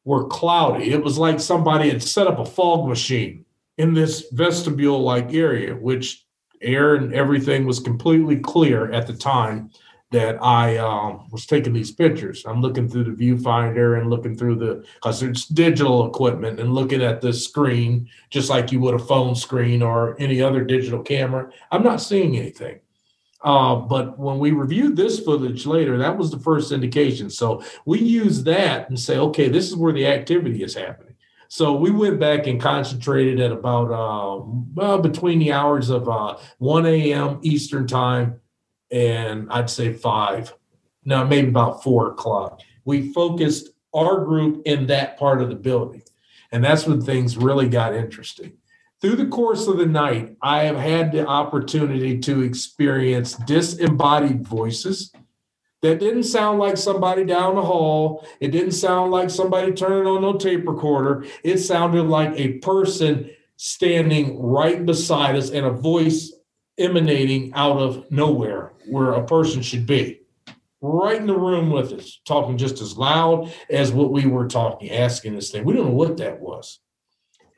were 0.05 0.27
cloudy. 0.27 0.91
It 0.91 1.03
was 1.03 1.17
like 1.17 1.41
somebody 1.41 1.89
had 1.89 2.01
set 2.01 2.25
up 2.25 2.39
a 2.39 2.45
fog 2.45 2.87
machine 2.87 3.43
in 3.77 3.93
this 3.93 4.27
vestibule 4.31 5.01
like 5.01 5.33
area, 5.33 5.75
which 5.75 6.25
air 6.61 6.95
and 6.95 7.13
everything 7.13 7.65
was 7.65 7.79
completely 7.79 8.37
clear 8.37 8.91
at 8.91 9.07
the 9.07 9.13
time 9.13 9.71
that 10.11 10.37
I 10.43 10.77
um, 10.77 11.29
was 11.31 11.45
taking 11.45 11.71
these 11.71 11.91
pictures. 11.91 12.43
I'm 12.45 12.61
looking 12.61 12.87
through 12.89 13.05
the 13.05 13.11
viewfinder 13.11 13.97
and 13.99 14.09
looking 14.09 14.35
through 14.35 14.55
the 14.55 14.85
because 14.95 15.23
it's 15.23 15.45
digital 15.45 16.05
equipment 16.05 16.59
and 16.59 16.73
looking 16.73 17.01
at 17.01 17.21
the 17.21 17.31
screen 17.31 18.09
just 18.29 18.49
like 18.49 18.71
you 18.71 18.81
would 18.81 18.93
a 18.93 18.99
phone 18.99 19.35
screen 19.35 19.81
or 19.81 20.17
any 20.19 20.41
other 20.41 20.63
digital 20.65 21.01
camera. 21.01 21.49
I'm 21.71 21.83
not 21.83 22.01
seeing 22.01 22.37
anything. 22.37 22.81
Uh, 23.43 23.75
but 23.75 24.19
when 24.19 24.37
we 24.37 24.51
reviewed 24.51 24.95
this 24.95 25.19
footage 25.19 25.65
later, 25.65 25.97
that 25.97 26.17
was 26.17 26.29
the 26.29 26.39
first 26.39 26.71
indication. 26.71 27.29
So 27.29 27.63
we 27.85 27.99
use 27.99 28.43
that 28.43 28.89
and 28.89 28.99
say, 28.99 29.17
okay, 29.17 29.47
this 29.47 29.67
is 29.67 29.75
where 29.75 29.93
the 29.93 30.05
activity 30.05 30.61
is 30.61 30.75
happening. 30.75 31.10
So 31.53 31.73
we 31.73 31.91
went 31.91 32.17
back 32.17 32.47
and 32.47 32.61
concentrated 32.61 33.41
at 33.41 33.51
about 33.51 33.91
uh, 33.91 34.41
well, 34.73 34.99
between 34.99 35.37
the 35.37 35.51
hours 35.51 35.89
of 35.89 36.07
uh, 36.07 36.37
1 36.59 36.85
a.m. 36.85 37.39
Eastern 37.41 37.85
time 37.85 38.39
and 38.89 39.51
I'd 39.51 39.69
say 39.69 39.91
five, 39.91 40.53
no, 41.03 41.25
maybe 41.25 41.49
about 41.49 41.83
four 41.83 42.07
o'clock. 42.07 42.61
We 42.85 43.11
focused 43.11 43.67
our 43.93 44.23
group 44.23 44.61
in 44.65 44.87
that 44.87 45.19
part 45.19 45.41
of 45.41 45.49
the 45.49 45.55
building. 45.55 46.03
And 46.53 46.63
that's 46.63 46.87
when 46.87 47.01
things 47.01 47.35
really 47.35 47.67
got 47.67 47.93
interesting. 47.93 48.53
Through 49.01 49.17
the 49.17 49.27
course 49.27 49.67
of 49.67 49.75
the 49.75 49.85
night, 49.85 50.37
I 50.41 50.63
have 50.63 50.77
had 50.77 51.11
the 51.11 51.27
opportunity 51.27 52.17
to 52.19 52.43
experience 52.43 53.33
disembodied 53.33 54.47
voices 54.47 55.11
that 55.81 55.99
didn't 55.99 56.23
sound 56.23 56.59
like 56.59 56.77
somebody 56.77 57.25
down 57.25 57.55
the 57.55 57.61
hall. 57.61 58.25
It 58.39 58.51
didn't 58.51 58.73
sound 58.73 59.11
like 59.11 59.29
somebody 59.29 59.71
turning 59.71 60.05
on 60.05 60.21
no 60.21 60.33
tape 60.33 60.67
recorder. 60.67 61.25
It 61.43 61.57
sounded 61.57 62.03
like 62.03 62.33
a 62.39 62.59
person 62.59 63.31
standing 63.57 64.39
right 64.39 64.85
beside 64.85 65.35
us 65.35 65.49
and 65.49 65.65
a 65.65 65.71
voice 65.71 66.33
emanating 66.77 67.53
out 67.53 67.77
of 67.77 68.09
nowhere 68.11 68.73
where 68.89 69.13
a 69.13 69.25
person 69.25 69.61
should 69.61 69.85
be. 69.85 70.19
Right 70.81 71.21
in 71.21 71.27
the 71.27 71.37
room 71.37 71.69
with 71.69 71.93
us, 71.93 72.21
talking 72.25 72.57
just 72.57 72.81
as 72.81 72.97
loud 72.97 73.53
as 73.69 73.91
what 73.91 74.11
we 74.11 74.25
were 74.25 74.47
talking, 74.47 74.89
asking 74.89 75.35
this 75.35 75.51
thing. 75.51 75.63
We 75.63 75.73
don't 75.73 75.85
know 75.85 75.91
what 75.91 76.17
that 76.17 76.39
was. 76.39 76.79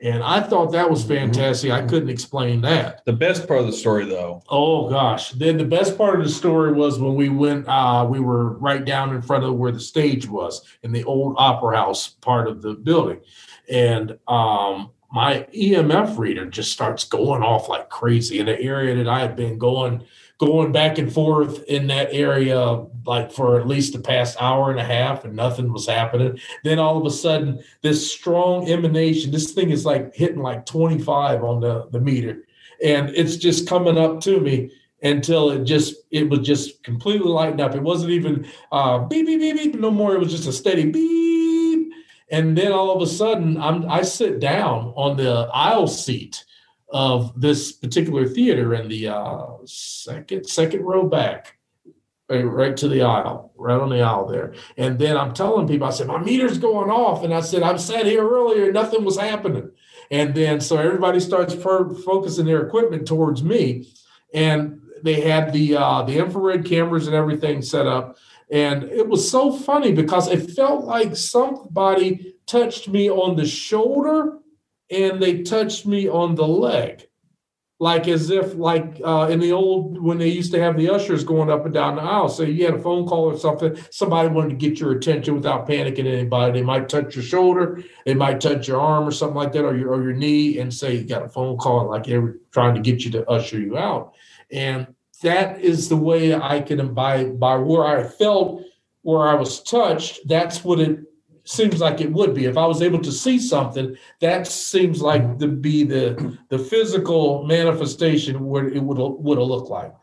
And 0.03 0.21
I 0.21 0.41
thought 0.41 0.73
that 0.73 0.89
was 0.89 1.05
fantastic. 1.05 1.71
I 1.71 1.81
couldn't 1.81 2.09
explain 2.09 2.59
that. 2.61 3.05
The 3.05 3.13
best 3.13 3.47
part 3.47 3.61
of 3.61 3.67
the 3.67 3.73
story, 3.73 4.03
though, 4.05 4.43
Oh 4.49 4.89
gosh. 4.89 5.31
Then 5.31 5.57
the 5.57 5.63
best 5.63 5.97
part 5.97 6.19
of 6.19 6.25
the 6.25 6.31
story 6.31 6.73
was 6.73 6.99
when 6.99 7.15
we 7.15 7.29
went 7.29 7.67
uh 7.69 8.05
we 8.07 8.19
were 8.19 8.57
right 8.57 8.83
down 8.83 9.15
in 9.15 9.21
front 9.21 9.45
of 9.45 9.55
where 9.55 9.71
the 9.71 9.79
stage 9.79 10.27
was 10.27 10.61
in 10.83 10.91
the 10.91 11.05
old 11.05 11.35
opera 11.37 11.77
house 11.77 12.09
part 12.09 12.49
of 12.49 12.61
the 12.61 12.73
building. 12.73 13.21
And 13.69 14.19
um 14.27 14.91
my 15.09 15.47
EMF 15.55 16.17
reader 16.17 16.47
just 16.47 16.73
starts 16.73 17.05
going 17.05 17.43
off 17.43 17.69
like 17.69 17.89
crazy 17.89 18.39
in 18.39 18.47
the 18.47 18.59
area 18.59 18.95
that 18.95 19.07
I 19.07 19.19
had 19.19 19.37
been 19.37 19.57
going 19.57 20.03
going 20.39 20.71
back 20.71 20.97
and 20.97 21.11
forth 21.11 21.63
in 21.65 21.87
that 21.87 22.09
area 22.11 22.85
like 23.05 23.31
for 23.31 23.59
at 23.59 23.67
least 23.67 23.93
the 23.93 23.99
past 23.99 24.41
hour 24.41 24.71
and 24.71 24.79
a 24.79 24.83
half 24.83 25.25
and 25.25 25.35
nothing 25.35 25.71
was 25.71 25.87
happening. 25.87 26.39
Then 26.63 26.79
all 26.79 26.97
of 26.97 27.05
a 27.05 27.11
sudden 27.11 27.63
this 27.81 28.11
strong 28.11 28.69
emanation, 28.69 29.31
this 29.31 29.51
thing 29.51 29.69
is 29.69 29.85
like 29.85 30.13
hitting 30.15 30.41
like 30.41 30.65
25 30.65 31.43
on 31.43 31.59
the, 31.61 31.87
the 31.91 31.99
meter 31.99 32.45
and 32.83 33.09
it's 33.09 33.37
just 33.37 33.67
coming 33.67 33.97
up 33.97 34.19
to 34.21 34.39
me 34.39 34.71
until 35.03 35.51
it 35.51 35.63
just 35.65 35.95
it 36.11 36.29
was 36.29 36.39
just 36.39 36.83
completely 36.83 37.27
lightened 37.27 37.61
up. 37.61 37.75
It 37.75 37.81
wasn't 37.81 38.11
even 38.11 38.47
uh, 38.71 38.99
beep 38.99 39.25
beep 39.25 39.39
beep 39.39 39.55
beep 39.55 39.75
no 39.75 39.91
more. 39.91 40.15
It 40.15 40.19
was 40.19 40.31
just 40.31 40.47
a 40.47 40.53
steady 40.53 40.89
beep, 40.89 41.91
and 42.29 42.57
then 42.57 42.71
all 42.71 42.91
of 42.95 43.01
a 43.01 43.07
sudden 43.07 43.57
I'm 43.57 43.89
I 43.89 44.01
sit 44.01 44.39
down 44.39 44.93
on 44.95 45.17
the 45.17 45.49
aisle 45.53 45.87
seat 45.87 46.45
of 46.93 47.39
this 47.39 47.71
particular 47.71 48.25
theater 48.25 48.73
in 48.75 48.87
the 48.87 49.09
uh, 49.09 49.47
second 49.65 50.47
second 50.47 50.83
row 50.83 51.07
back. 51.07 51.57
Right 52.29 52.75
to 52.77 52.87
the 52.87 53.03
aisle, 53.03 53.51
right 53.57 53.79
on 53.79 53.89
the 53.89 54.01
aisle 54.01 54.25
there. 54.25 54.55
And 54.77 54.97
then 54.97 55.17
I'm 55.17 55.33
telling 55.33 55.67
people, 55.67 55.85
I 55.85 55.91
said, 55.91 56.07
my 56.07 56.17
meter's 56.17 56.57
going 56.57 56.89
off. 56.89 57.23
And 57.23 57.31
I 57.31 57.41
said, 57.41 57.61
I 57.61 57.75
sat 57.75 58.07
here 58.07 58.27
earlier, 58.27 58.71
nothing 58.71 59.03
was 59.03 59.19
happening. 59.19 59.69
And 60.09 60.33
then 60.33 60.59
so 60.59 60.77
everybody 60.77 61.19
starts 61.19 61.53
fo- 61.53 61.93
focusing 61.93 62.45
their 62.45 62.65
equipment 62.65 63.05
towards 63.05 63.43
me 63.43 63.87
and 64.33 64.81
they 65.03 65.21
had 65.21 65.53
the 65.53 65.75
uh, 65.75 66.01
the 66.03 66.17
infrared 66.17 66.65
cameras 66.65 67.07
and 67.07 67.15
everything 67.15 67.61
set 67.61 67.85
up 67.85 68.17
and 68.49 68.83
it 68.83 69.07
was 69.07 69.29
so 69.29 69.51
funny 69.51 69.93
because 69.93 70.27
it 70.27 70.51
felt 70.51 70.85
like 70.85 71.15
somebody 71.15 72.35
touched 72.45 72.87
me 72.87 73.09
on 73.09 73.35
the 73.35 73.45
shoulder 73.45 74.39
and 74.89 75.21
they 75.21 75.43
touched 75.43 75.85
me 75.85 76.07
on 76.07 76.35
the 76.35 76.47
leg. 76.47 77.07
Like 77.79 78.07
as 78.07 78.29
if 78.29 78.55
like 78.55 79.01
uh, 79.03 79.27
in 79.29 79.39
the 79.41 79.51
old 79.51 80.01
when 80.01 80.17
they 80.17 80.29
used 80.29 80.53
to 80.53 80.61
have 80.61 80.77
the 80.77 80.89
ushers 80.89 81.25
going 81.25 81.49
up 81.49 81.65
and 81.65 81.73
down 81.73 81.97
the 81.97 82.01
aisle 82.01 82.29
so 82.29 82.43
you 82.43 82.63
had 82.63 82.75
a 82.75 82.79
phone 82.79 83.05
call 83.05 83.25
or 83.25 83.37
something 83.37 83.75
somebody 83.91 84.29
wanted 84.29 84.51
to 84.51 84.55
get 84.55 84.79
your 84.79 84.93
attention 84.93 85.35
without 85.35 85.67
panicking 85.67 86.05
anybody. 86.05 86.59
They 86.59 86.65
might 86.65 86.87
touch 86.87 87.15
your 87.15 87.25
shoulder 87.25 87.83
they 88.05 88.13
might 88.13 88.39
touch 88.39 88.69
your 88.69 88.79
arm 88.79 89.05
or 89.05 89.11
something 89.11 89.35
like 89.35 89.51
that 89.53 89.65
or 89.65 89.75
your, 89.75 89.91
or 89.91 90.01
your 90.01 90.13
knee 90.13 90.59
and 90.59 90.73
say 90.73 90.95
you 90.95 91.03
got 91.03 91.25
a 91.25 91.29
phone 91.29 91.57
call 91.57 91.89
like 91.89 92.05
they 92.05 92.17
were 92.17 92.39
trying 92.51 92.75
to 92.75 92.79
get 92.79 93.03
you 93.03 93.11
to 93.11 93.29
usher 93.29 93.59
you 93.59 93.77
out. 93.77 94.13
And 94.49 94.87
that 95.23 95.61
is 95.61 95.89
the 95.89 95.97
way 95.97 96.35
i 96.35 96.61
can 96.61 96.93
by 96.93 97.25
by 97.25 97.55
where 97.55 97.85
i 97.85 98.03
felt 98.03 98.61
where 99.01 99.27
i 99.27 99.33
was 99.33 99.63
touched 99.63 100.19
that's 100.27 100.63
what 100.63 100.79
it 100.79 100.99
seems 101.45 101.79
like 101.79 102.01
it 102.01 102.11
would 102.11 102.33
be 102.33 102.45
if 102.45 102.57
i 102.57 102.65
was 102.65 102.81
able 102.81 102.99
to 102.99 103.11
see 103.11 103.39
something 103.39 103.95
that 104.19 104.47
seems 104.47 105.01
like 105.01 105.21
mm-hmm. 105.21 105.39
to 105.39 105.47
be 105.47 105.83
the 105.83 106.37
the 106.49 106.59
physical 106.59 107.43
manifestation 107.45 108.39
what 108.41 108.65
it 108.65 108.81
would 108.81 108.97
would 108.97 109.37
have 109.37 109.47
looked 109.47 109.69
like 109.69 109.93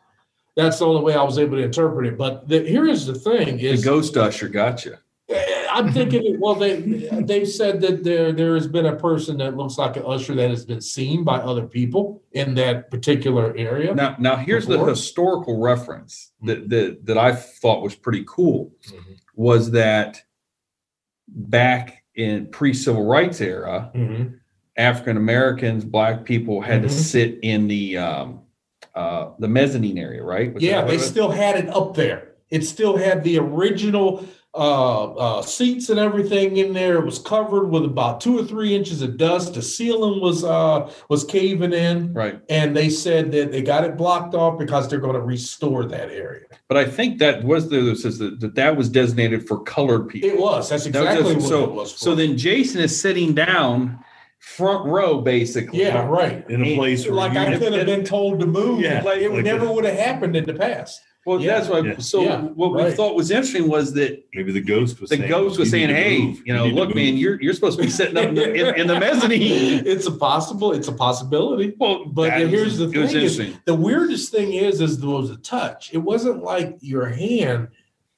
that's 0.56 0.78
the 0.78 0.86
only 0.86 1.02
way 1.02 1.14
i 1.14 1.22
was 1.22 1.38
able 1.38 1.56
to 1.56 1.62
interpret 1.62 2.06
it 2.06 2.18
but 2.18 2.46
the, 2.48 2.60
here 2.60 2.86
is 2.86 3.06
the 3.06 3.14
thing 3.14 3.56
the 3.56 3.66
is 3.66 3.84
ghost 3.84 4.16
usher 4.16 4.48
got 4.48 4.84
you. 4.84 4.96
Eh, 5.30 5.66
I'm 5.70 5.92
thinking. 5.92 6.20
Well, 6.40 6.54
they 6.54 6.80
they've 7.22 7.48
said 7.48 7.80
that 7.82 8.02
there 8.02 8.32
there 8.32 8.54
has 8.54 8.66
been 8.66 8.86
a 8.86 8.96
person 8.96 9.36
that 9.38 9.56
looks 9.56 9.76
like 9.76 9.96
an 9.96 10.04
usher 10.06 10.34
that 10.34 10.48
has 10.48 10.64
been 10.64 10.80
seen 10.80 11.22
by 11.22 11.36
other 11.36 11.66
people 11.66 12.22
in 12.32 12.54
that 12.54 12.90
particular 12.90 13.54
area. 13.56 13.94
Now, 13.94 14.16
now 14.18 14.36
here's 14.36 14.66
the 14.66 14.82
historical 14.84 15.60
reference 15.60 16.32
that 16.42 16.68
that 16.70 17.04
that 17.06 17.18
I 17.18 17.32
thought 17.34 17.82
was 17.82 17.94
pretty 17.94 18.24
cool 18.26 18.72
mm-hmm. 18.88 19.12
was 19.34 19.70
that 19.72 20.22
back 21.34 22.02
in 22.14 22.46
pre-civil 22.46 23.06
rights 23.06 23.40
era, 23.40 23.90
Mhm. 23.94 24.34
African 24.76 25.16
Americans, 25.16 25.84
black 25.84 26.24
people 26.24 26.60
had 26.60 26.82
to 26.82 26.88
Mhm. 26.88 26.92
sit 26.92 27.38
in 27.42 27.68
the 27.68 27.96
um, 27.98 28.40
uh, 28.94 29.30
the 29.38 29.48
mezzanine 29.48 29.98
area, 29.98 30.22
right? 30.22 30.52
Was 30.52 30.62
Yeah, 30.62 30.84
they 30.84 30.98
still 30.98 31.30
had 31.30 31.56
it 31.56 31.68
up 31.68 31.94
there. 31.94 32.28
It 32.50 32.64
still 32.64 32.96
had 32.96 33.22
the 33.22 33.38
original 33.38 34.24
uh, 34.52 35.12
uh, 35.14 35.42
seats 35.42 35.90
and 35.90 36.00
everything 36.00 36.56
in 36.56 36.72
there. 36.72 36.96
It 36.96 37.04
was 37.04 37.18
covered 37.20 37.68
with 37.68 37.84
about 37.84 38.20
two 38.20 38.38
or 38.38 38.44
three 38.44 38.74
inches 38.74 39.00
of 39.00 39.16
dust. 39.16 39.54
The 39.54 39.62
ceiling 39.62 40.20
was 40.20 40.42
uh, 40.42 40.92
was 41.08 41.24
caving 41.24 41.72
in, 41.72 42.12
right. 42.12 42.40
and 42.48 42.76
they 42.76 42.90
said 42.90 43.30
that 43.32 43.52
they 43.52 43.62
got 43.62 43.84
it 43.84 43.96
blocked 43.96 44.34
off 44.34 44.58
because 44.58 44.88
they're 44.88 44.98
going 45.00 45.14
to 45.14 45.20
restore 45.20 45.84
that 45.84 46.10
area. 46.10 46.46
But 46.66 46.76
I 46.78 46.84
think 46.84 47.18
that 47.20 47.44
was 47.44 47.68
the 47.68 47.80
that 47.80 47.96
says 47.96 48.18
that, 48.18 48.40
that 48.40 48.56
that 48.56 48.76
was 48.76 48.88
designated 48.88 49.46
for 49.46 49.62
colored 49.62 50.08
people. 50.08 50.30
It 50.30 50.38
was. 50.38 50.68
That's 50.68 50.84
That 50.84 51.00
was 51.00 51.08
exactly 51.10 51.34
just- 51.34 51.44
what 51.44 51.48
so, 51.48 51.64
it 51.64 51.72
was. 51.72 51.92
For. 51.92 51.98
So 51.98 52.14
then 52.14 52.36
Jason 52.36 52.80
is 52.80 52.98
sitting 53.00 53.34
down 53.34 54.04
front 54.40 54.86
row, 54.86 55.20
basically. 55.20 55.80
yeah, 55.80 56.06
right. 56.06 56.48
in 56.50 56.64
a 56.64 56.74
place 56.74 57.04
where 57.04 57.14
Like 57.14 57.34
you, 57.34 57.40
I 57.40 57.58
could 57.58 57.72
have 57.72 57.86
been 57.86 58.04
told 58.04 58.40
to 58.40 58.46
move. 58.46 58.80
Yeah, 58.80 59.02
like 59.02 59.20
it 59.20 59.30
like 59.30 59.44
never 59.44 59.70
would 59.70 59.84
have 59.84 59.96
happened 59.96 60.34
in 60.34 60.44
the 60.44 60.54
past. 60.54 61.02
Well, 61.26 61.38
Yeah. 61.40 61.58
that's 61.58 61.68
why. 61.68 61.80
Yeah. 61.80 61.98
So 61.98 62.22
Yeah, 62.22 62.40
what 62.42 62.72
we 62.72 62.82
right. 62.82 62.94
thought 62.94 63.14
was 63.14 63.30
interesting 63.30 63.68
was 63.68 63.92
that 63.92 64.24
maybe 64.34 64.52
the 64.52 64.60
ghost 64.60 65.00
was 65.00 65.10
the 65.10 65.16
saying, 65.18 65.28
ghost 65.28 65.58
was 65.58 65.68
"You 65.68 65.72
saying, 65.72 65.88
to 65.88 65.94
"Hey, 65.94 66.22
move. 66.22 66.42
you 66.46 66.54
know, 66.54 66.64
need 66.64 66.70
to 66.70 66.76
look, 66.76 66.88
move." 66.88 66.96
man, 66.96 67.16
you're 67.18 67.40
you're 67.42 67.52
supposed 67.52 67.76
to 67.78 67.84
be 67.84 67.90
sitting 67.90 68.16
up 68.16 68.24
in 68.30 68.34
the, 68.34 68.54
in, 68.54 68.80
in 68.80 68.86
the 68.86 68.98
mezzanine." 68.98 69.84
It's 69.86 70.06
a 70.06 70.12
possible. 70.12 70.72
It's 70.72 70.88
a 70.88 70.92
possibility. 70.92 71.74
Well, 71.78 72.06
But 72.06 72.30
that 72.30 72.48
here's 72.48 72.78
the 72.78 72.90
it 72.90 72.96
was 72.96 73.12
thing: 73.12 73.22
is, 73.22 73.38
interesting. 73.38 73.60
the 73.66 73.74
weirdest 73.74 74.32
thing 74.32 74.54
is, 74.54 74.80
is 74.80 74.98
there 74.98 75.10
was 75.10 75.30
a 75.30 75.36
touch. 75.36 75.90
It 75.92 75.98
wasn't 75.98 76.42
like 76.42 76.78
your 76.80 77.06
hand 77.06 77.68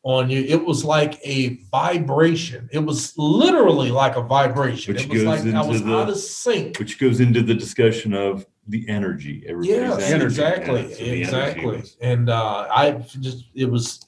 on 0.05 0.31
you. 0.31 0.41
It 0.41 0.65
was 0.65 0.85
like 0.85 1.19
a 1.25 1.59
vibration. 1.73 2.69
It 2.73 2.81
was 2.85 3.15
literally 3.19 3.91
like 3.91 4.15
a 4.17 4.23
vibration. 4.23 4.95
Which 4.95 5.05
it 5.05 5.11
was 5.11 5.19
goes 5.25 5.27
like 5.27 5.41
I 5.41 5.61
into 5.61 5.69
was 5.73 5.83
the- 5.83 5.93
out 5.97 6.09
of 6.09 6.17
sync. 6.19 6.79
which 6.79 7.01
goes 7.01 7.19
into 7.21 7.43
the 7.43 7.55
discussion 7.55 8.15
of 8.15 8.47
the 8.69 8.89
energy. 8.89 9.45
Everybody's 9.47 9.71
Yes, 9.99 10.11
energy. 10.11 10.25
exactly, 10.27 10.81
Yeah, 10.83 10.89
so 10.89 11.03
energy 11.05 11.21
exactly. 11.23 11.67
was- 11.67 11.97
And 12.01 12.31
uh, 12.31 12.69
I 12.71 12.93
just 13.21 13.45
it 13.55 13.71
was 13.71 14.01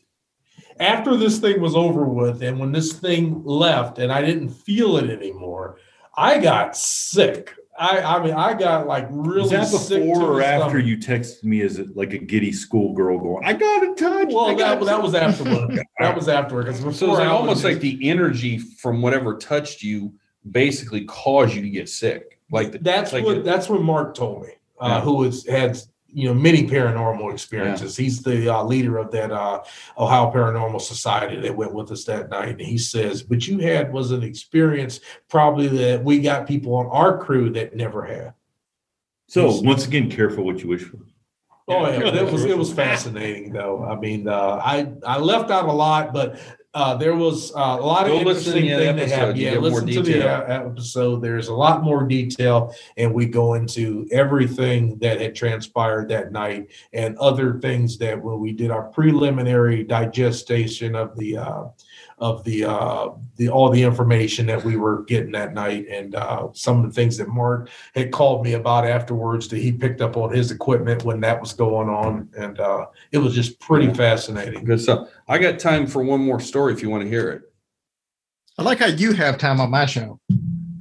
after 0.81 1.17
this 1.17 1.39
thing 1.39 1.61
was 1.61 1.75
over 1.77 2.05
with, 2.05 2.43
and 2.43 2.59
when 2.59 2.73
this 2.73 2.93
thing 2.95 3.43
left, 3.45 3.99
and 3.99 4.13
I 4.13 4.23
didn't 4.23 4.51
feel 4.51 4.97
it 4.97 5.11
anymore. 5.11 5.79
I 6.17 6.39
got 6.39 6.77
sick. 6.77 7.55
I 7.77 7.99
I 8.01 8.23
mean 8.25 8.35
I 8.35 8.55
got 8.55 8.87
like 8.87 9.09
really 9.11 9.43
Was 9.43 9.51
that 9.51 9.67
sick 9.67 9.99
to 9.99 10.05
before 10.07 10.35
or 10.35 10.43
after 10.43 10.69
stomach. 10.79 10.87
you 10.87 10.97
texted 10.97 11.43
me 11.43 11.61
as 11.63 11.81
a, 11.81 11.87
like 11.97 12.13
a 12.13 12.19
giddy 12.19 12.53
schoolgirl 12.53 13.19
going, 13.19 13.45
I 13.45 13.53
got 13.53 13.83
in 13.83 13.97
touch. 13.97 14.29
I 14.29 14.33
Well, 14.33 14.55
got 14.57 14.79
that, 14.79 14.85
that 14.87 15.03
was 15.03 15.15
afterward. 15.17 15.81
that 15.99 16.15
was 16.15 16.29
afterward 16.29 16.67
because 16.67 16.79
So 16.79 16.85
before 16.91 17.09
it's 17.09 17.19
like 17.19 17.29
I 17.29 17.33
was 17.33 17.41
almost 17.41 17.63
just- 17.63 17.65
like 17.73 17.81
the 17.81 18.09
energy 18.09 18.59
from 18.59 19.03
whatever 19.03 19.37
touched 19.37 19.83
you 19.83 20.15
basically 20.49 21.05
caused 21.07 21.55
you 21.57 21.63
to 21.63 21.71
get 21.71 21.89
sick. 21.89 22.34
Like 22.55 22.81
that's 22.83 23.13
like 23.13 23.25
what 23.25 23.39
it- 23.39 23.45
that's 23.45 23.69
what 23.69 23.83
Mark 23.83 24.15
told 24.15 24.43
me. 24.43 24.53
Uh, 24.81 24.87
Yeah. 24.89 25.01
Who 25.03 25.23
has 25.25 25.45
had 25.47 25.77
you 26.09 26.29
know 26.29 26.35
many 26.35 26.63
paranormal 26.69 27.33
experiences. 27.33 27.97
He's 27.97 28.23
the 28.23 28.49
uh, 28.55 28.63
leader 28.63 28.99
of 28.99 29.11
that 29.11 29.33
uh, 29.33 29.63
Ohio 29.99 30.31
Paranormal 30.33 30.81
Society 30.81 31.41
that 31.41 31.57
went 31.57 31.75
with 31.75 31.91
us 31.91 32.05
that 32.05 32.31
night. 32.31 32.51
And 32.51 32.61
he 32.61 32.79
says, 32.79 33.25
"What 33.29 33.49
you 33.49 33.59
had 33.59 33.93
was 33.93 34.13
an 34.13 34.23
experience 34.23 35.01
probably 35.29 35.67
that 35.69 36.05
we 36.05 36.21
got 36.21 36.47
people 36.47 36.77
on 36.77 36.87
our 36.87 37.19
crew 37.19 37.51
that 37.51 37.75
never 37.75 38.05
had." 38.05 38.33
So 39.27 39.61
once 39.63 39.87
again, 39.87 40.09
careful 40.11 40.45
what 40.45 40.61
you 40.63 40.69
wish 40.69 40.83
for. 40.85 40.99
Oh 41.67 41.89
yeah, 41.91 41.99
but 41.99 42.15
it 42.15 42.31
was 42.33 42.45
it 42.45 42.59
was 42.59 42.73
fascinating 42.73 43.53
though. 43.53 43.83
I 43.85 43.99
mean, 43.99 44.29
uh, 44.29 44.61
I 44.63 44.93
I 45.05 45.19
left 45.19 45.51
out 45.51 45.65
a 45.65 45.73
lot, 45.73 46.13
but 46.13 46.39
uh, 46.75 46.97
there 46.97 47.15
was 47.15 47.55
uh, 47.55 47.77
a 47.79 47.87
lot 47.87 48.03
of 48.03 48.09
Go 48.09 48.25
to 48.25 48.31
interesting 48.31 48.67
things 48.67 48.97
that 48.97 49.09
happened. 49.09 49.39
Yeah, 49.39 49.59
listen 49.59 49.87
to 49.87 50.03
the 50.03 50.29
uh, 50.29 50.67
episode. 50.67 51.23
There's 51.23 51.47
a 51.47 51.55
lot 51.55 51.85
more 51.85 52.03
detail, 52.03 52.75
and 52.97 53.15
we 53.15 53.27
go 53.27 53.55
into 53.55 54.09
everything 54.11 54.99
that 54.99 55.21
had 55.21 55.37
transpired 55.37 56.09
that 56.09 56.33
night 56.33 56.71
and 56.93 57.17
other 57.19 57.61
things 57.61 57.97
that 57.99 58.21
when 58.21 58.41
we 58.41 58.53
did 58.53 58.73
our 58.73 58.83
preliminary 58.83 59.85
digestion 59.85 60.97
of 60.97 61.17
the 61.17 61.37
uh, 61.37 61.65
of 62.19 62.45
the 62.45 62.65
uh, 62.65 63.09
the 63.37 63.49
all 63.49 63.71
the 63.71 63.83
information 63.83 64.47
that 64.47 64.65
we 64.65 64.77
were 64.77 65.03
getting 65.05 65.33
that 65.33 65.53
night, 65.55 65.87
and 65.91 66.15
uh, 66.15 66.49
some 66.53 66.79
of 66.79 66.85
the 66.87 66.93
things 66.93 67.17
that 67.19 67.29
Mark 67.29 67.69
had 67.95 68.13
called 68.13 68.45
me 68.45 68.53
about 68.55 68.87
afterwards 68.87 69.49
that 69.49 69.59
he 69.59 69.73
picked 69.73 70.01
up 70.01 70.17
on 70.17 70.33
his 70.33 70.51
equipment 70.51 71.05
when 71.05 71.21
that 71.21 71.41
was 71.41 71.53
going 71.53 71.89
on, 71.89 72.29
and 72.37 72.61
uh, 72.61 72.87
it 73.13 73.19
was 73.19 73.35
just 73.35 73.59
pretty 73.61 73.93
fascinating. 73.93 74.65
good 74.65 74.81
stuff. 74.81 75.09
I 75.29 75.39
got 75.39 75.59
time 75.59 75.87
for 75.87 76.03
one 76.05 76.21
more 76.21 76.41
story 76.41 76.73
if 76.73 76.83
you 76.83 76.91
want 76.91 77.03
to 77.03 77.09
hear 77.09 77.31
it. 77.31 77.43
I 78.59 78.63
like 78.63 78.79
how 78.79 78.87
you 78.87 79.13
have 79.15 79.37
time 79.39 79.61
on 79.61 79.71
my 79.71 79.87
show. 79.87 80.21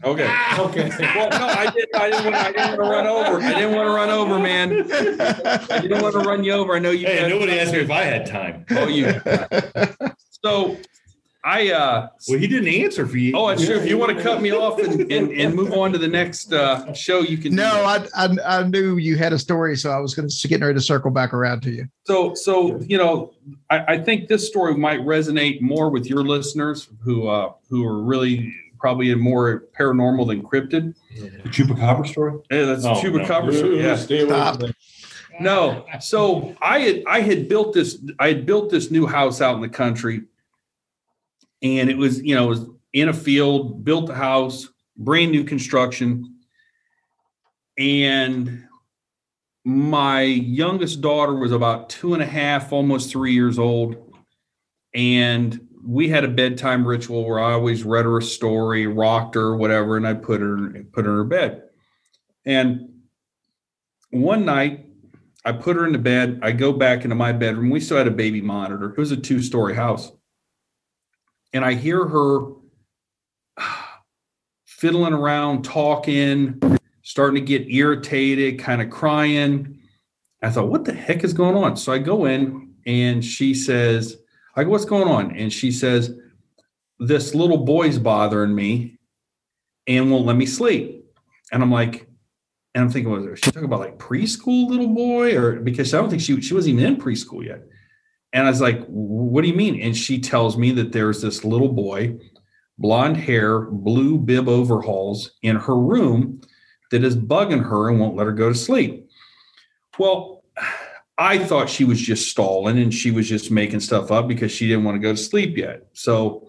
Okay. 0.04 0.30
Okay. 0.60 0.90
Well, 1.00 1.30
no, 1.32 1.48
I 1.48 1.66
didn't. 1.72 1.96
I 1.96 2.10
didn't 2.12 2.26
want. 2.26 2.36
I 2.36 2.52
didn't 2.52 2.68
want 2.68 2.76
to 2.76 2.82
run 2.84 3.08
over. 3.08 3.42
I 3.42 3.54
didn't 3.54 3.76
want 3.76 3.88
to 3.88 3.92
run 3.94 4.10
over, 4.12 4.38
man. 4.40 4.72
I 5.72 5.80
didn't 5.82 6.02
want 6.02 6.14
to 6.14 6.20
run 6.20 6.44
you 6.44 6.52
over. 6.52 6.76
I 6.76 6.80
know 6.80 6.92
you. 6.92 7.08
Hey, 7.08 7.18
had- 7.22 7.30
nobody 7.30 7.60
asked 7.60 7.74
me 7.74 7.80
if 7.80 7.90
I 7.90 8.04
had 8.04 8.26
time. 8.28 8.66
Oh, 8.72 8.88
you. 8.88 9.20
So, 10.46 10.78
I. 11.44 11.72
uh 11.72 12.08
Well, 12.30 12.40
he 12.40 12.48
didn't 12.48 12.70
answer 12.70 13.06
for 13.06 13.18
you. 13.18 13.34
Oh, 13.36 13.50
it's 13.50 13.66
true. 13.66 13.76
If 13.76 13.88
you 13.88 13.98
want 13.98 14.16
to 14.18 14.24
cut 14.24 14.42
me 14.42 14.52
off 14.64 14.80
and, 14.80 15.12
and, 15.12 15.32
and 15.32 15.54
move 15.54 15.74
on 15.74 15.92
to 15.92 15.98
the 15.98 16.08
next 16.08 16.54
uh, 16.54 16.94
show, 16.94 17.20
you 17.20 17.38
can. 17.38 17.56
No, 17.56 17.64
that. 17.74 18.10
I, 18.16 18.26
I 18.26 18.60
I 18.60 18.64
knew 18.68 18.98
you 18.98 19.18
had 19.18 19.34
a 19.34 19.40
story, 19.40 19.76
so 19.76 19.90
I 19.92 20.00
was 20.00 20.14
going 20.16 20.30
to 20.30 20.48
getting 20.48 20.66
ready 20.66 20.78
to 20.78 20.82
circle 20.84 21.12
back 21.12 21.34
around 21.34 21.62
to 21.64 21.72
you. 21.72 21.88
So, 22.06 22.34
so 22.36 22.80
you 22.82 22.98
know, 22.98 23.34
I, 23.70 23.94
I 23.96 23.98
think 24.00 24.28
this 24.28 24.48
story 24.48 24.76
might 24.76 25.02
resonate 25.02 25.62
more 25.62 25.90
with 25.90 26.06
your 26.06 26.24
listeners 26.24 26.88
who 27.04 27.28
uh, 27.28 27.52
who 27.70 27.86
are 27.86 28.02
really 28.02 28.54
probably 28.80 29.12
in 29.12 29.20
more 29.20 29.64
paranormal 29.80 30.28
than 30.28 30.44
cryptid. 30.44 30.94
The 31.16 31.50
chupacabra 31.50 32.06
story. 32.08 32.40
Yeah, 32.52 32.66
that's 32.66 32.84
Oh, 32.86 32.94
chupacabra. 32.96 33.46
no. 33.46 33.52
story, 33.52 33.82
Yeah. 33.82 33.96
Stay 33.96 34.26
Stop. 34.26 34.62
No. 35.40 35.86
So 36.00 36.56
I 36.62 36.80
had 36.80 37.04
I 37.08 37.22
had 37.22 37.48
built 37.50 37.74
this 37.74 37.98
I 38.20 38.28
had 38.28 38.46
built 38.46 38.70
this 38.70 38.92
new 38.92 39.08
house 39.08 39.42
out 39.42 39.56
in 39.56 39.62
the 39.62 39.70
country, 39.70 40.24
and 41.64 41.90
it 41.90 41.98
was 41.98 42.22
you 42.22 42.36
know 42.36 42.46
it 42.46 42.50
was 42.50 42.66
in 42.92 43.10
a 43.10 43.14
field, 43.14 43.84
built 43.84 44.08
the 44.08 44.14
house, 44.14 44.70
brand 44.98 45.32
new 45.32 45.44
construction, 45.44 46.36
and 47.78 48.66
my 49.66 50.22
youngest 50.22 51.02
daughter 51.02 51.34
was 51.34 51.52
about 51.52 51.90
two 51.90 52.14
and 52.14 52.22
a 52.22 52.28
half, 52.28 52.72
almost 52.72 53.10
three 53.10 53.34
years 53.34 53.58
old, 53.58 54.14
and 54.94 55.60
we 55.86 56.10
had 56.10 56.24
a 56.24 56.30
bedtime 56.30 56.88
ritual 56.88 57.26
where 57.26 57.40
I 57.40 57.54
always 57.54 57.84
read 57.84 58.06
her 58.06 58.18
a 58.18 58.22
story, 58.22 58.86
rocked 58.86 59.36
her, 59.36 59.56
whatever, 59.56 59.98
and 59.98 60.08
I 60.08 60.14
put 60.14 60.42
her 60.42 60.84
put 60.92 61.06
her 61.06 61.12
in 61.12 61.18
her 61.18 61.24
bed, 61.24 61.64
and 62.46 62.90
one 64.12 64.46
night 64.46 64.86
I 65.46 65.54
put 65.54 65.76
her 65.76 65.86
in 65.86 65.94
the 65.94 65.98
bed. 65.98 66.40
I 66.44 66.52
go 66.52 66.72
back 66.72 67.04
into 67.04 67.16
my 67.16 67.32
bedroom. 67.32 67.70
We 67.70 67.80
still 67.80 67.98
had 67.98 68.08
a 68.08 68.12
baby 68.12 68.42
monitor. 68.42 68.92
It 68.92 68.98
was 68.98 69.12
a 69.12 69.18
two 69.18 69.42
story 69.42 69.76
house. 69.76 70.12
And 71.54 71.64
I 71.64 71.74
hear 71.74 72.06
her 72.08 72.54
fiddling 74.66 75.14
around, 75.14 75.64
talking, 75.64 76.60
starting 77.04 77.36
to 77.36 77.46
get 77.46 77.72
irritated, 77.72 78.60
kind 78.60 78.82
of 78.82 78.90
crying. 78.90 79.80
I 80.42 80.50
thought, 80.50 80.68
what 80.68 80.84
the 80.84 80.94
heck 80.94 81.24
is 81.24 81.34
going 81.34 81.56
on? 81.56 81.78
So 81.78 81.94
I 81.94 82.00
go 82.00 82.26
in 82.26 82.74
and 82.86 83.24
she 83.24 83.54
says, 83.54 84.18
I 84.56 84.64
go, 84.64 84.72
what's 84.72 84.86
going 84.86 85.08
on? 85.08 85.36
And 85.36 85.54
she 85.54 85.72
says, 85.72 86.14
this 87.00 87.34
little 87.34 87.60
boy's 87.60 87.98
bothering 87.98 88.54
me 88.54 88.98
and 89.88 90.12
won't 90.12 90.26
let 90.26 90.36
me 90.36 90.46
sleep. 90.46 91.06
And 91.52 91.62
I'm 91.62 91.72
like, 91.72 92.08
and 92.76 92.84
I'm 92.84 92.90
thinking, 92.90 93.12
was 93.12 93.40
she 93.40 93.52
talking 93.52 93.66
about 93.66 93.82
like 93.82 94.00
preschool 94.00 94.68
little 94.68 94.88
boy, 94.88 95.38
or 95.38 95.60
because 95.60 95.94
I 95.94 95.98
don't 95.98 96.10
think 96.10 96.22
she 96.22 96.42
she 96.42 96.56
wasn't 96.56 96.80
even 96.80 96.94
in 96.94 97.00
preschool 97.00 97.46
yet. 97.46 97.62
And 98.34 98.48
I 98.48 98.50
was 98.50 98.62
like, 98.62 98.84
what 98.88 99.44
do 99.44 99.48
you 99.48 99.54
mean? 99.54 99.80
And 99.82 99.96
she 99.96 100.20
tells 100.20 100.58
me 100.58 100.72
that 100.72 100.92
there's 100.92 101.22
this 101.22 101.46
little 101.46 101.72
boy, 101.72 102.18
blonde 102.78 103.18
hair, 103.18 103.62
blue 103.62 104.18
bib 104.18 104.50
overalls 104.50 105.32
in 105.44 105.56
her 105.56 105.78
room 105.78 106.42
that 106.92 107.04
is 107.04 107.16
bugging 107.16 107.64
her 107.64 107.90
and 107.90 108.00
won't 108.00 108.16
let 108.16 108.26
her 108.26 108.34
go 108.34 108.50
to 108.50 108.56
sleep. 108.56 109.08
Well, 110.00 110.44
I 111.18 111.38
thought 111.38 111.70
she 111.70 111.84
was 111.84 112.02
just 112.02 112.30
stalling 112.30 112.80
and 112.80 112.94
she 112.94 113.12
was 113.12 113.30
just 113.30 113.52
making 113.52 113.82
stuff 113.82 114.12
up 114.12 114.28
because 114.28 114.52
she 114.52 114.68
didn't 114.68 114.84
want 114.84 114.96
to 114.96 115.00
go 115.00 115.12
to 115.12 115.18
sleep 115.18 115.56
yet. 115.56 115.88
So 115.94 116.48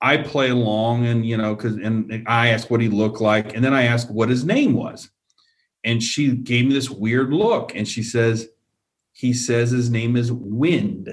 I 0.00 0.18
play 0.18 0.50
along 0.50 1.06
and 1.06 1.26
you 1.26 1.36
know, 1.36 1.56
because 1.56 1.74
and 1.74 2.24
I 2.28 2.50
asked 2.50 2.70
what 2.70 2.80
he 2.80 2.88
looked 2.88 3.20
like, 3.20 3.54
and 3.54 3.64
then 3.64 3.74
I 3.74 3.84
asked 3.84 4.10
what 4.10 4.28
his 4.28 4.44
name 4.44 4.74
was 4.74 5.10
and 5.84 6.02
she 6.02 6.34
gave 6.34 6.66
me 6.66 6.72
this 6.72 6.90
weird 6.90 7.32
look 7.32 7.74
and 7.74 7.86
she 7.86 8.02
says 8.02 8.48
he 9.14 9.32
says 9.32 9.70
his 9.70 9.88
name 9.88 10.16
is 10.16 10.30
wind 10.30 11.08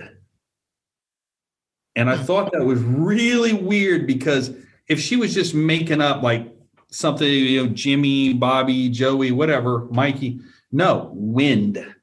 And 1.96 2.10
I 2.10 2.18
hmm. 2.18 2.24
thought 2.24 2.52
that 2.52 2.66
was 2.66 2.82
really 2.82 3.54
weird 3.54 4.06
because 4.06 4.54
if 4.88 5.00
she 5.00 5.16
was 5.16 5.34
just 5.34 5.54
making 5.54 6.02
up 6.02 6.22
like 6.22 6.54
something, 6.90 7.28
you 7.28 7.64
know, 7.64 7.70
Jimmy, 7.72 8.34
Bobby, 8.34 8.90
Joey, 8.90 9.32
whatever, 9.32 9.86
Mikey, 9.92 10.42
no, 10.72 11.12
wind. 11.14 11.96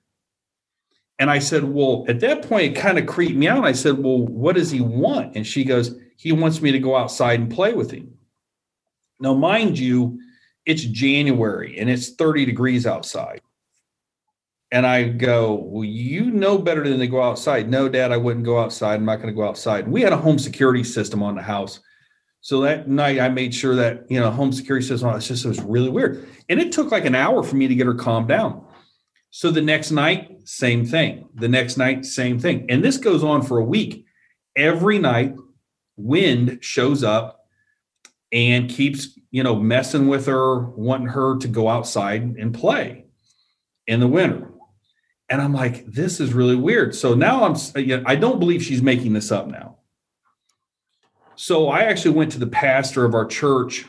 And 1.19 1.31
I 1.31 1.41
said, 1.41 1.65
Well, 1.65 2.05
at 2.09 2.20
that 2.20 2.49
point, 2.49 2.73
it 2.73 2.81
kind 2.81 2.99
of 2.99 3.07
creeped 3.07 3.37
me 3.37 3.49
out. 3.49 3.65
I 3.65 3.73
said, 3.73 3.99
Well, 3.99 4.27
what 4.27 4.55
does 4.55 4.70
he 4.70 4.81
want? 4.81 5.37
And 5.37 5.47
she 5.47 5.65
goes, 5.65 5.99
He 6.16 6.33
wants 6.33 6.62
me 6.62 6.70
to 6.73 6.79
go 6.79 6.97
outside 6.97 7.41
and 7.41 7.51
play 7.51 7.75
with 7.75 7.91
him. 7.91 8.15
Now, 9.20 9.35
mind 9.35 9.79
you, 9.79 10.20
it's 10.65 10.85
January 10.85 11.79
and 11.79 11.91
it's 11.91 12.11
30 12.11 12.45
degrees 12.45 12.87
outside. 12.87 13.41
And 14.70 14.86
I 14.86 15.05
go, 15.05 15.55
Well, 15.55 15.85
you 15.85 16.31
know 16.31 16.59
better 16.59 16.86
than 16.86 16.99
to 16.99 17.07
go 17.07 17.23
outside. 17.23 17.70
No, 17.70 17.89
Dad, 17.89 18.12
I 18.12 18.16
wouldn't 18.16 18.45
go 18.45 18.59
outside. 18.59 18.97
I'm 18.97 19.05
not 19.05 19.16
going 19.16 19.28
to 19.28 19.36
go 19.36 19.49
outside. 19.49 19.89
We 19.89 20.03
had 20.03 20.12
a 20.12 20.16
home 20.16 20.39
security 20.39 20.85
system 20.85 21.23
on 21.23 21.35
the 21.35 21.43
house. 21.43 21.81
So 22.40 22.61
that 22.62 22.89
night 22.89 23.19
I 23.19 23.28
made 23.28 23.55
sure 23.55 23.74
that, 23.77 24.11
you 24.11 24.20
know, 24.20 24.31
home 24.31 24.53
security 24.53 24.86
system, 24.86 25.09
it's 25.11 25.27
just, 25.27 25.45
it 25.45 25.49
was 25.49 25.61
really 25.61 25.89
weird. 25.89 26.28
And 26.49 26.61
it 26.61 26.73
took 26.73 26.90
like 26.90 27.05
an 27.05 27.15
hour 27.15 27.43
for 27.43 27.57
me 27.57 27.66
to 27.66 27.74
get 27.74 27.86
her 27.86 27.95
calmed 27.95 28.28
down. 28.28 28.65
So 29.31 29.51
the 29.51 29.61
next 29.61 29.90
night, 29.90 30.49
same 30.49 30.86
thing. 30.86 31.28
The 31.35 31.49
next 31.49 31.77
night, 31.77 32.05
same 32.07 32.39
thing. 32.39 32.66
And 32.70 32.82
this 32.82 32.97
goes 32.97 33.23
on 33.23 33.43
for 33.43 33.59
a 33.59 33.65
week. 33.65 34.07
Every 34.57 34.99
night, 34.99 35.35
wind 35.97 36.59
shows 36.61 37.05
up 37.05 37.47
and 38.32 38.70
keeps, 38.70 39.19
you 39.31 39.43
know, 39.43 39.57
messing 39.57 40.09
with 40.09 40.27
her, 40.27 40.61
wanting 40.61 41.09
her 41.09 41.36
to 41.39 41.49
go 41.49 41.69
outside 41.69 42.23
and 42.23 42.55
play 42.55 43.05
in 43.86 44.01
the 44.01 44.09
winter. 44.09 44.51
And 45.31 45.43
I'm 45.43 45.53
like, 45.53 45.87
this 45.87 46.21
is 46.21 46.33
really 46.33 46.57
weird. 46.57 46.95
So 46.95 47.15
now 47.15 47.45
I'm, 47.45 47.57
you 47.77 47.99
know, 47.99 48.03
I 48.07 48.17
don't 48.17 48.39
believe 48.39 48.63
she's 48.63 48.83
making 48.83 49.13
this 49.13 49.31
up 49.31 49.47
now. 49.47 49.77
So 51.37 51.69
I 51.69 51.83
actually 51.83 52.13
went 52.13 52.33
to 52.33 52.39
the 52.39 52.47
pastor 52.47 53.05
of 53.05 53.15
our 53.15 53.27
church 53.27 53.87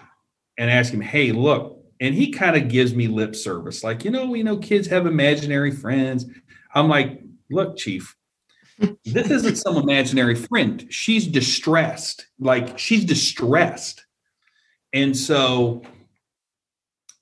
and 0.58 0.70
asked 0.70 0.94
him, 0.94 1.02
hey, 1.02 1.32
look, 1.32 1.78
and 2.00 2.14
he 2.14 2.32
kind 2.32 2.56
of 2.56 2.70
gives 2.70 2.94
me 2.94 3.08
lip 3.08 3.36
service, 3.36 3.84
like, 3.84 4.06
you 4.06 4.12
know, 4.12 4.34
you 4.34 4.44
know, 4.44 4.58
kids 4.58 4.88
have 4.88 5.06
imaginary 5.06 5.72
friends. 5.72 6.26
I'm 6.74 6.88
like, 6.88 7.22
look, 7.50 7.78
chief, 7.78 8.16
this 9.06 9.30
isn't 9.30 9.58
some 9.58 9.78
imaginary 9.78 10.36
friend. 10.36 10.86
She's 10.90 11.28
distressed. 11.28 12.28
Like 12.40 12.78
she's 12.78 13.04
distressed. 13.04 14.06
And 14.94 15.16
so, 15.16 15.82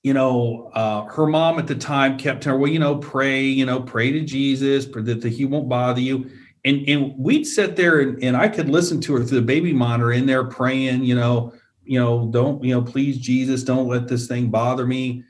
you 0.08 0.14
know, 0.14 0.70
uh, 0.72 1.04
her 1.04 1.26
mom 1.26 1.58
at 1.58 1.66
the 1.66 1.74
time 1.74 2.16
kept 2.16 2.42
her, 2.44 2.56
well, 2.56 2.70
you 2.70 2.78
know, 2.78 2.96
pray, 2.96 3.42
you 3.42 3.66
know, 3.66 3.78
pray 3.78 4.10
to 4.10 4.22
Jesus, 4.22 4.86
that, 4.86 5.22
he 5.22 5.44
won't 5.44 5.68
bother 5.68 6.00
you. 6.00 6.30
And, 6.64 6.88
and 6.88 7.12
we'd 7.18 7.44
sit 7.44 7.76
there 7.76 8.00
and, 8.00 8.24
and 8.24 8.34
I 8.34 8.48
could 8.48 8.70
listen 8.70 9.02
to 9.02 9.16
her 9.16 9.22
through 9.22 9.40
the 9.40 9.46
baby 9.46 9.74
monitor 9.74 10.12
in 10.12 10.24
there 10.24 10.44
praying, 10.44 11.04
you 11.04 11.14
know, 11.14 11.52
you 11.84 12.00
know, 12.00 12.26
don't, 12.30 12.64
you 12.64 12.74
know, 12.74 12.80
please 12.80 13.18
Jesus, 13.18 13.64
don't 13.64 13.86
let 13.86 14.08
this 14.08 14.26
thing 14.26 14.48
bother 14.48 14.86
me. 14.86 15.24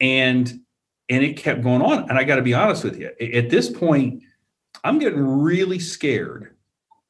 And 0.00 0.60
and 1.08 1.24
it 1.24 1.36
kept 1.36 1.64
going 1.64 1.82
on. 1.82 2.08
And 2.08 2.16
I 2.16 2.22
got 2.22 2.36
to 2.36 2.42
be 2.42 2.54
honest 2.54 2.84
with 2.84 3.00
you, 3.00 3.10
at 3.20 3.50
this 3.50 3.68
point, 3.68 4.22
I'm 4.84 5.00
getting 5.00 5.18
really 5.18 5.80
scared 5.80 6.54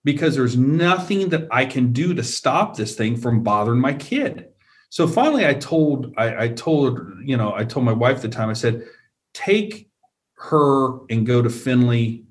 because 0.04 0.36
there's 0.36 0.56
nothing 0.56 1.28
that 1.28 1.48
I 1.50 1.66
can 1.66 1.92
do 1.92 2.14
to 2.14 2.24
stop 2.24 2.78
this 2.78 2.94
thing 2.94 3.18
from 3.18 3.42
bothering 3.42 3.78
my 3.78 3.92
kid. 3.92 4.49
So 4.90 5.06
finally, 5.06 5.46
I 5.46 5.54
told, 5.54 6.12
I, 6.16 6.44
I 6.44 6.48
told, 6.48 7.00
you 7.24 7.36
know, 7.36 7.54
I 7.54 7.64
told 7.64 7.86
my 7.86 7.92
wife 7.92 8.16
at 8.16 8.22
the 8.22 8.28
time, 8.28 8.50
I 8.50 8.54
said, 8.54 8.84
take 9.32 9.88
her 10.34 11.06
and 11.08 11.24
go 11.24 11.40
to 11.40 11.48
Finley 11.48 12.24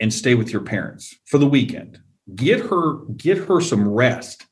and 0.00 0.12
stay 0.12 0.34
with 0.34 0.52
your 0.52 0.62
parents 0.62 1.14
for 1.26 1.38
the 1.38 1.46
weekend. 1.46 2.00
Get 2.34 2.60
her, 2.60 3.04
get 3.16 3.38
her 3.38 3.60
some 3.60 3.88
rest. 3.88 4.46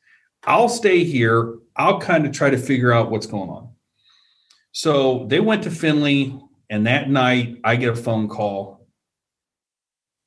I'll 0.45 0.69
stay 0.69 1.05
here. 1.05 1.59
I'll 1.77 2.01
kind 2.01 2.25
of 2.25 2.33
try 2.33 2.51
to 2.51 2.57
figure 2.57 2.93
out 2.93 3.11
what's 3.11 3.27
going 3.27 3.51
on. 3.51 3.71
So 4.73 5.27
they 5.27 5.41
went 5.41 5.65
to 5.65 5.71
Finley, 5.71 6.39
and 6.69 6.87
that 6.87 7.11
night 7.11 7.57
I 7.65 7.75
get 7.77 7.89
a 7.89 7.97
phone 7.97 8.29
call. 8.29 8.87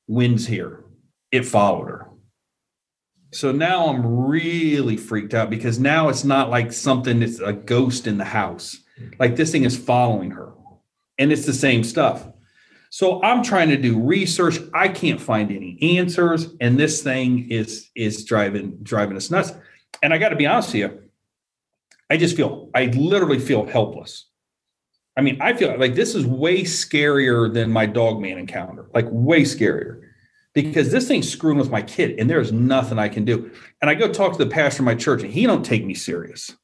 Wind's 0.06 0.46
here. 0.46 0.84
It 1.32 1.46
followed 1.46 1.88
her. 1.88 2.10
So 3.34 3.50
now 3.50 3.88
I'm 3.88 4.26
really 4.28 4.96
freaked 4.96 5.34
out 5.34 5.50
because 5.50 5.80
now 5.80 6.08
it's 6.08 6.22
not 6.22 6.50
like 6.50 6.72
something 6.72 7.18
that's 7.18 7.40
a 7.40 7.52
ghost 7.52 8.06
in 8.06 8.16
the 8.16 8.24
house. 8.24 8.76
Like 9.18 9.34
this 9.34 9.50
thing 9.50 9.64
is 9.64 9.76
following 9.76 10.30
her 10.30 10.52
and 11.18 11.32
it's 11.32 11.44
the 11.44 11.52
same 11.52 11.82
stuff. 11.82 12.28
So 12.90 13.20
I'm 13.24 13.42
trying 13.42 13.70
to 13.70 13.76
do 13.76 14.00
research. 14.00 14.60
I 14.72 14.86
can't 14.86 15.20
find 15.20 15.50
any 15.50 15.98
answers 15.98 16.54
and 16.60 16.78
this 16.78 17.02
thing 17.02 17.50
is 17.50 17.90
is 17.96 18.24
driving 18.24 18.78
driving 18.84 19.16
us 19.16 19.32
nuts. 19.32 19.52
And 20.00 20.14
I 20.14 20.18
got 20.18 20.28
to 20.28 20.36
be 20.36 20.46
honest 20.46 20.68
with 20.68 20.76
you, 20.76 21.02
I 22.08 22.16
just 22.16 22.36
feel 22.36 22.70
I 22.72 22.86
literally 22.86 23.40
feel 23.40 23.66
helpless. 23.66 24.26
I 25.16 25.22
mean, 25.22 25.38
I 25.40 25.54
feel 25.54 25.76
like 25.76 25.96
this 25.96 26.14
is 26.14 26.24
way 26.24 26.62
scarier 26.62 27.52
than 27.52 27.72
my 27.72 27.86
dog 27.86 28.20
man 28.20 28.38
encounter, 28.38 28.86
like 28.94 29.06
way 29.10 29.42
scarier 29.42 30.03
because 30.54 30.92
this 30.92 31.08
thing's 31.08 31.30
screwing 31.30 31.58
with 31.58 31.70
my 31.70 31.82
kid 31.82 32.18
and 32.18 32.30
there's 32.30 32.52
nothing 32.52 32.98
I 32.98 33.08
can 33.08 33.24
do. 33.24 33.50
And 33.82 33.90
I 33.90 33.94
go 33.94 34.10
talk 34.10 34.32
to 34.32 34.44
the 34.44 34.50
pastor 34.50 34.82
of 34.82 34.86
my 34.86 34.94
church 34.94 35.22
and 35.22 35.32
he 35.32 35.46
don't 35.46 35.64
take 35.64 35.84
me 35.84 35.94
serious. 35.94 36.54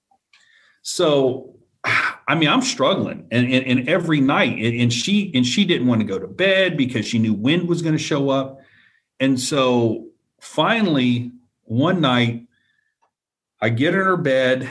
So, 0.82 1.56
I 1.84 2.36
mean, 2.36 2.48
I'm 2.48 2.62
struggling 2.62 3.26
and, 3.30 3.52
and, 3.52 3.66
and 3.66 3.88
every 3.88 4.20
night 4.20 4.58
and 4.58 4.92
she, 4.92 5.32
and 5.34 5.44
she 5.44 5.64
didn't 5.64 5.88
want 5.88 6.00
to 6.00 6.06
go 6.06 6.18
to 6.18 6.28
bed 6.28 6.76
because 6.76 7.04
she 7.04 7.18
knew 7.18 7.34
wind 7.34 7.68
was 7.68 7.82
going 7.82 7.96
to 7.96 8.02
show 8.02 8.30
up. 8.30 8.60
And 9.18 9.38
so 9.38 10.06
finally 10.40 11.32
one 11.64 12.00
night 12.00 12.46
I 13.60 13.70
get 13.70 13.94
in 13.94 14.00
her 14.00 14.16
bed 14.16 14.68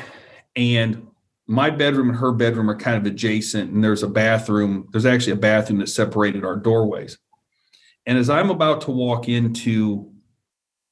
and 0.56 1.08
my 1.46 1.70
bedroom 1.70 2.10
and 2.10 2.18
her 2.18 2.32
bedroom 2.32 2.70
are 2.70 2.76
kind 2.76 2.96
of 2.96 3.06
adjacent 3.06 3.72
and 3.72 3.84
there's 3.84 4.04
a 4.04 4.08
bathroom. 4.08 4.88
There's 4.92 5.06
actually 5.06 5.34
a 5.34 5.38
bathroom 5.38 5.80
that 5.80 5.90
separated 5.90 6.46
our 6.46 6.56
doorways. 6.56 7.18
And 8.10 8.18
as 8.18 8.28
I'm 8.28 8.50
about 8.50 8.82
to 8.82 8.92
walk 8.92 9.30
into 9.30 10.12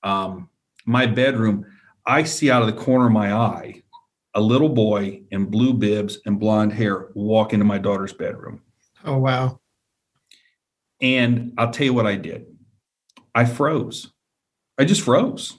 um, 0.04 0.52
my 0.86 1.08
bedroom, 1.08 1.66
I 2.06 2.22
see 2.22 2.52
out 2.52 2.62
of 2.62 2.68
the 2.68 2.80
corner 2.80 3.08
of 3.08 3.12
my 3.12 3.34
eye 3.34 3.82
a 4.36 4.40
little 4.40 4.70
boy 4.70 5.24
in 5.32 5.46
blue 5.46 5.74
bibs 5.74 6.20
and 6.28 6.40
blonde 6.40 6.74
hair 6.74 7.08
walk 7.16 7.54
into 7.54 7.66
my 7.66 7.80
daughter's 7.80 8.14
bedroom. 8.14 8.62
Oh, 9.04 9.18
wow. 9.18 9.60
And 11.02 11.54
I'll 11.58 11.72
tell 11.72 11.86
you 11.88 11.94
what 11.96 12.06
I 12.06 12.18
did 12.18 12.46
I 13.34 13.46
froze. 13.46 14.14
I 14.78 14.86
just 14.86 15.02
froze. 15.02 15.58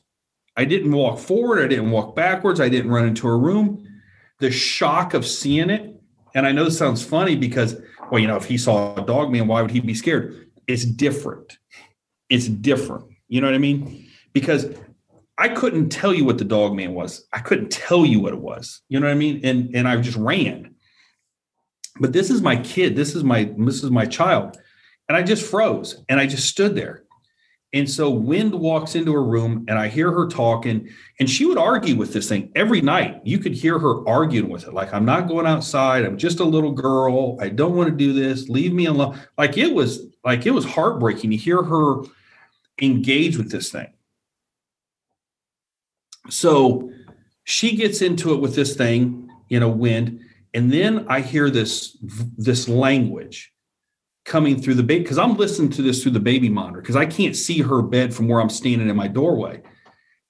I 0.57 0.65
didn't 0.65 0.93
walk 0.93 1.19
forward. 1.19 1.59
I 1.59 1.67
didn't 1.67 1.91
walk 1.91 2.15
backwards. 2.15 2.61
I 2.61 2.69
didn't 2.69 2.93
run 2.93 3.07
into 3.07 3.27
her 3.27 3.39
room. 3.39 3.85
The 4.39 4.53
shock 4.53 5.13
of 5.13 5.27
seeing 5.27 5.71
it, 5.71 6.01
and 6.37 6.47
I 6.47 6.53
know 6.53 6.67
this 6.67 6.79
sounds 6.79 7.05
funny 7.05 7.35
because, 7.35 7.81
well, 8.13 8.21
you 8.21 8.29
know, 8.29 8.37
if 8.37 8.45
he 8.45 8.59
saw 8.59 8.95
a 8.95 9.05
dog 9.05 9.33
man, 9.33 9.49
why 9.49 9.61
would 9.61 9.73
he 9.73 9.81
be 9.81 9.95
scared? 9.95 10.48
It's 10.69 10.85
different. 10.85 11.59
It's 12.29 12.47
different. 12.47 13.07
You 13.27 13.41
know 13.41 13.49
what 13.49 13.55
I 13.55 13.59
mean? 13.59 14.07
Because 14.33 14.67
I 15.39 15.49
couldn't 15.49 15.89
tell 15.89 16.13
you 16.13 16.25
what 16.25 16.39
the 16.39 16.45
dog 16.45 16.75
man 16.75 16.95
was. 16.95 17.27
I 17.33 17.41
couldn't 17.41 17.71
tell 17.71 18.05
you 18.05 18.21
what 18.21 18.35
it 18.35 18.41
was. 18.41 18.83
You 18.89 19.01
know 19.01 19.07
what 19.07 19.13
I 19.13 19.17
mean? 19.17 19.41
And 19.45 19.75
and 19.75 19.89
I 19.89 19.97
just 19.97 20.19
ran. 20.19 20.75
But 21.99 22.13
this 22.13 22.31
is 22.31 22.43
my 22.43 22.57
kid. 22.57 22.95
This 22.95 23.17
is 23.17 23.25
my 23.25 23.53
this 23.57 23.83
is 23.83 23.91
my 23.91 24.05
child. 24.05 24.59
And 25.09 25.17
I 25.17 25.23
just 25.23 25.49
froze 25.49 26.05
and 26.09 26.21
I 26.21 26.27
just 26.27 26.49
stood 26.49 26.77
there. 26.77 27.05
And 27.75 27.89
so 27.89 28.09
Wind 28.09 28.55
walks 28.55 28.95
into 28.95 29.13
her 29.13 29.23
room 29.23 29.67
and 29.69 29.79
I 29.79 29.89
hear 29.89 30.11
her 30.11 30.27
talking, 30.27 30.89
and 31.21 31.29
she 31.29 31.45
would 31.45 31.59
argue 31.59 31.97
with 31.97 32.15
this 32.15 32.27
thing 32.27 32.51
every 32.55 32.81
night. 32.81 33.21
You 33.25 33.39
could 33.39 33.53
hear 33.53 33.79
her 33.79 34.09
arguing 34.09 34.49
with 34.49 34.67
it, 34.67 34.73
like, 34.73 34.93
I'm 34.95 35.05
not 35.05 35.29
going 35.29 35.47
outside. 35.47 36.07
I'm 36.07 36.17
just 36.17 36.41
a 36.41 36.45
little 36.45 36.73
girl. 36.73 37.37
I 37.41 37.51
don't 37.51 37.77
want 37.77 37.91
to 37.91 37.95
do 37.95 38.15
this. 38.15 38.49
Leave 38.49 38.73
me 38.73 38.87
alone. 38.87 39.19
Like 39.37 39.59
it 39.59 39.75
was 39.75 40.08
like 40.25 40.47
it 40.47 40.51
was 40.51 40.65
heartbreaking 40.65 41.31
to 41.31 41.37
hear 41.37 41.63
her 41.63 42.03
engage 42.81 43.37
with 43.37 43.51
this 43.51 43.71
thing. 43.71 43.93
So 46.31 46.93
she 47.45 47.77
gets 47.77 48.03
into 48.03 48.35
it 48.35 48.41
with 48.41 48.55
this 48.55 48.77
thing, 48.77 49.31
you 49.49 49.59
know, 49.61 49.69
wind, 49.69 50.21
and 50.55 50.73
then 50.73 51.07
I 51.09 51.21
hear 51.21 51.51
this 51.51 51.97
this 52.37 52.69
language 52.69 53.53
coming 54.25 54.61
through 54.61 54.75
the 54.75 54.83
baby 54.83 55.03
because 55.03 55.19
I'm 55.19 55.37
listening 55.37 55.71
to 55.71 55.83
this 55.83 56.03
through 56.03 56.13
the 56.13 56.21
baby 56.21 56.49
monitor 56.49 56.81
because 56.81 56.97
I 56.97 57.07
can't 57.07 57.35
see 57.35 57.61
her 57.61 57.81
bed 57.83 58.13
from 58.13 58.29
where 58.29 58.41
I'm 58.41 58.51
standing 58.51 58.89
in 58.89 58.97
my 58.97 59.09
doorway. 59.09 59.63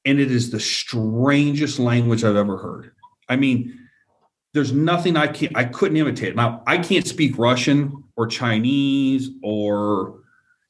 And 0.05 0.20
it 0.20 0.31
is 0.31 0.51
the 0.51 0.60
strangest 0.60 1.78
language 1.78 2.24
I've 2.24 2.36
ever 2.36 2.56
heard. 2.56 2.93
I 3.28 3.36
mean, 3.36 3.78
there's 4.55 4.73
nothing 4.73 5.16
I 5.16 5.27
can 5.27 5.52
not 5.52 5.60
I 5.60 5.65
couldn't 5.65 5.97
imitate. 5.97 6.36
Now 6.36 6.62
I 6.66 6.78
can't 6.78 7.06
speak 7.06 7.39
Russian 7.39 8.05
or 8.19 8.27
Chinese 8.27 9.31
or 9.43 10.20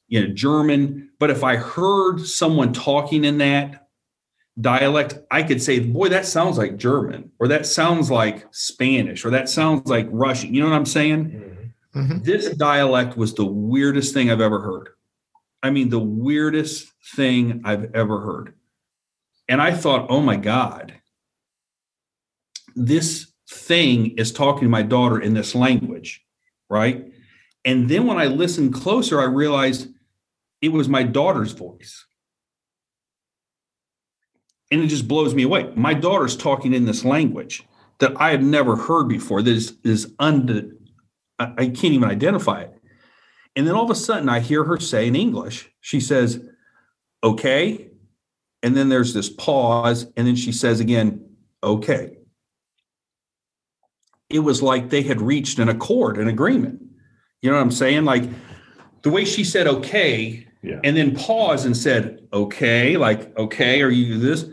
you 0.07 0.21
know 0.21 0.33
German, 0.33 1.09
but 1.19 1.31
if 1.31 1.43
I 1.43 1.57
heard 1.57 2.19
someone 2.19 2.71
talking 2.71 3.25
in 3.25 3.39
that 3.39 3.87
dialect, 4.61 5.17
I 5.31 5.43
could 5.43 5.61
say, 5.61 5.79
boy, 5.79 6.09
that 6.09 6.25
sounds 6.25 6.57
like 6.57 6.77
German, 6.77 7.31
or 7.39 7.47
that 7.47 7.65
sounds 7.65 8.11
like 8.11 8.47
Spanish, 8.51 9.25
or 9.25 9.31
that 9.31 9.49
sounds 9.49 9.89
like 9.89 10.07
Russian. 10.11 10.53
You 10.53 10.61
know 10.61 10.69
what 10.69 10.75
I'm 10.75 10.85
saying? 10.85 11.25
Mm-hmm. 11.25 11.99
Mm-hmm. 11.99 12.23
This 12.23 12.55
dialect 12.55 13.17
was 13.17 13.33
the 13.33 13.45
weirdest 13.45 14.13
thing 14.13 14.29
I've 14.29 14.41
ever 14.41 14.61
heard. 14.61 14.89
I 15.63 15.71
mean, 15.71 15.89
the 15.89 15.99
weirdest 15.99 16.87
thing 17.15 17.61
I've 17.65 17.93
ever 17.95 18.19
heard. 18.21 18.53
And 19.49 19.59
I 19.59 19.73
thought, 19.73 20.05
oh 20.09 20.21
my 20.21 20.35
God, 20.35 20.93
this 22.75 23.31
thing 23.49 24.17
is 24.17 24.31
talking 24.31 24.63
to 24.63 24.69
my 24.69 24.83
daughter 24.83 25.19
in 25.19 25.33
this 25.33 25.55
language, 25.55 26.23
right? 26.69 27.11
And 27.65 27.89
then 27.89 28.05
when 28.05 28.17
I 28.17 28.25
listened 28.25 28.73
closer, 28.73 29.19
I 29.19 29.25
realized 29.25 29.89
it 30.61 30.69
was 30.69 30.87
my 30.87 31.03
daughter's 31.03 31.51
voice. 31.51 32.05
And 34.71 34.81
it 34.81 34.87
just 34.87 35.07
blows 35.07 35.33
me 35.33 35.43
away. 35.43 35.71
My 35.75 35.93
daughter's 35.93 36.37
talking 36.37 36.73
in 36.73 36.85
this 36.85 37.03
language 37.03 37.63
that 37.99 38.13
I 38.19 38.29
had 38.29 38.43
never 38.43 38.75
heard 38.75 39.07
before. 39.07 39.41
That 39.41 39.51
is 39.51 39.77
is 39.83 40.13
under, 40.19 40.71
I 41.37 41.53
I 41.57 41.65
can't 41.65 41.93
even 41.93 42.09
identify 42.09 42.61
it. 42.61 42.73
And 43.55 43.67
then 43.67 43.75
all 43.75 43.83
of 43.83 43.89
a 43.89 43.95
sudden, 43.95 44.29
I 44.29 44.39
hear 44.39 44.63
her 44.63 44.79
say 44.79 45.07
in 45.07 45.15
English, 45.15 45.69
she 45.81 45.99
says, 45.99 46.39
"Okay," 47.23 47.89
and 48.61 48.77
then 48.77 48.89
there's 48.89 49.13
this 49.13 49.29
pause, 49.29 50.05
and 50.15 50.27
then 50.27 50.35
she 50.35 50.51
says 50.51 50.79
again, 50.79 51.25
"Okay." 51.63 52.17
It 54.29 54.39
was 54.39 54.61
like 54.61 54.89
they 54.89 55.01
had 55.01 55.19
reached 55.21 55.57
an 55.57 55.67
accord, 55.67 56.17
an 56.19 56.27
agreement. 56.27 56.83
You 57.41 57.49
know 57.49 57.55
what 57.55 57.61
I'm 57.61 57.71
saying? 57.71 58.05
Like 58.05 58.23
the 59.01 59.09
way 59.09 59.25
she 59.25 59.43
said 59.43 59.67
"okay," 59.67 60.45
Yeah. 60.61 60.79
and 60.83 60.95
then 60.95 61.15
paused 61.15 61.65
and 61.65 61.75
said, 61.75 62.27
"Okay," 62.33 62.97
like 62.97 63.37
"Okay, 63.37 63.81
are 63.81 63.89
you 63.89 64.17
this?" 64.17 64.45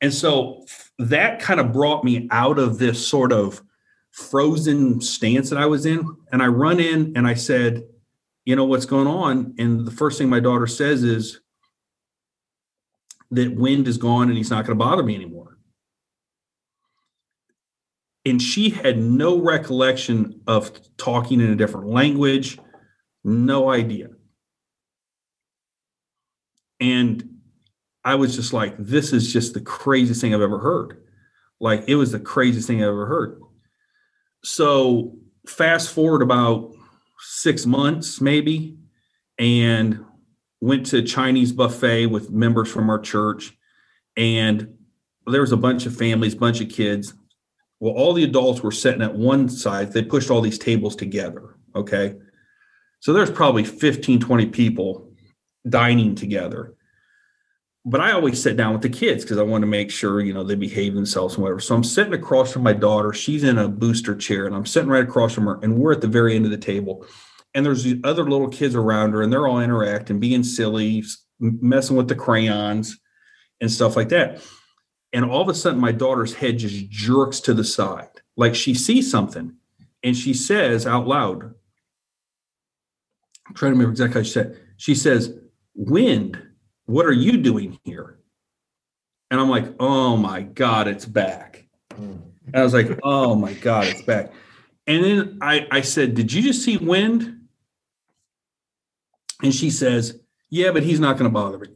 And 0.00 0.14
so 0.14 0.64
that 0.98 1.40
kind 1.40 1.60
of 1.60 1.72
brought 1.72 2.04
me 2.04 2.28
out 2.30 2.58
of 2.58 2.78
this 2.78 3.06
sort 3.06 3.32
of 3.32 3.62
frozen 4.10 5.00
stance 5.00 5.50
that 5.50 5.58
I 5.58 5.66
was 5.66 5.86
in. 5.86 6.16
And 6.32 6.42
I 6.42 6.46
run 6.46 6.80
in 6.80 7.12
and 7.16 7.26
I 7.26 7.34
said, 7.34 7.84
You 8.44 8.56
know 8.56 8.64
what's 8.64 8.86
going 8.86 9.06
on? 9.06 9.54
And 9.58 9.86
the 9.86 9.90
first 9.90 10.18
thing 10.18 10.28
my 10.28 10.40
daughter 10.40 10.66
says 10.66 11.02
is 11.04 11.40
that 13.30 13.54
wind 13.54 13.86
is 13.86 13.98
gone 13.98 14.28
and 14.28 14.36
he's 14.36 14.50
not 14.50 14.66
going 14.66 14.78
to 14.78 14.84
bother 14.84 15.02
me 15.02 15.14
anymore. 15.14 15.37
And 18.28 18.42
she 18.42 18.70
had 18.70 18.98
no 18.98 19.40
recollection 19.40 20.40
of 20.46 20.70
talking 20.98 21.40
in 21.40 21.50
a 21.50 21.56
different 21.56 21.88
language, 21.88 22.58
no 23.24 23.70
idea. 23.70 24.08
And 26.80 27.38
I 28.04 28.16
was 28.16 28.36
just 28.36 28.52
like, 28.52 28.74
this 28.78 29.12
is 29.12 29.32
just 29.32 29.54
the 29.54 29.60
craziest 29.60 30.20
thing 30.20 30.34
I've 30.34 30.40
ever 30.40 30.58
heard. 30.58 31.02
Like, 31.60 31.84
it 31.88 31.96
was 31.96 32.12
the 32.12 32.20
craziest 32.20 32.66
thing 32.66 32.82
I've 32.82 32.88
ever 32.88 33.06
heard. 33.06 33.40
So, 34.44 35.16
fast 35.46 35.92
forward 35.92 36.22
about 36.22 36.72
six 37.18 37.66
months, 37.66 38.20
maybe, 38.20 38.76
and 39.38 40.04
went 40.60 40.86
to 40.86 41.02
Chinese 41.02 41.52
buffet 41.52 42.06
with 42.06 42.30
members 42.30 42.70
from 42.70 42.90
our 42.90 42.98
church. 42.98 43.56
And 44.16 44.76
there 45.26 45.40
was 45.40 45.52
a 45.52 45.56
bunch 45.56 45.86
of 45.86 45.96
families, 45.96 46.34
bunch 46.34 46.60
of 46.60 46.68
kids. 46.68 47.14
Well, 47.80 47.94
all 47.94 48.12
the 48.12 48.24
adults 48.24 48.62
were 48.62 48.72
sitting 48.72 49.02
at 49.02 49.14
one 49.14 49.48
side. 49.48 49.92
They 49.92 50.02
pushed 50.02 50.30
all 50.30 50.40
these 50.40 50.58
tables 50.58 50.96
together. 50.96 51.56
Okay. 51.74 52.16
So 53.00 53.12
there's 53.12 53.30
probably 53.30 53.64
15, 53.64 54.20
20 54.20 54.46
people 54.46 55.12
dining 55.68 56.14
together 56.14 56.74
but 57.88 58.02
I 58.02 58.12
always 58.12 58.42
sit 58.42 58.56
down 58.56 58.74
with 58.74 58.82
the 58.82 58.90
kids 58.90 59.24
because 59.24 59.38
I 59.38 59.42
want 59.42 59.62
to 59.62 59.66
make 59.66 59.90
sure, 59.90 60.20
you 60.20 60.34
know, 60.34 60.44
they 60.44 60.56
behave 60.56 60.94
themselves 60.94 61.34
and 61.34 61.42
whatever. 61.42 61.60
So 61.60 61.74
I'm 61.74 61.84
sitting 61.84 62.12
across 62.12 62.52
from 62.52 62.62
my 62.62 62.74
daughter. 62.74 63.14
She's 63.14 63.44
in 63.44 63.56
a 63.56 63.66
booster 63.66 64.14
chair 64.14 64.46
and 64.46 64.54
I'm 64.54 64.66
sitting 64.66 64.90
right 64.90 65.04
across 65.04 65.32
from 65.32 65.46
her 65.46 65.58
and 65.62 65.78
we're 65.78 65.92
at 65.92 66.02
the 66.02 66.06
very 66.06 66.36
end 66.36 66.44
of 66.44 66.50
the 66.50 66.58
table. 66.58 67.06
And 67.54 67.64
there's 67.64 67.84
these 67.84 67.98
other 68.04 68.28
little 68.28 68.48
kids 68.48 68.74
around 68.74 69.12
her 69.12 69.22
and 69.22 69.32
they're 69.32 69.46
all 69.46 69.60
interacting, 69.60 70.20
being 70.20 70.44
silly, 70.44 71.02
messing 71.40 71.96
with 71.96 72.08
the 72.08 72.14
crayons 72.14 72.98
and 73.62 73.70
stuff 73.70 73.96
like 73.96 74.10
that. 74.10 74.42
And 75.12 75.24
all 75.24 75.42
of 75.42 75.48
a 75.48 75.54
sudden, 75.54 75.80
my 75.80 75.92
daughter's 75.92 76.34
head 76.34 76.58
just 76.58 76.90
jerks 76.90 77.40
to 77.40 77.54
the 77.54 77.64
side, 77.64 78.10
like 78.36 78.54
she 78.54 78.74
sees 78.74 79.10
something. 79.10 79.54
And 80.02 80.16
she 80.16 80.34
says 80.34 80.86
out 80.86 81.08
loud, 81.08 81.54
I'm 83.46 83.54
trying 83.54 83.72
to 83.72 83.78
remember 83.78 83.92
exactly 83.92 84.20
how 84.20 84.24
she 84.24 84.32
said, 84.32 84.60
she 84.76 84.94
says, 84.94 85.34
Wind, 85.74 86.40
what 86.86 87.06
are 87.06 87.12
you 87.12 87.38
doing 87.38 87.78
here? 87.84 88.18
And 89.30 89.40
I'm 89.40 89.50
like, 89.50 89.74
oh 89.78 90.16
my 90.16 90.42
God, 90.42 90.88
it's 90.88 91.04
back. 91.04 91.66
And 91.90 92.56
I 92.56 92.62
was 92.62 92.72
like, 92.72 92.98
oh 93.02 93.34
my 93.34 93.52
God, 93.52 93.86
it's 93.86 94.02
back. 94.02 94.32
And 94.86 95.04
then 95.04 95.38
I, 95.42 95.66
I 95.70 95.80
said, 95.82 96.14
did 96.14 96.32
you 96.32 96.40
just 96.40 96.64
see 96.64 96.78
wind? 96.78 97.46
And 99.42 99.54
she 99.54 99.70
says, 99.70 100.18
yeah, 100.48 100.72
but 100.72 100.82
he's 100.82 100.98
not 100.98 101.18
going 101.18 101.30
to 101.30 101.34
bother 101.34 101.58
me. 101.58 101.68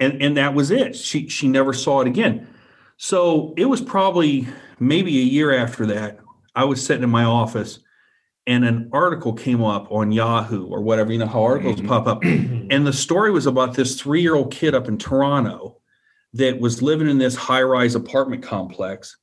And, 0.00 0.20
and 0.22 0.36
that 0.36 0.54
was 0.54 0.70
it. 0.70 0.96
She, 0.96 1.28
she 1.28 1.48
never 1.48 1.72
saw 1.72 2.00
it 2.00 2.08
again. 2.08 2.48
So 2.96 3.54
it 3.56 3.66
was 3.66 3.80
probably 3.80 4.46
maybe 4.78 5.18
a 5.18 5.24
year 5.24 5.54
after 5.54 5.86
that. 5.86 6.18
I 6.54 6.64
was 6.64 6.84
sitting 6.84 7.04
in 7.04 7.10
my 7.10 7.24
office 7.24 7.80
and 8.46 8.64
an 8.64 8.90
article 8.92 9.32
came 9.32 9.62
up 9.62 9.90
on 9.90 10.12
Yahoo 10.12 10.66
or 10.66 10.82
whatever, 10.82 11.12
you 11.12 11.18
know 11.18 11.26
how 11.26 11.42
articles 11.42 11.76
mm-hmm. 11.76 11.88
pop 11.88 12.06
up. 12.06 12.22
And 12.70 12.86
the 12.86 12.94
story 12.94 13.30
was 13.30 13.46
about 13.46 13.74
this 13.74 14.00
three 14.00 14.22
year 14.22 14.34
old 14.34 14.50
kid 14.50 14.74
up 14.74 14.88
in 14.88 14.96
Toronto 14.96 15.80
that 16.32 16.58
was 16.58 16.82
living 16.82 17.08
in 17.08 17.18
this 17.18 17.36
high 17.36 17.62
rise 17.62 17.94
apartment 17.94 18.42
complex. 18.42 19.16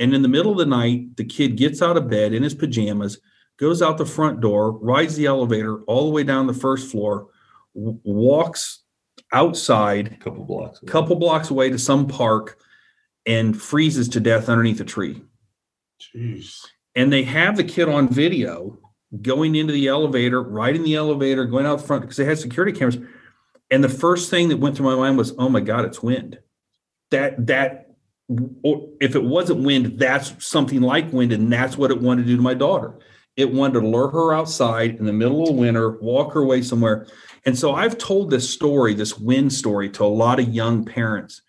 And 0.00 0.14
in 0.14 0.22
the 0.22 0.28
middle 0.28 0.52
of 0.52 0.58
the 0.58 0.66
night, 0.66 1.16
the 1.16 1.24
kid 1.24 1.56
gets 1.56 1.80
out 1.80 1.96
of 1.96 2.10
bed 2.10 2.32
in 2.32 2.42
his 2.42 2.54
pajamas, 2.54 3.20
goes 3.56 3.82
out 3.82 3.98
the 3.98 4.04
front 4.06 4.40
door, 4.40 4.72
rides 4.72 5.16
the 5.16 5.26
elevator 5.26 5.82
all 5.84 6.06
the 6.06 6.12
way 6.12 6.24
down 6.24 6.46
the 6.46 6.52
first 6.54 6.90
floor, 6.90 7.28
w- 7.74 7.98
walks 8.04 8.82
outside 9.32 10.12
a 10.12 10.16
couple 10.16 10.44
blocks, 10.44 10.80
couple 10.86 11.16
blocks 11.16 11.50
away 11.50 11.70
to 11.70 11.78
some 11.78 12.06
park, 12.06 12.58
and 13.26 13.60
freezes 13.60 14.08
to 14.10 14.20
death 14.20 14.48
underneath 14.48 14.80
a 14.80 14.84
tree 14.84 15.22
Jeez. 16.00 16.64
and 16.94 17.12
they 17.12 17.24
have 17.24 17.56
the 17.56 17.64
kid 17.64 17.88
on 17.88 18.08
video 18.08 18.78
going 19.22 19.54
into 19.54 19.72
the 19.72 19.88
elevator, 19.88 20.42
riding 20.42 20.82
the 20.82 20.94
elevator, 20.94 21.44
going 21.46 21.66
out 21.66 21.84
front 21.84 22.02
because 22.02 22.16
they 22.16 22.24
had 22.24 22.38
security 22.38 22.72
cameras. 22.76 22.98
And 23.70 23.82
the 23.84 23.88
first 23.88 24.30
thing 24.30 24.48
that 24.48 24.58
went 24.58 24.76
through 24.76 24.86
my 24.86 24.96
mind 24.96 25.18
was, 25.18 25.34
"Oh 25.38 25.48
my 25.48 25.60
God, 25.60 25.84
it's 25.84 26.02
wind." 26.02 26.38
That 27.10 27.46
that, 27.46 27.90
or 28.62 28.88
if 29.00 29.14
it 29.14 29.24
wasn't 29.24 29.64
wind, 29.64 29.98
that's 29.98 30.34
something 30.46 30.80
like 30.80 31.12
wind, 31.12 31.32
and 31.32 31.52
that's 31.52 31.76
what 31.78 31.90
it 31.90 32.00
wanted 32.00 32.22
to 32.22 32.28
do 32.28 32.36
to 32.36 32.42
my 32.42 32.54
daughter. 32.54 32.98
It 33.36 33.52
wanted 33.52 33.80
to 33.80 33.86
lure 33.86 34.08
her 34.08 34.34
outside 34.34 34.96
in 34.96 35.06
the 35.06 35.12
middle 35.12 35.48
of 35.48 35.54
winter, 35.54 35.98
walk 36.00 36.34
her 36.34 36.40
away 36.40 36.62
somewhere. 36.62 37.06
And 37.48 37.58
so 37.58 37.72
I've 37.72 37.96
told 37.96 38.28
this 38.28 38.46
story, 38.46 38.92
this 38.92 39.16
wind 39.16 39.54
story, 39.54 39.88
to 39.92 40.04
a 40.04 40.04
lot 40.04 40.38
of 40.38 40.50
young 40.50 40.84
parents, 40.84 41.40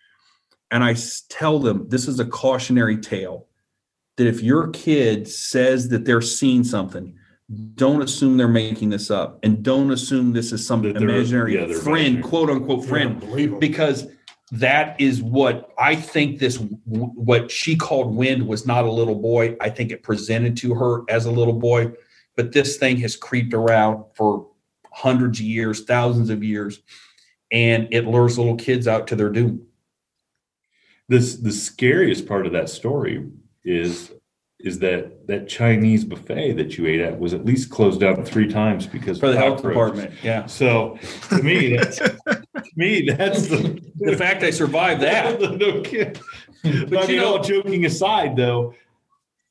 and 0.70 0.82
I 0.82 0.96
tell 1.28 1.58
them 1.58 1.90
this 1.90 2.08
is 2.08 2.18
a 2.18 2.24
cautionary 2.24 2.96
tale 2.96 3.48
that 4.16 4.26
if 4.26 4.42
your 4.42 4.68
kid 4.68 5.28
says 5.28 5.90
that 5.90 6.06
they're 6.06 6.22
seeing 6.22 6.64
something, 6.64 7.18
don't 7.74 8.00
assume 8.00 8.38
they're 8.38 8.48
making 8.48 8.88
this 8.88 9.10
up. 9.10 9.40
And 9.42 9.62
don't 9.62 9.90
assume 9.90 10.32
this 10.32 10.52
is 10.52 10.66
some 10.66 10.86
imaginary 10.86 11.56
yeah, 11.56 11.66
friend, 11.66 11.88
imaginary. 11.88 12.22
quote 12.22 12.48
unquote 12.48 12.86
friend, 12.86 13.60
because 13.60 14.06
that 14.52 14.98
is 14.98 15.22
what 15.22 15.70
I 15.76 15.96
think 15.96 16.38
this 16.38 16.56
what 16.86 17.50
she 17.50 17.76
called 17.76 18.14
wind 18.14 18.48
was 18.48 18.66
not 18.66 18.86
a 18.86 18.90
little 18.90 19.16
boy. 19.16 19.54
I 19.60 19.68
think 19.68 19.92
it 19.92 20.02
presented 20.02 20.56
to 20.62 20.74
her 20.76 21.02
as 21.10 21.26
a 21.26 21.30
little 21.30 21.58
boy, 21.58 21.92
but 22.36 22.52
this 22.52 22.78
thing 22.78 22.96
has 23.00 23.16
creeped 23.16 23.52
around 23.52 24.02
for 24.14 24.49
hundreds 25.00 25.38
of 25.40 25.46
years, 25.46 25.84
thousands 25.84 26.30
of 26.30 26.44
years, 26.44 26.80
and 27.50 27.88
it 27.90 28.06
lures 28.06 28.38
little 28.38 28.56
kids 28.56 28.86
out 28.86 29.06
to 29.08 29.16
their 29.16 29.30
doom. 29.30 29.66
This 31.08 31.36
the 31.36 31.52
scariest 31.52 32.26
part 32.26 32.46
of 32.46 32.52
that 32.52 32.68
story 32.68 33.26
is 33.64 34.12
is 34.60 34.78
that 34.78 35.26
that 35.26 35.48
Chinese 35.48 36.04
buffet 36.04 36.52
that 36.52 36.76
you 36.76 36.86
ate 36.86 37.00
at 37.00 37.18
was 37.18 37.32
at 37.32 37.44
least 37.46 37.70
closed 37.70 37.98
down 38.00 38.22
three 38.24 38.46
times 38.46 38.86
because 38.86 39.18
For 39.18 39.30
the 39.30 39.38
health 39.38 39.62
department, 39.62 40.12
yeah. 40.22 40.46
So 40.46 40.98
to 41.30 41.42
me, 41.42 41.76
that's 41.76 41.98
to 41.98 42.42
me 42.76 43.08
that's 43.10 43.48
the 43.48 43.80
The 44.00 44.16
fact 44.16 44.42
I 44.42 44.50
survived 44.50 45.02
that. 45.02 45.40
no 45.58 45.80
kid. 45.82 46.20
But, 46.62 46.90
But 46.90 46.98
I 46.98 47.02
you 47.02 47.08
mean, 47.08 47.16
know- 47.18 47.36
all 47.36 47.42
joking 47.42 47.84
aside, 47.86 48.36
though, 48.36 48.74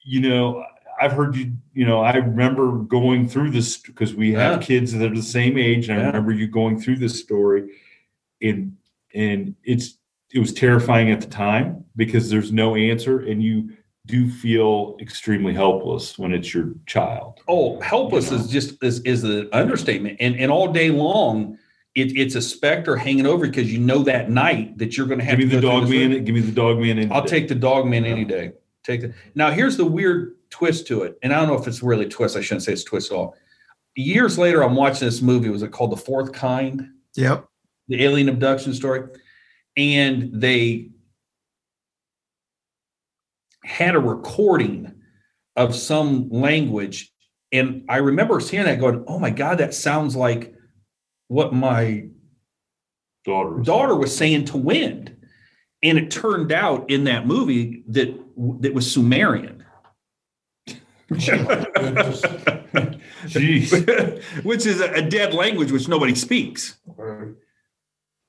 you 0.03 0.21
know, 0.21 0.63
I've 0.99 1.13
heard 1.13 1.35
you. 1.35 1.53
You 1.73 1.85
know, 1.85 2.01
I 2.01 2.15
remember 2.15 2.71
going 2.80 3.27
through 3.27 3.51
this 3.51 3.77
because 3.77 4.13
we 4.13 4.34
have 4.34 4.61
Yeah. 4.61 4.65
kids 4.67 4.93
that 4.93 5.11
are 5.11 5.15
the 5.15 5.21
same 5.23 5.57
age, 5.57 5.89
and 5.89 5.99
I 6.01 6.05
remember 6.07 6.31
you 6.31 6.47
going 6.47 6.80
through 6.80 6.97
this 6.97 7.19
story, 7.19 7.69
and 8.41 8.73
and 9.13 9.55
it's 9.63 9.97
it 10.34 10.39
was 10.39 10.53
terrifying 10.53 11.09
at 11.11 11.21
the 11.21 11.27
time 11.27 11.84
because 11.95 12.30
there's 12.30 12.51
no 12.51 12.76
answer, 12.76 13.19
and 13.19 13.41
you 13.41 13.69
do 14.05 14.30
feel 14.30 14.97
extremely 14.99 15.53
helpless 15.53 16.17
when 16.17 16.34
it's 16.34 16.53
your 16.53 16.73
child. 16.85 17.39
Oh, 17.47 17.80
helpless 17.81 18.31
You 18.31 18.38
know? 18.38 18.43
is 18.43 18.49
just 18.49 18.84
is 18.84 18.99
is 19.01 19.21
the 19.21 19.49
understatement. 19.55 20.17
And 20.19 20.35
and 20.35 20.51
all 20.51 20.71
day 20.71 20.89
long, 20.89 21.57
it, 21.95 22.15
it's 22.17 22.35
a 22.35 22.41
specter 22.41 22.95
hanging 22.95 23.26
over 23.26 23.45
because 23.47 23.71
you 23.71 23.80
know 23.80 24.03
that 24.03 24.30
night 24.30 24.77
that 24.80 24.97
you're 24.97 25.07
going 25.07 25.19
to 25.19 25.26
have 25.26 25.38
Give 25.39 25.49
me 25.49 25.55
the 25.55 25.61
dog 25.61 25.89
man. 25.89 26.23
Give 26.23 26.35
me 26.35 26.41
the 26.41 26.51
dog 26.51 26.80
man. 26.80 27.11
I'll 27.11 27.21
day. 27.21 27.27
take 27.30 27.47
the 27.47 27.55
dog 27.55 27.88
man 27.88 28.03
any 28.05 28.26
day. 28.26 28.51
Take 28.84 29.01
the 29.01 29.13
now. 29.35 29.51
Here's 29.51 29.77
the 29.77 29.85
weird 29.85 30.35
twist 30.49 30.88
to 30.88 31.03
it, 31.03 31.17
and 31.23 31.34
I 31.34 31.38
don't 31.39 31.47
know 31.47 31.59
if 31.61 31.67
it's 31.67 31.84
really 31.84 32.05
a 32.05 32.09
twist. 32.09 32.35
I 32.38 32.41
shouldn't 32.41 32.63
say 32.63 32.73
it's 32.73 32.81
a 32.81 32.85
twist 32.85 33.11
at 33.11 33.17
all. 33.17 33.35
Years 33.95 34.38
later, 34.38 34.63
I'm 34.63 34.76
watching 34.76 35.07
this 35.07 35.21
movie. 35.21 35.49
Was 35.49 35.63
it 35.63 35.71
called 35.71 35.91
The 35.91 35.97
Fourth 35.97 36.31
Kind? 36.31 36.88
Yep. 37.15 37.45
the 37.88 38.03
alien 38.03 38.30
abduction 38.30 38.73
story. 38.73 39.03
and 39.76 40.30
they 40.34 40.89
had 43.63 43.95
a 43.95 43.99
recording 43.99 44.93
of 45.55 45.76
some 45.76 46.30
language. 46.30 47.11
And 47.51 47.85
I 47.89 47.97
remember 47.97 48.39
seeing 48.39 48.63
that 48.65 48.80
going, 48.80 49.03
oh 49.07 49.19
my 49.19 49.30
God, 49.30 49.57
that 49.57 49.73
sounds 49.73 50.15
like 50.15 50.53
what 51.27 51.53
my 51.53 52.07
daughter 53.26 53.61
daughter 53.61 53.95
was 53.95 54.15
saying 54.15 54.45
to 54.45 54.57
Wind. 54.57 55.15
And 55.84 55.97
it 55.97 56.11
turned 56.11 56.51
out 56.51 56.89
in 56.89 57.05
that 57.05 57.26
movie 57.27 57.84
that 57.88 58.17
that 58.61 58.73
was 58.73 58.91
Sumerian. 58.91 59.63
which 64.44 64.65
is 64.65 64.80
a, 64.80 64.94
a 64.94 65.02
dead 65.02 65.34
language 65.34 65.72
which 65.72 65.88
nobody 65.88 66.14
speaks. 66.14 66.77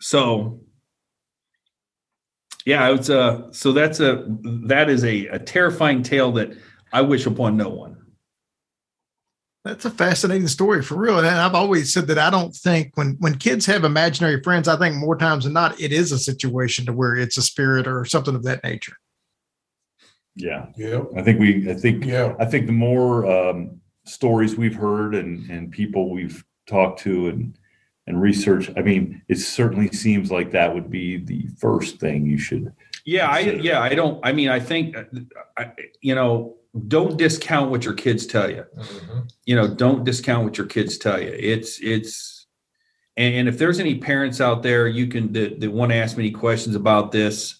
So 0.00 0.60
yeah, 2.64 2.94
it's 2.94 3.08
a 3.08 3.48
so 3.52 3.72
that's 3.72 4.00
a 4.00 4.24
that 4.66 4.88
is 4.88 5.04
a, 5.04 5.26
a 5.26 5.38
terrifying 5.38 6.02
tale 6.02 6.32
that 6.32 6.52
I 6.92 7.02
wish 7.02 7.26
upon 7.26 7.56
no 7.56 7.68
one. 7.68 7.96
That's 9.64 9.84
a 9.84 9.90
fascinating 9.90 10.48
story 10.48 10.82
for 10.82 10.96
real. 10.96 11.18
And 11.18 11.26
I've 11.26 11.54
always 11.54 11.92
said 11.92 12.06
that 12.06 12.18
I 12.18 12.30
don't 12.30 12.54
think 12.54 12.92
when 12.94 13.16
when 13.20 13.36
kids 13.36 13.66
have 13.66 13.84
imaginary 13.84 14.42
friends, 14.42 14.68
I 14.68 14.78
think 14.78 14.96
more 14.96 15.16
times 15.16 15.44
than 15.44 15.52
not, 15.52 15.78
it 15.78 15.92
is 15.92 16.12
a 16.12 16.18
situation 16.18 16.86
to 16.86 16.94
where 16.94 17.14
it's 17.14 17.36
a 17.36 17.42
spirit 17.42 17.86
or 17.86 18.06
something 18.06 18.34
of 18.34 18.42
that 18.44 18.64
nature. 18.64 18.96
Yeah. 20.36 20.66
Yeah. 20.76 21.02
I 21.16 21.22
think 21.22 21.40
we, 21.40 21.70
I 21.70 21.74
think, 21.74 22.04
Yeah. 22.04 22.34
I 22.38 22.44
think 22.44 22.66
the 22.66 22.72
more 22.72 23.26
um, 23.26 23.80
stories 24.04 24.56
we've 24.56 24.76
heard 24.76 25.14
and, 25.14 25.50
and 25.50 25.70
people 25.70 26.10
we've 26.10 26.44
talked 26.66 27.00
to 27.00 27.28
and, 27.28 27.58
and 28.06 28.20
research, 28.20 28.70
I 28.76 28.82
mean, 28.82 29.22
it 29.28 29.36
certainly 29.38 29.88
seems 29.88 30.30
like 30.30 30.50
that 30.52 30.74
would 30.74 30.90
be 30.90 31.18
the 31.18 31.46
first 31.58 31.98
thing 31.98 32.26
you 32.26 32.38
should. 32.38 32.72
Yeah, 33.04 33.28
I 33.28 33.38
yeah, 33.40 33.80
I 33.80 33.94
don't 33.94 34.20
I 34.22 34.32
mean 34.32 34.48
I 34.48 34.60
think 34.60 34.96
uh, 34.96 35.04
I, 35.56 35.72
you 36.00 36.14
know, 36.14 36.56
don't 36.86 37.16
discount 37.16 37.70
what 37.70 37.84
your 37.84 37.94
kids 37.94 38.26
tell 38.26 38.50
you. 38.50 38.64
You 39.44 39.56
know, 39.56 39.66
don't 39.66 40.04
discount 40.04 40.44
what 40.44 40.58
your 40.58 40.66
kids 40.66 40.98
tell 40.98 41.20
you. 41.20 41.34
It's 41.36 41.80
it's 41.80 42.46
and, 43.16 43.34
and 43.34 43.48
if 43.48 43.58
there's 43.58 43.80
any 43.80 43.98
parents 43.98 44.40
out 44.40 44.62
there 44.62 44.86
you 44.86 45.06
can 45.06 45.32
that, 45.32 45.60
that 45.60 45.70
want 45.70 45.92
to 45.92 45.96
ask 45.96 46.16
me 46.16 46.24
any 46.24 46.32
questions 46.32 46.76
about 46.76 47.10
this, 47.10 47.59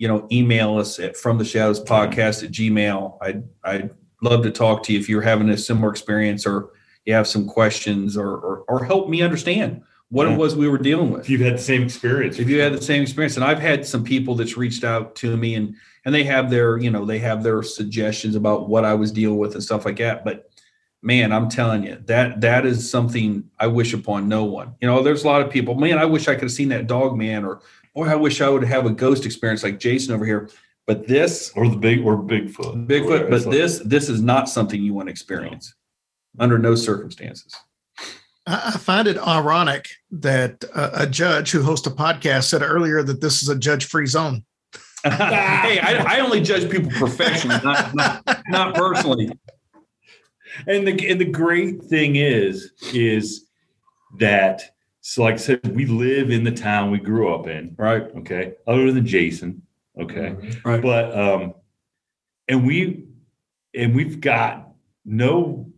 you 0.00 0.08
know, 0.08 0.26
email 0.32 0.78
us 0.78 0.98
at 0.98 1.14
from 1.14 1.36
the 1.36 1.44
shadows 1.44 1.78
podcast 1.78 2.42
at 2.42 2.50
gmail. 2.50 3.18
I'd 3.20 3.44
I'd 3.62 3.90
love 4.22 4.42
to 4.44 4.50
talk 4.50 4.82
to 4.84 4.94
you 4.94 4.98
if 4.98 5.10
you're 5.10 5.20
having 5.20 5.50
a 5.50 5.58
similar 5.58 5.90
experience 5.90 6.46
or 6.46 6.70
you 7.04 7.12
have 7.12 7.28
some 7.28 7.46
questions 7.46 8.16
or 8.16 8.30
or, 8.30 8.64
or 8.66 8.82
help 8.84 9.10
me 9.10 9.20
understand 9.20 9.82
what 10.08 10.26
Yeah. 10.26 10.34
it 10.34 10.38
was 10.38 10.56
we 10.56 10.68
were 10.68 10.78
dealing 10.78 11.10
with 11.10 11.20
If 11.22 11.30
you've 11.30 11.42
had 11.42 11.54
the 11.54 11.62
same 11.62 11.82
experience. 11.82 12.38
if 12.38 12.48
you 12.48 12.60
had 12.60 12.72
the 12.72 12.82
same 12.82 13.02
experience 13.02 13.36
and 13.36 13.44
i've 13.44 13.60
had 13.60 13.86
some 13.86 14.02
people 14.04 14.34
that's 14.34 14.56
reached 14.56 14.84
out 14.84 15.14
to 15.16 15.36
me 15.36 15.54
and 15.54 15.74
and 16.04 16.14
they 16.14 16.24
have 16.24 16.50
their 16.50 16.78
you 16.78 16.90
know 16.90 17.04
they 17.06 17.18
have 17.20 17.42
their 17.42 17.62
suggestions 17.62 18.34
about 18.36 18.68
what 18.68 18.84
i 18.84 18.92
was 18.94 19.12
dealing 19.12 19.38
with 19.38 19.54
and 19.54 19.62
stuff 19.62 19.84
like 19.86 19.96
that 19.98 20.24
but 20.24 20.50
man 21.02 21.32
i'm 21.32 21.48
telling 21.48 21.82
you 21.84 21.96
that 22.06 22.40
that 22.42 22.66
is 22.66 22.90
something 22.90 23.44
i 23.58 23.66
wish 23.66 23.94
upon 23.94 24.28
no 24.28 24.44
one 24.44 24.74
you 24.82 24.86
know 24.88 25.02
there's 25.02 25.24
a 25.24 25.26
lot 25.26 25.40
of 25.40 25.48
people 25.50 25.74
man 25.74 25.96
i 25.98 26.04
wish 26.04 26.28
i 26.28 26.34
could 26.34 26.42
have 26.42 26.52
seen 26.52 26.68
that 26.68 26.86
dog 26.86 27.16
man 27.16 27.44
or 27.44 27.60
boy 28.00 28.08
i 28.10 28.14
wish 28.14 28.40
i 28.40 28.48
would 28.48 28.64
have 28.64 28.86
a 28.86 28.90
ghost 28.90 29.24
experience 29.26 29.62
like 29.62 29.78
jason 29.78 30.14
over 30.14 30.24
here 30.24 30.48
but 30.86 31.06
this 31.06 31.52
or 31.54 31.68
the 31.68 31.76
big 31.76 32.04
or 32.04 32.16
Bigfoot. 32.16 32.86
bigfoot 32.86 33.20
It's 33.22 33.30
but 33.30 33.42
like- 33.46 33.50
this 33.50 33.78
this 33.84 34.08
is 34.08 34.20
not 34.22 34.48
something 34.48 34.82
you 34.82 34.94
want 34.94 35.08
to 35.08 35.10
experience 35.12 35.74
under 36.38 36.58
no 36.58 36.74
circumstances 36.74 37.54
I 38.46 38.72
I 38.74 38.78
find 38.78 39.06
it 39.06 39.18
ironic 39.18 39.88
that 40.12 40.64
a, 40.74 41.02
a 41.02 41.06
judge 41.06 41.50
who 41.50 41.62
hosts 41.62 41.86
a 41.86 41.90
podcast 41.90 42.44
said 42.44 42.62
earlier 42.62 43.02
that 43.02 43.20
this 43.20 43.42
is 43.42 43.48
a 43.50 43.58
judge-free 43.58 44.06
zone. 44.06 44.44
hey 45.04 45.78
I, 45.78 46.16
I 46.16 46.20
only 46.20 46.40
judge 46.40 46.70
people 46.70 46.90
professionally 46.92 47.60
not, 47.62 47.94
not 47.94 48.22
not 48.48 48.74
personally 48.74 49.30
And 50.66 50.86
the 50.88 50.94
and 51.10 51.20
the 51.20 51.30
great 51.42 51.82
thing 51.84 52.16
is 52.16 52.72
is 52.94 53.46
that 54.18 54.62
so 55.10 55.24
like 55.24 55.34
I 55.34 55.38
said, 55.38 55.74
we 55.74 55.86
live 55.86 56.30
in 56.30 56.44
the 56.44 56.52
town 56.52 56.92
we 56.92 57.00
grew 57.00 57.34
up 57.34 57.48
in, 57.48 57.74
right? 57.76 58.02
Okay, 58.18 58.52
other 58.68 58.92
than 58.92 59.04
Jason, 59.04 59.62
okay, 60.00 60.36
right. 60.64 60.80
But 60.80 61.18
um, 61.18 61.54
and 62.46 62.64
we 62.64 63.06
and 63.74 63.92
we've 63.92 64.20
got 64.20 64.68
no 65.04 65.68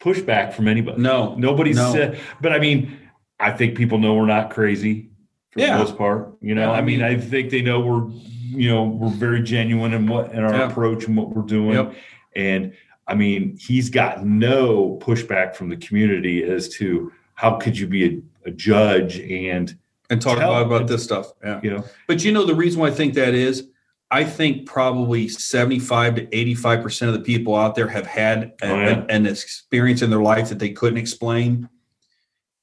pushback 0.00 0.54
from 0.54 0.66
anybody. 0.66 1.02
No, 1.02 1.34
nobody 1.34 1.74
no. 1.74 1.92
said. 1.92 2.18
But 2.40 2.54
I 2.54 2.58
mean, 2.58 2.96
I 3.38 3.50
think 3.50 3.76
people 3.76 3.98
know 3.98 4.14
we're 4.14 4.24
not 4.24 4.48
crazy 4.48 5.10
for 5.50 5.60
Yeah. 5.60 5.76
the 5.76 5.84
most 5.84 5.98
part. 5.98 6.32
You 6.40 6.54
know, 6.54 6.62
Yeah, 6.62 6.70
I 6.70 6.78
I 6.78 6.80
mean, 6.80 7.00
mean- 7.00 7.06
I 7.06 7.18
think 7.20 7.50
they 7.50 7.60
know 7.60 7.80
we're 7.80 8.08
you 8.40 8.70
know 8.70 8.84
we're 8.84 9.10
very 9.10 9.42
genuine 9.42 9.92
in 9.92 10.06
what 10.06 10.32
in 10.32 10.42
our 10.42 10.54
Yeah. 10.54 10.70
approach 10.70 11.06
and 11.06 11.14
what 11.18 11.36
we're 11.36 11.42
doing. 11.42 11.74
Yep. 11.74 11.94
And 12.34 12.72
I 13.06 13.14
mean, 13.14 13.58
he's 13.60 13.90
got 13.90 14.24
no 14.24 14.98
pushback 15.02 15.54
from 15.54 15.68
the 15.68 15.76
community 15.76 16.42
as 16.44 16.70
to 16.76 17.12
how 17.34 17.56
could 17.56 17.76
you 17.76 17.86
be 17.86 18.04
a, 18.06 18.22
a 18.44 18.50
judge 18.50 19.18
and 19.18 19.76
and 20.10 20.20
talk 20.20 20.38
tell- 20.38 20.50
about, 20.52 20.66
about 20.66 20.86
this 20.88 21.02
stuff. 21.02 21.32
Yeah. 21.42 21.60
You 21.62 21.70
know, 21.70 21.84
But 22.06 22.24
you 22.24 22.32
know 22.32 22.44
the 22.44 22.54
reason 22.54 22.80
why 22.80 22.88
I 22.88 22.90
think 22.90 23.14
that 23.14 23.34
is, 23.34 23.68
I 24.10 24.22
think 24.24 24.66
probably 24.66 25.28
75 25.28 26.16
to 26.16 26.26
85% 26.26 27.08
of 27.08 27.14
the 27.14 27.20
people 27.20 27.56
out 27.56 27.74
there 27.74 27.88
have 27.88 28.06
had 28.06 28.52
a- 28.62 28.68
Oh, 28.68 28.80
yeah. 28.80 29.04
an 29.08 29.26
experience 29.26 30.02
in 30.02 30.10
their 30.10 30.22
life 30.22 30.50
that 30.50 30.58
they 30.58 30.70
couldn't 30.70 30.98
explain. 30.98 31.68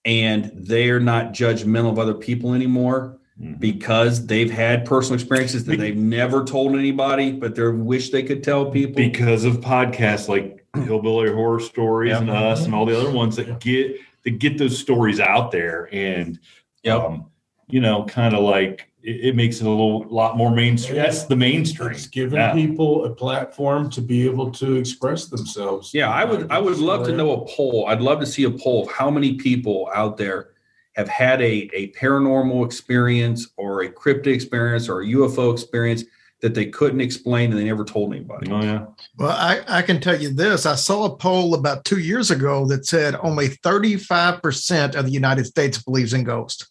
And 0.06 0.52
they're 0.56 0.99
not 0.99 1.34
judgmental 1.34 1.91
of 1.91 1.99
other 1.99 2.14
people 2.16 2.53
anymore 2.53 3.18
Mm-hmm. 3.41 3.53
because 3.60 4.28
they've 4.28 4.52
had 4.52 4.86
personal 4.86 5.16
experiences 5.16 5.64
that 5.66 5.80
they've 5.80 5.95
never 5.98 6.44
told 6.44 6.76
anybody, 6.76 7.32
but 7.32 7.56
they 7.56 7.66
wish 7.70 8.10
they 8.12 8.22
could 8.22 8.44
tell 8.44 8.70
people. 8.70 8.94
because 8.95 9.45
of 9.45 9.62
podcasts 9.62 10.28
like 10.28 10.64
Hillbilly 10.86 11.32
Horror 11.32 11.60
Stories 11.62 12.16
and 12.16 12.30
us 12.30 12.66
and 12.66 12.76
all 12.76 12.86
the 12.86 12.95
other 12.99 13.10
ones 13.10 13.38
that 13.38 13.60
get 13.60 13.95
that 14.23 14.39
get 14.39 14.57
those 14.57 14.77
stories 14.77 15.19
out 15.19 15.52
there 15.52 15.89
and 15.91 16.39
um, 16.88 17.27
you 17.68 17.80
know, 17.80 18.03
kind 18.06 18.34
of 18.35 18.43
like 18.43 18.88
it, 19.03 19.27
it 19.27 19.35
makes 19.35 19.61
it 19.61 19.65
a 19.65 19.69
little 19.69 20.06
lot 20.10 20.38
more 20.38 20.52
mainstream. 20.52 20.98
That's 20.98 21.23
the 21.23 21.35
mainstream. 21.35 21.91
It's 21.91 22.07
giving 22.07 22.39
Yeah. 22.39 22.53
people 22.53 23.06
a 23.06 23.15
platform 23.15 23.89
to 23.91 24.02
be 24.02 24.26
able 24.26 24.52
to 24.52 24.76
express 24.76 25.26
themselves. 25.26 25.93
Yeah, 25.93 26.10
I 26.10 26.26
would 26.26 26.52
I 26.52 26.60
would 26.60 26.77
love 26.77 27.06
to 27.07 27.15
know 27.15 27.31
a 27.31 27.45
poll. 27.48 27.85
I'd 27.88 28.02
love 28.02 28.19
to 28.19 28.26
see 28.26 28.43
a 28.43 28.52
poll 28.52 28.84
of 28.88 28.91
how 28.91 29.10
many 29.10 29.35
people 29.35 29.89
out 29.93 30.18
there 30.18 30.49
have 30.93 31.07
had 31.07 31.41
a, 31.41 31.69
a 31.73 31.91
paranormal 31.93 32.65
experience 32.65 33.48
or 33.56 33.84
a 33.84 33.89
cryptid 33.89 34.27
experience 34.27 34.89
or 34.89 35.02
a 35.02 35.06
UFO 35.06 35.53
experience 35.53 36.03
that 36.42 36.56
they 36.56 36.66
couldn't 36.66 37.02
explain 37.02 37.52
and 37.52 37.60
they 37.60 37.66
never 37.66 37.86
told 37.86 38.14
anybody. 38.14 38.52
Oh 38.52 38.62
yeah. 38.62 38.86
Well, 39.18 39.30
I, 39.30 39.62
I 39.68 39.82
can 39.82 40.00
tell 40.02 40.20
you 40.20 40.34
this. 40.34 40.66
I 40.66 40.76
saw 40.76 41.06
a 41.06 41.16
poll 41.16 41.54
about 41.54 41.86
two 41.86 42.00
years 42.00 42.32
ago 42.32 42.66
that 42.68 42.86
said 42.86 43.16
only 43.22 43.50
35% 43.50 44.96
of 44.96 45.06
the 45.06 45.12
United 45.12 45.46
States 45.46 45.82
believes 45.82 46.14
in 46.14 46.24
ghosts. 46.24 46.68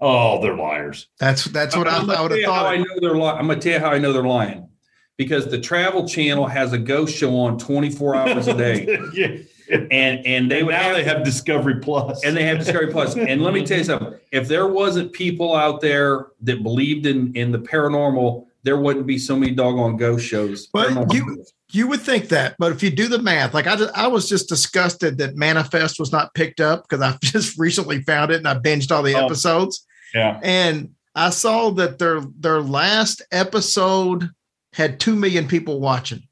Oh, 0.00 0.42
they're 0.42 0.56
liars. 0.56 1.08
That's 1.18 1.44
that's 1.44 1.76
what 1.76 1.86
I, 1.88 1.96
I'm 1.96 2.06
gonna 2.06 2.18
I 2.18 2.22
would 2.22 2.30
have 2.32 2.42
thought. 2.42 2.66
I 2.66 2.76
know 2.76 2.84
they're 3.00 3.14
lying. 3.14 3.38
I'm 3.38 3.46
gonna 3.46 3.60
tell 3.60 3.72
you 3.72 3.78
how 3.78 3.90
I 3.90 3.98
know 3.98 4.12
they're 4.12 4.22
lying. 4.24 4.68
Because 5.16 5.46
the 5.46 5.60
Travel 5.60 6.08
Channel 6.08 6.46
has 6.48 6.72
a 6.72 6.78
ghost 6.78 7.16
show 7.16 7.36
on 7.38 7.56
24 7.56 8.16
hours 8.16 8.48
a 8.48 8.54
day. 8.54 8.98
yeah. 9.14 9.28
And 9.70 10.26
and 10.26 10.50
they 10.50 10.58
And 10.58 10.66
would 10.66 10.72
now 10.72 10.82
have 10.82 10.96
they 10.96 11.04
have 11.04 11.24
Discovery 11.24 11.80
Plus. 11.80 12.24
and 12.24 12.36
they 12.36 12.42
have 12.44 12.58
Discovery 12.58 12.90
Plus. 12.90 13.16
And 13.16 13.42
let 13.42 13.54
me 13.54 13.64
tell 13.64 13.78
you 13.78 13.84
something: 13.84 14.14
if 14.32 14.48
there 14.48 14.66
wasn't 14.66 15.12
people 15.12 15.54
out 15.54 15.80
there 15.80 16.26
that 16.42 16.62
believed 16.62 17.06
in 17.06 17.32
in 17.34 17.52
the 17.52 17.60
paranormal, 17.60 18.46
there 18.64 18.78
wouldn't 18.78 19.06
be 19.06 19.18
so 19.18 19.36
many 19.36 19.52
doggone 19.52 19.96
ghost 19.96 20.26
shows. 20.26 20.66
But 20.68 21.12
you 21.12 21.44
you 21.70 21.86
would 21.88 22.00
think 22.00 22.28
that, 22.28 22.56
but 22.58 22.72
if 22.72 22.82
you 22.82 22.90
do 22.90 23.08
the 23.08 23.18
math, 23.18 23.52
like 23.52 23.66
I, 23.66 23.76
just, 23.76 23.94
I 23.96 24.06
was 24.06 24.28
just 24.28 24.48
disgusted 24.48 25.18
that 25.18 25.36
Manifest 25.36 25.98
was 25.98 26.12
not 26.12 26.32
picked 26.34 26.60
up 26.60 26.86
because 26.88 27.02
I 27.02 27.16
just 27.22 27.58
recently 27.58 28.02
found 28.02 28.30
it 28.30 28.36
and 28.36 28.48
I 28.48 28.54
binged 28.58 28.90
all 28.90 29.02
the 29.02 29.14
Oh. 29.14 29.24
episodes. 29.26 29.84
Yeah. 30.14 30.38
And 30.42 30.90
I 31.14 31.30
saw 31.30 31.70
that 31.72 31.98
their 31.98 32.20
their 32.38 32.60
last 32.60 33.22
episode 33.30 34.30
had 34.72 34.98
two 34.98 35.14
million 35.14 35.46
people 35.46 35.80
watching. 35.80 36.22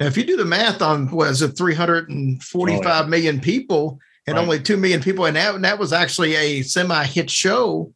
Now, 0.00 0.06
if 0.06 0.16
you 0.16 0.24
do 0.24 0.36
the 0.36 0.44
math 0.44 0.82
on 0.82 1.10
was 1.10 1.42
it, 1.42 1.56
three 1.56 1.74
hundred 1.74 2.08
and 2.10 2.42
forty-five 2.42 3.04
oh, 3.06 3.08
million 3.08 3.40
people, 3.40 3.98
and 4.26 4.36
Right. 4.36 4.42
only 4.42 4.60
two 4.60 4.76
million 4.76 5.02
people, 5.02 5.24
and 5.26 5.36
that, 5.36 5.54
and 5.54 5.64
that 5.64 5.78
was 5.78 5.92
actually 5.92 6.34
a 6.34 6.62
semi-hit 6.62 7.30
show, 7.30 7.92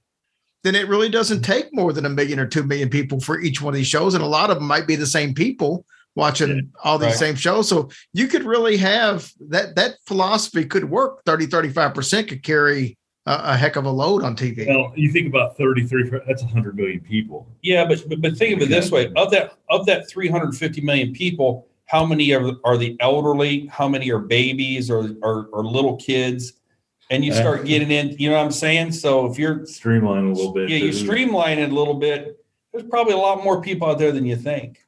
then 0.62 0.74
it 0.74 0.88
really 0.88 1.08
doesn't 1.08 1.42
take 1.42 1.72
more 1.72 1.92
than 1.92 2.04
a 2.06 2.10
million 2.10 2.38
or 2.38 2.46
two 2.46 2.62
million 2.62 2.88
people 2.88 3.20
for 3.20 3.40
each 3.40 3.62
one 3.62 3.72
of 3.74 3.76
these 3.76 3.86
shows, 3.86 4.14
and 4.14 4.22
a 4.22 4.26
lot 4.26 4.50
of 4.50 4.56
them 4.58 4.66
might 4.66 4.86
be 4.86 4.96
the 4.96 5.06
same 5.06 5.34
people 5.34 5.84
watching 6.16 6.70
all 6.84 6.98
these 6.98 7.08
Right. 7.08 7.16
same 7.16 7.34
shows. 7.36 7.68
So 7.68 7.88
you 8.12 8.26
could 8.26 8.44
really 8.44 8.76
have 8.78 9.30
that 9.48 9.76
that 9.76 9.94
philosophy 10.06 10.64
could 10.64 10.84
work. 10.90 11.22
30, 11.24 11.46
35% 11.46 12.28
could 12.28 12.42
carry 12.42 12.98
a, 13.26 13.40
a 13.52 13.56
heck 13.56 13.76
of 13.76 13.84
a 13.84 13.90
load 13.90 14.22
on 14.22 14.36
TV. 14.36 14.66
Well, 14.66 14.92
you 14.96 15.10
think 15.12 15.28
about 15.28 15.56
33, 15.56 16.10
that's 16.26 16.42
100 16.42 16.76
million 16.76 17.00
people. 17.00 17.46
Yeah, 17.62 17.86
but, 17.86 18.06
but 18.08 18.20
but 18.20 18.36
think 18.36 18.56
of 18.56 18.62
it 18.62 18.68
this 18.68 18.90
way: 18.90 19.10
of 19.16 19.30
that 19.30 19.54
of 19.70 19.86
that 19.86 20.08
350 20.08 20.80
million 20.82 21.12
people, 21.12 21.68
how 21.86 22.04
many 22.04 22.32
are, 22.34 22.52
are 22.64 22.76
the 22.76 22.96
elderly? 23.00 23.66
How 23.66 23.88
many 23.88 24.10
are 24.10 24.18
babies 24.18 24.90
or 24.90 25.14
or, 25.22 25.46
or 25.52 25.64
little 25.64 25.96
kids? 25.96 26.54
And 27.10 27.24
you 27.24 27.34
start 27.34 27.66
getting 27.66 27.90
in. 27.90 28.16
You 28.18 28.30
know 28.30 28.36
what 28.36 28.44
I'm 28.44 28.52
saying? 28.52 28.92
So 28.92 29.26
if 29.26 29.38
you're 29.38 29.66
streamline 29.66 30.26
a 30.26 30.32
little 30.32 30.52
bit. 30.52 30.70
yeah, 30.70 30.78
you 30.78 30.92
streamline 30.92 31.58
it 31.58 31.70
a 31.70 31.74
little 31.74 31.94
bit. 31.94 32.36
There's 32.72 32.88
probably 32.88 33.14
a 33.14 33.18
lot 33.18 33.42
more 33.42 33.60
people 33.60 33.88
out 33.88 33.98
there 33.98 34.12
than 34.12 34.24
you 34.24 34.36
think. 34.36 34.78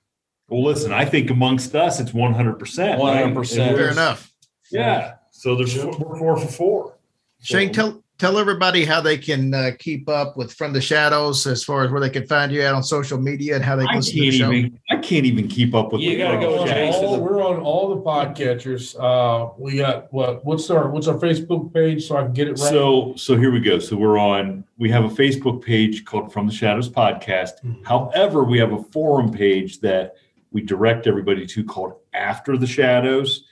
Well, 0.48 0.62
listen, 0.62 0.92
I 0.92 1.04
think 1.04 1.30
amongst 1.30 1.74
us, 1.74 1.98
it's 1.98 2.14
one 2.14 2.32
hundred 2.32 2.58
percent. 2.58 3.00
100%. 3.00 3.56
Fair 3.76 3.90
enough. 3.90 4.32
Yeah. 4.70 5.14
So 5.30 5.56
there's 5.56 5.74
four, 5.74 6.16
four 6.16 6.36
for 6.36 6.46
four. 6.46 6.98
Shane, 7.40 7.72
tell 7.72 8.01
tell 8.22 8.38
everybody 8.38 8.84
how 8.84 9.00
they 9.00 9.18
can 9.18 9.52
uh, 9.52 9.72
keep 9.80 10.08
up 10.08 10.36
with 10.36 10.54
From 10.54 10.72
the 10.72 10.80
Shadows 10.80 11.44
as 11.44 11.64
far 11.64 11.84
as 11.84 11.90
where 11.90 12.00
they 12.00 12.08
can 12.08 12.24
find 12.24 12.52
you 12.52 12.62
out 12.62 12.72
on 12.76 12.84
social 12.84 13.18
media 13.18 13.56
and 13.56 13.64
how 13.64 13.74
they 13.74 13.84
can 13.84 13.94
I 13.94 13.96
listen 13.96 14.14
to 14.14 14.20
the 14.20 14.30
show. 14.30 14.52
even. 14.52 14.78
I 14.90 14.96
can't 14.98 15.26
even 15.26 15.48
keep 15.48 15.74
up 15.74 15.92
with. 15.92 16.02
You 16.02 16.16
gotta 16.18 16.38
go 16.38 16.54
show. 16.54 16.62
with 16.62 16.72
Jason. 16.72 17.04
All- 17.04 17.20
we're 17.20 17.42
on 17.42 17.58
all 17.60 17.88
the 17.96 18.00
podcatchers. 18.00 18.94
Uh, 18.96 19.52
we 19.58 19.78
got 19.78 20.12
what? 20.12 20.44
What's 20.44 20.70
our 20.70 20.88
what's 20.88 21.08
our 21.08 21.18
Facebook 21.18 21.74
page 21.74 22.06
so 22.06 22.16
I 22.16 22.22
can 22.22 22.32
get 22.32 22.46
it 22.46 22.52
right? 22.52 22.58
So 22.70 23.14
so 23.16 23.36
here 23.36 23.50
we 23.50 23.58
go. 23.58 23.80
So 23.80 23.96
we're 23.96 24.18
on. 24.18 24.62
We 24.78 24.88
have 24.90 25.04
a 25.04 25.08
Facebook 25.08 25.60
page 25.64 26.04
called 26.04 26.32
From 26.32 26.46
the 26.46 26.52
Shadows 26.52 26.88
Podcast. 26.88 27.54
Mhm. 27.64 27.84
However, 27.84 28.44
we 28.44 28.56
have 28.60 28.72
a 28.72 28.82
forum 28.84 29.32
page 29.32 29.80
that 29.80 30.14
we 30.52 30.62
direct 30.62 31.08
everybody 31.08 31.44
to 31.44 31.64
called 31.64 31.94
After 32.14 32.56
the 32.56 32.68
Shadows. 32.68 33.46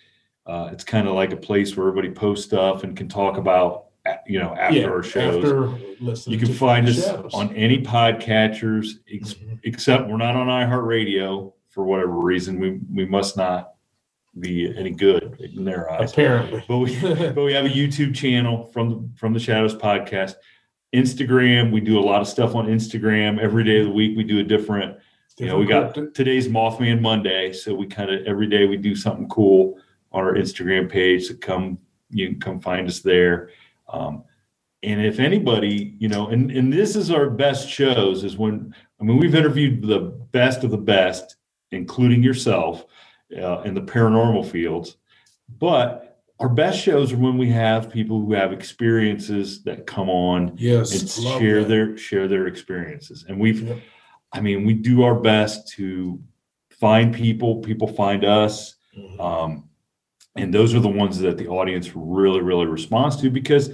Uh, 0.47 0.69
it's 0.73 0.85
kind 0.85 1.09
of 1.09 1.15
like 1.15 1.33
a 1.33 1.37
place 1.37 1.77
where 1.77 1.89
everybody 1.89 2.13
posts 2.15 2.47
stuff 2.47 2.85
and 2.85 2.97
can 2.97 3.09
talk 3.09 3.37
about 3.37 3.87
you 4.27 4.39
know 4.39 4.55
after 4.57 4.79
Yeah, 4.79 4.87
our 4.87 5.03
shows. 5.03 5.45
After 5.45 6.31
you 6.31 6.39
can 6.39 6.53
find 6.53 6.89
us 6.89 7.05
Shadows. 7.05 7.35
on 7.35 7.55
any 7.55 7.83
podcatchers 7.83 8.99
ex- 9.13 9.35
Mhm. 9.35 9.59
except 9.65 10.09
we're 10.09 10.17
not 10.17 10.37
on 10.37 10.47
iHeartRadio 10.47 11.53
for 11.69 11.85
whatever 11.85 12.13
reason. 12.13 12.59
We 12.59 12.81
we 12.93 13.05
must 13.07 13.37
not 13.37 13.73
be 14.39 14.73
any 14.77 14.91
good 14.91 15.37
in 15.55 15.65
their 15.65 15.91
eyes. 15.91 16.13
Apparently. 16.13 16.63
But 16.67 16.79
we 16.79 16.99
but 17.01 17.45
we 17.45 17.53
have 17.53 17.67
a 17.67 17.71
YouTube 17.71 18.15
channel 18.15 18.67
from 18.73 19.13
from 19.17 19.33
the 19.33 19.41
Shadows 19.41 19.75
podcast. 19.75 20.35
Instagram, 20.95 21.71
we 21.71 21.81
do 21.81 21.99
a 21.99 22.03
lot 22.03 22.21
of 22.21 22.27
stuff 22.27 22.55
on 22.55 22.67
Instagram. 22.67 23.39
Every 23.39 23.63
day 23.65 23.79
of 23.81 23.87
the 23.87 23.93
week 23.93 24.17
we 24.17 24.25
do 24.25 24.41
a 24.41 24.43
different, 24.43 24.97
you 25.39 25.47
know, 25.47 25.57
we 25.57 25.65
got 25.65 25.95
Different 25.95 26.15
today's 26.17 26.49
Mothman 26.49 27.01
Monday. 27.01 27.53
So 27.53 27.75
we 27.75 27.87
kind 27.87 28.11
of 28.11 28.27
every 28.27 28.49
day 28.49 28.67
we 28.67 28.77
do 28.77 28.97
something 28.97 29.29
cool 29.29 29.79
on 30.11 30.25
our 30.25 30.35
Instagram 30.35 30.91
page. 30.91 31.27
So 31.27 31.35
come 31.35 31.79
you 32.11 32.27
can 32.29 32.41
come 32.41 32.61
find 32.61 32.89
us 32.89 32.99
there. 33.01 33.51
Um, 33.93 34.25
and 34.83 35.05
if 35.05 35.19
anybody, 35.19 35.95
you 35.99 36.09
know, 36.09 36.29
and, 36.29 36.51
and 36.51 36.73
this 36.73 36.97
is 36.97 37.11
our 37.11 37.29
best 37.29 37.69
shows 37.69 38.25
is 38.25 38.37
when, 38.39 38.75
I 39.01 39.05
mean, 39.05 39.19
we've 39.19 39.35
interviewed 39.35 39.83
the 39.83 40.01
best 40.33 40.65
of 40.65 40.71
the 40.71 40.79
best, 40.79 41.37
including 41.71 42.23
yourself 42.23 42.87
uh, 43.37 43.61
in 43.63 43.75
the 43.75 43.83
paranormal 43.83 44.47
fields. 44.51 44.97
But 45.59 46.07
our 46.39 46.49
best 46.49 46.81
shows 46.81 47.13
are 47.13 47.19
when 47.19 47.37
we 47.37 47.51
have 47.51 47.91
people 47.91 48.21
who 48.21 48.33
have 48.33 48.53
experiences 48.53 49.63
that 49.65 49.87
come 49.87 50.09
on 50.09 50.55
Yes. 50.57 50.99
and 50.99 51.11
share 51.39 51.61
that. 51.61 51.69
their 51.69 51.97
share 51.99 52.29
their 52.29 52.47
experiences. 52.47 53.25
And 53.29 53.39
we've. 53.39 53.81
I 54.33 54.41
mean, 54.41 54.65
we 54.65 54.75
do 54.75 55.03
our 55.03 55.17
best 55.17 55.69
to 55.75 56.21
find 56.81 57.13
people. 57.13 57.57
People 57.57 57.89
find 57.89 58.25
us. 58.25 58.77
Mhm. 58.97 59.21
Um, 59.21 59.69
and 60.41 60.53
those 60.53 60.75
are 60.75 60.81
the 60.81 60.89
ones 60.89 61.19
that 61.21 61.37
the 61.39 61.47
audience 61.49 61.93
really, 61.95 62.41
really 62.41 62.67
responds 62.67 63.17
to 63.19 63.31
because 63.31 63.71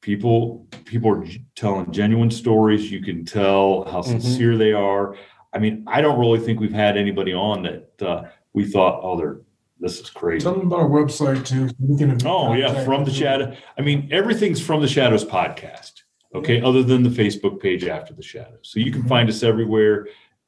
people 0.00 0.66
people 0.84 1.10
are 1.10 1.24
telling 1.54 1.90
genuine 1.92 2.30
stories. 2.30 2.90
You 2.90 3.00
can 3.02 3.24
tell 3.24 3.84
how 3.84 4.00
Mhm. 4.02 4.20
sincere 4.20 4.56
they 4.56 4.72
are. 4.72 5.16
I 5.52 5.58
mean, 5.58 5.84
I 5.86 6.00
don't 6.00 6.18
really 6.18 6.40
think 6.40 6.60
we've 6.60 6.72
had 6.72 6.96
anybody 6.96 7.32
on 7.32 7.62
that 7.62 8.02
uh, 8.02 8.24
we 8.52 8.64
thought, 8.64 9.00
oh, 9.02 9.16
they're 9.16 9.40
this 9.80 9.98
is 10.00 10.10
crazy. 10.10 10.44
Tell 10.44 10.54
them 10.54 10.66
about 10.68 10.78
our 10.80 10.88
website 10.88 11.44
too. 11.44 11.68
We 11.80 11.98
can 11.98 12.16
Oh 12.24 12.52
yeah, 12.54 12.84
from 12.84 13.04
the 13.04 13.10
them. 13.10 13.14
shadow. 13.20 13.56
I 13.76 13.82
mean, 13.82 14.08
everything's 14.12 14.60
from 14.60 14.80
the 14.80 14.86
shadows 14.88 15.24
podcast. 15.24 16.02
Okay, 16.34 16.62
other 16.62 16.82
than 16.82 17.02
the 17.02 17.10
Facebook 17.10 17.60
page 17.60 17.84
after 17.84 18.14
the 18.14 18.22
shadows. 18.22 18.60
So 18.72 18.80
you 18.80 18.90
can 18.90 19.02
Mhm. 19.02 19.08
find 19.08 19.28
us 19.28 19.42
everywhere 19.42 20.06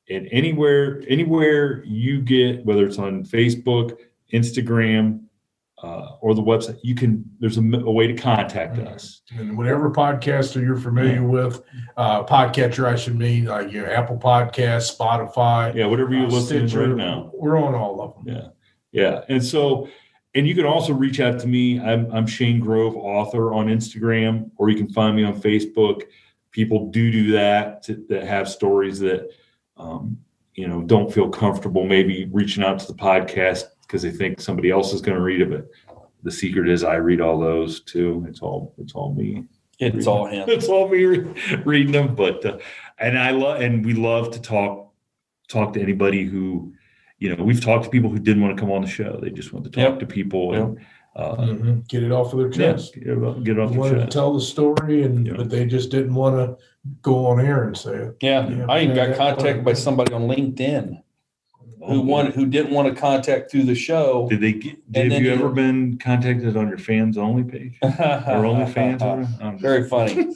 and 0.09 0.29
anywhere, 0.33 1.03
anywhere 1.09 1.83
you 1.85 2.21
get, 2.23 2.65
whether 2.65 2.87
it's 2.87 2.99
on 2.99 3.25
Facebook, 3.25 3.97
Instagram, 4.33 5.21
uh, 5.85 6.17
or 6.23 6.35
the 6.35 6.43
website. 6.43 6.79
You 6.83 6.95
can. 6.95 7.25
There's 7.41 7.59
a 7.59 7.61
way 7.63 8.07
to 8.07 8.15
contact 8.15 8.77
Mhm. 8.77 8.87
us. 8.95 9.23
And 9.39 9.57
whatever 9.59 9.91
podcaster 9.91 10.63
you're 10.63 10.77
familiar 10.77 11.23
with, 11.23 11.63
uh, 11.97 12.25
podcatcher, 12.25 12.87
I 12.87 12.97
should 12.97 13.19
mean 13.19 13.45
like 13.45 13.71
your 13.73 13.91
Apple 13.91 14.17
Podcast, 14.17 14.97
Spotify, 14.97 15.75
Yeah, 15.75 15.87
whatever 15.87 16.13
you're 16.15 16.27
uh, 16.27 16.31
listening 16.31 16.69
Stitcher. 16.69 16.89
right 16.89 16.97
now. 16.97 17.31
We're 17.35 17.59
on 17.59 17.75
all 17.75 18.01
of 18.01 18.15
them. 18.25 18.35
Yeah. 18.35 18.49
Yeah. 18.93 19.25
And 19.29 19.45
so, 19.45 19.89
and 20.35 20.47
you 20.49 20.55
can 20.55 20.65
also 20.67 20.93
reach 20.95 21.21
out 21.21 21.39
to 21.41 21.47
me. 21.47 21.81
I'm, 21.81 22.11
I'm 22.13 22.27
Shannon 22.27 22.63
LeGro, 22.63 22.95
author 22.97 23.53
on 23.53 23.67
Instagram, 23.67 24.51
or 24.57 24.71
you 24.71 24.77
can 24.77 24.89
find 24.89 25.15
me 25.17 25.25
on 25.25 25.35
Facebook. 25.41 26.03
People 26.51 26.91
do 26.91 27.11
do 27.11 27.33
that 27.33 27.83
to, 27.85 28.05
that 28.09 28.25
have 28.25 28.49
stories 28.49 29.01
that, 29.01 29.29
um, 29.77 30.17
you 30.55 30.67
know, 30.69 30.83
don't 30.83 31.13
feel 31.13 31.29
comfortable 31.29 31.85
maybe 31.85 32.29
reaching 32.33 32.63
out 32.65 32.79
to 32.79 32.87
the 32.87 32.95
podcast 32.99 33.65
because 33.95 34.03
they 34.03 34.11
think 34.11 34.41
somebody 34.41 34.71
else 34.73 34.93
is 34.93 35.01
going 35.01 35.17
to 35.17 35.23
read 35.23 35.41
it. 35.41 35.49
But 35.49 35.71
the 36.25 36.31
secret 36.33 36.69
is 36.69 36.83
I 36.83 36.97
read 36.97 37.21
all 37.21 37.39
those 37.39 37.79
too. 37.81 38.27
It's 38.29 38.41
all, 38.41 38.75
it's 38.77 38.93
all 38.93 39.15
me. 39.15 39.45
It's 39.79 40.09
all 40.09 40.27
him. 40.27 40.49
It's 40.49 40.67
all 40.67 40.89
me 40.89 41.05
re- 41.05 41.61
reading 41.65 41.93
them. 41.93 42.17
But, 42.17 42.45
uh, 42.45 42.59
and 42.99 43.17
I 43.17 43.31
love, 43.31 43.61
and 43.61 43.87
we 43.87 43.95
love 43.95 44.33
to 44.33 44.41
talk, 44.43 44.93
talk 45.49 45.75
to 45.75 45.81
anybody 45.81 46.25
who, 46.25 46.73
you 47.21 47.37
know, 47.37 47.45
we've 47.45 47.61
talked 47.63 47.85
to 47.85 47.91
people 47.91 48.11
who 48.11 48.19
didn't 48.19 48.43
want 48.43 48.57
to 48.57 48.61
come 48.61 48.73
on 48.73 48.83
the 48.83 48.89
show. 48.89 49.21
They 49.23 49.31
just 49.31 49.53
want 49.53 49.65
to 49.67 49.71
talk 49.71 49.91
Yep. 49.91 49.99
to 50.01 50.07
people 50.07 50.55
and 50.55 50.79
uh, 51.15 51.37
Mhm. 51.37 51.87
Get 51.87 52.03
it 52.03 52.11
off 52.11 52.33
of 52.33 52.41
their 52.41 52.51
chest. 52.51 52.95
get 52.95 53.07
it 53.07 53.23
off, 53.23 53.41
get 53.45 53.57
it 53.57 53.61
off 53.61 53.69
They 53.71 53.75
their 53.75 53.81
wanted 53.81 54.01
to 54.01 54.07
tell 54.09 54.35
the 54.35 54.41
story, 54.41 55.05
and 55.05 55.25
Yeah. 55.25 55.35
but 55.37 55.49
they 55.51 55.65
just 55.67 55.93
didn't 55.93 56.15
want 56.17 56.35
to 56.35 56.57
go 57.03 57.27
on 57.27 57.39
air 57.39 57.63
and 57.69 57.77
say 57.77 57.95
it. 57.95 58.17
Yeah, 58.21 58.49
Yeah. 58.51 58.67
I 58.69 58.81
even 58.81 58.97
got 58.97 59.17
contacted 59.17 59.65
by 59.65 59.75
somebody 59.75 60.13
on 60.13 60.23
LinkedIn 60.23 61.01
who 61.87 61.99
Oh, 61.99 62.01
wanted 62.01 62.35
who 62.35 62.47
didn't 62.47 62.73
want 62.73 62.89
to 62.89 62.99
contact 62.99 63.51
through 63.51 63.65
the 63.65 63.75
show. 63.75 64.27
Did 64.31 64.41
they 64.41 64.53
get? 64.53 64.93
Did 64.93 65.13
then 65.13 65.23
you 65.25 65.33
ever 65.33 65.51
been 65.51 65.99
contacted 65.99 66.57
on 66.57 66.69
your 66.69 66.79
fans 66.79 67.19
only 67.19 67.45
page 67.45 67.79
or 67.83 67.89
or 67.89 68.43
whatever? 68.55 69.57
Very 69.61 69.87
funny. 69.89 70.35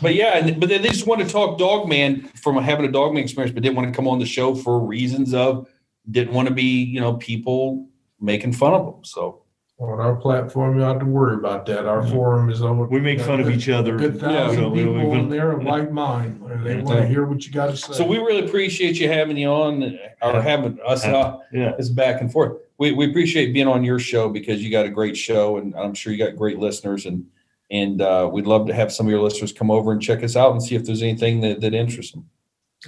but 0.00 0.14
yeah, 0.14 0.38
and, 0.38 0.58
but 0.58 0.68
then 0.68 0.82
they 0.82 0.88
just 0.88 1.06
want 1.06 1.20
to 1.20 1.28
talk 1.28 1.58
dog 1.58 1.88
man 1.88 2.22
from 2.42 2.56
having 2.62 2.86
a 2.86 2.92
Dogman 2.92 3.22
experience, 3.22 3.52
but 3.52 3.62
didn't 3.62 3.76
want 3.76 3.88
to 3.88 3.94
come 3.94 4.08
on 4.08 4.18
the 4.18 4.26
show 4.26 4.54
for 4.54 4.80
reasons 4.80 5.34
of 5.34 5.68
didn't 6.10 6.32
want 6.34 6.48
to 6.48 6.54
be, 6.54 6.82
you 6.82 7.00
know, 7.00 7.14
people 7.14 7.86
making 8.20 8.52
fun 8.52 8.74
of 8.74 8.86
them. 8.86 9.04
So 9.04 9.39
On 9.80 9.98
our 9.98 10.14
platform, 10.14 10.74
you 10.74 10.80
don't 10.82 10.90
have 10.90 10.98
to 11.00 11.06
worry 11.06 11.34
about 11.36 11.64
that. 11.64 11.86
Our 11.86 12.02
Yeah. 12.04 12.12
forum 12.12 12.50
is 12.50 12.60
over. 12.60 12.84
we 12.84 13.00
make 13.00 13.18
fun 13.18 13.40
of 13.40 13.48
each 13.48 13.66
other. 13.70 13.94
A 13.94 13.98
good 13.98 14.14
Yeah, 14.16 14.20
thousand 14.20 14.62
so 14.64 14.68
we 14.68 14.84
don't 14.84 14.94
people 14.94 15.06
even- 15.12 15.18
in 15.20 15.28
there 15.30 15.52
of 15.52 15.64
like 15.64 15.90
mind. 15.90 16.42
and 16.50 16.66
They 16.66 16.76
Yeah. 16.76 16.82
want 16.82 16.98
to 17.00 17.06
hear 17.06 17.24
what 17.24 17.46
you 17.46 17.52
got 17.52 17.70
to 17.70 17.76
say. 17.78 17.94
so 17.94 18.06
we 18.06 18.18
really 18.18 18.44
appreciate 18.44 19.00
you 19.00 19.08
having 19.08 19.38
you 19.38 19.48
on 19.48 19.98
or 20.20 20.42
having 20.42 20.78
us 20.86 21.06
uh, 21.06 21.38
Yeah. 21.50 21.72
it's 21.78 21.88
back 21.88 22.20
and 22.20 22.30
forth. 22.30 22.58
We, 22.76 22.92
we 22.92 23.08
appreciate 23.08 23.54
being 23.54 23.68
on 23.68 23.82
your 23.82 23.98
show 23.98 24.28
because 24.28 24.62
you 24.62 24.70
got 24.70 24.84
a 24.84 24.90
great 24.90 25.16
show 25.16 25.56
and 25.56 25.74
I'm 25.74 25.94
sure 25.94 26.12
you 26.12 26.18
got 26.18 26.36
great 26.36 26.58
listeners 26.58 27.06
and 27.06 27.24
and 27.72 28.02
uh, 28.02 28.28
we'd 28.30 28.48
love 28.48 28.66
to 28.66 28.74
have 28.74 28.90
some 28.92 29.06
of 29.06 29.10
your 29.12 29.20
listeners 29.22 29.52
come 29.52 29.70
over 29.70 29.92
and 29.92 30.02
check 30.02 30.24
us 30.24 30.34
out 30.34 30.50
and 30.52 30.60
see 30.60 30.74
if 30.74 30.84
there's 30.84 31.02
anything 31.02 31.40
that, 31.42 31.60
that 31.60 31.72
interests 31.72 32.10
them. 32.12 32.24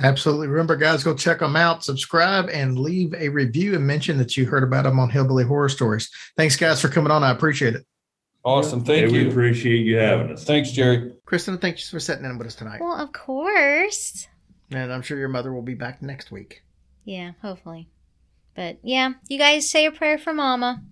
Absolutely. 0.00 0.48
Remember, 0.48 0.76
guys, 0.76 1.04
go 1.04 1.14
check 1.14 1.40
them 1.40 1.54
out, 1.54 1.84
subscribe, 1.84 2.48
and 2.48 2.78
leave 2.78 3.12
a 3.14 3.28
review 3.28 3.74
and 3.74 3.86
mention 3.86 4.16
that 4.18 4.36
you 4.36 4.46
heard 4.46 4.62
about 4.62 4.84
them 4.84 4.98
on 4.98 5.10
Hillbilly 5.10 5.44
Horror 5.44 5.68
Stories. 5.68 6.10
Thanks, 6.36 6.56
guys, 6.56 6.80
for 6.80 6.88
coming 6.88 7.10
on. 7.10 7.22
I 7.22 7.30
appreciate 7.30 7.74
it. 7.74 7.84
Awesome. 8.44 8.84
Thank 8.84 9.10
Hey, 9.10 9.24
We 9.24 9.30
appreciate 9.30 9.84
you 9.84 9.98
having 9.98 10.32
us. 10.32 10.44
Thanks, 10.44 10.70
Jerry. 10.72 11.12
Kristen, 11.26 11.58
thanks 11.58 11.88
for 11.90 12.00
sitting 12.00 12.24
in 12.24 12.38
with 12.38 12.46
us 12.46 12.54
tonight. 12.54 12.80
Well, 12.80 12.94
of 12.94 13.12
course. 13.12 14.26
And 14.70 14.92
I'm 14.92 15.02
sure 15.02 15.18
your 15.18 15.28
mother 15.28 15.52
will 15.52 15.62
be 15.62 15.74
back 15.74 16.02
next 16.02 16.30
week. 16.32 16.62
Yeah, 17.04 17.32
hopefully. 17.42 17.88
But 18.54 18.78
yeah, 18.82 19.12
you 19.28 19.38
guys 19.38 19.70
say 19.70 19.86
a 19.86 19.92
prayer 19.92 20.18
for 20.18 20.32
Mama. 20.32 20.82